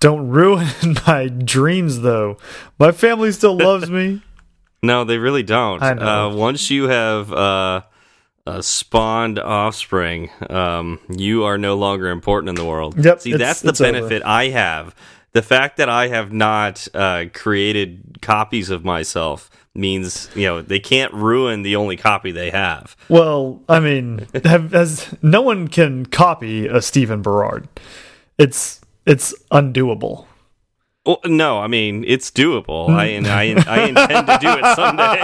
don't 0.00 0.28
ruin 0.28 0.68
my 1.06 1.28
dreams, 1.28 2.00
though. 2.00 2.38
My 2.78 2.92
family 2.92 3.32
still 3.32 3.56
loves 3.56 3.90
me. 3.90 4.22
No, 4.82 5.04
they 5.04 5.18
really 5.18 5.42
don't. 5.44 5.82
I 5.82 5.94
know. 5.94 6.30
Uh, 6.30 6.34
once 6.34 6.68
you 6.70 6.88
have 6.88 7.32
uh, 7.32 7.82
uh, 8.46 8.60
spawned 8.62 9.38
offspring, 9.38 10.28
um, 10.50 10.98
you 11.08 11.44
are 11.44 11.56
no 11.56 11.76
longer 11.76 12.08
important 12.10 12.48
in 12.48 12.54
the 12.56 12.64
world. 12.64 12.96
Yep, 13.02 13.20
See, 13.20 13.36
that's 13.36 13.60
the 13.60 13.68
it's 13.68 13.80
over. 13.80 13.92
benefit 13.92 14.22
I 14.24 14.48
have. 14.48 14.94
The 15.32 15.42
fact 15.42 15.76
that 15.76 15.88
I 15.88 16.08
have 16.08 16.32
not 16.32 16.86
uh, 16.94 17.26
created 17.32 18.18
copies 18.20 18.70
of 18.70 18.84
myself 18.84 19.48
means 19.74 20.28
you 20.34 20.44
know 20.46 20.62
they 20.62 20.80
can't 20.80 21.12
ruin 21.14 21.62
the 21.62 21.76
only 21.76 21.96
copy 21.96 22.30
they 22.32 22.50
have. 22.50 22.96
Well, 23.08 23.60
I 23.68 23.80
mean, 23.80 24.26
have, 24.44 24.74
as 24.74 25.14
no 25.22 25.42
one 25.42 25.68
can 25.68 26.06
copy 26.06 26.66
a 26.66 26.82
Stephen 26.82 27.22
Berard. 27.22 27.68
It's 28.38 28.80
it's 29.06 29.34
undoable. 29.50 30.26
Well, 31.04 31.18
no, 31.24 31.58
I 31.58 31.66
mean 31.66 32.04
it's 32.06 32.30
doable. 32.30 32.88
I 32.90 33.06
and 33.06 33.26
I, 33.26 33.54
I 33.66 33.88
intend 33.88 34.26
to 34.28 34.38
do 34.40 34.48
it 34.56 34.64
someday. 34.76 35.18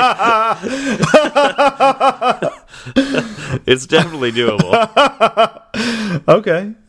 it's 3.65 3.87
definitely 3.87 4.33
doable. 4.33 4.75
Okay, 6.27 6.75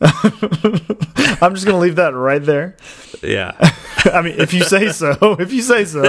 I'm 1.40 1.54
just 1.54 1.66
gonna 1.66 1.78
leave 1.78 1.94
that 1.96 2.14
right 2.14 2.42
there. 2.42 2.76
Yeah, 3.22 3.52
I 4.12 4.22
mean, 4.22 4.40
if 4.40 4.52
you 4.52 4.64
say 4.64 4.90
so, 4.90 5.36
if 5.38 5.52
you 5.52 5.62
say 5.62 5.84
so. 5.84 6.02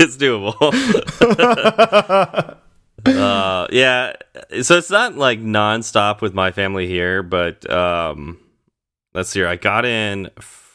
it's 0.00 0.16
doable. 0.16 0.56
uh, 3.06 3.66
yeah, 3.70 4.12
so 4.60 4.76
it's 4.76 4.90
not 4.90 5.16
like 5.16 5.40
nonstop 5.40 6.20
with 6.20 6.34
my 6.34 6.50
family 6.50 6.88
here, 6.88 7.22
but 7.22 7.70
um, 7.70 8.40
let's 9.14 9.28
see. 9.28 9.38
Here. 9.38 9.46
I 9.46 9.54
got 9.54 9.84
in 9.84 10.30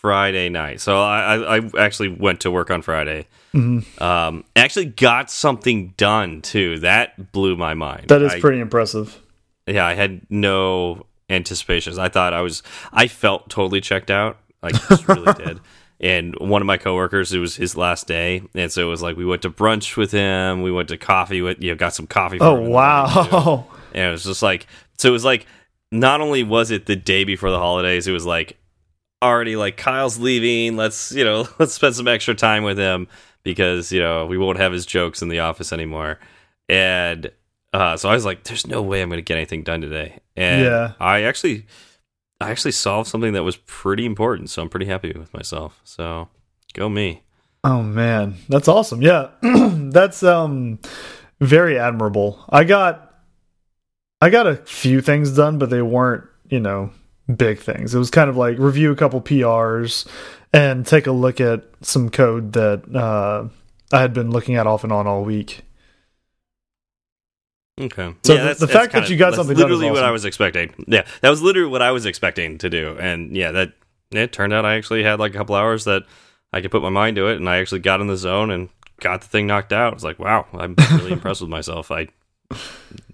Friday 0.08 0.48
night, 0.50 0.80
so 0.80 1.00
I, 1.02 1.36
I, 1.36 1.58
I 1.58 1.70
actually 1.80 2.08
went 2.10 2.40
to 2.42 2.52
work 2.52 2.72
on 2.72 2.82
Friday. 2.82 3.28
Mm-hmm. 3.54 4.02
Um, 4.04 4.44
actually 4.56 4.86
got 4.86 5.30
something 5.30 5.94
done 5.98 6.42
too. 6.42 6.80
That 6.80 7.32
blew 7.34 7.56
my 7.58 7.74
mind. 7.74 8.08
That 8.08 8.22
is 8.22 8.34
I- 8.34 8.40
pretty 8.40 8.60
impressive. 8.62 9.22
yeah, 9.68 9.86
I 9.86 9.96
had 9.96 10.22
no 10.30 11.06
anticipations. 11.30 11.98
I 11.98 12.08
thought 12.10 12.34
I 12.34 12.42
was, 12.42 12.64
I 12.94 13.08
felt 13.08 13.50
totally 13.50 13.82
checked 13.82 14.10
out. 14.10 14.38
I 14.64 14.72
just 14.72 15.08
really 15.10 15.34
did. 15.46 15.60
And 16.00 16.36
one 16.40 16.62
of 16.62 16.66
my 16.68 16.78
coworkers, 16.78 17.34
it 17.34 17.40
was 17.40 17.56
his 17.58 17.76
last 17.76 18.08
day, 18.08 18.44
and 18.56 18.72
so 18.72 18.84
it 18.84 18.90
was 18.90 19.02
like 19.02 19.18
we 19.18 19.26
went 19.26 19.42
to 19.42 19.50
brunch 19.50 19.98
with 19.98 20.12
him. 20.12 20.62
We 20.62 20.72
went 20.72 20.90
to 20.90 20.98
coffee 20.98 21.42
with, 21.42 21.62
you 21.62 21.72
know, 21.72 21.76
got 21.76 21.94
some 21.96 22.08
coffee. 22.08 22.38
For 22.38 22.46
Oh 22.46 22.54
him 22.58 22.58
in 22.60 22.64
the 22.66 22.70
morning, 22.72 23.14
too. 23.14 23.32
wow! 23.32 23.68
And 23.94 24.10
it 24.10 24.12
was 24.12 24.24
just 24.26 24.44
like, 24.44 24.68
so 25.00 25.10
it 25.10 25.12
was 25.12 25.26
like, 25.26 25.48
not 25.92 26.22
only 26.22 26.44
was 26.44 26.70
it 26.72 26.86
the 26.86 26.96
day 26.96 27.24
before 27.24 27.50
the 27.50 27.58
holidays, 27.58 28.08
it 28.08 28.12
was 28.12 28.26
like 28.28 28.58
already 29.22 29.56
like 29.56 29.78
Kyle's 29.78 30.20
leaving. 30.20 30.78
Let's 30.78 31.12
you 31.12 31.24
know, 31.24 31.48
let's 31.60 31.74
spend 31.74 31.96
some 31.96 32.08
extra 32.08 32.36
time 32.36 32.64
with 32.64 32.78
him 32.78 33.08
because 33.44 33.92
you 33.92 34.00
know 34.00 34.26
we 34.26 34.38
won't 34.38 34.58
have 34.58 34.72
his 34.72 34.86
jokes 34.86 35.22
in 35.22 35.30
the 35.30 35.40
office 35.40 35.72
anymore. 35.74 36.20
And 36.70 37.32
uh, 37.74 37.98
so 37.98 38.10
I 38.10 38.14
was 38.14 38.26
like, 38.26 38.44
"There's 38.44 38.68
no 38.68 38.82
way 38.82 39.02
I'm 39.02 39.10
going 39.10 39.18
to 39.18 39.22
get 39.24 39.38
anything 39.38 39.64
done 39.64 39.82
today." 39.82 40.20
And 40.36 40.64
Yeah. 40.64 40.94
I 41.00 41.24
actually 41.24 41.66
I 42.40 42.52
actually 42.52 42.72
solved 42.74 43.10
something 43.10 43.34
that 43.34 43.44
was 43.44 43.58
pretty 43.58 44.06
important, 44.06 44.50
so 44.50 44.62
I'm 44.62 44.70
pretty 44.70 44.86
happy 44.86 45.12
with 45.14 45.34
myself. 45.34 45.80
So 45.84 46.30
go 46.74 46.90
me. 46.90 47.24
Oh 47.64 47.82
man, 47.82 48.36
that's 48.50 48.68
awesome. 48.68 49.02
Yeah, 49.02 49.30
that's 49.42 50.24
um 50.24 50.80
very 51.40 51.78
admirable. 51.80 52.44
I 52.50 52.64
got 52.64 53.16
I 54.22 54.30
got 54.30 54.48
a 54.48 54.56
few 54.56 55.02
things 55.02 55.36
done, 55.36 55.58
but 55.58 55.70
they 55.70 55.82
weren't 55.82 56.26
you 56.50 56.60
know 56.60 56.92
big 57.36 57.60
things. 57.60 57.94
It 57.94 58.00
was 58.00 58.10
kind 58.12 58.30
of 58.30 58.38
like 58.38 58.58
review 58.58 58.92
a 58.92 58.96
couple 58.96 59.22
PRs 59.22 60.08
and 60.54 60.86
take 60.86 61.08
a 61.08 61.12
look 61.12 61.42
at 61.42 61.64
some 61.82 62.10
code 62.10 62.54
that 62.54 62.84
uh, 62.96 63.48
I 63.96 64.02
had 64.02 64.14
been 64.14 64.32
looking 64.32 64.56
at 64.56 64.66
off 64.68 64.84
and 64.84 64.94
on 64.94 65.08
all 65.08 65.24
week. 65.24 65.62
Okay. 67.80 68.14
So 68.24 68.34
yeah, 68.34 68.40
the- 68.40 68.46
that's, 68.48 68.60
the 68.60 68.68
fact 68.68 68.94
that 68.94 69.10
you 69.10 69.18
got 69.18 69.36
something 69.36 69.56
literally 69.56 69.92
what 69.92 70.04
I 70.04 70.12
was 70.12 70.26
expecting. 70.26 70.74
Yeah, 70.88 71.06
that 71.22 71.30
was 71.30 71.42
literally 71.42 71.70
what 71.70 71.82
I 71.82 71.92
was 71.92 72.06
expecting 72.06 72.58
to 72.60 72.70
do, 72.70 72.98
and 73.00 73.36
yeah, 73.36 73.52
that 73.52 73.74
it 74.12 74.32
turned 74.32 74.54
out 74.54 74.66
I 74.66 74.76
actually 74.76 75.04
had 75.04 75.20
like 75.20 75.36
a 75.36 75.38
couple 75.38 75.54
hours 75.56 75.84
that 75.84 76.04
I 76.54 76.62
could 76.62 76.72
put 76.72 76.82
my 76.82 76.90
mind 76.90 77.18
to 77.18 77.28
it, 77.28 77.36
and 77.36 77.48
I 77.48 77.58
actually 77.58 77.80
got 77.82 78.02
in 78.02 78.08
the 78.08 78.18
zone 78.18 78.50
and 78.50 78.70
got 79.00 79.22
the 79.22 79.28
thing 79.28 79.46
knocked 79.46 79.74
out. 79.74 79.92
I 79.92 79.94
was 79.94 80.04
like, 80.04 80.18
wow, 80.18 80.48
I'm 80.54 80.76
really 80.94 81.12
impressed 81.14 81.42
with 81.42 81.52
myself. 81.52 81.92
I, 81.92 82.08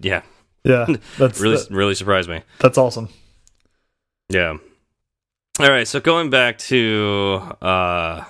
yeah, 0.00 0.22
Yeah, 0.62 0.86
that's 1.18 1.40
really, 1.40 1.56
that- 1.56 1.70
really 1.70 1.94
surprised 1.94 2.30
me. 2.30 2.40
that's 2.60 2.78
awesome. 2.78 3.10
Yeah. 4.28 4.56
All 5.60 5.68
right, 5.70 5.86
so 5.86 6.00
going 6.00 6.30
back 6.30 6.58
to 6.58 7.40
uh 7.62 8.24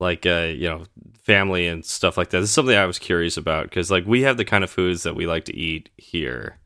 like 0.00 0.24
uh 0.26 0.50
you 0.54 0.68
know, 0.68 0.84
family 1.22 1.66
and 1.66 1.84
stuff 1.84 2.16
like 2.16 2.30
that. 2.30 2.40
This 2.40 2.48
is 2.50 2.54
something 2.54 2.76
I 2.76 2.86
was 2.86 2.98
curious 2.98 3.36
about 3.36 3.70
cuz 3.70 3.90
like 3.90 4.06
we 4.06 4.22
have 4.22 4.36
the 4.36 4.44
kind 4.44 4.64
of 4.64 4.70
foods 4.70 5.02
that 5.04 5.14
we 5.14 5.26
like 5.26 5.44
to 5.46 5.56
eat 5.56 5.90
here. 5.96 6.58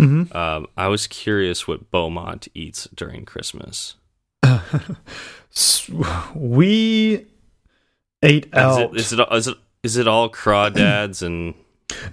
hmm 0.00 0.24
Um 0.32 0.66
I 0.76 0.88
was 0.88 1.06
curious 1.06 1.68
what 1.68 1.90
Beaumont 1.90 2.48
eats 2.54 2.88
during 2.94 3.24
Christmas. 3.24 3.94
We 6.34 7.26
ate 8.22 8.46
Is 8.46 8.52
out. 8.54 8.80
it, 8.94 8.96
is 9.00 9.12
it 9.12 9.20
is 9.32 9.48
it 9.48 9.56
is 9.82 9.96
it 9.96 10.08
all 10.08 10.30
crawdads 10.30 11.22
and 11.22 11.54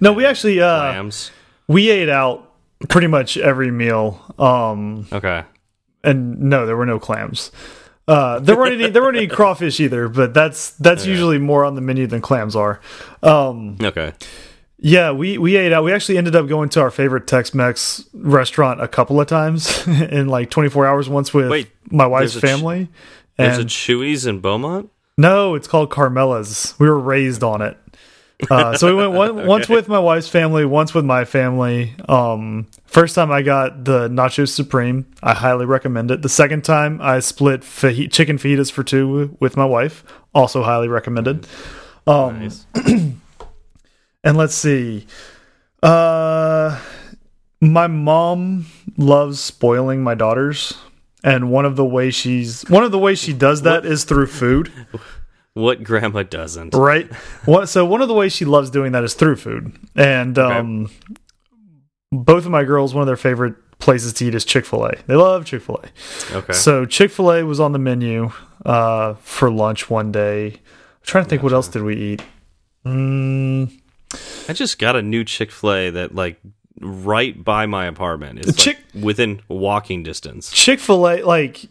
no, 0.02 0.12
we 0.12 0.26
actually 0.26 0.60
uh, 0.62 0.78
lambs? 0.80 1.32
we 1.68 1.90
ate 1.90 2.10
out 2.10 2.49
pretty 2.88 3.08
much 3.08 3.38
every 3.38 3.72
meal. 3.72 4.22
Um, 4.40 5.08
Okay. 5.12 5.44
and 6.04 6.40
no, 6.40 6.66
there 6.66 6.78
were 6.78 6.86
no 6.86 7.00
clams. 7.00 7.52
Uh, 8.08 8.40
there 8.40 8.56
weren't 8.58 8.80
any. 8.82 8.90
There 8.90 9.04
weren't 9.04 9.18
any 9.18 9.28
crawfish 9.28 9.80
either, 9.80 10.08
but 10.10 10.34
that's 10.34 10.72
that's 10.72 11.06
usually 11.06 11.38
more 11.38 11.64
on 11.64 11.76
the 11.76 11.82
menu 11.82 12.08
than 12.08 12.22
clams 12.22 12.56
are. 12.56 12.80
Um, 13.22 13.78
Okay. 13.84 14.14
yeah, 14.80 15.12
we 15.12 15.38
we 15.38 15.56
ate 15.58 15.72
out. 15.74 15.84
We 15.84 15.92
actually 15.94 16.18
ended 16.18 16.36
up 16.36 16.48
going 16.48 16.70
to 16.70 16.82
our 16.82 16.90
favorite 16.90 17.28
Tex-Mex 17.28 18.06
restaurant 18.14 18.82
a 18.82 18.88
couple 18.88 19.22
of 19.22 19.28
times 19.28 19.86
in 19.88 20.28
like 20.28 20.50
24 20.50 20.88
hours. 20.88 21.08
Once 21.08 21.36
with 21.36 21.52
Wait, 21.52 21.70
my 21.92 22.08
wife's 22.08 22.34
there's 22.34 22.44
a 22.44 22.48
family. 22.48 22.88
There's 23.38 23.58
a 23.58 23.62
And 23.62 23.70
Chewy's 23.70 24.26
in 24.26 24.40
Beaumont? 24.40 24.90
no, 25.16 25.54
it's 25.54 25.68
called 25.68 25.92
Carmela's. 25.92 26.74
We 26.80 26.90
were 26.90 26.98
raised 27.00 27.44
on 27.44 27.62
it. 27.62 27.78
Uh, 28.50 28.78
so 28.78 28.88
we 28.88 28.94
went 28.94 29.12
one, 29.12 29.48
once 29.48 29.68
with 29.68 29.88
my 29.88 30.00
wife's 30.00 30.28
family, 30.28 30.66
once 30.66 30.94
with 30.94 31.06
my 31.06 31.26
family. 31.26 31.94
Um, 32.08 32.68
first 32.86 33.16
time 33.16 33.32
I 33.32 33.42
got 33.42 33.84
the 33.86 34.08
Nacho 34.08 34.48
Supreme, 34.48 35.06
I 35.22 35.34
highly 35.34 35.66
recommend 35.66 36.12
it. 36.12 36.22
The 36.22 36.30
second 36.30 36.64
time 36.64 37.00
I 37.02 37.20
split 37.20 37.62
faji 37.62 38.12
chicken 38.12 38.38
fajitas 38.38 38.72
for 38.72 38.84
two 38.84 39.36
with 39.40 39.58
my 39.58 39.66
wife, 39.66 40.04
also 40.34 40.64
highly 40.64 40.88
recommended. 40.88 41.48
Um, 42.08 42.40
Nice. 42.40 42.66
and 44.24 44.38
let's 44.38 44.56
see. 44.56 45.06
Uh 45.84 46.80
my 47.62 47.88
mom 47.88 48.66
loves 48.98 49.40
spoiling 49.40 50.02
my 50.04 50.16
daughters. 50.16 50.78
And 51.22 51.52
one 51.52 51.66
of 51.66 51.76
the 51.76 51.84
ways 51.84 52.16
she's 52.16 52.62
one 52.70 52.84
of 52.86 52.92
the 52.92 53.00
ways 53.00 53.20
she 53.20 53.34
does 53.34 53.64
that 53.64 53.86
is 53.86 54.06
through 54.06 54.28
food, 54.28 54.72
What 55.54 55.84
grandma 55.84 56.24
doesn't? 56.24 56.74
right? 56.74 57.12
What 57.46 57.68
so 57.70 57.86
one 57.86 58.02
of 58.02 58.08
the 58.08 58.14
ways 58.14 58.34
she 58.34 58.46
loves 58.46 58.70
doing 58.70 58.92
that 58.94 59.04
is 59.04 59.14
through 59.14 59.38
food. 59.38 59.76
And 59.96 60.38
um 60.38 60.90
both 62.12 62.46
of 62.46 62.52
my 62.52 62.64
girls, 62.64 62.94
one 62.94 63.02
of 63.02 63.08
their 63.08 63.18
favorite 63.18 63.56
places 63.80 64.14
to 64.14 64.26
eat 64.26 64.36
is 64.36 64.44
Chick-fil-A. 64.44 64.98
They 65.08 65.16
love 65.16 65.46
Chick-fil-A. 65.46 66.36
Okay. 66.38 66.54
So 66.54 66.86
Chick-fil-A 66.86 67.44
was 67.46 67.60
on 67.60 67.72
the 67.72 67.80
menu 67.80 68.32
uh 68.66 69.14
for 69.16 69.50
lunch 69.50 69.90
one 69.90 70.12
day. 70.12 70.48
I'm 70.48 71.04
trying 71.04 71.24
to 71.24 71.30
think 71.30 71.44
what 71.44 71.54
else 71.54 71.68
did 71.68 71.84
we 71.84 71.96
eat? 71.96 72.24
Mm, 72.86 73.72
I 74.48 74.54
just 74.54 74.80
got 74.80 74.96
a 74.96 75.02
new 75.02 75.24
Chick 75.24 75.52
Fil 75.52 75.74
A 75.74 75.90
that 75.92 76.16
like 76.16 76.40
right 76.82 77.44
by 77.44 77.66
my 77.66 77.86
apartment. 77.86 78.40
It's 78.40 78.48
like, 78.48 78.56
Chick- 78.58 78.80
within 78.96 79.42
walking 79.48 80.04
distance. 80.04 80.52
Chick 80.52 80.80
fil 80.80 81.08
A, 81.08 81.22
like, 81.24 81.66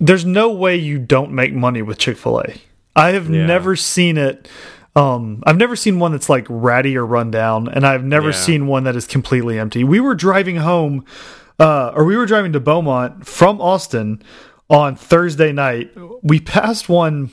there's 0.00 0.24
no 0.24 0.52
way 0.52 0.76
you 0.76 0.98
don't 0.98 1.32
make 1.32 1.52
money 1.52 1.82
with 1.82 1.98
Chick 1.98 2.16
fil 2.16 2.40
A. 2.40 2.54
I 2.96 3.12
have 3.12 3.28
Yeah. 3.30 3.46
never 3.46 3.76
seen 3.76 4.16
it. 4.16 4.48
Um, 4.96 5.42
I've 5.46 5.58
never 5.58 5.76
seen 5.76 5.98
one 5.98 6.12
that's 6.12 6.30
like 6.30 6.46
ratty 6.48 6.96
or 6.96 7.04
run 7.04 7.30
down, 7.30 7.68
and 7.68 7.86
I've 7.86 8.02
never 8.04 8.28
Yeah. 8.28 8.34
seen 8.34 8.66
one 8.66 8.84
that 8.84 8.96
is 8.96 9.06
completely 9.06 9.58
empty. 9.58 9.84
We 9.84 10.00
were 10.00 10.14
driving 10.14 10.56
home, 10.56 11.04
uh, 11.60 11.92
or 11.94 12.04
we 12.04 12.16
were 12.16 12.24
driving 12.26 12.52
to 12.54 12.60
Beaumont 12.60 13.26
from 13.26 13.60
Austin 13.60 14.22
on 14.70 14.96
Thursday 14.96 15.52
night. 15.52 15.90
We 16.22 16.40
passed 16.40 16.88
one 16.88 17.30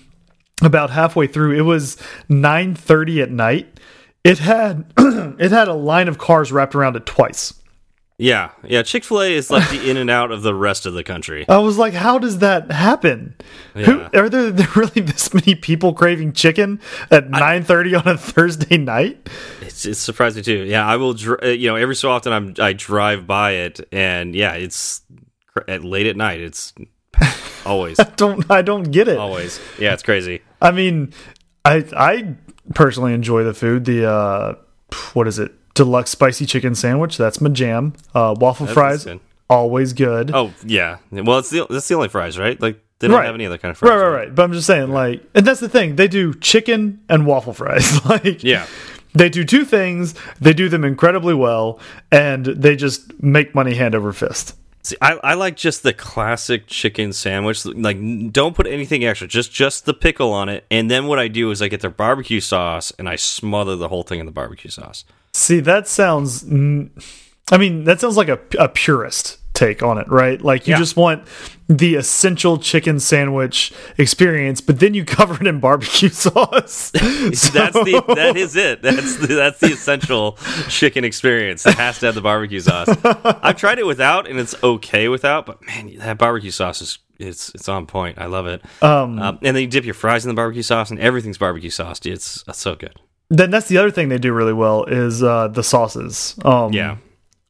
about 0.61 0.89
halfway 0.89 1.25
through. 1.27 1.53
It 1.57 1.61
was 1.61 1.95
9:30 2.29 3.21
at 3.21 3.31
night. 3.31 3.79
It 4.25 4.39
had 4.39 4.85
it 4.97 5.51
had 5.51 5.67
a 5.69 5.73
line 5.73 6.09
of 6.09 6.17
cars 6.17 6.51
wrapped 6.51 6.75
around 6.75 6.95
it 6.97 7.05
twice. 7.05 7.53
Yeah, 8.23 8.51
yeah. 8.65 8.83
Chick 8.83 9.03
Fil 9.03 9.21
A 9.21 9.33
is 9.33 9.51
like 9.51 9.69
the 9.69 9.89
in 9.89 9.97
and 9.97 10.09
out 10.09 10.31
of 10.31 10.43
the 10.43 10.55
rest 10.55 10.85
of 10.85 10.93
the 10.93 11.03
country. 11.03 11.43
I 11.49 11.57
was 11.57 11.77
like, 11.77 11.93
how 11.93 12.19
does 12.19 12.37
that 12.37 12.71
happen? 12.71 13.35
Who, 13.73 13.99
are 14.13 14.29
there, 14.29 14.49
there 14.49 14.67
really 14.77 15.01
this 15.01 15.33
many 15.33 15.55
people 15.55 15.93
craving 15.93 16.31
chicken 16.31 16.79
at 17.11 17.29
nine 17.29 17.63
thirty 17.65 17.93
on 17.93 18.07
a 18.07 18.17
Thursday 18.17 18.77
night? 18.77 19.27
It's, 19.59 19.85
it's 19.85 19.99
surprised 19.99 20.37
me 20.37 20.41
too. 20.41 20.63
Yeah, 20.63 20.87
I 20.87 20.95
will. 20.95 21.17
Uh, 21.43 21.47
you 21.47 21.67
know, 21.67 21.75
every 21.75 21.97
so 21.97 22.11
often 22.11 22.31
I'm 22.31 22.53
I 22.59 22.71
drive 22.71 23.27
by 23.27 23.51
it, 23.51 23.81
and 23.91 24.33
yeah, 24.33 24.53
it's 24.53 25.01
at 25.67 25.83
late 25.83 26.07
at 26.07 26.15
night. 26.15 26.39
It's 26.39 26.73
always, 27.65 27.99
I 27.99 28.05
don't 28.15 28.49
I 28.49 28.61
don't 28.61 28.83
get 28.83 29.09
it. 29.09 29.17
always. 29.17 29.59
Yeah, 29.77 29.91
it's 29.91 30.03
crazy. 30.03 30.43
I 30.61 30.71
mean, 30.71 31.11
I 31.65 31.85
I 31.93 32.35
personally 32.73 33.13
enjoy 33.13 33.43
the 33.43 33.53
food. 33.53 33.83
The 33.83 34.09
uh, 34.09 34.55
what 35.13 35.27
is 35.27 35.39
it? 35.39 35.51
Deluxe 35.73 36.11
spicy 36.11 36.45
chicken 36.45 36.75
sandwich. 36.75 37.17
That's 37.17 37.41
my 37.41 37.49
jam. 37.49 37.93
Uh, 38.13 38.35
waffle 38.39 38.65
That's 38.67 38.73
fries, 38.75 39.05
good. 39.05 39.19
always 39.49 39.93
good. 39.93 40.31
Oh 40.33 40.53
yeah. 40.65 40.97
Well, 41.11 41.39
it's 41.39 41.49
the 41.49 41.65
that's 41.69 41.87
the 41.87 41.95
only 41.95 42.09
fries, 42.09 42.37
right? 42.37 42.59
Like 42.61 42.79
they 42.99 43.07
don't 43.07 43.17
Right. 43.17 43.25
have 43.25 43.35
any 43.35 43.45
other 43.45 43.57
kind 43.57 43.71
of 43.71 43.77
fries. 43.77 43.89
right, 43.89 43.97
right, 43.97 44.15
right. 44.15 44.35
But 44.35 44.43
I'm 44.43 44.53
just 44.53 44.67
saying, 44.67 44.91
like, 44.91 45.23
and 45.33 45.45
that's 45.45 45.59
the 45.59 45.67
thing. 45.69 45.95
They 45.95 46.07
do 46.07 46.33
chicken 46.35 47.01
and 47.09 47.25
waffle 47.25 47.53
fries. 47.53 48.03
like, 48.09 48.43
Yeah. 48.43 48.65
They 49.15 49.29
do 49.29 49.43
two 49.43 49.63
things. 49.63 50.15
They 50.41 50.53
do 50.53 50.69
them 50.69 50.83
incredibly 50.83 51.35
well, 51.35 51.79
and 52.11 52.45
they 52.45 52.75
just 52.75 53.21
make 53.21 53.53
money 53.53 53.75
hand 53.75 53.93
over 53.93 54.11
fist. 54.11 54.55
See, 54.81 54.95
I, 55.01 55.19
I 55.23 55.33
like 55.35 55.55
just 55.55 55.83
the 55.83 55.93
classic 55.93 56.65
chicken 56.67 57.13
sandwich. 57.13 57.63
Like, 57.63 57.97
don't 58.31 58.55
put 58.55 58.65
anything 58.67 59.05
extra. 59.05 59.27
Just 59.27 59.51
just 59.53 59.85
the 59.85 59.93
pickle 59.93 60.33
on 60.33 60.49
it. 60.49 60.65
And 60.71 60.89
then 60.89 61.05
what 61.07 61.19
I 61.19 61.27
do 61.27 61.51
is 61.51 61.61
I 61.61 61.67
get 61.67 61.81
their 61.81 61.89
barbecue 61.91 62.41
sauce 62.41 62.91
and 62.97 63.07
I 63.07 63.15
smother 63.15 63.75
the 63.75 63.87
whole 63.87 64.03
thing 64.03 64.19
in 64.19 64.25
the 64.25 64.31
barbecue 64.31 64.71
sauce. 64.71 65.05
See, 65.33 65.59
that 65.61 65.87
sounds. 65.87 66.43
I 67.51 67.57
mean, 67.57 67.83
that 67.85 67.99
sounds 67.99 68.17
like 68.17 68.29
a, 68.29 68.39
a 68.59 68.69
purist 68.69 69.39
take 69.53 69.83
on 69.83 69.99
it, 69.99 70.07
right? 70.09 70.41
Like 70.41 70.67
you 70.67 70.71
Yeah. 70.73 70.79
just 70.79 70.95
want 70.97 71.27
the 71.69 71.95
essential 71.95 72.57
chicken 72.57 72.99
sandwich 72.99 73.71
experience, 73.99 74.61
but 74.61 74.79
then 74.79 74.93
you 74.95 75.05
cover 75.17 75.35
it 75.39 75.45
in 75.47 75.59
barbecue 75.59 76.09
sauce. 76.25 76.89
That's 76.91 77.41
the 77.73 78.03
that 78.15 78.33
is 78.35 78.55
it. 78.55 78.81
That's 78.81 79.17
the, 79.17 79.27
that's 79.27 79.59
the 79.59 79.67
essential 79.73 80.33
chicken 80.69 81.03
experience. 81.03 81.65
It 81.65 81.75
has 81.75 81.99
to 81.99 82.07
have 82.07 82.15
the 82.15 82.21
barbecue 82.21 82.59
sauce. 82.61 82.87
I've 83.43 83.57
tried 83.57 83.77
it 83.79 83.85
without, 83.85 84.27
and 84.27 84.39
it's 84.39 84.55
okay 84.63 85.07
without. 85.07 85.45
But 85.45 85.65
man, 85.65 85.95
that 85.99 86.17
barbecue 86.17 86.51
sauce 86.51 86.81
is 86.81 86.97
it's 87.19 87.49
it's 87.53 87.69
on 87.69 87.85
point. 87.85 88.17
I 88.17 88.25
love 88.25 88.47
it. 88.47 88.63
Um, 88.81 89.19
Um, 89.19 89.39
and 89.43 89.55
then 89.55 89.61
you 89.61 89.67
dip 89.67 89.85
your 89.85 89.93
fries 89.93 90.25
in 90.25 90.29
the 90.29 90.35
barbecue 90.35 90.63
sauce, 90.63 90.89
and 90.89 90.99
everything's 90.99 91.37
barbecue 91.37 91.69
sauce. 91.69 91.99
It's, 92.05 92.43
it's 92.47 92.59
so 92.59 92.75
good. 92.75 92.99
Then 93.29 93.51
that's 93.51 93.67
the 93.67 93.77
other 93.77 93.91
thing 93.91 94.09
they 94.09 94.17
do 94.17 94.33
really 94.33 94.53
well 94.53 94.83
is 94.85 95.23
uh, 95.23 95.47
the 95.47 95.63
sauces. 95.63 96.35
Um, 96.45 96.71
Yeah. 96.73 96.97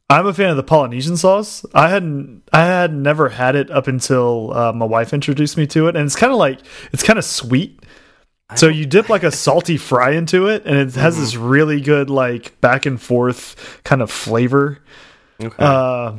I'm 0.10 0.28
a 0.28 0.34
fan 0.34 0.50
of 0.50 0.58
the 0.58 0.64
Polynesian 0.64 1.18
sauce. 1.18 1.66
I 1.74 1.90
hadn't, 1.90 2.44
I 2.54 2.66
had 2.66 2.94
never 2.94 3.30
had 3.30 3.56
it 3.56 3.72
up 3.72 3.88
until 3.88 4.54
uh, 4.54 4.72
my 4.72 4.86
wife 4.86 5.12
introduced 5.14 5.58
me 5.58 5.66
to 5.68 5.88
it, 5.88 5.95
and 5.95 6.06
it's 6.06 6.16
kind 6.16 6.32
of 6.32 6.38
like 6.38 6.60
it's 6.91 7.02
kind 7.02 7.18
of 7.18 7.26
sweet. 7.26 7.82
So 8.56 8.68
you 8.68 8.86
dip 8.86 9.10
like 9.10 9.24
a 9.24 9.32
salty 9.32 9.78
fry 9.90 10.12
into 10.12 10.48
it, 10.50 10.66
and 10.66 10.78
it 10.78 10.94
has 10.95 11.18
this 11.18 11.36
really 11.36 11.82
good 11.82 12.10
like 12.12 12.60
back 12.62 12.86
and 12.86 13.02
forth 13.02 13.82
kind 13.84 14.02
of 14.04 14.12
flavor. 14.12 14.80
Okay. 15.41 15.56
Uh, 15.58 16.18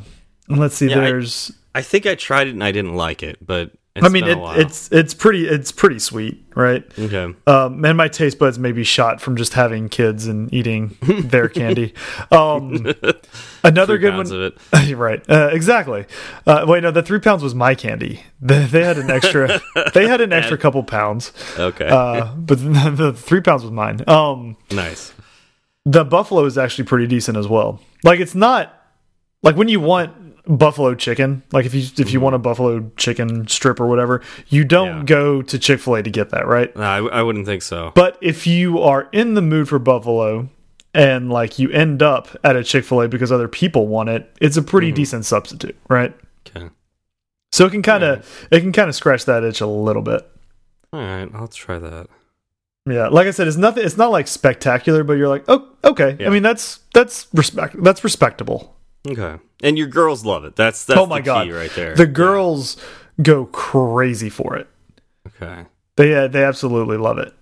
let's 0.49 0.75
see, 0.77 0.89
Yeah, 0.91 0.99
I- 0.99 1.05
there's 1.05 1.53
I 1.77 1.83
think 1.83 2.07
I 2.07 2.15
tried 2.17 2.49
it 2.49 2.55
and 2.55 2.65
I 2.65 2.73
didn't 2.73 2.95
like 2.97 3.23
it, 3.23 3.39
but 3.47 3.71
It's 3.97 4.05
I 4.05 4.09
mean, 4.09 4.25
it, 4.25 4.37
it's 4.59 4.91
it's 4.91 5.15
pretty 5.15 5.47
it's 5.47 5.71
pretty 5.71 6.01
sweet, 6.01 6.45
right? 6.57 6.83
okay. 6.99 7.33
Um, 7.47 7.85
and 7.85 7.97
my 7.97 8.09
taste 8.09 8.41
buds 8.41 8.59
may 8.59 8.73
be 8.73 8.83
shot 8.83 9.21
from 9.21 9.37
just 9.37 9.55
having 9.55 9.89
kids 9.89 10.27
and 10.27 10.53
eating 10.53 10.97
their 11.01 11.49
candy. 11.49 11.95
Um, 12.33 12.93
another 13.63 13.95
Three 13.95 13.99
good 14.01 14.13
pounds 14.15 14.33
one, 14.33 14.41
of 14.43 14.53
it. 14.73 14.95
right? 14.97 15.23
Uh, 15.31 15.51
exactly. 15.53 16.07
Uh, 16.45 16.65
wait, 16.67 16.83
no, 16.83 16.91
the 16.91 17.03
three 17.05 17.21
pounds 17.21 17.45
was 17.45 17.55
my 17.55 17.77
candy. 17.77 18.23
They, 18.41 18.65
they 18.65 18.83
had 18.83 18.99
an 18.99 19.11
extra. 19.11 19.61
they 19.95 20.09
had 20.09 20.21
an 20.21 20.33
extra 20.33 20.59
couple 20.59 20.83
pounds, 20.83 21.33
Okay. 21.57 21.87
uh, 21.87 22.35
but 22.35 22.59
the, 22.59 22.91
the 22.97 23.13
three 23.13 23.43
pounds 23.43 23.63
was 23.63 23.71
mine. 23.71 24.03
Um, 24.09 24.57
nice. 24.73 25.13
the 25.85 26.05
buffalo 26.05 26.45
is 26.47 26.59
actually 26.59 26.85
pretty 26.85 27.07
decent 27.07 27.37
as 27.37 27.47
well. 27.47 27.81
Like 28.03 28.19
it's 28.19 28.35
not 28.35 28.75
like 29.45 29.55
when 29.57 29.69
you 29.69 29.79
want 29.79 30.24
buffalo 30.47 30.95
chicken, 30.95 31.43
like 31.53 31.65
if 31.67 31.75
you 31.75 31.83
if 31.99 32.13
you 32.13 32.21
want 32.21 32.35
a 32.35 32.39
buffalo 32.39 32.91
chicken 32.97 33.47
strip 33.49 33.81
or 33.81 33.87
whatever, 33.87 34.23
you 34.49 34.65
don't. 34.65 34.99
Yeah. 34.99 35.05
go 35.05 35.43
to 35.43 35.59
Chick 35.59 35.81
Fil 35.81 35.97
A 35.97 36.03
to 36.03 36.11
get 36.11 36.31
that, 36.31 36.47
right? 36.47 36.75
No, 36.77 36.83
I, 36.83 36.99
I 37.21 37.23
wouldn't 37.23 37.47
think 37.47 37.63
so. 37.63 37.93
But 37.95 38.19
if 38.21 38.47
you 38.47 38.79
are 38.81 39.09
in 39.13 39.35
the 39.35 39.43
mood 39.43 39.69
for 39.69 39.79
buffalo 39.79 40.49
and 40.93 41.31
like 41.31 41.59
you 41.59 41.71
end 41.71 42.03
up 42.03 42.29
at 42.45 42.57
a 42.57 42.63
Chick 42.65 42.85
Fil 42.85 43.03
A 43.03 43.09
because 43.09 43.33
other 43.33 43.49
people 43.49 43.87
want 43.89 44.09
it, 44.11 44.31
it's 44.41 44.57
a 44.57 44.63
pretty 44.63 44.89
Mm-hmm. 44.89 44.95
decent 44.97 45.25
substitute, 45.25 45.77
right? 45.89 46.15
Okay. 46.55 46.69
So 47.53 47.67
it 47.67 47.71
can 47.71 47.83
kind 47.83 48.05
of 48.05 48.47
it 48.51 48.61
can 48.61 48.73
kind 48.73 48.89
of 48.89 48.95
scratch 48.95 49.25
that 49.27 49.45
itch 49.45 49.61
a 49.61 49.67
little 49.67 50.03
bit. 50.03 50.29
All 50.93 51.01
right, 51.01 51.29
I'll 51.35 51.49
try 51.49 51.79
that. 51.79 52.09
Yeah, 52.87 53.09
like 53.09 53.27
I 53.27 53.31
said, 53.31 53.49
it's 53.49 53.57
nothing. 53.57 53.85
It's 53.85 53.97
not 53.97 54.11
like 54.11 54.29
spectacular, 54.29 55.05
but 55.05 55.15
you're 55.15 55.29
like, 55.29 55.45
oh, 55.49 55.67
okay. 55.85 56.17
Yeah. 56.21 56.27
I 56.27 56.31
mean, 56.31 56.43
that's 56.43 56.81
that's 56.93 57.29
respect. 57.33 57.83
That's 57.83 58.05
respectable. 58.05 58.77
Okay. 59.09 59.37
And 59.65 59.77
your 59.79 59.89
girls 59.89 60.25
love 60.25 60.45
it. 60.45 60.55
That's 60.55 60.85
that's 60.85 61.01
oh 61.01 61.07
my 61.07 61.19
the 61.21 61.25
god, 61.25 61.47
key 61.47 61.53
right 61.53 61.71
there. 61.75 61.97
The 61.97 62.07
girls 62.07 62.77
go 63.23 63.47
crazy 63.47 64.29
for 64.31 64.57
it. 64.57 64.69
Okay. 65.27 65.65
They 65.97 66.15
uh, 66.15 66.29
they 66.29 66.45
absolutely 66.45 66.97
love 66.99 67.19
it. 67.19 67.33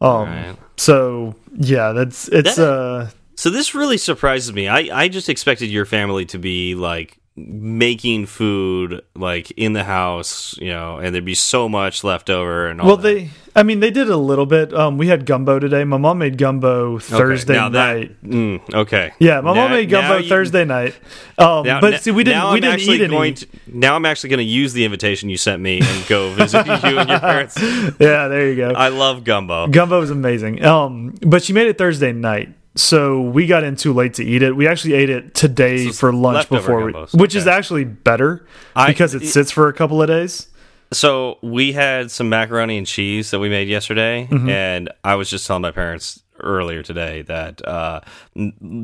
Um, 0.00 0.10
Alright. 0.10 0.56
so 0.76 1.34
yeah, 1.54 1.92
that's 1.92 2.28
it's 2.28 2.56
That- 2.56 2.68
uh 2.68 3.06
So 3.36 3.50
this 3.50 3.74
really 3.74 3.98
surprises 3.98 4.52
me. 4.52 4.68
I 4.68 4.88
I 5.04 5.08
just 5.08 5.28
expected 5.28 5.66
your 5.70 5.84
family 5.84 6.24
to 6.26 6.38
be 6.38 6.74
like 6.74 7.18
making 7.36 8.26
food 8.26 9.02
like 9.16 9.50
in 9.52 9.72
the 9.72 9.82
house, 9.82 10.56
you 10.60 10.68
know, 10.68 10.98
and 10.98 11.12
there'd 11.12 11.24
be 11.24 11.34
so 11.34 11.68
much 11.68 12.04
left 12.04 12.30
over 12.30 12.68
and 12.68 12.80
all 12.80 12.86
well 12.86 12.96
that. 12.96 13.02
they 13.02 13.30
I 13.56 13.64
mean 13.64 13.80
they 13.80 13.90
did 13.90 14.08
a 14.08 14.16
little 14.16 14.46
bit. 14.46 14.72
Um, 14.72 14.98
we 14.98 15.08
had 15.08 15.26
gumbo 15.26 15.58
today. 15.58 15.82
My 15.82 15.96
mom 15.96 16.18
made 16.18 16.38
gumbo 16.38 16.94
Okay, 16.94 17.04
Thursday 17.04 17.54
that- 17.54 17.72
night. 17.72 18.22
mm, 18.22 18.60
okay. 18.74 19.12
Yeah, 19.18 19.40
my 19.40 19.52
Now- 19.52 19.62
mom 19.62 19.70
made 19.72 19.90
gumbo 19.90 20.18
you- 20.18 20.28
Thursday 20.28 20.64
night. 20.64 20.94
Um, 21.36 21.66
Now, 21.66 21.80
but 21.80 22.02
see, 22.02 22.12
we 22.12 22.22
didn't 22.22 22.42
we 22.44 22.48
I'm 22.56 22.60
didn't 22.60 22.80
eat 22.80 23.00
any. 23.00 23.32
to, 23.32 23.46
now 23.66 23.96
I'm 23.96 24.06
actually 24.06 24.30
going 24.30 24.38
to 24.38 24.44
use 24.44 24.72
the 24.72 24.84
invitation 24.84 25.28
you 25.28 25.36
sent 25.36 25.60
me 25.60 25.80
and 25.82 26.06
go 26.06 26.30
visit 26.34 26.64
you 26.66 26.72
and 26.98 27.08
your 27.08 27.18
parents. 27.18 27.60
yeah, 27.98 28.28
there 28.28 28.48
you 28.48 28.54
go. 28.56 28.68
I 28.70 28.88
love 28.88 29.24
gumbo. 29.24 29.66
Gumbo 29.66 30.00
is 30.02 30.10
amazing. 30.10 30.64
Um, 30.64 31.14
but 31.20 31.42
she 31.42 31.52
made 31.52 31.66
it 31.66 31.78
Thursday 31.78 32.12
night, 32.12 32.50
so 32.76 33.20
we 33.20 33.46
got 33.46 33.62
in 33.64 33.76
too 33.76 33.92
late 33.92 34.14
to 34.14 34.24
eat 34.24 34.42
it. 34.42 34.54
We 34.56 34.66
actually 34.66 34.94
ate 34.94 35.10
it 35.10 35.34
today 35.34 35.90
for 35.90 36.12
lunch 36.12 36.48
before, 36.48 36.86
we, 36.86 36.92
which 37.14 37.34
is 37.34 37.46
actually 37.46 37.84
better 37.84 38.46
I- 38.74 38.88
because 38.88 39.14
it 39.14 39.26
sits 39.26 39.50
for 39.50 39.68
a 39.68 39.72
couple 39.72 40.00
of 40.02 40.08
days. 40.08 40.48
So 40.92 41.38
we 41.42 41.72
had 41.72 42.10
some 42.10 42.28
macaroni 42.28 42.78
and 42.78 42.86
cheese 42.86 43.30
that 43.32 43.40
we 43.40 43.48
made 43.48 43.68
yesterday, 43.68 44.28
Mm-hmm. 44.30 44.48
and 44.48 44.90
I 45.02 45.16
was 45.16 45.28
just 45.28 45.46
telling 45.46 45.62
my 45.62 45.72
parents 45.72 46.22
earlier 46.40 46.82
today 46.82 47.22
that 47.22 47.66
uh, 47.66 48.00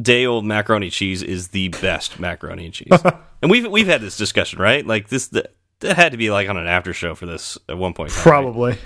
day 0.03 0.25
old 0.27 0.45
macaroni 0.45 0.91
cheese 0.91 1.23
is 1.23 1.49
the 1.49 1.69
best 1.69 2.19
macaroni 2.19 2.65
and 2.65 2.75
cheese. 2.75 2.89
and 3.43 3.51
we've 3.51 3.67
we've 3.71 3.87
had 3.87 4.01
this 4.01 4.17
discussion, 4.17 4.59
right? 4.61 4.85
Like 4.85 5.09
this, 5.09 5.29
the, 5.29 5.51
that 5.81 5.97
had 5.97 6.13
to 6.13 6.19
be 6.19 6.31
like 6.31 6.49
on 6.49 6.57
an 6.57 6.67
after 6.67 6.93
show 6.93 7.15
for 7.15 7.27
this 7.27 7.59
at 7.69 7.77
one 7.79 7.93
point. 7.93 8.11
in 8.11 8.17
time, 8.17 8.25
right? 8.25 8.31
Probably. 8.43 8.79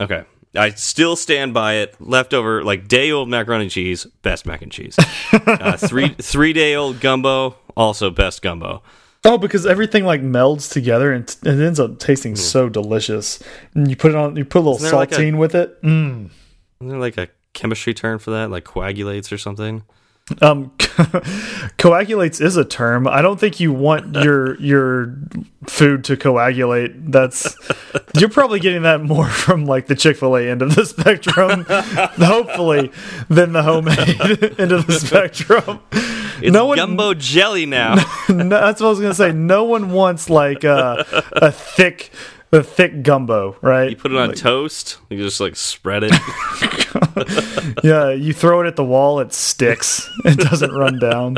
Okay. 0.00 0.24
I 0.54 0.70
still 0.70 1.14
stand 1.16 1.54
by 1.54 1.74
it. 1.74 1.94
Leftover, 2.00 2.64
like 2.64 2.88
day 2.88 3.10
old 3.12 3.28
macaroni 3.28 3.64
and 3.64 3.70
cheese, 3.70 4.04
best 4.22 4.46
mac 4.46 4.62
and 4.62 4.72
cheese. 4.72 4.96
uh, 5.32 5.76
three 5.76 6.08
three 6.14 6.52
day 6.52 6.74
old 6.74 7.00
gumbo, 7.00 7.56
also 7.76 8.10
best 8.10 8.42
gumbo. 8.42 8.82
Oh, 9.24 9.36
because 9.38 9.66
everything 9.66 10.04
like 10.04 10.22
melds 10.22 10.72
together 10.72 11.12
and 11.12 11.28
t- 11.28 11.36
it 11.48 11.60
ends 11.60 11.78
up 11.78 11.98
tasting 11.98 12.36
so 12.36 12.68
delicious. 12.70 13.38
And 13.74 13.88
you 13.88 13.94
put 13.96 14.12
it 14.12 14.16
on, 14.16 14.34
you 14.36 14.44
put 14.46 14.60
a 14.60 14.64
little 14.68 14.78
Hmm. 14.88 14.94
Like 14.96 15.12
a- 15.12 15.16
saltine 15.16 15.36
with 15.38 15.54
it. 15.54 15.80
Mm. 15.82 16.30
Isn't 16.80 16.88
there 16.88 16.98
like 16.98 17.18
a 17.18 17.28
chemistry 17.52 17.92
term 17.92 18.18
for 18.18 18.30
that, 18.30 18.50
like 18.50 18.64
coagulates 18.64 19.30
or 19.30 19.38
something? 19.38 19.82
Um, 20.40 20.72
coagulates 21.78 22.40
is 22.40 22.56
a 22.56 22.64
term. 22.64 23.06
I 23.06 23.22
don't 23.22 23.38
think 23.38 23.60
you 23.60 23.72
want 23.72 24.14
your 24.14 24.60
your 24.60 25.16
food 25.66 26.04
to 26.04 26.16
coagulate. 26.16 27.10
That's 27.12 27.56
you're 28.16 28.28
probably 28.28 28.60
getting 28.60 28.82
that 28.82 29.02
more 29.02 29.28
from 29.28 29.66
like 29.66 29.86
the 29.86 29.94
Chick 29.94 30.16
Fil 30.16 30.36
A 30.36 30.48
end 30.48 30.62
of 30.62 30.74
the 30.74 30.86
spectrum, 30.86 31.64
hopefully, 31.68 32.92
than 33.28 33.52
the 33.52 33.62
homemade 33.62 34.60
end 34.60 34.72
of 34.72 34.86
the 34.86 34.94
spectrum. 34.94 35.80
It's 36.42 36.52
no 36.52 36.66
one, 36.66 36.76
gumbo 36.76 37.14
jelly 37.14 37.66
now. 37.66 37.96
no, 38.28 38.48
that's 38.48 38.80
what 38.80 38.86
I 38.88 38.90
was 38.90 39.00
gonna 39.00 39.14
say. 39.14 39.32
No 39.32 39.64
one 39.64 39.90
wants 39.90 40.30
like 40.30 40.64
a, 40.64 41.04
a 41.32 41.52
thick, 41.52 42.10
a 42.52 42.62
thick 42.62 43.02
gumbo, 43.02 43.56
right? 43.62 43.90
You 43.90 43.96
put 43.96 44.12
it 44.12 44.18
on 44.18 44.32
toast. 44.34 44.98
You 45.08 45.18
just 45.18 45.40
like 45.40 45.56
spread 45.56 46.02
it. 46.04 46.12
yeah, 47.84 48.10
you 48.10 48.32
throw 48.32 48.60
it 48.62 48.66
at 48.66 48.76
the 48.76 48.84
wall, 48.84 49.20
it 49.20 49.32
sticks. 49.32 50.08
It 50.24 50.38
doesn't 50.38 50.72
run 50.72 50.98
down. 50.98 51.36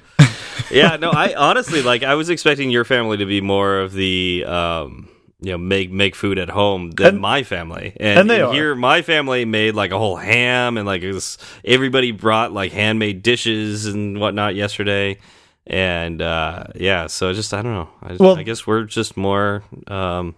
yeah, 0.70 0.96
no, 0.96 1.10
I 1.10 1.34
honestly 1.34 1.82
like. 1.82 2.02
I 2.02 2.14
was 2.14 2.30
expecting 2.30 2.70
your 2.70 2.84
family 2.84 3.16
to 3.18 3.26
be 3.26 3.40
more 3.40 3.78
of 3.78 3.92
the, 3.92 4.44
um, 4.46 5.08
you 5.40 5.50
know, 5.52 5.58
make 5.58 5.90
make 5.90 6.14
food 6.14 6.38
at 6.38 6.48
home 6.50 6.90
than 6.92 7.06
And- 7.06 7.20
my 7.20 7.42
family. 7.42 7.96
And, 7.98 8.20
and 8.20 8.30
they 8.30 8.40
are. 8.40 8.52
here, 8.52 8.74
my 8.74 9.02
family 9.02 9.44
made 9.44 9.74
like 9.74 9.90
a 9.90 9.98
whole 9.98 10.16
ham 10.16 10.76
and 10.78 10.86
like 10.86 11.02
it 11.02 11.12
was, 11.12 11.38
everybody 11.64 12.12
brought 12.12 12.52
like 12.52 12.72
handmade 12.72 13.22
dishes 13.22 13.86
and 13.86 14.18
whatnot 14.20 14.54
yesterday. 14.54 15.18
And 15.66 16.20
uh, 16.20 16.64
yeah, 16.74 17.06
so 17.06 17.32
just 17.32 17.54
I 17.54 17.62
don't 17.62 17.72
know. 17.72 17.88
I, 18.02 18.08
just, 18.08 18.20
Well- 18.20 18.36
I 18.36 18.42
guess 18.42 18.66
we're 18.66 18.84
just 18.84 19.16
more. 19.16 19.62
Um, 19.86 20.34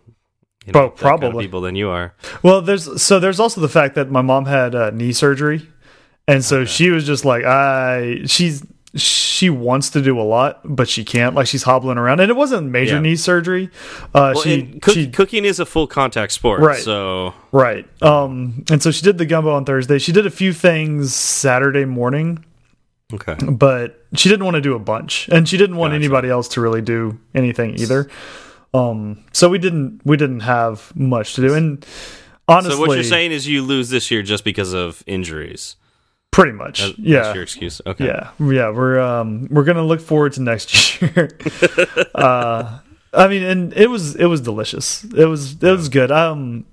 you 0.66 0.72
know, 0.72 0.88
that 0.88 0.96
kind 0.96 1.14
of 1.14 1.20
probably. 1.20 1.44
people 1.44 1.60
than 1.60 1.76
you 1.76 1.88
are. 1.90 2.12
Well, 2.42 2.60
there's 2.60 3.00
so 3.02 3.20
there's 3.20 3.38
also 3.38 3.60
the 3.60 3.68
fact 3.68 3.94
that 3.94 4.10
my 4.10 4.22
mom 4.22 4.46
had 4.46 4.74
uh, 4.74 4.90
knee 4.90 5.12
surgery, 5.12 5.68
and 6.26 6.44
so 6.44 6.64
she 6.64 6.90
was 6.90 7.06
just 7.06 7.24
like, 7.24 7.44
I 7.44 8.22
she's 8.26 8.64
she 8.94 9.48
wants 9.50 9.90
to 9.90 10.00
do 10.02 10.18
a 10.18 10.22
lot, 10.22 10.60
but 10.64 10.88
she 10.88 11.04
can't. 11.04 11.34
Like 11.36 11.46
she's 11.46 11.62
hobbling 11.62 11.98
around, 11.98 12.18
and 12.20 12.30
it 12.30 12.34
wasn't 12.34 12.68
major 12.68 12.94
Yeah. 12.94 13.00
knee 13.00 13.14
surgery. 13.16 13.70
Uh, 14.14 14.32
Well, 14.34 14.42
she 14.42 14.78
cook, 14.80 14.94
she 14.94 15.08
cooking 15.08 15.44
is 15.44 15.60
a 15.60 15.66
full 15.66 15.86
contact 15.86 16.32
sport, 16.32 16.60
Right. 16.60 16.78
So 16.80 17.32
right. 17.52 17.86
Um, 18.02 18.64
and 18.70 18.82
so 18.82 18.90
she 18.90 19.02
did 19.02 19.18
the 19.18 19.26
gumbo 19.26 19.52
on 19.54 19.64
Thursday. 19.64 19.98
She 19.98 20.10
did 20.12 20.26
a 20.26 20.30
few 20.30 20.52
things 20.52 21.14
Saturday 21.14 21.84
morning, 21.84 22.44
okay, 23.14 23.36
but 23.48 24.06
she 24.14 24.28
didn't 24.28 24.44
want 24.44 24.54
to 24.56 24.60
do 24.60 24.74
a 24.74 24.78
bunch, 24.78 25.28
and 25.28 25.48
she 25.48 25.56
didn't 25.56 25.76
want 25.76 25.92
Gotcha. 25.92 26.04
anybody 26.04 26.28
else 26.28 26.48
to 26.48 26.60
really 26.60 26.82
do 26.82 27.18
anything 27.34 27.78
either. 27.78 28.08
Um, 28.74 29.24
so 29.32 29.48
we 29.48 29.58
didn't 29.58 30.00
we 30.04 30.16
didn't 30.16 30.40
have 30.40 30.94
much 30.96 31.34
to 31.34 31.40
do, 31.40 31.54
and 31.54 31.84
honestly, 32.48 32.72
so 32.72 32.80
what 32.80 32.94
you're 32.94 33.04
saying 33.04 33.32
is 33.32 33.46
you 33.46 33.62
lose 33.62 33.88
this 33.90 34.10
year 34.10 34.22
just 34.22 34.44
because 34.44 34.72
of 34.72 35.02
injuries. 35.06 35.76
pretty 36.30 36.52
much, 36.52 36.82
yeah. 36.98 37.22
that's 37.22 37.34
your 37.34 37.42
excuse. 37.42 37.80
Okay, 37.86 38.06
Yeah, 38.06 38.30
yeah, 38.38 38.70
we're 38.70 39.00
um 39.00 39.48
we're 39.50 39.64
gonna 39.64 39.84
look 39.84 40.00
forward 40.00 40.32
to 40.34 40.42
next 40.42 41.00
year. 41.00 41.30
uh, 42.14 42.80
I 43.14 43.28
mean, 43.28 43.42
and 43.42 43.72
it 43.72 43.88
was 43.88 44.14
it 44.16 44.26
was 44.26 44.42
delicious. 44.42 45.04
It 45.04 45.24
was 45.26 45.54
it 45.62 45.70
was 45.70 45.88
good. 45.88 46.10
Um, 46.10 46.66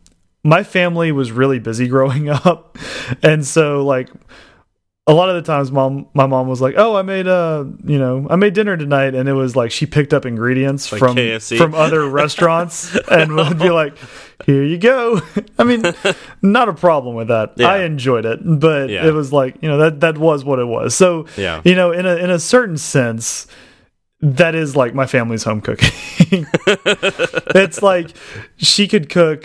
my 0.44 0.64
family 0.64 1.12
was 1.14 1.32
really 1.32 1.60
busy 1.60 1.88
growing 1.96 2.28
up, 2.28 2.78
and 3.22 3.46
so 3.46 3.86
like 3.86 4.10
a 5.06 5.14
lot 5.14 5.28
of 5.30 5.36
the 5.36 5.42
times, 5.42 5.70
mom 5.72 6.08
my 6.14 6.26
mom 6.26 6.48
was 6.48 6.62
like, 6.62 6.76
"Oh, 6.78 6.96
I 6.96 7.02
made 7.02 7.28
uh 7.28 7.66
you 7.84 8.00
know 8.00 8.26
I 8.30 8.38
made 8.38 8.54
dinner 8.54 8.78
tonight," 8.78 9.16
and 9.16 9.28
it 9.28 9.34
was 9.34 9.56
like 9.56 9.70
she 9.72 9.86
picked 9.86 10.14
up 10.14 10.26
ingredients 10.26 10.92
Like 10.92 11.00
from 11.00 11.18
KFC. 11.18 11.58
from 11.58 11.76
other 11.76 12.08
restaurants 12.22 12.96
and 13.12 13.36
would 13.36 13.60
be 13.60 13.70
like, 13.70 13.98
"Here 14.46 14.64
you 14.64 14.78
go." 14.78 15.20
I 15.60 15.66
mean, 15.66 15.84
not 16.42 16.70
a 16.70 16.74
problem 16.74 17.16
with 17.16 17.28
that. 17.28 17.54
Yeah. 17.58 17.68
I 17.68 17.84
enjoyed 17.84 18.26
it, 18.26 18.40
but 18.44 18.90
Yeah. 18.90 19.06
it 19.06 19.14
was 19.14 19.34
like 19.34 19.58
you 19.62 19.68
know 19.68 19.78
that 19.80 20.00
that 20.00 20.18
was 20.18 20.46
what 20.46 20.60
it 20.60 20.68
was. 20.68 20.96
So 20.96 21.26
Yeah. 21.36 21.62
you 21.66 21.76
know, 21.76 21.92
in 21.92 22.06
a 22.06 22.16
in 22.16 22.30
a 22.30 22.40
certain 22.40 22.78
sense, 22.78 23.46
that 24.22 24.56
is 24.56 24.74
like 24.78 24.96
my 24.96 25.06
family's 25.06 25.44
home 25.44 25.60
cooking. 25.60 25.92
it's 27.56 27.82
like 27.82 28.12
she 28.56 28.88
could 28.88 29.10
cook 29.10 29.44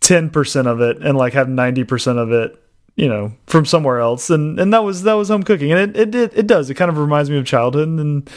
ten 0.00 0.30
percent 0.30 0.68
of 0.68 0.80
it 0.80 0.98
and 0.98 1.18
like 1.18 1.32
have 1.32 1.48
ninety 1.48 1.82
percent 1.82 2.18
of 2.18 2.30
it, 2.30 2.61
you 2.96 3.08
know, 3.08 3.32
from 3.46 3.64
somewhere 3.64 4.00
else, 4.00 4.30
and 4.30 4.58
and 4.60 4.72
that 4.72 4.84
was 4.84 5.02
that 5.04 5.14
was 5.14 5.28
home 5.28 5.42
cooking, 5.42 5.72
and 5.72 5.96
it 5.96 5.96
it 5.96 6.14
it, 6.14 6.32
it 6.38 6.46
does. 6.46 6.68
It 6.70 6.74
kind 6.74 6.90
of 6.90 6.98
reminds 6.98 7.30
me 7.30 7.38
of 7.38 7.46
childhood, 7.46 7.88
and 7.88 8.28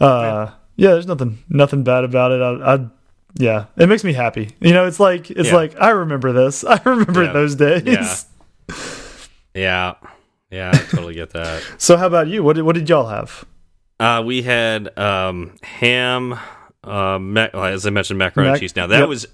uh, 0.00 0.50
yeah, 0.76 0.90
there's 0.92 1.06
nothing 1.06 1.38
nothing 1.48 1.84
bad 1.84 2.04
about 2.04 2.32
it. 2.32 2.40
I. 2.42 2.74
I 2.74 2.86
yeah, 3.34 3.66
it 3.76 3.88
makes 3.88 4.02
me 4.04 4.14
happy. 4.14 4.50
You 4.58 4.72
know, 4.72 4.86
it's 4.86 4.98
like 4.98 5.30
it's 5.30 5.50
Yeah. 5.50 5.54
like 5.54 5.80
I 5.80 5.90
remember 5.90 6.32
this. 6.32 6.64
I 6.64 6.80
remember 6.84 7.24
Yeah. 7.24 7.32
those 7.32 7.54
days. 7.54 7.82
Yeah. 7.84 8.74
Yeah, 9.54 9.94
yeah, 10.50 10.70
I 10.72 10.76
totally 10.78 11.14
get 11.14 11.30
that. 11.30 11.62
So 11.78 11.96
how 11.96 12.06
about 12.06 12.28
you? 12.28 12.42
What 12.42 12.56
did 12.56 12.62
what 12.62 12.74
did 12.74 12.88
y'all 12.88 13.06
have? 13.08 13.44
Uh, 14.00 14.22
we 14.24 14.42
had 14.42 14.96
um, 14.98 15.54
ham, 15.62 16.38
uh, 16.84 17.18
as 17.64 17.86
I 17.86 17.90
mentioned, 17.90 18.18
macaroni 18.18 18.48
Mac- 18.48 18.54
and 18.56 18.60
cheese. 18.60 18.76
Now 18.76 18.86
that 18.86 19.00
yep. 19.00 19.08
was 19.08 19.26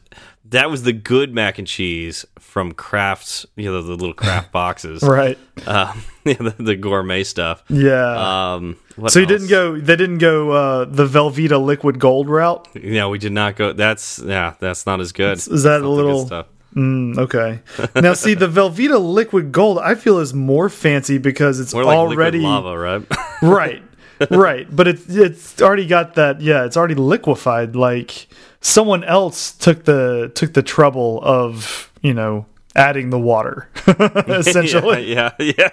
that 0.47 0.71
was 0.71 0.83
the 0.83 0.93
good 0.93 1.35
mac 1.35 1.59
and 1.59 1.66
cheese 1.66 2.27
from 2.39 2.73
Kraft, 2.73 3.47
you 3.57 3.65
know, 3.71 3.83
the 3.83 3.93
little 3.93 4.15
Kraft 4.15 4.53
boxes, 4.53 5.03
Right. 5.03 5.39
Um, 5.66 6.03
the, 6.25 6.55
the 6.59 6.77
gourmet 6.77 7.25
stuff. 7.25 7.62
Yeah. 7.69 8.55
Um, 8.55 8.77
what 8.97 9.12
so 9.12 9.21
you 9.21 9.27
else? 9.27 9.33
didn't 9.33 9.49
go. 9.49 9.79
They 9.79 9.97
didn't 9.97 10.19
go 10.19 10.51
uh, 10.51 10.85
the 10.85 11.07
Velveeta 11.07 11.62
liquid 11.62 11.99
gold 11.99 12.29
route. 12.29 12.69
Yeah, 12.75 13.09
we 13.09 13.19
did 13.19 13.33
not 13.33 13.57
go. 13.57 13.73
That's 13.73 14.21
yeah, 14.21 14.55
that's 14.61 14.87
not 14.87 15.01
as 15.01 15.12
good. 15.12 15.39
Is 15.39 15.65
that 15.65 15.81
a 15.81 15.83
the 15.83 15.89
little? 15.89 16.27
stuff. 16.27 16.47
Mm, 16.75 17.19
okay. 17.19 17.61
now, 18.01 18.15
see, 18.15 18.35
the 18.35 18.49
Velveeta 18.49 19.01
liquid 19.01 19.53
gold, 19.53 19.79
I 19.79 19.95
feel 19.95 20.19
is 20.19 20.35
more 20.35 20.69
fancy 20.69 21.19
because 21.19 21.61
it's 21.61 21.73
like 21.73 21.87
already 21.87 22.41
lava, 22.41 22.77
right? 22.77 23.03
right, 23.43 23.83
right. 24.31 24.66
But 24.75 24.89
it's 24.89 25.09
it's 25.09 25.62
already 25.62 25.87
got 25.87 26.15
that. 26.15 26.41
Yeah, 26.41 26.65
it's 26.65 26.77
already 26.77 26.97
liquefied. 26.97 27.77
Like 27.77 28.27
someone 28.65 29.05
else 29.05 29.53
took 29.53 29.85
the 29.85 30.32
took 30.35 30.55
the 30.55 30.62
trouble 30.62 31.20
of 31.23 31.93
you 32.03 32.15
know 32.15 32.47
adding 32.74 33.11
the 33.11 33.19
water. 33.19 33.69
Essentially, 33.86 35.12
yeah, 35.12 35.31
yeah, 35.39 35.53
yeah. 35.69 35.70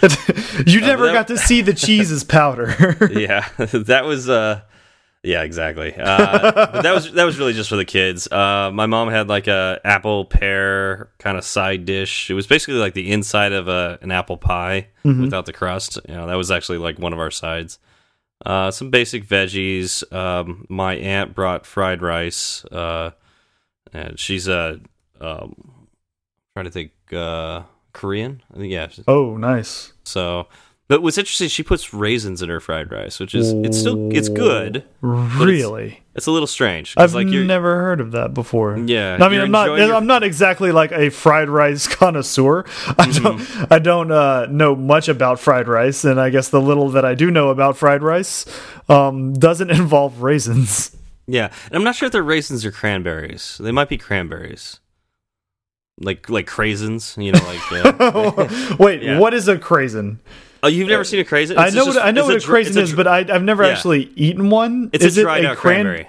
you 0.66 0.80
never 0.80 1.06
that- 1.06 1.12
got 1.12 1.28
to 1.28 1.36
see 1.36 1.60
the 1.60 1.74
cheese 1.74 2.10
as 2.10 2.24
powder. 2.24 2.96
yeah 3.12 3.46
that 3.58 4.04
was 4.04 4.28
uh 4.28 4.60
yeah 5.22 5.42
exactly 5.42 5.92
uh 5.94 6.50
but 6.72 6.80
that 6.82 6.94
was 6.94 7.12
that 7.12 7.24
was 7.24 7.38
really 7.38 7.52
just 7.52 7.68
for 7.68 7.76
the 7.76 7.84
kids 7.84 8.26
uh 8.32 8.70
my 8.72 8.86
mom 8.86 9.10
had 9.10 9.28
like 9.28 9.48
a 9.48 9.78
apple 9.84 10.24
pear 10.24 11.10
kind 11.18 11.36
of 11.36 11.44
side 11.44 11.84
dish 11.84 12.30
it 12.30 12.34
was 12.34 12.46
basically 12.46 12.80
like 12.80 12.94
the 12.94 13.12
inside 13.12 13.52
of 13.52 13.68
a 13.68 13.98
an 14.00 14.10
apple 14.10 14.38
pie 14.38 14.86
without 15.04 15.44
the 15.44 15.52
crust 15.52 15.98
you 16.08 16.14
know 16.14 16.26
that 16.26 16.36
was 16.36 16.50
actually 16.50 16.78
like 16.78 16.98
one 16.98 17.12
of 17.12 17.18
our 17.18 17.30
sides 17.30 17.78
uh 18.46 18.70
some 18.70 18.90
basic 18.90 19.26
veggies. 19.26 20.10
Um 20.12 20.66
my 20.68 20.94
aunt 20.94 21.34
brought 21.34 21.66
fried 21.66 22.02
rice 22.02 22.64
uh 22.66 23.10
and 23.92 24.18
she's 24.18 24.48
a 24.48 24.80
um 25.20 25.54
trying 26.54 26.64
to 26.64 26.70
think 26.70 26.92
uh 27.12 27.62
korean? 27.92 28.42
I 28.54 28.58
think 28.58 28.72
yeah. 28.72 28.88
Oh, 29.08 29.36
nice. 29.36 29.92
so, 30.04 30.46
but 30.90 31.02
what's 31.04 31.18
interesting, 31.18 31.46
she 31.48 31.62
puts 31.62 31.94
raisins 31.94 32.42
in 32.42 32.48
her 32.48 32.58
fried 32.58 32.90
rice, 32.90 33.20
which 33.20 33.32
is 33.32 33.52
it's 33.52 33.78
still 33.78 34.10
it's 34.12 34.28
good. 34.28 34.82
Really. 35.00 36.02
It's 36.16 36.26
a 36.26 36.32
little 36.32 36.48
strange. 36.48 36.94
I've 36.96 37.14
like 37.14 37.28
never 37.28 37.76
heard 37.76 38.00
of 38.00 38.10
that 38.10 38.34
before. 38.34 38.76
Yeah, 38.76 39.16
I 39.20 39.28
mean, 39.28 39.40
I'm 39.40 39.52
not. 39.52 39.66
your- 39.78 39.94
I'm 39.94 40.08
not 40.08 40.24
exactly 40.24 40.72
like 40.72 40.90
a 40.90 41.08
fried 41.10 41.48
rice 41.48 41.86
connoisseur. 41.96 42.64
I 42.88 43.06
Mm-hmm. 43.06 43.22
don't. 43.22 43.72
I 43.72 43.78
don't 43.78 44.10
uh, 44.10 44.46
know 44.50 44.74
much 44.74 45.08
about 45.08 45.38
fried 45.38 45.68
rice, 45.68 46.04
and 46.04 46.20
I 46.20 46.28
guess 46.30 46.48
the 46.48 46.60
little 46.60 46.88
that 46.90 47.04
I 47.04 47.14
do 47.14 47.30
know 47.30 47.50
about 47.50 47.76
fried 47.76 48.02
rice 48.02 48.44
um, 48.88 49.32
doesn't 49.34 49.70
involve 49.80 50.22
raisins. 50.22 50.96
yeah, 51.28 51.52
and 51.66 51.76
I'm 51.76 51.84
not 51.84 51.94
sure 51.94 52.06
if 52.06 52.12
they're 52.12 52.24
raisins 52.24 52.64
or 52.66 52.72
cranberries. 52.72 53.58
They 53.62 53.70
might 53.70 53.88
be 53.88 53.96
cranberries, 53.96 54.80
like 56.00 56.28
like 56.28 56.48
craisins. 56.48 57.16
You 57.22 57.30
know, 57.30 57.44
like. 57.46 58.00
Uh, 58.00 58.76
Wait, 58.80 59.04
Yeah. 59.04 59.20
what 59.20 59.34
is 59.34 59.46
a 59.46 59.56
craisin? 59.56 60.18
Oh, 60.62 60.68
you've 60.68 60.88
never 60.88 61.04
seen 61.04 61.20
a 61.20 61.24
craisin? 61.24 61.56
I 61.58 61.66
know 61.70 61.84
just- 61.86 61.96
what 61.96 62.04
I 62.04 62.10
know 62.10 62.24
what 62.26 62.36
a 62.36 62.38
dry- 62.40 62.60
craisin 62.62 62.68
it's 62.70 62.76
a 62.76 62.82
is, 62.82 62.92
but 62.94 63.06
I, 63.06 63.18
I've 63.28 63.42
never 63.42 63.62
Yeah. 63.64 63.70
actually 63.70 64.10
eaten 64.16 64.50
one. 64.50 64.90
it's 64.92 65.04
is 65.04 65.16
a 65.18 65.20
it 65.20 65.24
dried 65.24 65.44
out 65.44 65.56
cran- 65.56 65.84
cranberry. 65.84 66.08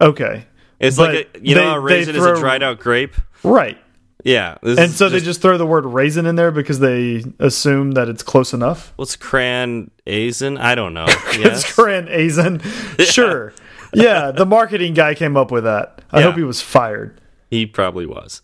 Okay, 0.00 0.44
It's 0.80 0.96
but 0.96 1.14
like 1.14 1.30
a, 1.36 1.40
you 1.40 1.54
know, 1.54 1.60
they- 1.60 1.66
how 1.68 1.76
a 1.76 1.80
raisin 1.80 2.16
is 2.16 2.24
a 2.24 2.34
dried 2.36 2.62
out 2.62 2.78
grape. 2.80 3.14
right. 3.42 3.78
Yeah, 4.26 4.56
And 4.62 4.90
so 4.90 5.10
they 5.10 5.20
just 5.20 5.42
throw 5.42 5.58
the 5.58 5.66
word 5.66 5.84
raisin 5.84 6.24
in 6.24 6.34
there 6.34 6.50
because 6.50 6.78
they 6.78 7.22
assume 7.38 7.90
that 7.92 8.08
it's 8.08 8.22
close 8.22 8.54
enough. 8.54 8.94
what's 8.96 9.16
cran 9.16 9.90
aisin? 10.06 10.58
I 10.58 10.74
don't 10.74 10.94
know. 10.94 11.04
It's. 11.32 11.74
Corinne 11.74 12.06
Azen. 12.08 12.62
Sure. 13.04 13.52
Yeah, 13.92 14.30
the 14.30 14.46
marketing 14.46 14.94
guy 14.94 15.12
came 15.14 15.36
up 15.36 15.50
with 15.50 15.64
that. 15.64 16.00
I 16.10 16.20
Yeah. 16.20 16.24
hope 16.26 16.36
he 16.36 16.42
was 16.42 16.62
fired. 16.62 17.20
He 17.50 17.66
probably 17.66 18.06
was. 18.06 18.40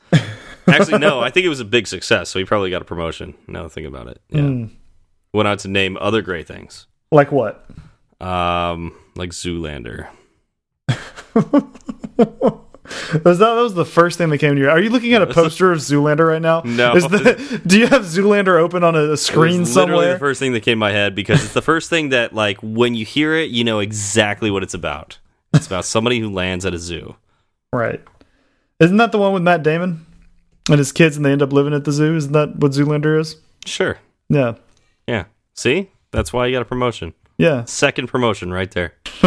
Actually, 0.69 0.99
no. 0.99 1.21
I 1.21 1.31
think 1.31 1.47
it 1.47 1.49
was 1.49 1.61
a 1.61 1.65
big 1.65 1.87
success, 1.87 2.29
so 2.29 2.39
he 2.39 2.45
probably 2.45 2.69
got 2.69 2.83
a 2.83 2.85
promotion. 2.85 3.35
Now 3.49 3.67
think 3.69 3.87
about 3.89 4.07
it, 4.09 4.21
yeah. 4.29 4.41
Hmm. 4.43 4.65
Went 5.33 5.47
out 5.49 5.61
to 5.61 5.69
name 5.69 5.97
other 6.01 6.23
great 6.23 6.47
things, 6.49 6.87
Like 7.13 7.31
what? 7.33 7.65
um, 8.21 8.95
like 9.17 9.31
Zoolander. 9.31 10.09
Was 13.25 13.39
that, 13.39 13.55
that 13.55 13.61
was 13.63 13.75
the 13.75 13.85
first 13.85 14.19
thing 14.19 14.31
that 14.31 14.39
came 14.39 14.57
to 14.57 14.61
you? 14.61 14.69
Are 14.69 14.81
you 14.81 14.91
looking 14.91 15.15
at 15.15 15.23
a 15.23 15.27
poster 15.29 15.71
of 15.71 15.79
Zoolander 15.79 16.27
right 16.29 16.43
now? 16.43 16.63
No. 16.65 16.97
Is 16.97 17.05
the, 17.09 17.61
do 17.65 17.79
you 17.79 17.87
have 17.87 18.03
Zoolander 18.03 18.59
open 18.59 18.83
on 18.83 18.97
a, 18.97 18.99
a 18.99 19.05
It 19.05 19.09
was 19.11 19.23
screen 19.23 19.65
somewhere? 19.65 20.15
the 20.15 20.19
first 20.19 20.41
thing 20.41 20.53
that 20.55 20.63
came 20.65 20.73
to 20.73 20.81
my 20.81 20.91
head 20.91 21.15
because 21.15 21.45
it's 21.45 21.53
the 21.53 21.63
first 21.63 21.89
thing 21.89 22.09
that, 22.09 22.35
like, 22.35 22.59
when 22.63 22.97
you 22.97 23.05
hear 23.05 23.35
it, 23.37 23.51
you 23.51 23.63
know 23.63 23.79
exactly 23.79 24.51
what 24.51 24.65
it's 24.65 24.75
about. 24.75 25.19
It's 25.55 25.69
about 25.69 25.85
somebody 25.85 26.19
who 26.19 26.31
lands 26.31 26.67
at 26.67 26.75
a 26.75 26.79
zoo. 26.79 27.15
right. 27.73 28.01
Isn't 28.81 28.97
that 28.97 29.13
the 29.13 29.19
one 29.19 29.35
with 29.35 29.43
Matt 29.43 29.63
Damon 29.63 30.05
and 30.69 30.79
his 30.79 30.91
kids, 30.91 31.17
and 31.17 31.25
they 31.25 31.31
end 31.33 31.43
up 31.43 31.53
living 31.53 31.75
at 31.75 31.85
the 31.85 31.93
zoo? 31.93 32.17
Isn't 32.17 32.33
that 32.33 32.57
what 32.57 32.73
Zoolander 32.73 33.21
is? 33.21 33.37
Sure. 33.67 33.99
Yeah. 34.29 34.55
Yeah. 35.11 35.25
See, 35.55 35.91
that's 36.13 36.33
why 36.33 36.47
you 36.47 36.55
got 36.55 36.63
a 36.63 36.67
promotion. 36.67 37.15
Yeah. 37.37 37.65
Second 37.65 38.07
promotion 38.07 38.53
right 38.53 38.71
there. 38.71 38.95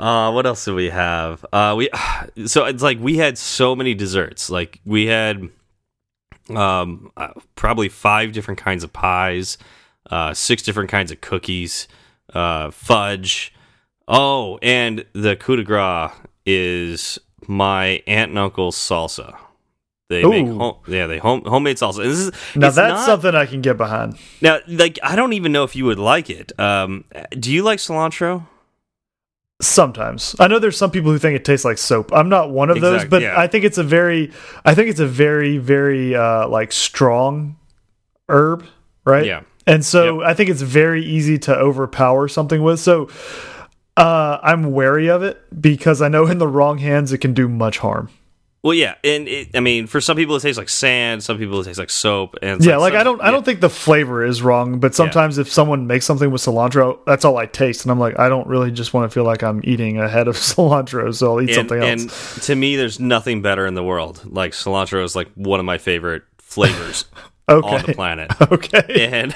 uh 0.00 0.30
what 0.32 0.46
else 0.46 0.64
do 0.64 0.74
we 0.74 0.88
have? 0.88 1.44
Uh 1.52 1.74
we 1.76 1.90
so 2.46 2.64
it's 2.64 2.82
like 2.82 2.98
we 3.00 3.18
had 3.18 3.36
so 3.36 3.76
many 3.76 3.92
desserts. 3.94 4.48
Like 4.48 4.80
we 4.86 5.06
had 5.06 5.50
um 6.48 7.12
uh, 7.18 7.34
probably 7.54 7.90
five 7.90 8.32
different 8.32 8.58
kinds 8.58 8.82
of 8.82 8.94
pies, 8.94 9.58
uh 10.10 10.32
six 10.32 10.62
different 10.62 10.88
kinds 10.88 11.10
of 11.10 11.20
cookies, 11.20 11.86
uh 12.32 12.70
fudge. 12.70 13.52
Oh, 14.06 14.58
and 14.62 15.04
the 15.12 15.36
coup 15.36 15.56
de 15.56 15.64
grace 15.64 16.12
is 16.46 17.18
my 17.46 18.02
aunt 18.06 18.30
and 18.30 18.38
uncle's 18.38 18.74
salsa. 18.76 19.36
They 20.08 20.24
make 20.24 20.46
home, 20.46 20.76
yeah, 20.86 21.06
they 21.06 21.18
home 21.18 21.44
homemade 21.44 21.76
salsa. 21.76 22.00
And 22.02 22.10
this 22.10 22.18
is 22.18 22.32
Now 22.56 22.70
that's 22.70 22.76
not- 22.76 23.06
something 23.06 23.34
I 23.34 23.44
can 23.44 23.60
get 23.60 23.76
behind. 23.76 24.16
now, 24.40 24.58
like, 24.66 24.98
I 25.02 25.14
don't 25.16 25.34
even 25.34 25.52
know 25.52 25.64
if 25.64 25.76
you 25.76 25.84
would 25.84 25.98
like 25.98 26.30
it. 26.30 26.58
Um, 26.58 27.04
do 27.38 27.52
you 27.52 27.62
like 27.62 27.78
cilantro? 27.78 28.46
Sometimes 29.60 30.36
I 30.38 30.46
know 30.46 30.60
there's 30.60 30.76
some 30.76 30.92
people 30.92 31.10
who 31.10 31.18
think 31.18 31.34
it 31.34 31.44
tastes 31.44 31.64
like 31.64 31.78
soap. 31.78 32.12
I'm 32.12 32.28
not 32.28 32.50
one 32.50 32.70
of 32.70 32.80
those, 32.80 33.04
but 33.04 33.22
yeah. 33.22 33.34
I 33.38 33.48
think 33.48 33.64
it's 33.64 33.76
a 33.76 33.82
very, 33.82 34.30
I 34.64 34.72
think 34.76 34.88
it's 34.88 35.00
a 35.00 35.06
very, 35.06 35.58
very 35.58 36.14
uh, 36.14 36.46
like 36.46 36.70
strong 36.70 37.56
herb, 38.28 38.64
right? 39.04 39.26
Yeah. 39.26 39.40
And 39.66 39.84
so 39.84 40.22
I 40.22 40.32
think 40.34 40.48
it's 40.48 40.62
very 40.62 41.04
easy 41.04 41.38
to 41.40 41.56
overpower 41.56 42.28
something 42.28 42.62
with. 42.62 42.78
So 42.78 43.08
uh, 43.96 44.38
I'm 44.44 44.70
wary 44.72 45.08
of 45.08 45.24
it 45.24 45.42
because 45.60 46.00
I 46.00 46.08
know 46.08 46.26
in 46.28 46.38
the 46.38 46.46
wrong 46.48 46.78
hands 46.78 47.12
it 47.12 47.18
can 47.18 47.34
do 47.34 47.48
much 47.48 47.78
harm. 47.78 48.10
Well, 48.62 48.74
yeah, 48.74 48.96
and 49.04 49.28
it, 49.28 49.50
I 49.54 49.60
mean, 49.60 49.86
for 49.86 50.00
some 50.00 50.16
people 50.16 50.34
it 50.34 50.40
tastes 50.40 50.58
like 50.58 50.68
sand. 50.68 51.22
Some 51.22 51.38
people 51.38 51.60
it 51.60 51.64
tastes 51.64 51.78
like 51.78 51.90
soap. 51.90 52.34
And 52.42 52.64
yeah, 52.64 52.76
like 52.76 52.92
some- 52.92 53.00
I 53.00 53.04
don't, 53.04 53.22
I 53.22 53.30
don't 53.30 53.44
think 53.44 53.60
the 53.60 53.70
flavor 53.70 54.24
is 54.24 54.42
wrong, 54.42 54.80
but 54.80 54.96
sometimes 54.96 55.38
if 55.38 55.50
someone 55.50 55.86
makes 55.86 56.04
something 56.04 56.30
with 56.32 56.42
cilantro, 56.42 56.98
that's 57.06 57.24
all 57.24 57.36
I 57.36 57.46
taste, 57.46 57.84
and 57.84 57.92
I'm 57.92 58.00
like, 58.00 58.18
I 58.18 58.28
don't 58.28 58.48
really 58.48 58.72
just 58.72 58.92
want 58.92 59.08
to 59.08 59.14
feel 59.14 59.22
like 59.24 59.44
I'm 59.44 59.60
eating 59.62 59.98
a 59.98 60.08
head 60.08 60.26
of 60.26 60.34
cilantro, 60.36 61.14
so 61.14 61.32
I'll 61.34 61.40
eat 61.40 61.50
And, 61.50 61.54
something 61.54 61.82
else. 61.82 62.36
and 62.36 62.42
to 62.44 62.56
me, 62.56 62.74
there's 62.74 62.98
nothing 62.98 63.42
better 63.42 63.64
in 63.66 63.74
the 63.74 63.84
world. 63.84 64.22
Like 64.24 64.52
cilantro 64.52 65.04
is 65.04 65.14
like 65.14 65.28
one 65.34 65.60
of 65.60 65.66
my 65.66 65.78
favorite 65.78 66.24
flavors 66.38 67.04
on 67.48 67.60
the 67.86 67.92
planet. 67.94 68.32
okay. 68.52 69.08
and 69.12 69.34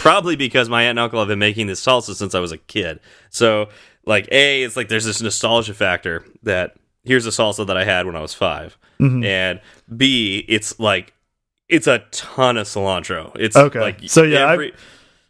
probably 0.00 0.36
because 0.36 0.68
my 0.68 0.82
aunt 0.82 0.90
and 0.90 0.98
uncle 0.98 1.18
have 1.18 1.28
been 1.28 1.38
making 1.38 1.66
this 1.66 1.82
salsa 1.84 2.14
since 2.14 2.34
I 2.34 2.40
was 2.40 2.52
a 2.52 2.58
kid. 2.58 3.00
So, 3.30 3.70
like, 4.04 4.28
a, 4.30 4.62
it's 4.64 4.76
like 4.76 4.88
there's 4.88 5.04
this 5.06 5.22
nostalgia 5.22 5.72
factor 5.74 6.24
that 6.42 6.76
here's 7.04 7.26
a 7.26 7.30
salsa 7.30 7.66
that 7.66 7.76
I 7.76 7.84
had 7.84 8.06
when 8.06 8.16
I 8.16 8.20
was 8.20 8.34
5 8.34 8.76
Mm-hmm. 9.00 9.24
and 9.24 9.60
B, 9.96 10.44
it's 10.48 10.78
like 10.78 11.14
it's 11.68 11.86
a 11.86 12.00
ton 12.10 12.56
of 12.58 12.66
cilantro. 12.66 13.32
It's 13.38 13.56
Okay. 13.56 13.80
like 13.80 14.00
So, 14.06 14.22
yeah, 14.24 14.46
I- 14.46 14.72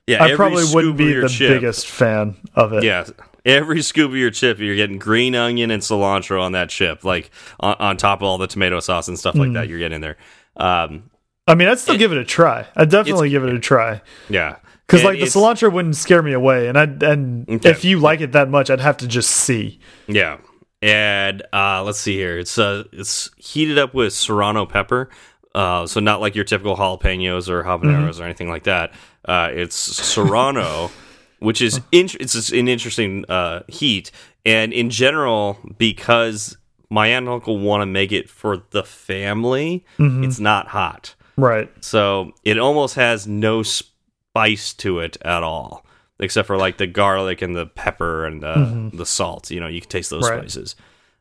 yeah, 0.06 0.22
I 0.24 0.26
every 0.30 0.36
probably 0.36 0.64
wouldn't 0.74 0.96
be 0.96 1.12
the 1.12 1.28
chip- 1.28 1.50
biggest 1.60 1.86
fan 1.86 2.34
of 2.56 2.72
it. 2.72 2.82
Yeah, 2.82 3.04
every 3.44 3.80
scoop 3.82 4.10
of 4.10 4.16
your 4.16 4.30
chip, 4.32 4.58
you're 4.58 4.74
getting 4.74 4.98
green 4.98 5.36
onion 5.36 5.70
and 5.70 5.82
cilantro 5.82 6.40
on 6.42 6.52
that 6.52 6.68
chip, 6.70 7.04
like 7.04 7.30
on, 7.60 7.76
on 7.78 7.96
top 7.96 8.20
of 8.20 8.24
all 8.24 8.38
the 8.38 8.46
tomato 8.48 8.80
sauce 8.80 9.06
and 9.06 9.16
stuff 9.18 9.34
Mm. 9.36 9.38
like 9.40 9.52
that. 9.52 9.68
You're 9.68 9.78
getting 9.78 10.00
there. 10.00 10.16
Um, 10.56 11.10
I 11.46 11.54
mean, 11.54 11.68
I'd 11.68 11.78
still 11.78 11.94
It- 11.94 11.98
give 11.98 12.10
it 12.10 12.18
a 12.18 12.24
try. 12.24 12.66
I'd 12.74 12.90
definitely 12.90 13.30
give 13.30 13.44
it 13.44 13.54
a 13.54 13.58
try 13.60 14.00
yeah, 14.28 14.56
because 14.86 15.04
like 15.04 15.20
the 15.20 15.26
cilantro 15.26 15.70
wouldn't 15.72 15.94
scare 15.96 16.22
me 16.22 16.32
away, 16.32 16.66
and 16.68 16.76
I 16.76 16.84
and 16.84 17.48
Okay. 17.48 17.70
if 17.70 17.84
you 17.84 17.98
like 18.00 18.20
it 18.20 18.32
that 18.32 18.48
much, 18.50 18.68
I'd 18.70 18.80
have 18.80 18.96
to 18.96 19.06
just 19.06 19.30
see. 19.30 19.78
Yeah. 20.08 20.38
And 20.82 21.42
uh, 21.52 21.82
let's 21.84 21.98
see 21.98 22.14
here. 22.14 22.38
It's 22.38 22.58
uh, 22.58 22.84
it's 22.92 23.30
heated 23.36 23.78
up 23.78 23.92
with 23.94 24.12
serrano 24.12 24.66
pepper. 24.66 25.10
Uh, 25.54 25.86
so 25.86 26.00
not 26.00 26.20
like 26.20 26.34
your 26.34 26.44
typical 26.44 26.76
jalapenos 26.76 27.48
or 27.48 27.64
habaneros 27.64 28.20
or 28.20 28.24
anything 28.24 28.48
like 28.48 28.62
that. 28.64 28.92
Uh, 29.24 29.50
it's 29.52 29.74
serrano, 29.76 30.90
which 31.40 31.60
is 31.60 31.80
it's 31.92 32.50
an 32.52 32.68
interesting 32.68 33.24
uh, 33.28 33.62
heat. 33.68 34.10
And 34.46 34.72
in 34.72 34.88
general, 34.88 35.58
because 35.76 36.56
my 36.88 37.08
aunt 37.08 37.24
and 37.26 37.34
uncle 37.34 37.58
want 37.58 37.82
to 37.82 37.86
make 37.86 38.10
it 38.12 38.30
for 38.30 38.62
the 38.70 38.82
family, 38.82 39.84
it's 40.24 40.40
not 40.40 40.68
hot. 40.68 41.14
Right. 41.36 41.70
So 41.84 42.32
it 42.44 42.58
almost 42.58 42.94
has 42.94 43.26
no 43.26 43.62
spice 43.62 44.72
to 44.74 45.00
it 45.00 45.18
at 45.22 45.42
all. 45.42 45.84
Except 46.20 46.46
for 46.46 46.56
like 46.56 46.76
the 46.78 46.86
garlic 46.86 47.42
and 47.42 47.56
the 47.56 47.66
pepper 47.66 48.24
and 48.26 48.44
uh, 48.44 48.72
the 48.92 49.04
salt. 49.06 49.50
You 49.50 49.58
know, 49.60 49.66
you 49.66 49.80
can 49.80 49.90
taste 49.90 50.10
those 50.10 50.28
Right. 50.30 50.38
spices, 50.40 50.76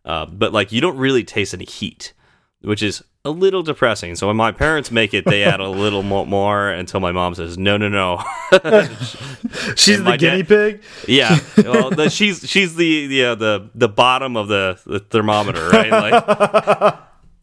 uh, 0.06 0.26
but 0.28 0.54
like 0.54 0.72
you 0.72 0.82
don't 0.82 0.98
really 0.98 1.24
taste 1.24 1.54
any 1.54 1.66
heat, 1.66 2.14
which 2.62 2.84
is 2.84 3.04
a 3.26 3.32
little 3.32 3.64
depressing. 3.64 4.16
So 4.16 4.28
when 4.28 4.38
my 4.38 4.52
parents 4.54 4.92
make 4.92 5.14
it, 5.14 5.26
they 5.26 5.44
add 5.44 5.60
a 5.60 5.70
little 5.84 6.04
more 6.04 6.70
until 6.70 7.00
my 7.00 7.12
mom 7.12 7.36
says, 7.36 7.58
"No, 7.58 7.76
no, 7.78 7.90
no." 7.90 8.24
She's 9.76 10.02
the 10.04 10.16
guinea 10.18 10.44
pig. 10.44 10.82
Yeah, 11.08 11.38
well, 11.58 11.90
the, 11.90 12.10
she's 12.10 12.48
she's 12.50 12.76
the 12.76 13.08
the 13.08 13.26
uh, 13.26 13.36
the 13.36 13.70
the 13.76 13.90
bottom 13.90 14.36
of 14.38 14.48
the, 14.48 14.80
the 14.86 15.00
thermometer, 15.00 15.68
right? 15.70 15.92
Like, 15.92 17.00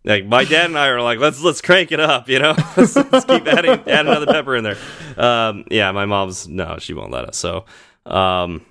like 0.06 0.24
my 0.24 0.44
dad 0.44 0.66
and 0.66 0.78
I 0.78 0.88
are 0.88 1.02
like, 1.02 1.18
let's 1.18 1.42
let's 1.42 1.60
crank 1.60 1.90
it 1.92 2.00
up, 2.00 2.28
you 2.28 2.38
know. 2.38 2.54
let's, 2.76 2.94
let's 2.96 3.24
keep 3.24 3.46
adding 3.46 3.72
add 3.86 4.06
another 4.06 4.26
pepper 4.26 4.56
in 4.56 4.64
there. 4.64 4.78
Um, 5.16 5.64
yeah, 5.70 5.90
my 5.92 6.06
mom's 6.06 6.46
no, 6.46 6.78
she 6.78 6.94
won't 6.94 7.10
let 7.10 7.24
us. 7.24 7.36
So, 7.36 7.64
um, 8.06 8.64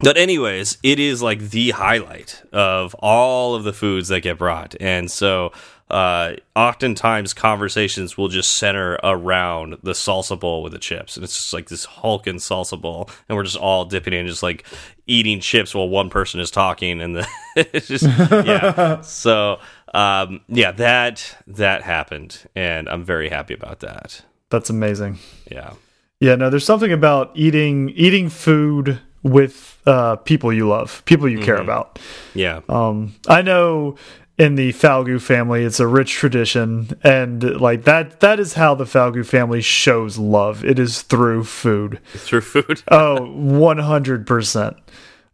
but 0.00 0.16
anyways, 0.16 0.78
it 0.82 0.98
is 0.98 1.22
like 1.22 1.40
the 1.50 1.70
highlight 1.70 2.42
of 2.52 2.94
all 3.00 3.54
of 3.54 3.64
the 3.64 3.72
foods 3.72 4.08
that 4.08 4.22
get 4.22 4.38
brought, 4.38 4.74
and 4.80 5.10
so 5.10 5.52
uh, 5.88 6.32
oftentimes 6.56 7.32
conversations 7.32 8.18
will 8.18 8.28
just 8.28 8.56
center 8.56 8.98
around 9.04 9.76
the 9.84 9.92
salsa 9.92 10.38
bowl 10.38 10.62
with 10.62 10.72
the 10.72 10.78
chips, 10.78 11.16
and 11.16 11.22
it's 11.22 11.36
just 11.36 11.52
like 11.52 11.68
this 11.68 11.84
hulking 11.84 12.36
salsa 12.36 12.80
bowl, 12.80 13.08
and 13.28 13.36
we're 13.36 13.44
just 13.44 13.56
all 13.56 13.84
dipping 13.84 14.12
in, 14.12 14.26
just 14.26 14.42
like 14.42 14.64
eating 15.06 15.38
chips 15.38 15.74
while 15.74 15.88
one 15.88 16.10
person 16.10 16.40
is 16.40 16.50
talking, 16.50 17.00
and 17.00 17.14
the 17.14 17.28
it's 17.56 17.88
just 17.88 18.04
yeah. 18.04 19.00
So 19.02 19.60
um, 19.94 20.40
yeah, 20.48 20.72
that 20.72 21.36
that 21.46 21.82
happened, 21.82 22.48
and 22.54 22.88
I'm 22.88 23.04
very 23.04 23.28
happy 23.28 23.54
about 23.54 23.80
that. 23.80 24.22
That's 24.50 24.70
amazing. 24.70 25.18
Yeah. 25.50 25.74
Yeah, 26.18 26.34
no, 26.34 26.48
there's 26.48 26.64
something 26.64 26.92
about 26.92 27.30
eating 27.34 27.90
eating 27.90 28.28
food 28.28 29.00
with 29.22 29.80
uh, 29.86 30.16
people 30.16 30.52
you 30.52 30.68
love, 30.68 31.02
people 31.04 31.28
you 31.28 31.40
care 31.40 31.56
about. 31.56 31.98
Yeah. 32.34 32.60
Um, 32.68 33.14
I 33.28 33.42
know 33.42 33.96
in 34.38 34.54
the 34.54 34.72
Falgout 34.72 35.22
family, 35.22 35.64
it's 35.64 35.80
a 35.80 35.86
rich 35.86 36.12
tradition, 36.12 36.98
and 37.02 37.42
like 37.60 37.84
that 37.84 38.20
that 38.20 38.40
is 38.40 38.54
how 38.54 38.74
the 38.74 38.86
Falgout 38.86 39.26
family 39.26 39.60
shows 39.60 40.18
love. 40.18 40.64
It 40.64 40.78
is 40.78 41.02
through 41.02 41.44
food. 41.44 42.00
Through 42.14 42.42
food. 42.42 42.82
Oh, 42.88 43.26
100 43.32 44.26
percent. 44.26 44.76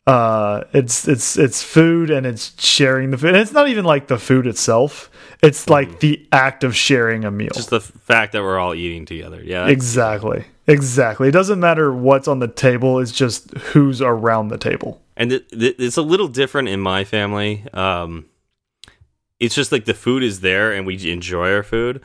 Uh, 0.06 0.64
it's 0.72 1.06
it's 1.06 1.38
it's 1.38 1.62
food 1.62 2.10
and 2.10 2.26
it's 2.26 2.60
sharing 2.60 3.10
the 3.12 3.18
food. 3.18 3.28
And 3.28 3.36
it's 3.38 3.52
not 3.52 3.68
even 3.68 3.84
like 3.84 4.08
the 4.08 4.18
food 4.18 4.46
itself. 4.46 5.10
It's 5.42 5.68
like 5.68 6.00
the 6.00 6.26
act 6.32 6.64
of 6.64 6.74
sharing 6.74 7.24
a 7.24 7.30
meal. 7.30 7.50
Just 7.54 7.70
the 7.70 7.80
fact 7.80 8.32
that 8.32 8.42
we're 8.42 8.58
all 8.58 8.74
eating 8.74 9.06
together. 9.06 9.42
Yeah. 9.42 9.68
Exactly. 9.68 10.44
Exactly. 10.66 11.28
It 11.28 11.32
doesn't 11.32 11.60
matter 11.60 11.92
what's 11.92 12.28
on 12.28 12.38
the 12.38 12.48
table, 12.48 12.98
it's 13.00 13.12
just 13.12 13.50
who's 13.58 14.00
around 14.00 14.48
the 14.48 14.58
table. 14.58 15.02
and 15.16 15.32
it, 15.32 15.46
it's 15.50 15.96
a 15.96 16.02
little 16.02 16.28
different 16.28 16.68
in 16.68 16.80
my 16.80 17.04
family. 17.04 17.64
Um, 17.72 18.26
it's 19.40 19.54
just 19.56 19.72
like 19.72 19.84
the 19.84 19.94
food 19.94 20.22
is 20.22 20.40
there 20.40 20.72
and 20.72 20.86
we 20.86 21.10
enjoy 21.10 21.52
our 21.52 21.64
food, 21.64 22.00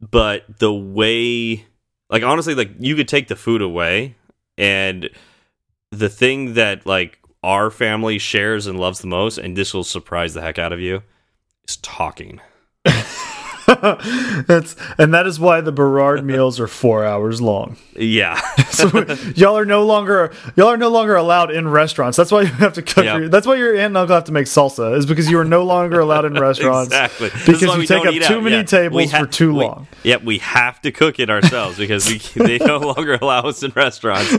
but 0.00 0.44
the 0.58 0.72
way, 0.72 1.66
like 2.08 2.22
honestly, 2.22 2.54
like 2.54 2.70
you 2.78 2.96
could 2.96 3.08
take 3.08 3.28
the 3.28 3.36
food 3.36 3.60
away, 3.60 4.16
and 4.56 5.10
the 5.92 6.08
thing 6.08 6.54
that 6.54 6.84
like 6.86 7.20
our 7.44 7.70
family 7.70 8.18
shares 8.18 8.66
and 8.66 8.80
loves 8.80 9.00
the 9.00 9.06
most, 9.06 9.38
and 9.38 9.56
this 9.56 9.72
will 9.74 9.84
surprise 9.84 10.34
the 10.34 10.40
heck 10.42 10.58
out 10.58 10.72
of 10.72 10.80
you, 10.80 11.02
is 11.68 11.76
talking. 11.76 12.40
That's 13.66 14.74
and 14.98 15.14
that 15.14 15.26
is 15.26 15.38
why 15.38 15.60
the 15.60 15.70
Berard 15.72 16.24
meals 16.26 16.58
are 16.58 16.66
four 16.66 17.04
hours 17.04 17.40
long. 17.40 17.76
Yeah, 17.96 18.40
So 18.70 18.86
y'all 19.36 19.56
are 19.56 19.64
no 19.64 19.84
longer 19.84 20.32
y'all 20.56 20.68
are 20.68 20.76
no 20.76 20.88
longer 20.88 21.14
allowed 21.14 21.50
in 21.52 21.68
restaurants. 21.68 22.16
That's 22.16 22.32
why 22.32 22.40
you 22.42 22.46
have 22.48 22.72
to 22.74 22.82
cook. 22.82 23.04
Yep. 23.04 23.18
Your, 23.18 23.28
that's 23.28 23.46
why 23.46 23.54
your 23.54 23.70
aunt 23.74 23.86
and 23.86 23.96
uncle 23.98 24.14
have 24.16 24.24
to 24.24 24.32
make 24.32 24.46
salsa. 24.46 24.96
Is 24.96 25.06
because 25.06 25.30
you 25.30 25.38
are 25.38 25.44
no 25.44 25.62
longer 25.64 26.00
allowed 26.00 26.24
in 26.24 26.34
restaurants. 26.34 26.88
exactly. 26.88 27.30
Because 27.30 27.62
you 27.62 27.86
take 27.86 28.04
up 28.04 28.14
too 28.14 28.36
out. 28.36 28.42
many 28.42 28.56
Yeah. 28.56 28.62
tables 28.64 29.12
for 29.12 29.26
too 29.26 29.54
we- 29.54 29.64
long. 29.64 29.86
Yep, 30.02 30.24
we 30.24 30.38
have 30.38 30.80
to 30.82 30.90
cook 30.90 31.20
it 31.20 31.30
ourselves 31.30 31.78
because 31.78 32.08
we 32.08 32.18
they 32.44 32.58
no 32.58 32.78
longer 32.78 33.14
allow 33.22 33.42
us 33.42 33.62
in 33.62 33.70
restaurants. 33.76 34.34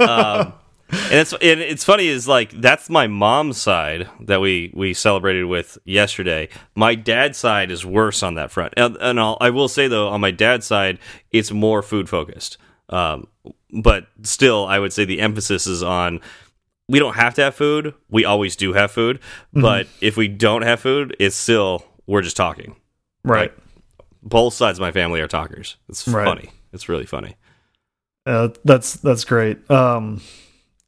Um, 0.00 0.52
and 0.92 1.12
it's 1.12 1.32
and 1.32 1.60
it's 1.60 1.84
funny 1.84 2.06
is 2.06 2.26
like 2.28 2.50
that's 2.60 2.88
my 2.90 3.06
mom's 3.06 3.56
side 3.60 4.08
that 4.20 4.40
we 4.40 4.72
we 4.74 4.94
celebrated 4.94 5.44
with 5.44 5.78
yesterday. 5.84 6.48
My 6.74 6.94
dad's 6.94 7.38
side 7.38 7.70
is 7.70 7.84
worse 7.86 8.22
on 8.22 8.34
that 8.34 8.50
front, 8.50 8.74
and, 8.76 8.96
and 9.00 9.18
I'll, 9.20 9.36
I 9.40 9.50
will 9.50 9.68
say 9.68 9.88
though 9.88 10.08
on 10.08 10.20
my 10.20 10.30
dad's 10.30 10.66
side 10.66 10.98
it's 11.30 11.50
more 11.52 11.82
food 11.82 12.08
focused. 12.08 12.58
Um, 12.88 13.28
but 13.72 14.08
still, 14.22 14.66
I 14.66 14.78
would 14.78 14.92
say 14.92 15.04
the 15.04 15.20
emphasis 15.20 15.66
is 15.66 15.82
on 15.82 16.20
we 16.88 16.98
don't 16.98 17.14
have 17.14 17.34
to 17.34 17.42
have 17.42 17.54
food. 17.54 17.94
We 18.10 18.24
always 18.24 18.56
do 18.56 18.72
have 18.72 18.90
food, 18.90 19.20
but 19.52 19.86
if 20.00 20.16
we 20.16 20.26
don't 20.26 20.62
have 20.62 20.80
food, 20.80 21.14
it's 21.20 21.36
still 21.36 21.84
we're 22.06 22.22
just 22.22 22.36
talking 22.36 22.74
Right. 23.22 23.52
both 24.22 24.54
sides 24.54 24.78
of 24.78 24.82
my 24.82 24.90
family 24.90 25.20
are 25.20 25.28
talkers. 25.28 25.76
It's 25.88 26.08
Right. 26.08 26.24
funny. 26.24 26.50
It's 26.72 26.88
really 26.88 27.06
funny. 27.06 27.36
Uh, 28.26 28.48
that's 28.64 28.94
that's 28.94 29.24
great. 29.24 29.70
Um, 29.70 30.20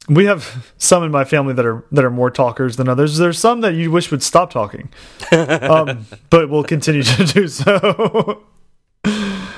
we 0.08 0.24
have 0.26 0.72
some 0.78 1.04
in 1.04 1.10
my 1.10 1.24
family 1.24 1.54
that 1.54 1.64
are 1.66 1.84
that 1.92 2.04
are 2.04 2.10
more 2.10 2.30
talkers 2.30 2.76
than 2.76 2.88
others. 2.88 3.18
There's 3.18 3.38
some 3.38 3.60
that 3.62 3.74
you 3.74 3.90
wish 3.90 4.10
would 4.10 4.22
stop 4.22 4.50
talking, 4.50 4.88
um, 5.32 6.06
but 6.30 6.48
we'll 6.50 6.64
continue 6.64 7.02
to 7.02 7.24
do 7.24 7.48
so. 7.48 8.44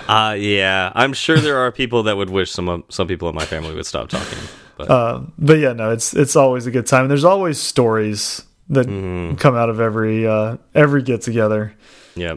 Uh 0.06 0.36
yeah, 0.38 0.92
I'm 0.94 1.12
sure 1.14 1.38
there 1.38 1.56
are 1.58 1.72
people 1.72 2.02
that 2.04 2.16
would 2.16 2.28
wish 2.30 2.50
some 2.52 2.84
some 2.90 3.08
people 3.08 3.28
in 3.28 3.34
my 3.34 3.44
family 3.46 3.74
would 3.74 3.86
stop 3.86 4.08
talking. 4.08 4.38
But 4.76 4.90
uh, 4.90 5.20
but 5.38 5.58
yeah, 5.58 5.72
no, 5.72 5.90
it's 5.92 6.14
it's 6.14 6.36
always 6.36 6.66
a 6.66 6.70
good 6.70 6.86
time. 6.86 7.08
There's 7.08 7.24
always 7.24 7.58
stories 7.60 8.42
that 8.68 8.86
Mm-hmm. 8.86 9.36
come 9.36 9.54
out 9.56 9.68
of 9.70 9.80
every 9.80 10.26
uh, 10.26 10.56
every 10.74 11.02
get 11.02 11.22
together. 11.22 11.74
yeah, 12.16 12.34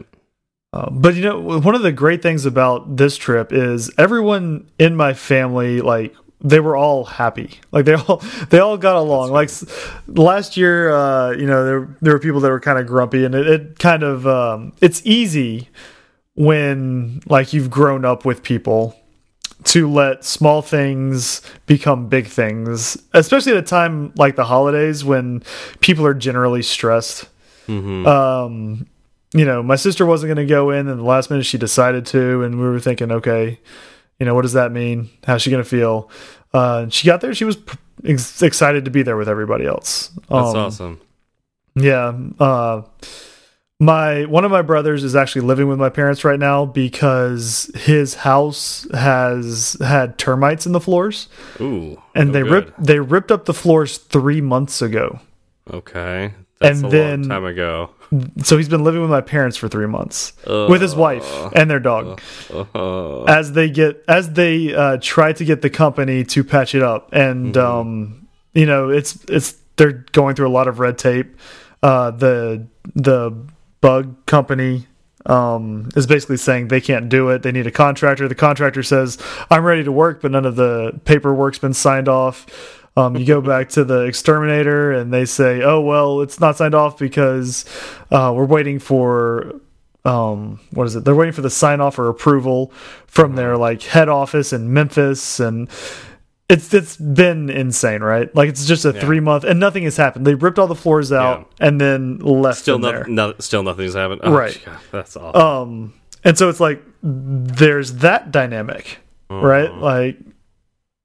Uh, 0.72 0.88
but 0.90 1.14
you 1.14 1.22
know, 1.22 1.58
one 1.58 1.74
of 1.74 1.82
the 1.82 1.92
great 1.92 2.22
things 2.22 2.46
about 2.46 2.96
this 2.96 3.16
trip 3.16 3.52
is 3.52 3.90
everyone 3.98 4.70
in 4.78 4.94
my 4.96 5.12
family, 5.14 5.80
like 5.80 6.14
they 6.40 6.60
were 6.60 6.76
all 6.76 7.04
happy. 7.04 7.58
Like 7.72 7.84
they 7.84 7.94
all 7.94 8.22
they 8.50 8.58
all 8.58 8.76
got 8.76 8.96
along. 8.96 9.30
Like 9.30 9.50
last 10.06 10.56
year, 10.56 10.90
uh, 10.90 11.32
you 11.32 11.46
know, 11.46 11.64
there 11.64 11.96
there 12.00 12.12
were 12.12 12.18
people 12.18 12.40
that 12.40 12.50
were 12.50 12.60
kind 12.60 12.78
of 12.78 12.86
grumpy, 12.86 13.24
and 13.24 13.34
it, 13.34 13.46
it 13.46 13.78
kind 13.78 14.02
of 14.02 14.26
um, 14.26 14.72
it's 14.80 15.02
easy 15.04 15.68
when 16.34 17.20
like 17.26 17.52
you've 17.52 17.70
grown 17.70 18.04
up 18.04 18.24
with 18.24 18.42
people 18.42 18.94
to 19.64 19.90
let 19.90 20.24
small 20.24 20.62
things 20.62 21.42
become 21.66 22.08
big 22.08 22.26
things, 22.26 22.96
especially 23.12 23.52
at 23.52 23.58
a 23.58 23.62
time 23.62 24.12
like 24.16 24.36
the 24.36 24.44
holidays 24.44 25.04
when 25.04 25.42
people 25.80 26.06
are 26.06 26.14
generally 26.14 26.62
stressed. 26.62 27.28
Um, 28.06 28.86
you 29.34 29.44
know, 29.44 29.62
my 29.62 29.76
sister 29.76 30.06
wasn't 30.06 30.28
going 30.28 30.46
to 30.46 30.50
go 30.50 30.70
in, 30.70 30.88
and 30.88 30.98
the 30.98 31.04
last 31.04 31.28
minute 31.28 31.44
she 31.44 31.58
decided 31.58 32.06
to, 32.06 32.42
and 32.42 32.58
we 32.58 32.66
were 32.66 32.80
thinking, 32.80 33.10
okay, 33.12 33.58
you 34.18 34.26
know, 34.26 34.34
what 34.34 34.42
does 34.42 34.52
that 34.54 34.72
mean? 34.72 35.10
How's 35.24 35.42
she 35.42 35.50
going 35.50 35.62
to 35.62 35.68
feel? 35.68 36.10
Uh, 36.52 36.88
she 36.88 37.06
got 37.06 37.20
there, 37.20 37.34
she 37.34 37.44
was 37.44 37.56
ex 38.04 38.42
excited 38.42 38.84
to 38.86 38.90
be 38.90 39.02
there 39.02 39.16
with 39.16 39.28
everybody 39.28 39.66
else. 39.66 40.08
that's 40.28 40.30
Um, 40.30 40.56
awesome. 40.56 41.00
yeah. 41.74 42.18
Uh, 42.40 42.82
my 43.80 44.24
one 44.24 44.44
of 44.44 44.50
my 44.50 44.62
brothers 44.62 45.04
is 45.04 45.14
actually 45.14 45.42
living 45.42 45.68
with 45.68 45.78
my 45.78 45.88
parents 45.88 46.24
right 46.24 46.38
now 46.40 46.64
because 46.64 47.70
his 47.76 48.14
house 48.14 48.88
has 48.92 49.76
had 49.80 50.18
termites 50.18 50.66
in 50.66 50.72
the 50.72 50.80
floors, 50.80 51.28
Ooh, 51.60 52.02
and 52.12 52.30
oh, 52.30 52.32
they 52.32 52.42
good. 52.42 52.50
ripped 52.50 52.82
they 52.84 52.98
ripped 52.98 53.30
up 53.30 53.44
the 53.44 53.54
floors 53.54 53.98
three 53.98 54.40
months 54.40 54.82
ago. 54.82 55.20
Okay, 55.70 56.34
that's 56.60 56.78
and 56.80 56.86
a 56.86 56.90
then- 56.90 57.22
time 57.28 57.44
ago. 57.44 57.90
So 58.42 58.56
he's 58.56 58.70
been 58.70 58.84
living 58.84 59.02
with 59.02 59.10
my 59.10 59.20
parents 59.20 59.58
for 59.58 59.68
three 59.68 59.86
months 59.86 60.32
with 60.46 60.80
his 60.80 60.94
wife 60.94 61.26
and 61.54 61.70
their 61.70 61.78
dog. 61.78 62.22
Uh, 62.50 63.24
as 63.24 63.52
they 63.52 63.68
get 63.68 64.02
as 64.08 64.32
they 64.32 64.74
uh, 64.74 64.96
try 64.98 65.34
to 65.34 65.44
get 65.44 65.60
the 65.60 65.68
company 65.68 66.24
to 66.24 66.42
patch 66.42 66.74
it 66.74 66.82
up, 66.82 67.10
and 67.12 67.54
um, 67.58 68.26
you 68.54 68.64
know 68.64 68.88
it's 68.88 69.22
it's 69.28 69.56
they're 69.76 70.06
going 70.12 70.36
through 70.36 70.48
a 70.48 70.56
lot 70.56 70.68
of 70.68 70.78
red 70.78 70.96
tape. 70.96 71.36
Uh, 71.82 72.10
the 72.10 72.66
the 72.94 73.30
bug 73.82 74.24
company 74.24 74.86
um, 75.26 75.90
is 75.94 76.06
basically 76.06 76.38
saying 76.38 76.68
they 76.68 76.80
can't 76.80 77.10
do 77.10 77.28
it. 77.28 77.42
They 77.42 77.52
need 77.52 77.66
a 77.66 77.70
contractor. 77.70 78.26
The 78.26 78.34
contractor 78.34 78.82
says, 78.82 79.18
"I'm 79.50 79.64
ready 79.64 79.84
to 79.84 79.92
work," 79.92 80.22
but 80.22 80.30
none 80.30 80.46
of 80.46 80.56
the 80.56 80.98
paperwork's 81.04 81.58
been 81.58 81.74
signed 81.74 82.08
off. 82.08 82.46
Um, 82.98 83.16
you 83.16 83.24
go 83.24 83.40
back 83.40 83.68
to 83.70 83.84
the 83.84 84.00
exterminator, 84.06 84.92
and 84.92 85.12
they 85.12 85.24
say, 85.24 85.62
"Oh 85.62 85.80
well, 85.80 86.20
it's 86.20 86.40
not 86.40 86.56
signed 86.56 86.74
off 86.74 86.98
because 86.98 87.64
uh, 88.10 88.32
we're 88.34 88.44
waiting 88.44 88.78
for 88.78 89.60
um 90.04 90.60
what 90.72 90.86
is 90.86 90.94
it 90.96 91.04
they're 91.04 91.14
waiting 91.14 91.32
for 91.34 91.42
the 91.42 91.50
sign 91.50 91.80
off 91.80 91.98
or 91.98 92.08
approval 92.08 92.72
from 93.06 93.34
their 93.34 93.56
like 93.56 93.82
head 93.82 94.08
office 94.08 94.52
in 94.52 94.72
Memphis 94.72 95.40
and 95.40 95.68
it's 96.48 96.72
it's 96.72 96.96
been 96.96 97.50
insane 97.50 98.00
right 98.00 98.32
like 98.34 98.48
it's 98.48 98.64
just 98.64 98.84
a 98.84 98.92
Yeah. 98.92 99.00
three 99.00 99.18
month 99.20 99.42
and 99.42 99.58
nothing 99.58 99.82
has 99.82 99.96
happened 99.96 100.24
they 100.24 100.34
ripped 100.36 100.58
all 100.58 100.68
the 100.68 100.76
floors 100.76 101.10
out 101.12 101.50
and 101.60 101.80
then 101.80 102.18
left 102.18 102.60
still, 102.60 102.78
them 102.78 103.12
no, 103.12 103.34
still 103.40 103.64
nothing's 103.64 103.94
happened. 103.94 104.20
Oh, 104.24 104.32
Right. 104.32 104.58
God, 104.64 104.78
that's 104.92 105.16
awesome. 105.16 105.40
um 105.42 105.94
and 106.24 106.38
so 106.38 106.48
it's 106.48 106.60
like 106.60 106.80
there's 107.02 107.94
that 107.94 108.30
dynamic 108.30 108.98
right 109.28 109.68
Mm-hmm. 109.68 109.82
like 109.82 110.16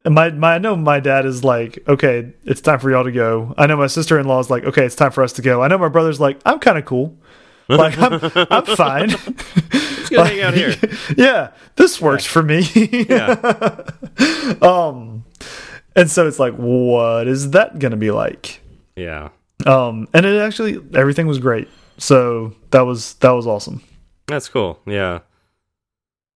And 0.05 0.15
my, 0.15 0.31
my 0.31 0.55
I 0.55 0.57
know 0.57 0.75
my 0.75 0.99
dad 0.99 1.25
is 1.25 1.43
like, 1.43 1.79
okay, 1.87 2.33
it's 2.43 2.59
time 2.61 2.79
for 2.79 2.91
y'all 2.91 3.05
to 3.05 3.11
go. 3.11 3.53
I 3.57 3.67
know 3.67 3.77
my 3.77 3.87
sister 3.87 4.19
in 4.19 4.27
law 4.27 4.39
is 4.39 4.49
like, 4.49 4.65
okay, 4.65 4.85
it's 4.85 4.95
time 4.95 5.11
for 5.11 5.23
us 5.23 5.33
to 5.33 5.41
go. 5.41 5.61
I 5.61 5.67
know 5.69 5.77
my 5.77 5.87
brother's 5.87 6.19
like, 6.19 6.39
I'm 6.45 6.59
kind 6.59 6.77
of 6.77 6.85
cool. 6.85 7.17
Like 7.69 7.97
I'm 7.97 8.19
I'm 8.51 8.65
fine. 8.65 9.07
Just 9.07 10.11
gonna 10.11 10.25
hang 10.29 10.41
out 10.41 10.53
here. 10.53 10.75
yeah, 11.17 11.51
this 11.77 12.01
works 12.01 12.25
for 12.25 12.43
me. 12.43 12.67
Yeah. 13.09 13.85
um, 14.61 15.23
and 15.95 16.11
so 16.11 16.27
it's 16.27 16.39
like, 16.39 16.55
what 16.55 17.25
is 17.25 17.51
that 17.51 17.79
gonna 17.79 17.95
be 17.95 18.11
like? 18.11 18.59
Yeah. 18.97 19.29
Um, 19.65 20.09
and 20.13 20.25
it 20.25 20.41
actually 20.41 20.77
everything 20.93 21.25
was 21.25 21.39
great. 21.39 21.69
So 21.97 22.53
that 22.71 22.81
was 22.81 23.13
that 23.15 23.31
was 23.31 23.47
awesome. 23.47 23.81
That's 24.27 24.49
cool. 24.49 24.77
Yeah. 24.85 25.19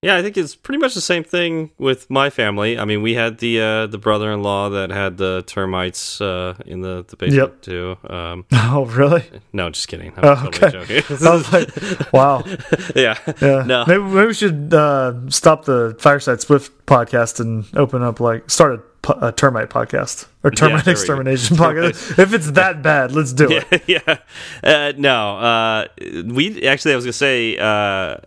Yeah, 0.03 0.15
I 0.15 0.22
think 0.22 0.38
it's 0.38 0.53
pretty 0.56 0.78
much 0.78 0.94
the 0.94 1.02
same 1.02 1.24
thing 1.24 1.72
with 1.80 2.07
my 2.07 2.30
family. 2.30 2.78
I 2.78 2.86
mean, 2.86 3.02
we 3.02 3.15
had 3.15 3.40
the 3.40 3.60
uh, 3.60 3.88
the 3.88 3.98
brother 3.98 4.32
in 4.32 4.44
law 4.44 4.69
that 4.69 4.91
had 4.91 5.18
the 5.18 5.44
termites 5.48 6.22
uh, 6.22 6.53
in 6.68 6.82
the, 6.82 7.03
the 7.07 7.15
basement 7.15 7.53
Yep. 7.53 7.61
too. 7.64 7.98
Um, 8.07 8.45
Oh, 8.53 8.86
really? 8.86 9.24
no, 9.53 9.72
just 9.72 9.88
kidding. 9.88 10.14
I'm 10.18 10.24
Oh, 10.24 10.49
totally 10.52 10.78
okay. 10.84 11.02
joking. 11.02 11.18
I 11.28 11.34
was 11.34 11.52
like, 11.52 12.14
wow. 12.14 12.44
yeah. 12.95 13.18
Yeah. 13.41 13.64
No. 13.65 13.86
Maybe, 13.88 14.03
maybe 14.03 14.28
we 14.28 14.34
should 14.36 14.72
uh, 14.72 15.14
stop 15.30 15.65
the 15.65 15.95
Fireside 15.99 16.41
Swift 16.41 16.86
podcast 16.86 17.40
and 17.40 17.65
open 17.76 18.03
up 18.03 18.19
like 18.19 18.48
start 18.52 18.86
a, 19.07 19.28
a 19.28 19.32
termite 19.32 19.69
podcast 19.72 20.28
or 20.44 20.52
termite 20.52 20.86
go. 20.86 20.91
extermination 20.91 21.57
podcast. 21.57 22.19
If 22.19 22.34
it's 22.34 22.52
that 22.52 22.84
bad, 22.84 23.14
let's 23.14 23.34
do 23.34 23.48
it. 23.49 23.84
yeah, 23.88 23.99
yeah. 24.06 24.18
Uh, 24.64 24.94
no, 24.95 25.38
uh, 25.40 25.88
we 26.28 26.68
actually, 26.68 26.91
I 26.94 26.95
was 26.98 27.06
gonna 27.06 27.14
say, 27.14 27.57
uh, 27.57 28.18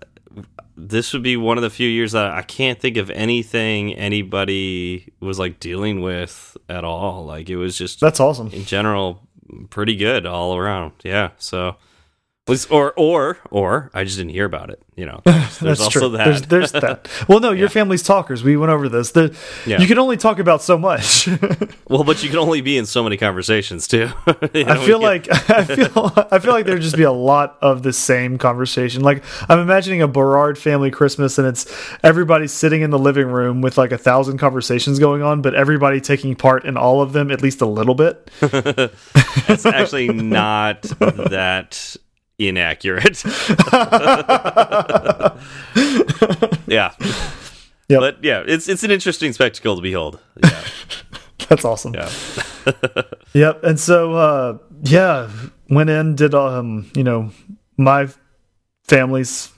this 0.88 1.12
would 1.12 1.22
be 1.22 1.36
one 1.36 1.58
of 1.58 1.62
the 1.62 1.70
few 1.70 1.88
years 1.88 2.12
that 2.12 2.32
I 2.32 2.42
can't 2.42 2.80
think 2.80 2.96
of 2.96 3.10
anything 3.10 3.94
anybody 3.94 5.12
was 5.20 5.38
like 5.38 5.60
dealing 5.60 6.00
with 6.00 6.56
at 6.68 6.84
all. 6.84 7.24
Like 7.26 7.50
it 7.50 7.56
was 7.56 7.76
just 7.76 8.00
That's 8.00 8.20
awesome. 8.20 8.48
in 8.52 8.64
general 8.64 9.28
pretty 9.70 9.96
good 9.96 10.26
all 10.26 10.56
around. 10.56 10.92
Yeah, 11.04 11.30
so. 11.38 11.76
Was- 12.50 12.66
Or 12.66 12.92
or 12.96 13.38
or 13.50 13.90
I 13.94 14.04
just 14.04 14.16
didn't 14.18 14.32
hear 14.32 14.44
about 14.44 14.68
it. 14.70 14.82
You 14.96 15.06
know, 15.06 15.20
there's, 15.24 15.58
there's 15.60 15.78
That's 15.78 15.80
also 15.80 16.00
true. 16.00 16.08
that. 16.10 16.24
There's, 16.26 16.42
there's 16.42 16.72
that. 16.72 17.08
Well, 17.28 17.40
no, 17.40 17.52
your 17.52 17.70
family's 17.70 18.02
talkers. 18.02 18.42
We 18.44 18.56
went 18.58 18.70
over 18.70 18.88
this. 18.88 19.12
The, 19.12 19.34
Yeah. 19.64 19.78
You 19.80 19.86
can 19.86 19.98
only 19.98 20.18
talk 20.18 20.38
about 20.38 20.62
so 20.62 20.76
much. 20.76 21.26
well, 21.88 22.04
but 22.04 22.22
you 22.22 22.28
can 22.28 22.38
only 22.38 22.60
be 22.60 22.76
in 22.76 22.84
so 22.84 23.02
many 23.02 23.16
conversations 23.16 23.88
too. 23.88 24.10
You 24.52 24.64
I 24.66 24.84
feel 24.84 25.00
like 25.00 25.26
I 25.50 25.64
feel 25.64 26.12
I 26.30 26.38
feel 26.38 26.52
like 26.52 26.66
there'd 26.66 26.82
just 26.82 26.96
be 26.96 27.04
a 27.04 27.12
lot 27.12 27.56
of 27.62 27.82
the 27.82 27.92
same 27.94 28.36
conversation. 28.36 29.00
Like 29.02 29.22
I'm 29.48 29.58
imagining 29.60 30.02
a 30.02 30.08
Berard 30.08 30.58
family 30.58 30.90
Christmas, 30.90 31.38
and 31.38 31.46
it's 31.48 31.64
everybody 32.02 32.46
sitting 32.46 32.82
in 32.82 32.90
the 32.90 32.98
living 32.98 33.28
room 33.28 33.62
with 33.62 33.78
like 33.78 33.92
a 33.92 33.98
thousand 33.98 34.36
conversations 34.38 34.98
going 34.98 35.22
on, 35.22 35.40
but 35.40 35.54
everybody 35.54 36.00
taking 36.00 36.34
part 36.34 36.64
in 36.66 36.76
all 36.76 37.00
of 37.00 37.12
them 37.14 37.30
at 37.30 37.40
least 37.42 37.60
a 37.62 37.66
little 37.66 37.94
bit. 37.94 38.30
it's 38.42 39.64
actually 39.64 40.08
not 40.08 40.82
that 40.82 41.96
inaccurate. 42.40 43.22
yeah. 46.66 46.92
Yep. 47.88 48.00
But 48.00 48.22
yeah, 48.22 48.44
it's 48.46 48.68
it's 48.68 48.84
an 48.84 48.90
interesting 48.90 49.32
spectacle 49.32 49.76
to 49.76 49.82
behold. 49.82 50.20
Yeah. 50.42 50.62
That's 51.48 51.64
awesome. 51.64 51.94
Yeah. 51.94 52.10
Yep. 53.32 53.62
And 53.62 53.78
so 53.78 54.14
uh 54.14 54.58
yeah, 54.82 55.30
went 55.68 55.88
in, 55.88 56.16
did 56.16 56.34
um, 56.34 56.90
you 56.96 57.04
know, 57.04 57.30
my 57.76 58.08
family's 58.84 59.52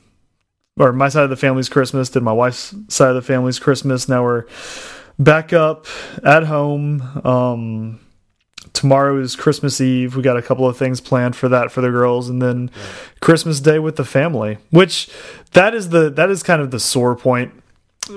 or 0.79 0.93
my 0.93 1.09
side 1.09 1.25
of 1.25 1.31
the 1.31 1.37
family's 1.37 1.71
Christmas, 1.71 2.11
did 2.11 2.23
my 2.23 2.33
wife's 2.33 2.75
side 2.89 3.11
of 3.11 3.15
the 3.15 3.23
family's 3.23 3.59
Christmas. 3.59 4.09
Now 4.09 4.25
we're 4.25 4.45
back 5.19 5.53
up 5.53 5.87
at 6.23 6.45
home. 6.45 7.01
Um 7.25 8.01
tomorrow 8.73 9.21
is 9.21 9.37
Christmas 9.37 9.81
Eve. 9.81 10.17
We 10.17 10.23
got 10.23 10.37
a 10.37 10.43
couple 10.43 10.67
of 10.67 10.77
things 10.77 11.01
planned 11.01 11.37
for 11.37 11.49
that 11.49 11.71
for 11.71 11.81
the 11.81 11.91
girls 11.91 12.29
and 12.29 12.41
then 12.41 12.71
Christmas 13.21 13.61
Day 13.61 13.79
with 13.79 13.97
the 13.97 14.05
family. 14.05 14.59
Which 14.71 15.09
that 15.53 15.75
is 15.75 15.91
the 15.91 16.11
that 16.11 16.31
is 16.31 16.43
kind 16.43 16.63
of 16.63 16.71
the 16.71 16.81
sore 16.81 17.17
point 17.17 17.53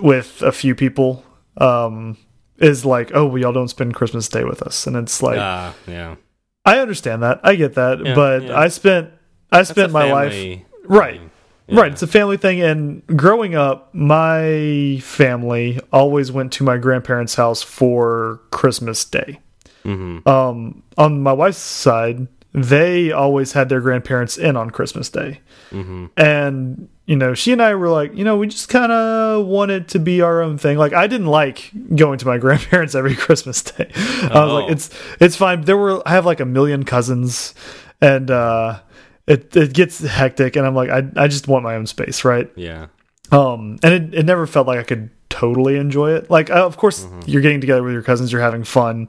with 0.01 0.41
a 0.41 0.51
few 0.51 0.75
people. 0.75 1.23
Um 1.57 2.17
is 2.57 2.85
like, 2.85 3.11
oh, 3.13 3.25
well, 3.25 3.37
y'all 3.37 3.51
don't 3.53 3.67
spend 3.67 3.93
Christmas 3.93 4.29
Day 4.29 4.43
with 4.43 4.61
us, 4.61 4.87
and 4.87 4.95
it's 4.95 5.21
like, 5.21 5.37
Ah, 5.37 5.75
yeah. 5.87 6.15
I 6.63 6.79
understand 6.79 7.21
that, 7.21 7.41
I 7.43 7.55
get 7.55 7.75
that, 7.75 8.03
Yeah, 8.03 8.15
but 8.15 8.43
yeah. 8.43 8.57
I 8.57 8.69
spent, 8.69 9.09
I 9.51 9.57
That's 9.57 9.69
spent 9.71 9.91
my 9.91 10.11
life, 10.11 10.59
right. 10.85 11.21
Yeah. 11.67 11.79
right. 11.81 11.91
It's 11.91 12.01
a 12.01 12.07
family 12.07 12.37
thing, 12.37 12.61
and 12.61 13.05
growing 13.07 13.55
up, 13.55 13.93
my 13.93 14.99
family 15.01 15.79
always 15.91 16.31
went 16.31 16.53
to 16.53 16.63
my 16.63 16.77
grandparents' 16.77 17.35
house 17.35 17.61
for 17.61 18.41
Christmas 18.51 19.03
Day. 19.03 19.39
Mhm. 19.85 20.27
Um, 20.27 20.81
on 20.97 21.21
my 21.21 21.33
wife's 21.33 21.57
side, 21.59 22.27
they 22.53 23.11
always 23.11 23.51
had 23.51 23.69
their 23.69 23.81
grandparents 23.81 24.37
in 24.37 24.55
on 24.57 24.69
Christmas 24.71 25.09
Day. 25.09 25.41
Mhm. 25.71 26.09
And, 26.17 26.87
you 27.05 27.15
know, 27.17 27.33
she 27.33 27.51
and 27.51 27.61
I 27.61 27.75
were 27.75 27.89
like, 27.89 28.15
you 28.15 28.23
know, 28.23 28.37
we 28.37 28.47
just 28.47 28.69
kind 28.69 28.91
of 28.91 29.45
wanted 29.45 29.87
to 29.89 29.99
be 29.99 30.21
our 30.21 30.41
own 30.41 30.57
thing. 30.57 30.77
Like, 30.77 30.93
I 30.93 31.05
didn't 31.07 31.27
like 31.27 31.71
going 31.95 32.17
to 32.19 32.25
my 32.25 32.37
grandparents 32.45 32.95
every 32.95 33.13
Christmas 33.15 33.61
day. 33.61 33.91
I 33.95 34.43
was 34.43 34.51
like, 34.53 34.65
Oh. 34.65 34.67
it's, 34.71 34.89
it's 35.19 35.35
fine. 35.35 35.61
There 35.61 35.77
were, 35.77 36.01
I 36.07 36.11
have 36.11 36.25
like 36.25 36.39
a 36.39 36.45
million 36.45 36.83
cousins 36.85 37.53
and, 38.01 38.31
uh, 38.31 38.79
it, 39.27 39.55
it 39.55 39.73
gets 39.73 39.99
hectic 40.05 40.55
and 40.55 40.65
I'm 40.65 40.75
like, 40.75 40.89
I, 40.89 41.03
I 41.17 41.27
just 41.27 41.47
want 41.47 41.63
my 41.63 41.75
own 41.75 41.87
space. 41.87 42.23
Right. 42.23 42.49
Yeah. 42.55 42.87
Um, 43.31 43.77
and 43.83 43.93
it, 43.93 44.19
it 44.19 44.25
never 44.25 44.45
felt 44.47 44.67
like 44.67 44.79
I 44.79 44.83
could 44.83 45.09
totally 45.35 45.77
enjoy 45.77 46.11
it. 46.11 46.29
Like, 46.29 46.49
uh, 46.49 46.65
of 46.65 46.77
course, 46.77 47.07
you're 47.25 47.41
getting 47.41 47.61
together 47.61 47.83
with 47.83 47.93
your 47.93 48.03
cousins, 48.03 48.31
you're 48.31 48.41
having 48.41 48.63
fun. 48.63 49.07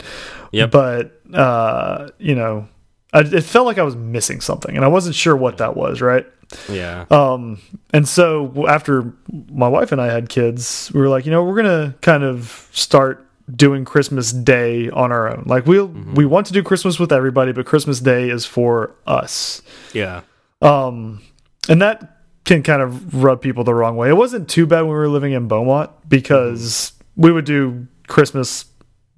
Mm-hmm. 0.53 0.71
But, 0.71 1.21
uh, 1.37 2.09
you 2.19 2.35
know, 2.35 2.69
I, 3.13 3.21
it 3.21 3.45
felt 3.45 3.67
like 3.67 3.79
I 3.79 3.83
was 3.83 3.97
missing 3.97 4.41
something, 4.41 4.75
and 4.77 4.85
I 4.85 4.89
wasn't 4.89 5.15
sure 5.15 5.37
what 5.37 5.59
that 5.59 5.77
was. 5.77 6.01
Right. 6.01 6.27
Yeah. 6.69 7.07
Um, 7.11 7.61
and 7.93 8.07
so 8.09 8.67
after 8.69 9.13
my 9.51 9.69
wife 9.69 9.93
and 9.93 10.01
I 10.01 10.07
had 10.07 10.29
kids, 10.29 10.91
we 10.93 11.01
were 11.01 11.09
like, 11.09 11.27
you 11.27 11.31
know, 11.31 11.45
we're 11.45 11.57
gonna 11.57 11.95
kind 12.03 12.23
of 12.23 12.69
start 12.73 13.27
doing 13.55 13.85
Christmas 13.85 14.33
Day 14.33 14.91
on 14.91 15.13
our 15.13 15.29
own. 15.29 15.45
Like 15.47 15.67
we 15.67 15.79
will 15.79 15.89
we 16.15 16.27
want 16.27 16.47
to 16.49 16.53
do 16.53 16.63
Christmas 16.63 16.99
with 16.99 17.13
everybody, 17.13 17.53
but 17.53 17.67
Christmas 17.67 18.01
Day 18.01 18.29
is 18.31 18.45
for 18.45 18.95
us. 19.07 19.63
yeah. 19.93 20.23
Um, 20.63 21.21
and 21.69 21.83
that 21.83 22.16
can 22.47 22.63
kind 22.63 22.81
of 22.81 23.23
rub 23.23 23.43
people 23.43 23.65
the 23.65 23.75
wrong 23.75 23.97
way. 23.97 24.09
It 24.09 24.17
wasn't 24.17 24.49
too 24.49 24.67
bad 24.67 24.81
when 24.83 24.91
we 24.91 24.95
were 24.95 25.09
living 25.09 25.33
in 25.33 25.49
Beaumont 25.49 25.91
because 26.09 26.93
we 27.17 27.31
would 27.31 27.45
do 27.45 27.87
Christmas 28.07 28.65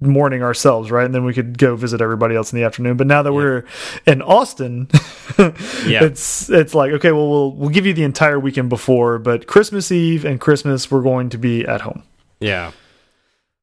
morning 0.01 0.41
ourselves, 0.41 0.89
right? 0.91 1.05
And 1.05 1.13
then 1.13 1.25
we 1.25 1.33
could 1.33 1.57
go 1.57 1.75
visit 1.75 2.01
everybody 2.01 2.33
else 2.35 2.51
in 2.53 2.57
the 2.59 2.65
afternoon. 2.65 2.97
But 2.97 3.05
now 3.07 3.21
that 3.21 3.33
we're 3.33 3.65
in 4.07 4.21
Austin, 4.21 4.87
Yeah. 5.37 6.03
it's 6.03 6.49
it's 6.49 6.73
like 6.73 6.91
okay, 6.93 7.11
well 7.11 7.29
we'll 7.29 7.51
we'll 7.53 7.69
give 7.69 7.85
you 7.85 7.93
the 7.93 8.03
entire 8.03 8.39
weekend 8.39 8.69
before, 8.69 9.19
but 9.19 9.45
Christmas 9.47 9.91
Eve 9.91 10.25
and 10.25 10.39
Christmas 10.41 10.89
we're 10.89 11.01
going 11.01 11.29
to 11.29 11.37
be 11.37 11.65
at 11.65 11.81
home. 11.81 12.03
Yeah. 12.39 12.71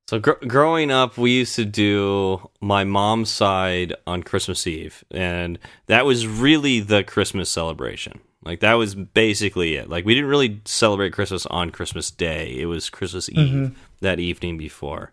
So 0.08 0.20
gr 0.20 0.32
growing 0.46 0.92
up, 0.92 1.18
we 1.18 1.32
used 1.32 1.56
to 1.56 1.64
do 1.64 2.50
my 2.60 2.84
mom's 2.84 3.30
side 3.30 3.94
on 4.06 4.22
Christmas 4.22 4.64
Eve, 4.66 5.02
and 5.10 5.58
that 5.86 6.04
was 6.06 6.26
really 6.28 6.78
the 6.80 7.02
Christmas 7.02 7.50
celebration. 7.50 8.20
Like 8.46 8.60
that 8.60 8.74
was 8.74 8.94
basically 8.94 9.74
it. 9.74 9.88
Like 9.90 10.04
we 10.04 10.14
didn't 10.14 10.30
really 10.30 10.60
celebrate 10.64 11.12
Christmas 11.12 11.44
on 11.46 11.70
Christmas 11.70 12.10
Day. 12.10 12.56
It 12.58 12.66
was 12.66 12.88
Christmas 12.88 13.28
Eve 13.28 13.76
that 14.00 14.18
evening 14.20 14.56
before, 14.56 15.12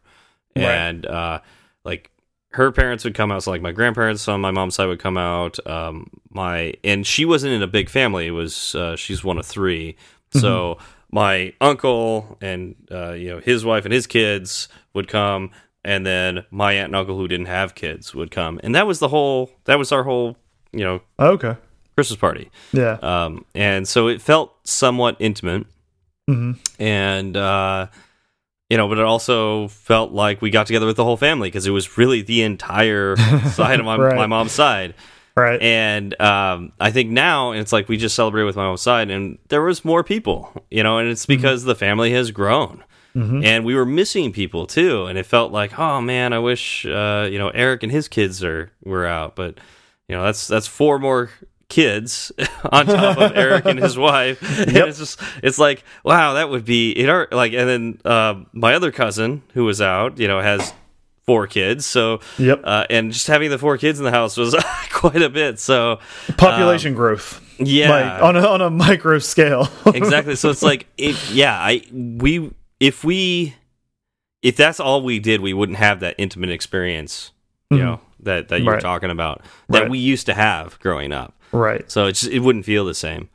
Right. 0.55 0.63
and 0.65 1.05
uh, 1.05 1.39
like 1.83 2.11
her 2.51 2.71
parents 2.71 3.03
would 3.03 3.15
come 3.15 3.31
out. 3.31 3.43
So 3.43 3.51
like 3.51 3.61
my 3.61 3.71
grandparents 3.71 4.27
on 4.27 4.39
my 4.39 4.51
mom's 4.51 4.75
side 4.75 4.85
would 4.85 4.99
come 4.99 5.17
out. 5.17 5.57
Um, 5.67 6.09
my 6.29 6.73
and 6.83 7.05
she 7.05 7.25
wasn't 7.25 7.53
in 7.53 7.61
a 7.63 7.67
big 7.67 7.89
family. 7.89 8.27
It 8.27 8.31
was 8.31 8.75
uh, 8.75 8.95
she's 8.95 9.23
one 9.23 9.37
of 9.37 9.45
three. 9.45 9.95
So 10.31 10.77
my 11.11 11.53
uncle 11.61 12.37
and 12.41 12.75
uh, 12.91 13.11
you 13.13 13.29
know 13.29 13.39
his 13.39 13.63
wife 13.65 13.85
and 13.85 13.93
his 13.93 14.07
kids 14.07 14.67
would 14.93 15.07
come, 15.07 15.51
and 15.83 16.05
then 16.05 16.45
my 16.51 16.73
aunt 16.73 16.87
and 16.87 16.95
uncle 16.95 17.17
who 17.17 17.27
didn't 17.27 17.45
have 17.47 17.75
kids 17.75 18.13
would 18.15 18.31
come, 18.31 18.59
and 18.63 18.73
that 18.75 18.85
was 18.87 18.99
the 18.99 19.07
whole. 19.09 19.51
That 19.65 19.77
was 19.79 19.91
our 19.91 20.03
whole 20.03 20.37
you 20.71 20.83
know 20.83 21.01
Okay. 21.19 21.55
Christmas 21.95 22.19
party. 22.19 22.49
Yeah. 22.71 22.97
Um, 23.01 23.45
and 23.55 23.87
so 23.87 24.07
it 24.07 24.21
felt 24.21 24.53
somewhat 24.63 25.15
intimate, 25.19 25.65
Mhm. 26.29 26.57
and 26.79 27.35
uh, 27.37 27.87
you 28.69 28.77
know, 28.77 28.87
but 28.87 28.97
it 28.97 29.03
also 29.05 29.67
felt 29.67 30.11
like 30.11 30.41
we 30.41 30.49
got 30.49 30.65
together 30.67 30.85
with 30.85 30.95
the 30.95 31.03
whole 31.03 31.17
family 31.17 31.47
because 31.49 31.67
it 31.67 31.71
was 31.71 31.97
really 31.97 32.21
the 32.21 32.41
entire 32.43 33.15
side 33.51 33.79
of 33.79 33.85
my 33.85 33.97
Right. 33.97 34.15
my 34.15 34.25
mom's 34.27 34.51
side. 34.53 34.95
Right. 35.35 35.59
And 35.61 36.19
um, 36.21 36.73
I 36.79 36.91
think 36.91 37.09
now 37.09 37.53
it's 37.53 37.73
like 37.73 37.89
we 37.89 37.97
just 37.97 38.15
celebrated 38.15 38.45
with 38.45 38.55
my 38.55 38.63
mom's 38.65 38.81
side, 38.81 39.09
and 39.09 39.37
there 39.49 39.61
was 39.63 39.83
more 39.83 40.03
people, 40.03 40.51
you 40.69 40.83
know, 40.83 40.99
and 40.99 41.09
it's 41.09 41.25
because 41.25 41.63
the 41.63 41.75
family 41.75 42.13
has 42.13 42.31
grown. 42.31 42.83
And 43.15 43.63
we 43.63 43.75
were 43.75 43.85
missing 43.85 44.31
people 44.33 44.65
too, 44.65 45.05
and 45.05 45.19
it 45.19 45.27
felt 45.27 45.51
like, 45.51 45.77
oh 45.77 46.01
man, 46.01 46.33
I 46.33 46.39
wish 46.39 46.83
uh, 46.87 47.27
you 47.31 47.37
know 47.37 47.49
Eric 47.49 47.83
and 47.83 47.91
his 47.91 48.07
kids 48.07 48.43
are 48.43 48.71
were 48.83 49.05
out, 49.05 49.35
but 49.35 49.59
you 50.07 50.15
know 50.15 50.23
that's 50.23 50.47
that's 50.47 50.65
four 50.65 50.97
more 50.97 51.29
kids 51.73 52.31
on 52.71 52.85
top 52.85 53.17
of 53.17 53.35
Eric 53.35 53.65
and 53.65 53.79
his 53.79 53.97
wife. 53.97 54.39
And 54.63 54.77
it's 54.77 54.99
just 54.99 55.19
it's 55.41 55.57
like 55.59 55.83
wow, 56.03 56.33
that 56.33 56.49
would 56.49 56.65
be 56.65 56.91
it. 56.91 57.09
Are 57.09 57.27
like 57.31 57.53
and 57.53 57.67
then 57.69 57.99
uh, 58.05 58.43
my 58.53 58.75
other 58.75 58.91
cousin 58.91 59.41
who 59.53 59.65
was 59.65 59.81
out, 59.81 60.19
you 60.19 60.27
know, 60.27 60.39
has 60.41 60.73
four 61.25 61.47
kids. 61.47 61.85
So 61.85 62.19
Yep. 62.37 62.61
uh, 62.63 62.85
and 62.89 63.11
just 63.11 63.27
having 63.27 63.49
the 63.49 63.57
four 63.57 63.77
kids 63.77 63.97
in 63.99 64.05
the 64.05 64.11
house 64.11 64.37
was 64.37 64.55
quite 64.91 65.21
a 65.21 65.29
bit. 65.29 65.59
So 65.59 65.99
Population 66.37 66.93
growth. 66.93 67.39
Um, 67.59 67.65
yeah, 67.65 67.89
Like 67.89 68.23
on 68.23 68.35
a, 68.35 68.47
on 68.47 68.61
a 68.61 68.69
micro 68.69 69.19
scale. 69.19 69.67
exactly. 69.85 70.35
So 70.35 70.49
it's 70.49 70.63
like, 70.63 70.87
if, 70.97 71.31
yeah, 71.31 71.53
I 71.57 71.81
we 71.91 72.51
if 72.79 73.03
we 73.03 73.55
if 74.41 74.57
that's 74.57 74.79
all 74.79 75.01
we 75.03 75.19
did, 75.19 75.39
we 75.41 75.53
wouldn't 75.53 75.77
have 75.77 76.01
that 76.01 76.15
intimate 76.17 76.49
experience, 76.49 77.31
you 77.71 77.77
know, 77.79 77.99
that 78.21 78.49
that 78.49 78.61
you're. 78.61 78.73
Right. 78.73 78.81
talking 78.81 79.09
about 79.11 79.41
that 79.69 79.83
Right. 79.83 79.89
we 79.89 79.99
used 79.99 80.25
to 80.25 80.33
have 80.33 80.79
growing 80.79 81.11
up. 81.13 81.33
Right. 81.53 81.89
So 81.91 82.07
it's 82.07 82.21
just, 82.21 82.31
it 82.31 82.39
wouldn't 82.39 82.65
feel 82.65 82.85
the 82.85 82.93
same. 82.93 83.29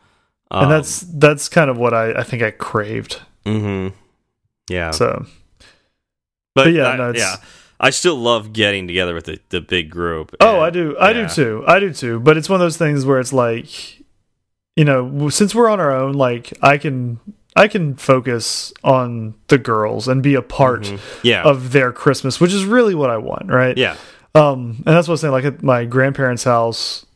Um, 0.51 0.65
and 0.65 0.73
that's 0.73 1.01
that's 1.01 1.49
kind 1.49 1.69
of 1.71 1.77
what 1.79 1.93
I, 1.95 2.13
I 2.13 2.23
think 2.23 2.43
I 2.43 2.51
craved. 2.51 3.21
hmm 3.47 3.89
yeah, 4.71 4.91
So 4.91 5.25
but, 6.55 6.65
but 6.65 6.73
yeah, 6.73 6.89
I, 6.89 6.97
no, 6.97 7.13
yeah, 7.15 7.37
I 7.81 7.91
still 7.91 8.17
love 8.17 8.53
getting 8.53 8.87
together 8.87 9.15
with 9.15 9.25
the, 9.27 9.41
the 9.51 9.61
big 9.61 9.89
group. 9.91 10.35
Oh, 10.41 10.61
I 10.61 10.71
do. 10.71 10.97
I 10.99 11.13
yeah. 11.13 11.27
do 11.29 11.35
too. 11.35 11.65
I 11.67 11.79
do 11.81 11.93
too. 11.93 12.21
But 12.21 12.37
it's 12.37 12.49
one 12.49 12.61
of 12.61 12.65
those 12.65 12.77
things 12.77 13.07
where 13.07 13.19
it's 13.21 13.33
like, 13.33 14.01
you 14.77 14.85
know, 14.85 15.29
since 15.31 15.55
we're 15.55 15.69
on 15.71 15.81
our 15.81 15.95
own, 15.95 16.15
like 16.15 16.53
I 16.63 16.77
can 16.79 17.21
I 17.57 17.69
can 17.69 17.95
focus 17.97 18.73
on 18.85 19.35
the 19.49 19.59
girls 19.59 20.07
and 20.09 20.23
be 20.23 20.35
a 20.35 20.43
part 20.43 20.83
Mhm. 20.83 21.01
Yeah, 21.23 21.43
of 21.45 21.73
their 21.73 21.93
Christmas, 21.93 22.41
which 22.41 22.53
is 22.53 22.65
really 22.65 22.95
what 22.95 23.11
I 23.11 23.17
want, 23.19 23.51
right? 23.51 23.77
yeah, 23.79 23.97
Um, 24.35 24.83
and 24.87 24.95
that's 24.97 25.09
what 25.09 25.13
I 25.13 25.15
was 25.15 25.21
saying. 25.23 25.33
Like 25.33 25.45
at 25.45 25.63
my 25.63 25.85
grandparents' 25.85 26.45
house, 26.45 27.07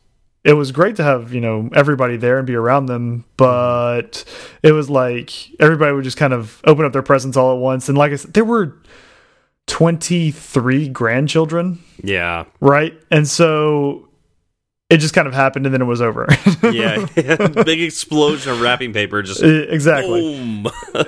it 0.43 0.53
was 0.53 0.71
great 0.71 0.95
to 0.97 1.03
have 1.03 1.33
you 1.33 1.41
know 1.41 1.69
everybody 1.73 2.17
there 2.17 2.37
and 2.37 2.47
be 2.47 2.55
around 2.55 2.87
them, 2.87 3.25
but 3.37 4.25
it 4.61 4.71
was 4.71 4.89
like 4.89 5.31
everybody 5.59 5.93
would 5.93 6.03
just 6.03 6.17
kind 6.17 6.33
of 6.33 6.61
open 6.65 6.85
up 6.85 6.93
their 6.93 7.01
presents 7.01 7.37
all 7.37 7.53
at 7.53 7.59
once. 7.59 7.89
And 7.89 7.97
like 7.97 8.11
I 8.11 8.15
said, 8.15 8.33
there 8.33 8.45
were 8.45 8.77
twenty 9.67 10.31
three 10.31 10.89
grandchildren, 10.89 11.79
yeah, 12.03 12.45
right? 12.59 12.93
And 13.09 13.27
so 13.27 14.09
it 14.93 14.97
just 14.97 15.13
kind 15.13 15.27
of 15.27 15.33
happened, 15.33 15.65
and 15.65 15.73
then 15.73 15.81
it 15.81 15.85
was 15.85 16.01
over. 16.01 16.27
yeah. 16.63 17.05
big 17.65 17.81
explosion 17.81 18.51
of 18.51 18.61
wrapping 18.61 18.93
paper, 18.93 19.21
just 19.23 19.41
exactly. 19.41 20.63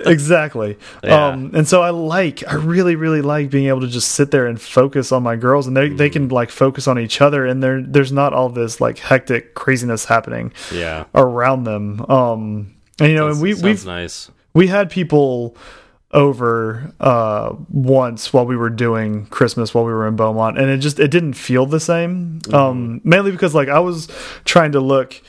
exactly 0.06 0.78
Yeah. 1.04 1.28
um 1.28 1.52
and 1.54 1.68
so 1.68 1.82
i 1.82 1.92
like 1.92 2.46
i 2.48 2.56
really 2.56 2.96
really 2.96 3.22
like 3.22 3.50
being 3.50 3.68
able 3.68 3.82
to 3.82 3.88
just 3.88 4.12
sit 4.12 4.32
there 4.32 4.48
and 4.48 4.60
focus 4.60 5.12
on 5.12 5.22
my 5.22 5.36
girls 5.36 5.68
and 5.68 5.78
they 5.78 5.90
they 5.90 6.10
can 6.10 6.30
like 6.30 6.50
focus 6.50 6.88
on 6.88 6.98
each 6.98 7.22
other 7.22 7.46
and 7.46 7.62
there 7.62 7.82
there's 7.82 8.12
not 8.12 8.34
all 8.34 8.50
this 8.50 8.82
like 8.82 8.98
hectic 8.98 9.54
craziness 9.54 10.06
happening 10.06 10.52
yeah, 10.74 11.06
around 11.14 11.66
them 11.66 12.04
um 12.10 12.74
and 13.00 13.10
you 13.12 13.16
know 13.16 13.28
and 13.30 13.42
we 13.42 13.54
we've 13.54 13.86
nice. 13.86 14.32
we 14.54 14.68
had 14.68 14.90
people 14.90 15.56
over 16.16 16.94
uh 17.02 17.54
once 17.70 18.32
while 18.32 18.46
we 18.46 18.56
were 18.56 18.70
doing 18.70 19.26
christmas 19.28 19.74
while 19.74 19.84
we 19.84 19.92
were 19.92 20.08
in 20.08 20.16
beaumont 20.16 20.58
and 20.58 20.70
it 20.70 20.78
just 20.78 20.98
it 20.98 21.12
didn't 21.12 21.34
feel 21.34 21.66
the 21.66 21.80
same. 21.80 22.40
Um 22.54 23.02
mainly 23.04 23.32
because 23.32 23.54
like 23.54 23.68
i 23.68 23.80
was 23.80 24.08
trying 24.46 24.72
to 24.72 24.80
look 24.80 25.22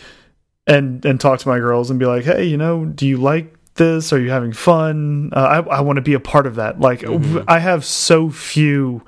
and 0.67 1.05
and 1.05 1.21
talk 1.21 1.41
to 1.41 1.49
my 1.49 1.59
girls 1.59 1.91
and 1.91 1.99
be 1.99 2.07
like 2.07 2.25
hey 2.25 2.45
you 2.45 2.57
know 2.57 2.85
do 2.85 3.07
you 3.07 3.17
like 3.19 3.53
this? 3.75 4.13
Are 4.13 4.21
you 4.21 4.31
having 4.31 4.53
fun? 4.55 5.31
Uh, 5.35 5.63
i, 5.69 5.79
I 5.79 5.81
want 5.83 5.97
to 5.97 6.03
be 6.03 6.15
a 6.15 6.21
part 6.21 6.47
of 6.47 6.55
that. 6.55 6.81
Like 6.81 7.05
i 7.49 7.59
have 7.59 7.85
so 7.85 8.31
few 8.31 9.03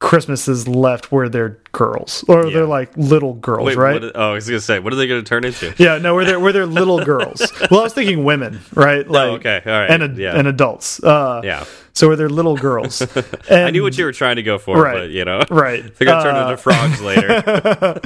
christmases 0.00 0.68
left 0.68 1.10
where 1.10 1.28
they're 1.28 1.58
girls 1.72 2.24
or 2.28 2.46
Yeah. 2.46 2.52
they're 2.54 2.66
like 2.66 2.96
little 2.96 3.34
girls 3.34 3.66
Wait, 3.66 3.76
right 3.76 4.00
what, 4.00 4.12
oh, 4.14 4.30
I 4.30 4.32
was 4.34 4.46
gonna 4.48 4.60
say, 4.60 4.78
what 4.78 4.92
are 4.92 4.96
they 4.96 5.08
gonna 5.08 5.22
turn 5.24 5.44
into? 5.44 5.74
yeah 5.78 5.98
no 5.98 6.14
where 6.14 6.24
they're 6.24 6.38
where 6.38 6.52
they're 6.52 6.66
little 6.66 7.04
girls 7.04 7.40
well 7.70 7.80
i 7.80 7.82
was 7.82 7.94
thinking 7.94 8.22
women 8.22 8.60
right 8.74 9.08
like 9.10 9.28
oh, 9.28 9.34
okay, 9.34 9.60
all 9.66 9.72
right, 9.72 9.90
and 9.90 10.16
yeah, 10.16 10.36
and 10.38 10.46
adults. 10.46 11.02
Uh, 11.02 11.40
yeah. 11.42 11.64
So 11.94 12.06
where 12.06 12.14
they're 12.16 12.28
little 12.28 12.56
girls. 12.56 13.02
I 13.50 13.72
knew 13.72 13.82
what 13.82 13.98
you 13.98 14.04
were 14.04 14.12
trying 14.12 14.36
to 14.36 14.44
go 14.44 14.56
for, 14.56 14.80
Right. 14.80 14.94
but 14.94 15.10
you 15.10 15.24
know, 15.24 15.42
right. 15.50 15.82
they're 15.96 16.06
gonna 16.06 16.22
turn 16.22 16.36
Uh, 16.36 16.42
into 16.50 16.56
frogs 16.58 17.00
later. 17.02 17.98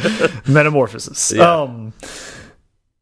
metamorphosis. 0.50 1.32
Yeah. 1.36 1.42
Um, 1.62 1.92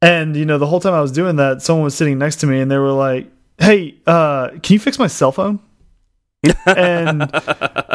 and 0.03 0.35
you 0.37 0.45
know, 0.45 0.59
the 0.59 0.67
whole 0.67 0.81
time 0.81 0.95
I 0.95 1.01
was 1.01 1.13
doing 1.13 1.37
that, 1.37 1.63
someone 1.63 1.85
was 1.85 1.95
sitting 1.95 2.19
next 2.19 2.37
to 2.37 2.47
me, 2.49 2.61
and 2.61 2.69
they 2.71 2.79
were 2.79 2.91
like, 2.93 3.31
"Hey, 3.59 3.95
uh, 4.07 4.49
can 4.63 4.73
you 4.75 4.79
fix 4.81 4.99
my 4.99 5.07
cell 5.07 5.31
phone?" 5.31 5.61
And 6.67 7.31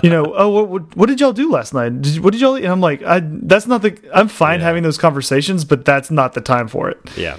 you 0.03 0.09
know, 0.09 0.33
oh, 0.35 0.49
what, 0.49 0.67
what, 0.69 0.95
what 0.97 1.09
did 1.09 1.19
y'all 1.19 1.33
do 1.33 1.49
last 1.51 1.73
night? 1.73 2.01
Did 2.01 2.19
what 2.19 2.31
did 2.31 2.41
y'all? 2.41 2.55
And 2.55 2.65
I'm 2.67 2.81
like, 2.81 3.01
I 3.03 3.21
that's 3.23 3.65
not 3.67 3.81
the. 3.81 3.97
I'm 4.13 4.27
fine 4.27 4.59
Yeah. 4.59 4.65
having 4.67 4.83
those 4.83 4.97
conversations, 4.97 5.65
but 5.65 5.83
that's 5.85 6.11
not 6.11 6.33
the 6.33 6.41
time 6.41 6.67
for 6.67 6.89
it. 6.89 6.99
yeah, 7.17 7.37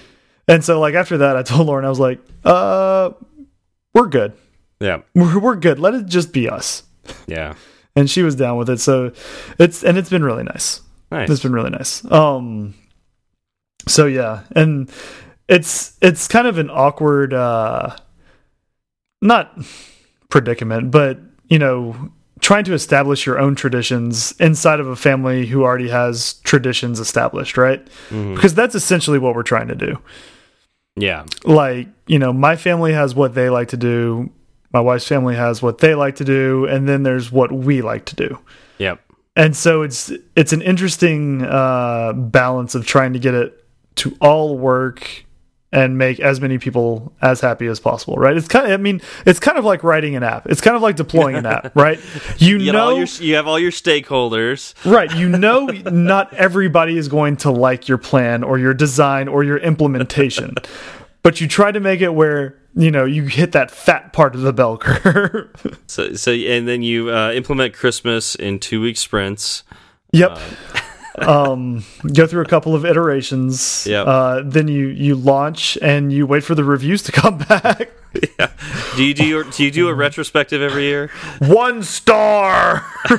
And 0.49 0.65
so, 0.65 0.81
like 0.81 0.95
after 0.95 1.19
that, 1.19 1.37
I 1.37 1.43
told 1.43 1.67
Lauren, 1.69 1.85
I 1.85 1.89
was 1.89 2.01
like, 2.01 2.21
uh, 2.45 3.11
we're 3.95 4.07
good. 4.09 4.33
yeah, 4.81 5.03
We're, 5.15 5.39
we're 5.39 5.57
good. 5.57 5.79
Let 5.79 5.95
it 5.95 6.07
just 6.07 6.33
be 6.33 6.49
us. 6.49 6.83
yeah. 7.27 7.55
and 7.95 8.11
she 8.11 8.23
was 8.23 8.35
down 8.35 8.57
with 8.59 8.69
it. 8.69 8.81
So 8.81 9.13
it's 9.59 9.85
and 9.85 9.97
it's 9.97 10.11
been 10.11 10.25
really 10.25 10.43
nice. 10.43 10.81
Nice. 11.13 11.31
It's 11.31 11.43
been 11.43 11.53
really 11.53 11.71
nice. 11.71 12.05
Um, 12.11 12.75
so 13.87 14.07
yeah, 14.07 14.43
and 14.57 14.91
it's 15.49 15.97
it's 16.03 16.27
kind 16.27 16.49
of 16.49 16.59
an 16.59 16.69
awkward, 16.69 17.33
uh, 17.33 17.95
not 19.23 19.57
predicament, 20.37 20.91
but 20.91 21.19
you 21.49 21.59
know, 21.59 21.97
trying 22.41 22.63
to 22.65 22.75
establish 22.75 23.25
your 23.25 23.39
own 23.39 23.55
traditions 23.55 24.35
inside 24.39 24.81
of 24.81 24.87
a 24.87 24.95
family 24.97 25.47
who 25.47 25.63
already 25.63 25.89
has 25.89 26.35
traditions 26.45 27.01
established, 27.01 27.57
right? 27.57 27.87
Mhm. 28.11 28.35
Because 28.35 28.55
that's 28.55 28.75
essentially 28.75 29.19
what 29.19 29.35
we're 29.35 29.43
trying 29.43 29.69
to 29.69 29.75
do. 29.75 29.99
Yeah, 30.95 31.25
Like 31.45 31.89
you 32.07 32.19
know, 32.19 32.35
my 32.35 32.57
family 32.57 32.93
has 32.93 33.15
what 33.15 33.35
they 33.35 33.49
like 33.49 33.69
to 33.69 33.79
do. 33.79 34.29
My 34.75 34.81
wife's 34.81 35.09
family 35.09 35.37
has 35.37 35.63
what 35.63 35.79
they 35.79 35.95
like 35.95 36.17
to 36.17 36.25
do, 36.25 36.67
and 36.67 36.87
then 36.87 37.03
there's 37.03 37.33
what 37.33 37.51
we 37.51 37.81
like 37.81 38.05
to 38.07 38.17
do 38.17 38.39
yep, 38.79 39.01
and 39.35 39.57
so 39.57 39.81
it's 39.81 40.13
it's 40.35 40.53
an 40.53 40.61
interesting 40.61 41.43
uh, 41.43 42.13
balance 42.13 42.75
of 42.75 42.85
trying 42.85 43.15
to 43.15 43.19
get 43.19 43.33
it 43.33 43.65
to 43.97 44.15
all 44.21 44.59
work 44.59 45.25
and 45.77 45.99
make 45.99 46.19
as 46.19 46.41
many 46.41 46.57
people 46.57 47.13
as 47.21 47.41
happy 47.41 47.67
as 47.67 47.79
possible 47.79 48.17
right 48.17 48.37
it's 48.37 48.49
kind 48.49 48.65
of 48.65 48.73
i 48.73 48.77
mean 48.79 49.01
it's 49.27 49.39
kind 49.39 49.59
of 49.59 49.65
like 49.65 49.85
writing 49.85 50.17
an 50.17 50.23
app 50.23 50.47
it's 50.47 50.63
kind 50.63 50.75
of 50.75 50.81
like 50.81 50.97
deploying 50.97 51.37
an 51.37 51.45
app 51.45 51.71
right 51.77 52.01
you 52.39 52.57
you, 52.57 52.73
know 52.73 52.97
your, 52.97 53.07
you 53.21 53.35
have 53.35 53.47
all 53.47 53.59
your 53.59 53.71
stakeholders. 53.71 54.75
right 54.91 55.15
you 55.15 55.29
know 55.29 55.67
not 55.93 56.33
everybody 56.33 56.97
is 56.97 57.09
going 57.09 57.37
to 57.37 57.51
like 57.51 57.89
your 57.89 57.99
plan 57.99 58.43
or 58.43 58.59
your 58.59 58.73
design 58.73 59.29
or 59.29 59.45
your 59.45 59.59
implementation 59.59 60.55
but 61.23 61.41
you 61.41 61.47
try 61.47 61.71
to 61.71 61.79
make 61.79 62.01
it 62.01 62.15
where 62.15 62.57
you 62.75 62.91
know 62.91 63.05
you 63.05 63.25
hit 63.25 63.53
that 63.53 63.71
fat 63.71 64.15
part 64.15 64.35
of 64.35 64.41
the 64.41 64.53
bell 64.55 64.79
curve 64.79 65.77
So, 65.87 66.15
so 66.15 66.33
and 66.33 66.67
then 66.67 66.83
you 66.83 67.11
uh, 67.11 67.33
implement 67.33 67.75
Christmas 67.75 68.35
in 68.35 68.59
two 68.59 68.81
week 68.81 68.97
sprints. 68.97 69.63
Yep. 70.13 70.39
Um, 71.19 71.85
go 72.15 72.27
through 72.27 72.43
a 72.43 72.47
couple 72.47 72.75
of 72.75 72.85
iterations. 72.85 73.87
Yep. 73.87 74.07
Uh, 74.07 74.43
then 74.45 74.69
you 74.69 74.89
you 74.89 75.15
launch 75.15 75.77
and 75.83 76.13
you 76.13 76.27
wait 76.27 76.45
for 76.45 76.55
the 76.55 76.65
reviews 76.65 77.03
to 77.05 77.13
come 77.13 77.39
back. 77.49 77.91
Yeah. 78.39 78.51
Do 78.97 79.05
you 79.05 79.13
do 79.15 79.25
your, 79.27 79.45
do 79.45 79.63
you 79.65 79.71
do 79.71 79.89
a 79.89 79.95
retrospective 79.95 80.63
every 80.63 80.85
year? 80.85 81.11
One 81.41 81.83
star. 81.83 82.85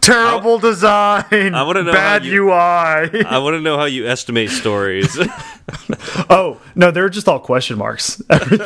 Terrible 0.00 0.58
design. 0.58 1.54
I 1.54 1.62
wanna 1.62 1.84
know 1.84 1.92
bad 1.92 2.24
you- 2.24 2.48
UI. 2.48 2.52
I 2.52 3.38
want 3.38 3.54
to 3.54 3.60
know 3.60 3.76
how 3.78 3.84
you 3.84 4.06
estimate 4.08 4.50
stories. 4.50 5.16
oh 6.28 6.60
no, 6.74 6.90
they're 6.90 7.08
just 7.08 7.28
all 7.28 7.38
question 7.38 7.78
marks. 7.78 8.20
Every, 8.28 8.58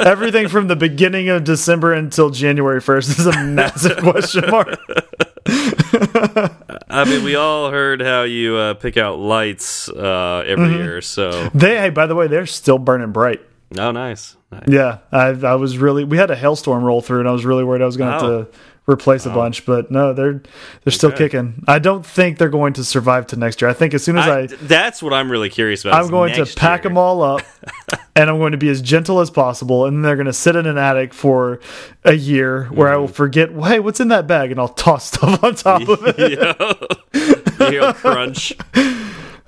everything 0.00 0.48
from 0.48 0.68
the 0.68 0.76
beginning 0.76 1.28
of 1.28 1.42
December 1.44 1.92
until 1.92 2.30
January 2.30 2.80
first 2.80 3.18
is 3.18 3.26
a 3.26 3.44
massive 3.44 3.96
question 3.98 4.48
mark. 4.50 4.78
I 5.94 7.04
mean, 7.06 7.24
we 7.24 7.36
all 7.36 7.70
heard 7.70 8.00
how 8.00 8.22
you 8.22 8.56
uh, 8.56 8.74
pick 8.74 8.96
out 8.96 9.18
lights 9.18 9.88
uh, 9.88 10.44
every 10.46 10.68
Mm-hmm. 10.68 10.78
year. 10.82 11.00
So, 11.00 11.48
They, 11.54 11.76
hey, 11.76 11.90
by 11.90 12.06
the 12.06 12.14
way, 12.14 12.26
they're 12.26 12.46
still 12.46 12.78
burning 12.78 13.12
bright. 13.12 13.40
oh, 13.78 13.90
nice. 13.90 14.36
nice. 14.52 14.62
Yeah, 14.68 14.98
I 15.12 15.28
I 15.28 15.54
was 15.56 15.78
really 15.78 16.04
we 16.04 16.16
had 16.16 16.30
a 16.30 16.36
hailstorm 16.36 16.84
roll 16.84 17.00
through, 17.00 17.20
and 17.20 17.28
I 17.28 17.32
was 17.32 17.44
really 17.44 17.64
worried 17.64 17.82
I 17.82 17.86
was 17.86 17.96
going 17.96 18.10
to 18.18 18.24
Oh. 18.24 18.38
have 18.38 18.50
to 18.52 18.58
replace 18.86 19.24
a 19.24 19.30
bunch, 19.30 19.64
but 19.64 19.90
no, 19.90 20.12
they're 20.12 20.42
they're 20.82 20.92
still 20.92 21.08
Okay. 21.10 21.24
kicking. 21.30 21.64
I 21.66 21.78
don't 21.78 22.04
think 22.04 22.36
they're 22.38 22.48
going 22.50 22.74
to 22.74 22.84
survive 22.84 23.26
to 23.28 23.36
next 23.36 23.60
year. 23.62 23.70
I 23.70 23.72
think 23.74 23.94
as 23.94 24.04
soon 24.04 24.18
as 24.18 24.26
I, 24.26 24.40
I, 24.40 24.46
that's 24.46 25.02
what 25.02 25.12
I'm 25.14 25.30
really 25.30 25.48
curious 25.48 25.84
about. 25.84 26.02
I'm 26.02 26.10
going 26.10 26.34
to 26.34 26.44
pack 26.54 26.84
year. 26.84 26.90
them 26.90 26.98
all 26.98 27.22
up, 27.22 27.42
and 28.16 28.28
I'm 28.28 28.38
going 28.38 28.52
to 28.52 28.58
be 28.58 28.68
as 28.68 28.82
gentle 28.82 29.20
as 29.20 29.30
possible, 29.30 29.86
and 29.86 29.96
then 29.96 30.02
they're 30.02 30.16
going 30.16 30.26
to 30.26 30.32
sit 30.34 30.54
in 30.56 30.66
an 30.66 30.76
attic 30.78 31.14
for 31.14 31.60
a 32.04 32.12
year 32.14 32.64
where 32.66 32.88
I 32.88 32.96
will 32.96 33.04
Mm-hmm. 33.06 33.14
forget, 33.14 33.50
hey, 33.50 33.80
what's 33.80 34.00
in 34.00 34.08
that 34.08 34.26
bag, 34.26 34.50
and 34.50 34.60
I'll 34.60 34.68
toss 34.68 35.06
stuff 35.12 35.42
on 35.42 35.54
top 35.54 35.88
of 35.88 36.00
it. 36.18 36.38
Yeah. 36.38 37.70
You 37.70 37.80
know, 37.80 37.92
crunch. 37.94 38.52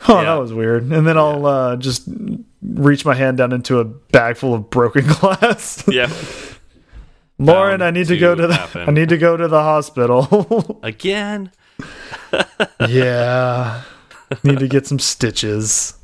Oh, 0.08 0.20
Yeah. 0.20 0.24
that 0.24 0.34
was 0.40 0.52
weird. 0.52 0.84
And 0.84 1.06
then 1.06 1.18
I'll 1.18 1.44
uh, 1.44 1.76
just 1.76 2.08
reach 2.62 3.04
my 3.04 3.14
hand 3.14 3.36
down 3.38 3.52
into 3.52 3.80
a 3.80 3.84
bag 3.84 4.36
full 4.36 4.54
of 4.54 4.70
broken 4.70 5.04
glass. 5.06 5.84
Yeah. 5.88 6.10
Lauren, 7.38 7.82
I 7.82 7.90
need 7.90 8.06
to 8.08 8.14
to 8.14 8.20
go 8.20 8.34
to 8.34 8.46
the 8.46 8.54
happen. 8.54 8.88
I 8.88 8.92
need 8.92 9.08
to 9.10 9.18
go 9.18 9.36
to 9.36 9.48
the 9.48 9.62
hospital. 9.62 10.80
Again. 10.82 11.52
yeah. 12.88 13.82
Need 14.42 14.58
to 14.58 14.68
get 14.68 14.86
some 14.86 14.98
stitches. 14.98 15.94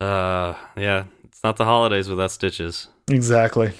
Uh, 0.00 0.54
yeah, 0.76 1.04
it's 1.24 1.42
not 1.42 1.56
the 1.56 1.64
holidays 1.64 2.08
without 2.08 2.30
stitches. 2.30 2.88
Exactly. 3.08 3.72